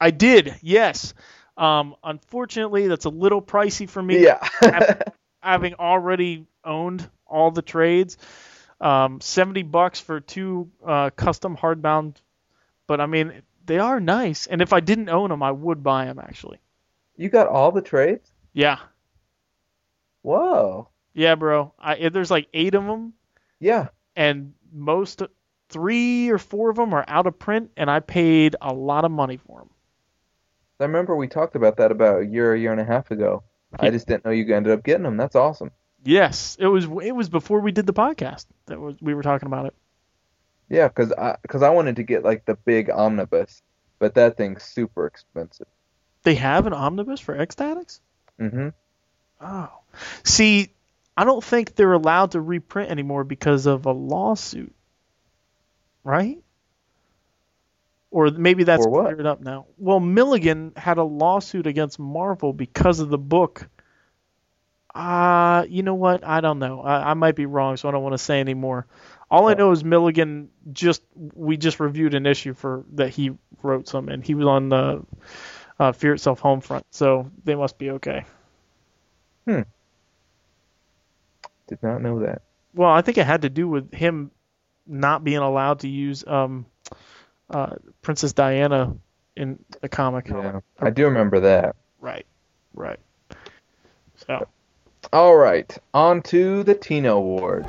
i 0.00 0.10
did 0.10 0.54
yes 0.60 1.14
um, 1.56 1.94
unfortunately 2.02 2.88
that's 2.88 3.04
a 3.04 3.10
little 3.10 3.42
pricey 3.42 3.88
for 3.88 4.02
me 4.02 4.22
Yeah. 4.22 4.46
having 5.40 5.74
already 5.74 6.46
owned 6.64 7.08
all 7.26 7.50
the 7.50 7.62
trades. 7.62 8.18
Um, 8.80 9.20
70 9.20 9.62
bucks 9.64 10.00
for 10.00 10.20
two 10.20 10.70
uh, 10.86 11.10
custom 11.10 11.54
hardbound, 11.56 12.16
but 12.86 13.00
I 13.00 13.06
mean 13.06 13.42
they 13.66 13.78
are 13.78 14.00
nice. 14.00 14.46
And 14.46 14.62
if 14.62 14.72
I 14.72 14.80
didn't 14.80 15.10
own 15.10 15.28
them, 15.28 15.42
I 15.42 15.50
would 15.50 15.82
buy 15.82 16.06
them 16.06 16.18
actually. 16.18 16.58
You 17.20 17.28
got 17.28 17.46
all 17.48 17.70
the 17.70 17.82
trades? 17.82 18.32
Yeah, 18.54 18.78
Whoa. 20.22 20.88
yeah, 21.14 21.34
bro. 21.34 21.72
I, 21.78 22.08
there's 22.08 22.30
like 22.30 22.48
eight 22.52 22.74
of 22.74 22.84
them, 22.84 23.12
Yeah. 23.58 23.88
and 24.16 24.54
most 24.72 25.22
three 25.68 26.30
or 26.30 26.38
four 26.38 26.70
of 26.70 26.76
them 26.76 26.92
are 26.94 27.04
out 27.06 27.26
of 27.26 27.38
print, 27.38 27.70
and 27.76 27.90
I 27.90 28.00
paid 28.00 28.56
a 28.60 28.72
lot 28.72 29.04
of 29.04 29.10
money 29.10 29.36
for 29.36 29.60
them. 29.60 29.70
I 30.80 30.84
remember 30.84 31.14
we 31.14 31.28
talked 31.28 31.56
about 31.56 31.76
that 31.76 31.90
about 31.92 32.22
a 32.22 32.26
year, 32.26 32.54
a 32.54 32.58
year 32.58 32.72
and 32.72 32.80
a 32.80 32.84
half 32.84 33.10
ago. 33.10 33.42
I 33.78 33.90
just 33.90 34.06
didn't 34.08 34.24
know 34.24 34.30
you 34.30 34.52
ended 34.54 34.72
up 34.72 34.82
getting 34.82 35.04
them. 35.04 35.16
That's 35.16 35.36
awesome. 35.36 35.70
Yes, 36.02 36.56
it 36.58 36.66
was 36.66 36.86
it 37.02 37.14
was 37.14 37.28
before 37.28 37.60
we 37.60 37.70
did 37.72 37.86
the 37.86 37.92
podcast 37.92 38.46
that 38.66 38.80
was 38.80 38.96
we 39.00 39.12
were 39.14 39.22
talking 39.22 39.46
about 39.46 39.66
it. 39.66 39.74
Yeah, 40.70 40.88
because 40.88 41.12
I 41.12 41.36
because 41.42 41.62
I 41.62 41.68
wanted 41.70 41.96
to 41.96 42.02
get 42.02 42.24
like 42.24 42.46
the 42.46 42.54
big 42.54 42.88
omnibus, 42.90 43.62
but 43.98 44.14
that 44.14 44.36
thing's 44.38 44.62
super 44.64 45.06
expensive. 45.06 45.66
They 46.22 46.34
have 46.34 46.66
an 46.66 46.72
omnibus 46.72 47.20
for 47.20 47.38
X-Statix. 47.38 48.00
Mm 48.40 48.50
hmm 48.50 48.68
Oh. 49.42 49.70
See, 50.22 50.70
I 51.16 51.24
don't 51.24 51.42
think 51.42 51.74
they're 51.74 51.94
allowed 51.94 52.32
to 52.32 52.40
reprint 52.40 52.90
anymore 52.90 53.24
because 53.24 53.66
of 53.66 53.86
a 53.86 53.92
lawsuit. 53.92 54.72
Right? 56.04 56.38
Or 58.10 58.30
maybe 58.30 58.64
that's 58.64 58.84
cleared 58.84 59.24
up 59.26 59.40
now. 59.40 59.66
Well, 59.78 60.00
Milligan 60.00 60.72
had 60.76 60.98
a 60.98 61.04
lawsuit 61.04 61.66
against 61.66 61.98
Marvel 61.98 62.52
because 62.52 63.00
of 63.00 63.08
the 63.08 63.18
book. 63.18 63.68
Uh, 64.94 65.64
you 65.68 65.82
know 65.84 65.94
what? 65.94 66.24
I 66.24 66.40
don't 66.40 66.58
know. 66.58 66.80
I, 66.82 67.12
I 67.12 67.14
might 67.14 67.36
be 67.36 67.46
wrong, 67.46 67.76
so 67.76 67.88
I 67.88 67.92
don't 67.92 68.02
want 68.02 68.14
to 68.14 68.18
say 68.18 68.40
anymore. 68.40 68.86
All 69.30 69.48
I 69.48 69.52
Oh. 69.52 69.56
know 69.56 69.70
is 69.70 69.84
Milligan 69.84 70.50
just 70.72 71.02
we 71.14 71.56
just 71.56 71.78
reviewed 71.78 72.14
an 72.14 72.26
issue 72.26 72.52
for 72.52 72.84
that 72.94 73.10
he 73.10 73.30
wrote 73.62 73.88
some, 73.88 74.08
and 74.08 74.24
he 74.24 74.34
was 74.34 74.46
on 74.46 74.68
the 74.68 75.02
uh, 75.80 75.92
Fear 75.92 76.14
Itself 76.14 76.40
home 76.40 76.60
front, 76.60 76.84
so 76.90 77.30
they 77.42 77.54
must 77.54 77.78
be 77.78 77.90
okay. 77.92 78.26
Hmm. 79.46 79.62
Did 81.68 81.82
not 81.82 82.02
know 82.02 82.20
that. 82.20 82.42
Well, 82.74 82.90
I 82.90 83.00
think 83.00 83.16
it 83.16 83.26
had 83.26 83.42
to 83.42 83.48
do 83.48 83.66
with 83.66 83.92
him 83.92 84.30
not 84.86 85.24
being 85.24 85.38
allowed 85.38 85.80
to 85.80 85.88
use 85.88 86.22
um, 86.26 86.66
uh, 87.48 87.76
Princess 88.02 88.34
Diana 88.34 88.96
in 89.34 89.64
the 89.80 89.88
comic. 89.88 90.28
Yeah, 90.28 90.60
I 90.78 90.90
do 90.90 91.06
remember 91.06 91.40
that. 91.40 91.76
Right, 91.98 92.26
right. 92.74 93.00
So, 94.26 94.46
All 95.12 95.34
right, 95.34 95.76
on 95.94 96.20
to 96.24 96.62
the 96.62 96.74
Tina 96.74 97.14
Award. 97.14 97.66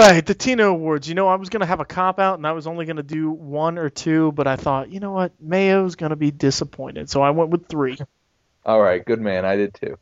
Right, 0.00 0.24
the 0.24 0.34
Tino 0.34 0.70
Awards. 0.70 1.08
You 1.08 1.14
know, 1.14 1.28
I 1.28 1.36
was 1.36 1.48
gonna 1.48 1.66
have 1.66 1.80
a 1.80 1.84
cop 1.84 2.18
out, 2.18 2.38
and 2.38 2.46
I 2.46 2.52
was 2.52 2.66
only 2.66 2.86
gonna 2.86 3.02
do 3.02 3.30
one 3.30 3.78
or 3.78 3.90
two, 3.90 4.32
but 4.32 4.46
I 4.46 4.56
thought, 4.56 4.90
you 4.90 5.00
know 5.00 5.12
what, 5.12 5.32
Mayo's 5.40 5.96
gonna 5.96 6.16
be 6.16 6.30
disappointed, 6.30 7.10
so 7.10 7.22
I 7.22 7.30
went 7.30 7.50
with 7.50 7.68
three. 7.68 7.98
All 8.64 8.80
right, 8.80 9.04
good 9.04 9.20
man. 9.20 9.44
I 9.44 9.56
did 9.56 9.74
too. 9.74 9.96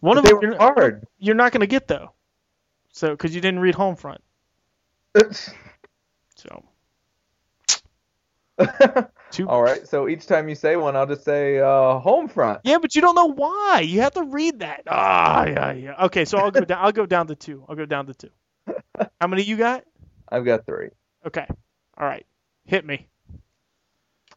One 0.00 0.18
But 0.22 0.24
of 0.24 0.24
them 0.24 0.40
you're, 0.42 0.56
hard. 0.58 1.06
you're 1.18 1.34
not 1.34 1.52
gonna 1.52 1.66
get 1.66 1.88
though, 1.88 2.12
so 2.92 3.10
because 3.10 3.34
you 3.34 3.40
didn't 3.40 3.60
read 3.60 3.74
Homefront. 3.74 4.18
So 6.36 6.64
two. 9.30 9.48
All 9.48 9.62
right, 9.62 9.86
so 9.86 10.08
each 10.08 10.26
time 10.26 10.48
you 10.48 10.54
say 10.54 10.76
one, 10.76 10.96
I'll 10.96 11.06
just 11.06 11.24
say 11.24 11.58
uh, 11.58 12.00
Homefront. 12.00 12.60
Yeah, 12.64 12.78
but 12.78 12.94
you 12.94 13.00
don't 13.00 13.14
know 13.14 13.32
why. 13.32 13.80
You 13.84 14.00
have 14.02 14.14
to 14.14 14.24
read 14.24 14.60
that. 14.60 14.82
Ah, 14.86 15.46
yeah, 15.46 15.72
yeah. 15.72 16.04
Okay, 16.06 16.24
so 16.24 16.38
I'll 16.38 16.50
go 16.50 16.64
down. 16.64 16.78
I'll 16.84 16.92
go 16.92 17.06
down 17.06 17.28
to 17.28 17.34
two. 17.36 17.64
I'll 17.68 17.76
go 17.76 17.86
down 17.86 18.06
to 18.06 18.14
two. 18.14 18.30
How 19.20 19.26
many 19.26 19.42
you 19.42 19.56
got? 19.56 19.84
I've 20.30 20.44
got 20.44 20.66
three. 20.66 20.88
Okay. 21.26 21.46
All 21.96 22.06
right. 22.06 22.26
Hit 22.64 22.84
me. 22.84 23.08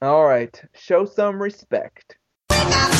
All 0.01 0.25
right, 0.25 0.59
show 0.73 1.05
some 1.05 1.39
respect. 1.39 2.17
Pick 2.49 2.67
up 2.67 2.91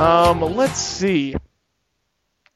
Um, 0.00 0.40
let's 0.56 0.78
see. 0.78 1.34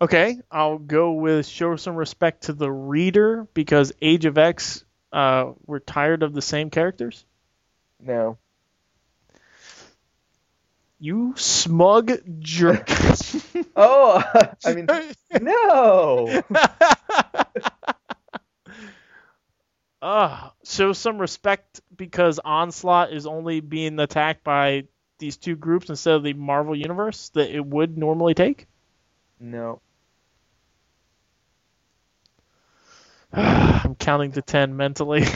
Okay, 0.04 0.38
I'll 0.50 0.76
go 0.76 1.12
with 1.12 1.46
show 1.46 1.76
some 1.76 1.96
respect 1.96 2.42
to 2.42 2.52
the 2.52 2.70
reader 2.70 3.48
because 3.54 3.90
Age 4.02 4.26
of 4.26 4.36
X, 4.36 4.84
uh, 5.10 5.52
we're 5.64 5.78
tired 5.78 6.22
of 6.22 6.34
the 6.34 6.42
same 6.42 6.68
characters. 6.68 7.24
No. 7.98 8.36
You 10.98 11.32
smug 11.36 12.12
jerk. 12.38 12.90
Oh, 13.76 14.22
I 14.64 14.74
mean, 14.74 14.86
no. 15.40 16.42
Ah, 20.02 20.52
show 20.64 20.92
some 20.92 21.18
respect 21.18 21.80
because 21.96 22.38
Onslaught 22.44 23.10
is 23.10 23.26
only 23.26 23.60
being 23.60 23.98
attacked 23.98 24.44
by 24.44 24.84
these 25.18 25.38
two 25.38 25.56
groups 25.56 25.88
instead 25.88 26.14
of 26.14 26.22
the 26.22 26.34
Marvel 26.34 26.76
Universe 26.76 27.30
that 27.30 27.50
it 27.50 27.64
would 27.64 27.96
normally 27.96 28.34
take. 28.34 28.66
No. 29.40 29.80
I'm 33.84 33.94
counting 33.96 34.32
to 34.32 34.42
ten 34.42 34.76
mentally. 34.76 35.24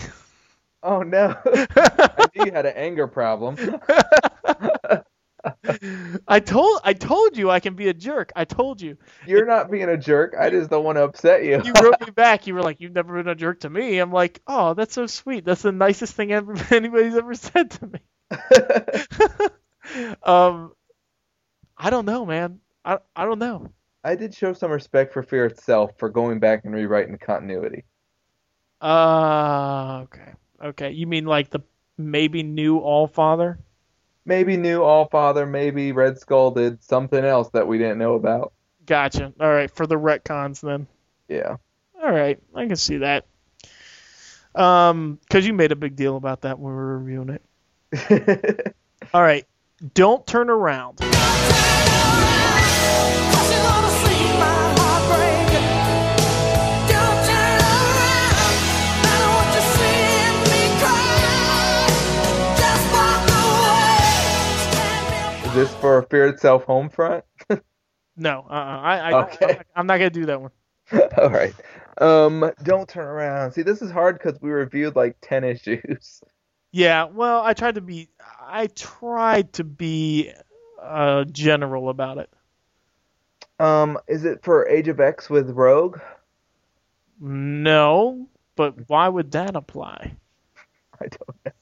Oh 0.80 1.02
no. 1.02 1.34
I 1.44 2.28
knew 2.36 2.44
you 2.44 2.52
had 2.52 2.64
an 2.64 2.74
anger 2.76 3.08
problem. 3.08 3.56
I 6.28 6.40
told 6.40 6.80
I 6.84 6.92
told 6.92 7.36
you 7.36 7.50
I 7.50 7.58
can 7.58 7.74
be 7.74 7.88
a 7.88 7.94
jerk. 7.94 8.30
I 8.36 8.44
told 8.44 8.80
you. 8.80 8.96
You're 9.26 9.44
not 9.44 9.72
being 9.72 9.88
a 9.88 9.96
jerk. 9.96 10.36
I 10.38 10.50
just 10.50 10.70
don't 10.70 10.84
want 10.84 10.96
to 10.96 11.02
upset 11.02 11.44
you. 11.44 11.60
You 11.64 11.72
wrote 11.72 12.00
me 12.00 12.10
back. 12.14 12.46
You 12.46 12.54
were 12.54 12.62
like, 12.62 12.80
"You've 12.80 12.92
never 12.92 13.14
been 13.14 13.28
a 13.28 13.34
jerk 13.34 13.60
to 13.60 13.70
me." 13.70 13.98
I'm 13.98 14.12
like, 14.12 14.40
"Oh, 14.46 14.74
that's 14.74 14.94
so 14.94 15.06
sweet. 15.06 15.44
That's 15.44 15.62
the 15.62 15.72
nicest 15.72 16.14
thing 16.14 16.32
ever, 16.32 16.54
anybody's 16.70 17.16
ever 17.16 17.34
said 17.34 17.72
to 17.72 17.86
me." 17.86 18.00
um, 20.22 20.72
I 21.76 21.90
don't 21.90 22.06
know, 22.06 22.24
man. 22.24 22.60
I 22.84 22.98
I 23.16 23.24
don't 23.24 23.40
know. 23.40 23.72
I 24.08 24.14
did 24.14 24.34
show 24.34 24.54
some 24.54 24.70
respect 24.70 25.12
for 25.12 25.22
Fear 25.22 25.44
itself 25.44 25.90
for 25.98 26.08
going 26.08 26.38
back 26.38 26.64
and 26.64 26.74
rewriting 26.74 27.12
the 27.12 27.18
continuity. 27.18 27.84
Uh, 28.80 30.04
okay, 30.04 30.32
okay. 30.64 30.90
You 30.92 31.06
mean 31.06 31.26
like 31.26 31.50
the 31.50 31.60
maybe 31.98 32.42
new 32.42 32.78
All 32.78 33.06
Father? 33.06 33.58
Maybe 34.24 34.56
new 34.56 34.82
All 34.82 35.08
Father, 35.08 35.44
maybe 35.44 35.92
Red 35.92 36.18
Skull 36.18 36.52
did 36.52 36.82
something 36.82 37.22
else 37.22 37.50
that 37.50 37.68
we 37.68 37.76
didn't 37.76 37.98
know 37.98 38.14
about. 38.14 38.54
Gotcha. 38.86 39.34
All 39.38 39.52
right, 39.52 39.70
for 39.70 39.86
the 39.86 39.96
retcons 39.96 40.62
then. 40.62 40.86
Yeah. 41.28 41.56
All 42.02 42.10
right, 42.10 42.38
I 42.54 42.66
can 42.66 42.76
see 42.76 42.96
that. 42.98 43.26
Um, 44.54 45.18
because 45.20 45.46
you 45.46 45.52
made 45.52 45.72
a 45.72 45.76
big 45.76 45.96
deal 45.96 46.16
about 46.16 46.40
that 46.42 46.58
when 46.58 46.72
we 46.72 46.78
were 46.78 46.98
reviewing 46.98 47.38
it. 47.92 48.74
All 49.12 49.20
right, 49.20 49.46
don't 49.92 50.26
turn 50.26 50.48
around. 50.48 50.98
Is 51.02 51.10
this 65.58 65.74
for 65.74 66.02
Fear 66.02 66.28
itself 66.28 66.64
home 66.64 66.88
front? 66.88 67.24
No, 68.20 68.44
uh, 68.50 68.52
I, 68.52 68.98
I, 68.98 69.22
Okay. 69.26 69.60
I, 69.76 69.80
am 69.80 69.86
not 69.86 69.98
gonna 69.98 70.10
do 70.10 70.26
that 70.26 70.40
one. 70.40 70.50
All 71.18 71.30
right. 71.30 71.54
Um, 71.98 72.50
don't 72.64 72.88
turn 72.88 73.06
around. 73.06 73.52
See, 73.52 73.62
this 73.62 73.80
is 73.80 73.92
hard 73.92 74.18
because 74.18 74.40
we 74.40 74.50
reviewed 74.50 74.96
like 74.96 75.16
ten 75.20 75.44
issues. 75.44 76.20
Yeah, 76.72 77.04
well, 77.04 77.44
I 77.44 77.54
tried 77.54 77.76
to 77.76 77.80
be, 77.80 78.08
I 78.44 78.66
tried 78.66 79.52
to 79.52 79.62
be 79.62 80.32
uh, 80.82 81.26
general 81.26 81.90
about 81.90 82.18
it. 82.18 82.28
Um, 83.60 83.98
is 84.08 84.24
it 84.24 84.42
for 84.42 84.68
Age 84.68 84.88
of 84.88 84.98
X 84.98 85.30
with 85.30 85.50
Rogue? 85.50 86.00
No, 87.20 88.26
but 88.56 88.88
why 88.88 89.08
would 89.08 89.30
that 89.30 89.54
apply? 89.54 90.16
I 91.00 91.06
don't 91.06 91.38
know. 91.44 91.52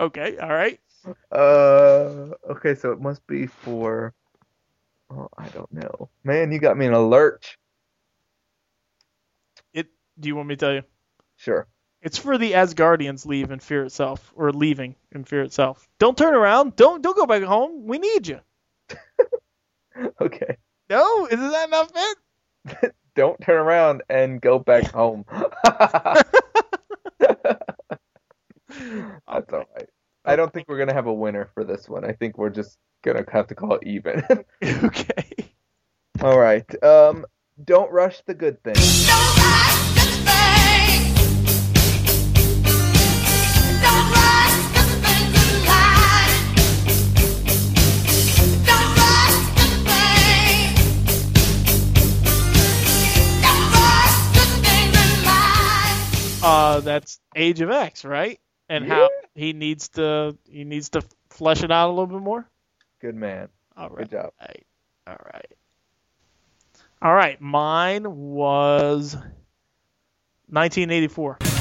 Okay, 0.00 0.38
all 0.38 0.48
right. 0.48 0.80
Uh, 1.32 2.28
okay, 2.50 2.74
so 2.74 2.92
it 2.92 3.00
must 3.00 3.26
be 3.26 3.46
for. 3.46 4.12
Oh, 5.10 5.28
I 5.36 5.48
don't 5.48 5.72
know. 5.72 6.08
Man, 6.24 6.52
you 6.52 6.58
got 6.58 6.76
me 6.76 6.86
in 6.86 6.92
a 6.92 7.00
lurch. 7.00 7.58
It. 9.72 9.88
Do 10.18 10.28
you 10.28 10.36
want 10.36 10.48
me 10.48 10.56
to 10.56 10.58
tell 10.58 10.72
you? 10.74 10.82
Sure. 11.36 11.66
It's 12.02 12.16
for 12.18 12.38
the 12.38 12.52
Asgardians 12.52 13.26
leave 13.26 13.50
in 13.50 13.60
Fear 13.60 13.84
itself, 13.84 14.32
or 14.34 14.52
leaving 14.52 14.94
in 15.12 15.24
Fear 15.24 15.42
itself. 15.42 15.88
Don't 15.98 16.16
turn 16.16 16.34
around. 16.34 16.76
Don't 16.76 17.02
don't 17.02 17.16
go 17.16 17.26
back 17.26 17.42
home. 17.42 17.86
We 17.86 17.98
need 17.98 18.26
you. 18.28 18.40
Okay. 20.20 20.56
No, 20.88 21.26
isn't 21.26 21.50
that 21.50 21.70
not 21.70 21.92
fit? 21.92 22.94
Don't 23.14 23.40
turn 23.40 23.56
around 23.56 24.02
and 24.08 24.40
go 24.40 24.58
back 24.58 24.84
home. 24.94 25.24
That's 25.64 26.24
all 29.52 29.64
right. 29.74 29.88
I 30.30 30.36
don't 30.36 30.52
think 30.52 30.68
we're 30.68 30.78
gonna 30.78 30.94
have 30.94 31.08
a 31.08 31.12
winner 31.12 31.50
for 31.54 31.64
this 31.64 31.88
one. 31.88 32.04
I 32.04 32.12
think 32.12 32.38
we're 32.38 32.50
just 32.50 32.78
gonna 33.02 33.24
have 33.32 33.48
to 33.48 33.54
call 33.56 33.74
it 33.74 33.82
even. 33.84 34.22
okay. 34.64 35.50
all 36.22 36.38
right. 36.38 36.84
Um, 36.84 37.26
don't 37.64 37.90
rush 37.90 38.22
the 38.26 38.34
good 38.34 38.62
things. 38.62 39.08
Uh, 56.42 56.80
that's 56.80 57.18
Age 57.34 57.60
of 57.60 57.70
X, 57.70 58.04
right? 58.04 58.38
And 58.70 58.86
how 58.86 59.10
he 59.34 59.52
needs 59.52 59.88
to 59.90 60.36
he 60.48 60.64
needs 60.64 60.90
to 60.90 61.02
flesh 61.28 61.62
it 61.64 61.72
out 61.72 61.88
a 61.88 61.92
little 61.92 62.06
bit 62.06 62.22
more. 62.22 62.48
Good 63.00 63.16
man. 63.16 63.48
All 63.76 63.88
right. 63.88 64.08
Good 64.08 64.10
job. 64.10 64.32
Right. 64.40 64.66
All 65.08 65.18
right. 65.24 65.52
All 67.02 67.14
right. 67.14 67.40
Mine 67.40 68.04
was 68.04 69.14
1984. 70.46 71.59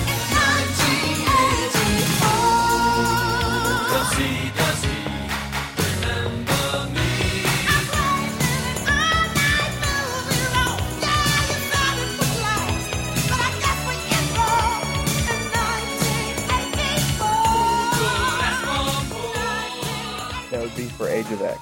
For 20.99 21.07
Age 21.07 21.31
of 21.31 21.41
X 21.41 21.61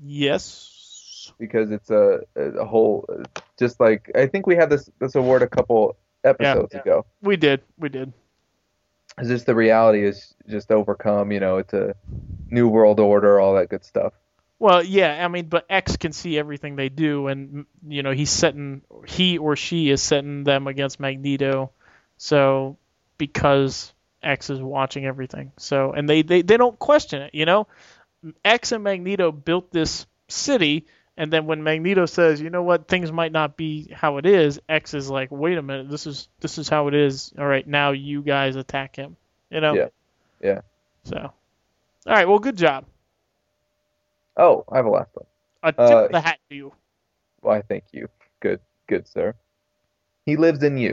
Yes. 0.00 1.32
because 1.38 1.72
it's 1.72 1.90
a 1.90 2.20
a 2.36 2.64
whole 2.64 3.04
just 3.58 3.80
like 3.80 4.10
I 4.14 4.26
think 4.26 4.46
we 4.46 4.54
had 4.54 4.70
this 4.70 4.88
this 5.00 5.16
award 5.16 5.42
a 5.42 5.48
couple 5.48 5.96
episodes 6.22 6.72
Yeah. 6.72 6.80
ago. 6.80 7.06
We 7.20 7.36
did. 7.36 7.62
We 7.78 7.88
did. 7.88 8.12
It's 9.18 9.28
just 9.28 9.46
the 9.46 9.54
reality 9.56 10.04
is 10.04 10.34
just 10.48 10.70
overcome. 10.70 11.32
You 11.32 11.40
know, 11.40 11.56
it's 11.58 11.72
a 11.74 11.94
new 12.48 12.68
world 12.68 13.00
order, 13.00 13.40
all 13.40 13.54
that 13.54 13.68
good 13.70 13.84
stuff. 13.84 14.12
Well, 14.60 14.84
yeah, 14.84 15.24
I 15.24 15.28
mean, 15.28 15.46
but 15.46 15.66
X 15.68 15.96
can 15.96 16.12
see 16.12 16.38
everything 16.38 16.76
they 16.76 16.88
do, 16.88 17.26
and 17.26 17.66
you 17.86 18.02
know 18.04 18.12
he's 18.12 18.30
setting 18.30 18.82
he 19.06 19.38
or 19.38 19.56
she 19.56 19.90
is 19.90 20.00
setting 20.00 20.44
them 20.44 20.68
against 20.68 21.00
Magneto, 21.00 21.72
so 22.18 22.76
because 23.18 23.93
X 24.24 24.50
is 24.50 24.60
watching 24.60 25.06
everything, 25.06 25.52
so 25.58 25.92
and 25.92 26.08
they 26.08 26.22
they, 26.22 26.42
they 26.42 26.56
don't 26.56 26.78
question 26.78 27.22
it, 27.22 27.34
you 27.34 27.44
know. 27.44 27.66
X 28.44 28.72
and 28.72 28.82
Magneto 28.82 29.30
built 29.30 29.70
this 29.70 30.06
city, 30.28 30.86
and 31.16 31.30
then 31.30 31.46
when 31.46 31.62
Magneto 31.62 32.06
says, 32.06 32.40
you 32.40 32.48
know 32.48 32.62
what, 32.62 32.88
things 32.88 33.12
might 33.12 33.32
not 33.32 33.56
be 33.56 33.90
how 33.92 34.16
it 34.16 34.24
is, 34.24 34.60
X 34.68 34.94
is 34.94 35.10
like, 35.10 35.30
wait 35.30 35.58
a 35.58 35.62
minute, 35.62 35.90
this 35.90 36.06
is 36.06 36.28
this 36.40 36.56
is 36.58 36.68
how 36.68 36.88
it 36.88 36.94
is. 36.94 37.32
All 37.38 37.46
right, 37.46 37.66
now 37.66 37.90
you 37.92 38.22
guys 38.22 38.56
attack 38.56 38.96
him, 38.96 39.16
you 39.50 39.60
know. 39.60 39.74
Yeah. 39.74 39.88
Yeah. 40.40 40.60
So, 41.04 41.18
all 41.18 41.32
right, 42.06 42.26
well, 42.26 42.38
good 42.38 42.56
job. 42.56 42.86
Oh, 44.36 44.64
I 44.70 44.76
have 44.76 44.86
a 44.86 44.90
last 44.90 45.10
one. 45.14 45.26
I 45.62 45.70
tip 45.70 45.80
Uh, 45.80 46.08
the 46.08 46.20
hat 46.20 46.38
to 46.48 46.56
you. 46.56 46.72
Why, 47.40 47.62
thank 47.62 47.84
you. 47.92 48.08
Good, 48.40 48.60
good, 48.86 49.06
sir. 49.06 49.34
He 50.26 50.36
lives 50.36 50.62
in 50.62 50.78
you. 50.78 50.92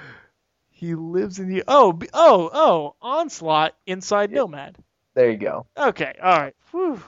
he 0.81 0.95
lives 0.95 1.37
in 1.37 1.47
the 1.47 1.63
oh 1.67 1.97
oh 2.11 2.49
oh 2.51 2.95
onslaught 3.01 3.75
inside 3.85 4.31
Yeah. 4.31 4.39
Nomad. 4.39 4.77
there 5.13 5.29
you 5.29 5.37
go. 5.37 5.67
Okay, 5.77 6.15
all 6.21 6.39
right. 6.39 6.55
Whew. 6.71 7.01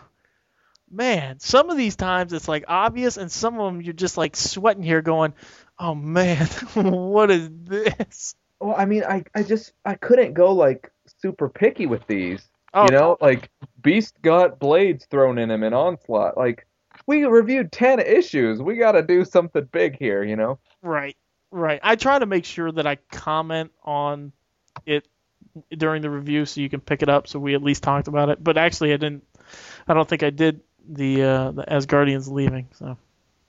Man, 0.92 1.40
some 1.40 1.72
of 1.72 1.78
these 1.78 1.96
times 1.96 2.34
it's 2.34 2.48
like 2.48 2.66
obvious, 2.68 3.18
and 3.18 3.32
some 3.32 3.60
of 3.60 3.66
them 3.74 3.82
you're 3.82 3.94
just 3.94 4.16
like 4.16 4.36
sweating 4.36 4.84
here, 4.84 5.02
going, 5.02 5.34
"Oh 5.80 5.96
man, 5.96 6.46
what 6.76 7.32
is 7.32 7.50
this?" 7.52 8.36
Well, 8.60 8.76
I 8.78 8.86
mean, 8.86 9.04
I, 9.04 9.24
I 9.34 9.42
just 9.42 9.74
I 9.84 9.96
couldn't 9.96 10.34
go 10.36 10.52
like 10.54 10.92
super 11.20 11.50
picky 11.50 11.88
with 11.88 12.06
these. 12.06 12.48
Oh, 12.76 12.86
You 12.86 12.92
know, 12.92 13.18
like 13.22 13.50
Beast 13.82 14.22
got 14.22 14.60
blades 14.60 15.06
thrown 15.06 15.40
in 15.40 15.50
him 15.50 15.64
in 15.64 15.74
Onslaught. 15.74 16.38
Like 16.38 16.68
we 17.08 17.24
reviewed 17.24 17.72
ten 17.72 18.00
issues. 18.00 18.62
We 18.62 18.76
got 18.76 18.92
to 18.92 19.02
do 19.02 19.26
something 19.26 19.68
big 19.72 19.98
here. 19.98 20.24
You 20.24 20.36
know. 20.36 20.60
Right, 20.84 21.18
right. 21.54 21.80
I 21.84 21.96
try 21.96 22.20
to 22.20 22.26
make 22.26 22.46
sure 22.46 22.72
that 22.72 22.86
I 22.86 22.96
comment 23.12 23.72
on 23.84 24.34
it 24.86 25.08
during 25.76 26.02
the 26.02 26.10
review 26.10 26.46
so 26.46 26.62
you 26.62 26.70
can 26.70 26.82
pick 26.82 27.02
it 27.04 27.10
up. 27.10 27.28
So 27.28 27.40
we 27.40 27.56
at 27.56 27.64
least 27.64 27.84
talked 27.84 28.08
about 28.08 28.30
it. 28.30 28.44
But 28.44 28.58
actually, 28.58 28.94
I 28.94 28.98
didn't. 28.98 29.24
I 29.88 29.94
don't 29.94 30.08
think 30.08 30.24
I 30.24 30.30
did 30.32 30.62
the 30.88 31.24
uh, 31.24 31.52
the 31.52 31.64
Asgardians 31.64 32.30
leaving. 32.30 32.68
So 32.74 32.98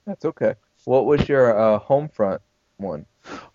That's 0.06 0.24
okay. 0.24 0.54
What 0.84 1.06
was 1.06 1.28
your 1.28 1.58
uh, 1.58 1.78
home 1.78 2.08
front 2.08 2.42
one? 2.76 3.06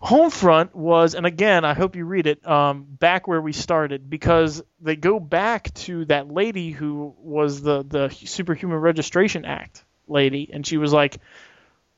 Homefront 0.02 0.74
was, 0.74 1.14
and 1.14 1.24
again, 1.26 1.64
I 1.64 1.74
hope 1.74 1.94
you 1.94 2.04
read 2.04 2.26
it. 2.26 2.44
Um, 2.44 2.84
back 2.88 3.28
where 3.28 3.40
we 3.40 3.52
started 3.52 4.10
because 4.10 4.62
they 4.80 4.96
go 4.96 5.20
back 5.20 5.72
to 5.74 6.06
that 6.06 6.28
lady 6.28 6.70
who 6.70 7.14
was 7.18 7.62
the 7.62 7.84
the 7.84 8.08
Superhuman 8.08 8.78
Registration 8.78 9.44
Act 9.44 9.84
lady, 10.08 10.50
and 10.52 10.66
she 10.66 10.76
was 10.76 10.92
like, 10.92 11.18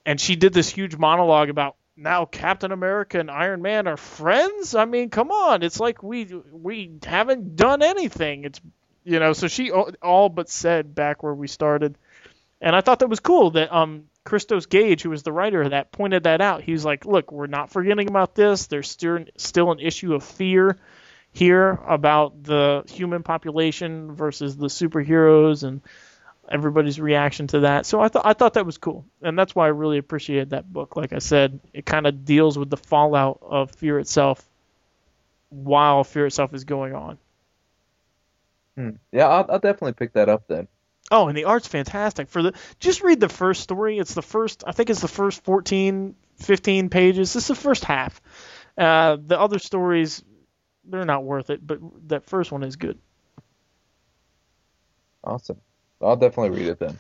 and 0.05 0.21
she 0.21 0.37
did 0.37 0.53
this 0.53 0.69
huge 0.69 0.97
monologue 0.97 1.49
about 1.49 1.77
now 1.97 2.25
Captain 2.25 2.73
America 2.73 3.19
and 3.19 3.31
Iron 3.31 3.63
Man 3.63 3.87
are 3.87 3.97
friends. 3.97 4.75
I 4.75 4.85
mean, 4.85 5.11
come 5.11 5.31
on, 5.31 5.63
it's 5.63 5.81
like 5.81 6.03
we 6.03 6.25
we 6.51 6.93
haven't 7.05 7.57
done 7.57 7.83
anything. 7.83 8.45
It's 8.45 8.61
you 9.05 9.19
know, 9.19 9.33
so 9.33 9.49
she 9.49 9.71
all, 9.71 10.29
but 10.29 10.49
said 10.49 10.95
back 10.95 11.23
where 11.23 11.35
we 11.35 11.49
started, 11.49 11.97
and 12.61 12.75
I 12.75 12.81
thought 12.81 13.01
that 13.01 13.09
was 13.09 13.21
cool 13.21 13.51
that 13.53 13.73
um 13.73 14.05
Christos 14.25 14.67
Gage, 14.67 15.03
who 15.03 15.11
was 15.11 15.23
the 15.23 15.33
writer 15.33 15.63
of 15.63 15.71
that, 15.71 15.93
pointed 15.93 16.25
that 16.25 16.41
out. 16.41 16.63
He 16.63 16.73
was 16.73 16.85
like, 16.85 17.05
"Look, 17.05 17.33
we're 17.33 17.47
not 17.47 17.71
forgetting 17.71 18.09
about 18.09 18.35
this. 18.35 18.67
There's 18.67 18.89
still 18.89 19.25
still 19.37 19.73
an 19.73 19.81
issue 19.81 20.15
of 20.15 20.23
fear 20.23 20.79
here 21.33 21.81
about 21.89 22.43
the 22.43 22.85
human 22.89 23.23
population 23.23 24.15
versus 24.15 24.57
the 24.57 24.67
superheroes 24.67 25.65
and 25.65 25.81
everybody's 26.53 27.01
reaction 27.01 27.47
to 27.49 27.61
that." 27.61 27.87
So 27.87 28.01
I 28.01 28.09
thought 28.09 28.27
I 28.27 28.35
thought 28.35 28.55
that 28.55 28.67
was 28.67 28.79
cool, 28.79 29.07
and 29.23 29.39
that's 29.39 29.55
why 29.55 29.67
I 29.67 29.71
really 29.71 29.99
appreciated 29.99 30.51
that 30.51 30.73
book. 30.73 30.97
Like 30.97 31.13
I 31.13 31.19
said, 31.19 31.61
it 31.73 31.87
kind 31.87 32.07
of 32.07 32.25
deals 32.25 32.59
with 32.59 32.71
the 32.71 32.77
fallout 32.77 33.39
of 33.43 33.73
fear 33.73 33.99
itself 33.99 34.49
while 35.51 36.05
fear 36.05 36.27
itself 36.27 36.55
is 36.55 36.65
going 36.65 36.95
on. 36.95 37.19
Hmm. 38.77 38.91
Yeah, 39.11 39.29
I'll, 39.29 39.47
I'll 39.51 39.59
definitely 39.59 39.93
pick 39.93 40.15
that 40.15 40.29
up 40.29 40.49
then. 40.49 40.69
Oh, 41.11 41.29
and 41.29 41.37
the 41.37 41.45
art's 41.45 41.69
fantastic. 41.69 42.29
For 42.29 42.43
the 42.43 42.55
just 42.81 43.03
read 43.03 43.21
the 43.21 43.29
first 43.29 43.61
story. 43.61 43.99
It's 43.99 44.15
the 44.15 44.23
first. 44.23 44.65
I 44.67 44.73
think 44.73 44.89
it's 44.89 45.01
the 45.01 45.09
first 45.09 45.45
14, 45.45 46.15
15 46.37 46.89
pages. 46.89 47.33
This 47.33 47.45
is 47.45 47.49
the 47.49 47.55
first 47.55 47.85
half. 47.85 48.21
Uh, 48.79 49.19
the 49.25 49.39
other 49.39 49.59
stories, 49.59 50.23
they're 50.85 51.05
not 51.05 51.25
worth 51.25 51.51
it, 51.51 51.65
but 51.65 51.81
that 52.09 52.25
first 52.25 52.51
one 52.51 52.63
is 52.63 52.77
good. 52.77 52.99
Awesome. 55.23 55.61
I'll 56.03 56.17
definitely 56.17 56.59
read 56.59 56.69
it 56.69 56.79
then. 56.79 56.99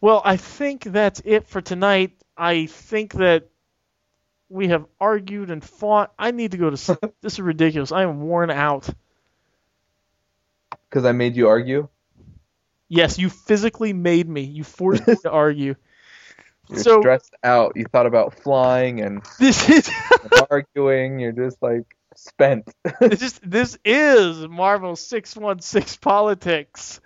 Well, 0.00 0.22
I 0.24 0.36
think 0.36 0.84
that's 0.84 1.20
it 1.24 1.46
for 1.46 1.60
tonight. 1.60 2.12
I 2.36 2.66
think 2.66 3.12
that 3.14 3.48
we 4.48 4.68
have 4.68 4.86
argued 4.98 5.50
and 5.50 5.62
fought. 5.62 6.12
I 6.18 6.30
need 6.30 6.52
to 6.52 6.56
go 6.58 6.70
to 6.70 6.76
sleep. 6.76 6.98
this 7.20 7.34
is 7.34 7.40
ridiculous. 7.40 7.92
I 7.92 8.02
am 8.02 8.20
worn 8.22 8.50
out. 8.50 8.88
Because 10.88 11.04
I 11.04 11.12
made 11.12 11.36
you 11.36 11.48
argue. 11.48 11.88
Yes, 12.88 13.18
you 13.18 13.28
physically 13.30 13.92
made 13.92 14.28
me. 14.28 14.40
You 14.42 14.64
forced 14.64 15.06
me 15.06 15.14
to 15.22 15.30
argue. 15.30 15.76
You're 16.68 16.78
So- 16.78 17.00
stressed 17.00 17.34
out. 17.44 17.72
You 17.76 17.84
thought 17.84 18.06
about 18.06 18.34
flying 18.42 19.00
and 19.00 19.22
This 19.38 19.68
is 19.68 19.90
arguing. 20.50 21.20
You're 21.20 21.32
just 21.32 21.62
like 21.62 21.96
spent. 22.16 22.68
this 23.00 23.22
is 23.22 23.40
this 23.42 23.78
is 23.84 24.48
Marvel 24.48 24.96
616 24.96 25.98
Politics. 26.00 27.00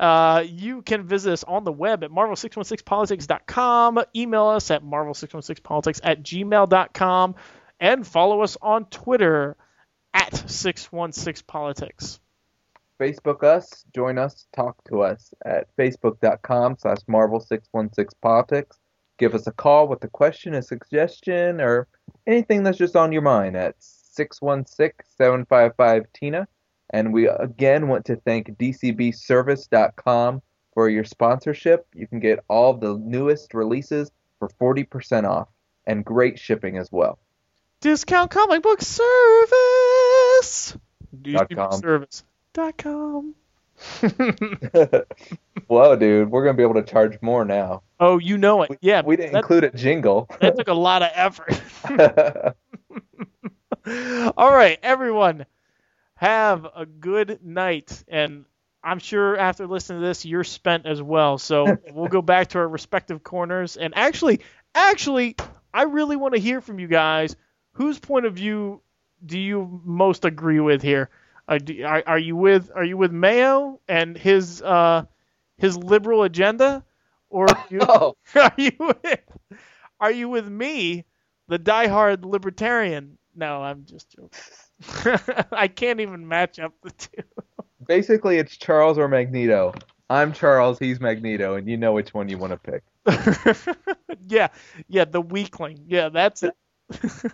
Uh, 0.00 0.42
you 0.46 0.80
can 0.80 1.02
visit 1.02 1.34
us 1.34 1.44
on 1.44 1.64
the 1.64 1.72
web 1.72 2.02
at 2.02 2.10
marvel616politics.com. 2.10 4.02
Email 4.16 4.46
us 4.46 4.70
at 4.70 4.82
marvel616politics 4.82 6.00
at 6.02 6.22
gmail.com. 6.22 7.34
And 7.78 8.06
follow 8.06 8.40
us 8.40 8.56
on 8.62 8.86
Twitter 8.86 9.58
at 10.14 10.32
616politics. 10.32 12.18
Facebook 12.98 13.44
us, 13.44 13.84
join 13.94 14.16
us, 14.18 14.46
talk 14.54 14.82
to 14.84 15.02
us 15.02 15.34
at 15.44 15.66
facebook.com 15.76 16.76
slash 16.78 17.00
marvel616politics. 17.08 18.78
Give 19.18 19.34
us 19.34 19.46
a 19.46 19.52
call 19.52 19.86
with 19.86 20.02
a 20.04 20.08
question, 20.08 20.54
a 20.54 20.62
suggestion, 20.62 21.60
or 21.60 21.88
anything 22.26 22.62
that's 22.62 22.78
just 22.78 22.96
on 22.96 23.12
your 23.12 23.20
mind 23.22 23.54
at 23.56 23.78
616-755-TINA. 23.80 26.48
And 26.90 27.12
we 27.12 27.28
again 27.28 27.88
want 27.88 28.04
to 28.06 28.16
thank 28.16 28.58
DCBService.com 28.58 30.42
for 30.74 30.88
your 30.88 31.04
sponsorship. 31.04 31.86
You 31.94 32.06
can 32.06 32.20
get 32.20 32.40
all 32.48 32.70
of 32.72 32.80
the 32.80 32.96
newest 32.98 33.54
releases 33.54 34.10
for 34.38 34.48
40% 34.60 35.28
off 35.28 35.48
and 35.86 36.04
great 36.04 36.38
shipping 36.38 36.76
as 36.76 36.90
well. 36.92 37.18
Discount 37.80 38.30
comic 38.30 38.62
book 38.62 38.82
service. 38.82 40.76
Dot 41.22 41.50
com. 41.50 41.72
Service. 41.80 42.24
Whoa, 45.68 45.96
dude, 45.96 46.30
we're 46.30 46.44
going 46.44 46.54
to 46.54 46.56
be 46.56 46.62
able 46.62 46.74
to 46.74 46.82
charge 46.82 47.16
more 47.22 47.44
now. 47.44 47.82
oh, 47.98 48.18
you 48.18 48.36
know 48.36 48.62
it. 48.62 48.78
Yeah, 48.80 49.02
We 49.02 49.16
didn't 49.16 49.32
that, 49.32 49.38
include 49.38 49.64
a 49.64 49.70
jingle. 49.70 50.28
that 50.40 50.56
took 50.56 50.68
a 50.68 50.74
lot 50.74 51.02
of 51.02 51.10
effort. 51.14 51.60
All 54.36 54.52
right, 54.52 54.78
everyone, 54.82 55.46
have 56.20 56.66
a 56.76 56.84
good 56.84 57.40
night. 57.42 58.04
And 58.06 58.44
I'm 58.84 58.98
sure 58.98 59.38
after 59.38 59.66
listening 59.66 60.02
to 60.02 60.06
this, 60.06 60.26
you're 60.26 60.44
spent 60.44 60.84
as 60.86 61.00
well. 61.02 61.38
So 61.38 61.78
we'll 61.92 62.08
go 62.08 62.20
back 62.22 62.48
to 62.48 62.58
our 62.58 62.68
respective 62.68 63.22
corners. 63.22 63.78
And 63.78 63.94
actually, 63.96 64.40
actually, 64.74 65.36
I 65.72 65.84
really 65.84 66.16
want 66.16 66.34
to 66.34 66.40
hear 66.40 66.60
from 66.60 66.78
you 66.78 66.88
guys. 66.88 67.36
Whose 67.72 67.98
point 67.98 68.26
of 68.26 68.34
view 68.34 68.82
do 69.24 69.38
you 69.38 69.80
most 69.84 70.26
agree 70.26 70.60
with 70.60 70.82
here? 70.82 71.08
Uh, 71.48 71.58
do, 71.58 71.84
are, 71.84 72.02
are 72.06 72.18
you 72.18 72.36
with 72.36 72.70
Are 72.74 72.84
you 72.84 72.98
with 72.98 73.12
Mayo 73.12 73.80
and 73.88 74.16
his 74.16 74.60
uh, 74.60 75.06
his 75.56 75.76
liberal 75.78 76.22
agenda, 76.24 76.84
or 77.30 77.46
are 77.50 77.64
you, 77.70 77.78
oh, 77.88 78.16
are 78.34 78.52
you 78.58 78.72
with, 78.78 79.20
are 80.00 80.12
you 80.12 80.28
with 80.28 80.48
me, 80.48 81.06
the 81.48 81.58
diehard 81.58 82.24
libertarian? 82.24 83.18
No, 83.34 83.62
I'm 83.62 83.86
just 83.86 84.10
joking. 84.10 84.30
I 85.52 85.68
can't 85.68 86.00
even 86.00 86.26
match 86.26 86.58
up 86.58 86.72
the 86.82 86.90
two. 86.90 87.22
basically, 87.86 88.38
it's 88.38 88.56
Charles 88.56 88.98
or 88.98 89.08
Magneto. 89.08 89.74
I'm 90.08 90.32
Charles, 90.32 90.78
he's 90.78 91.00
Magneto, 91.00 91.54
and 91.54 91.68
you 91.68 91.76
know 91.76 91.92
which 91.92 92.12
one 92.12 92.28
you 92.28 92.36
want 92.36 92.52
to 92.52 92.58
pick. 92.58 92.82
yeah, 94.28 94.48
yeah, 94.88 95.04
the 95.04 95.20
weakling. 95.20 95.84
Yeah, 95.86 96.08
that's 96.08 96.42
it. 96.42 96.54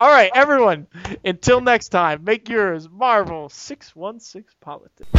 All 0.00 0.08
right, 0.08 0.30
everyone. 0.34 0.86
Until 1.24 1.60
next 1.60 1.88
time, 1.88 2.22
make 2.22 2.48
yours 2.48 2.88
Marvel 2.88 3.48
616 3.48 4.44
Politics. 4.60 5.10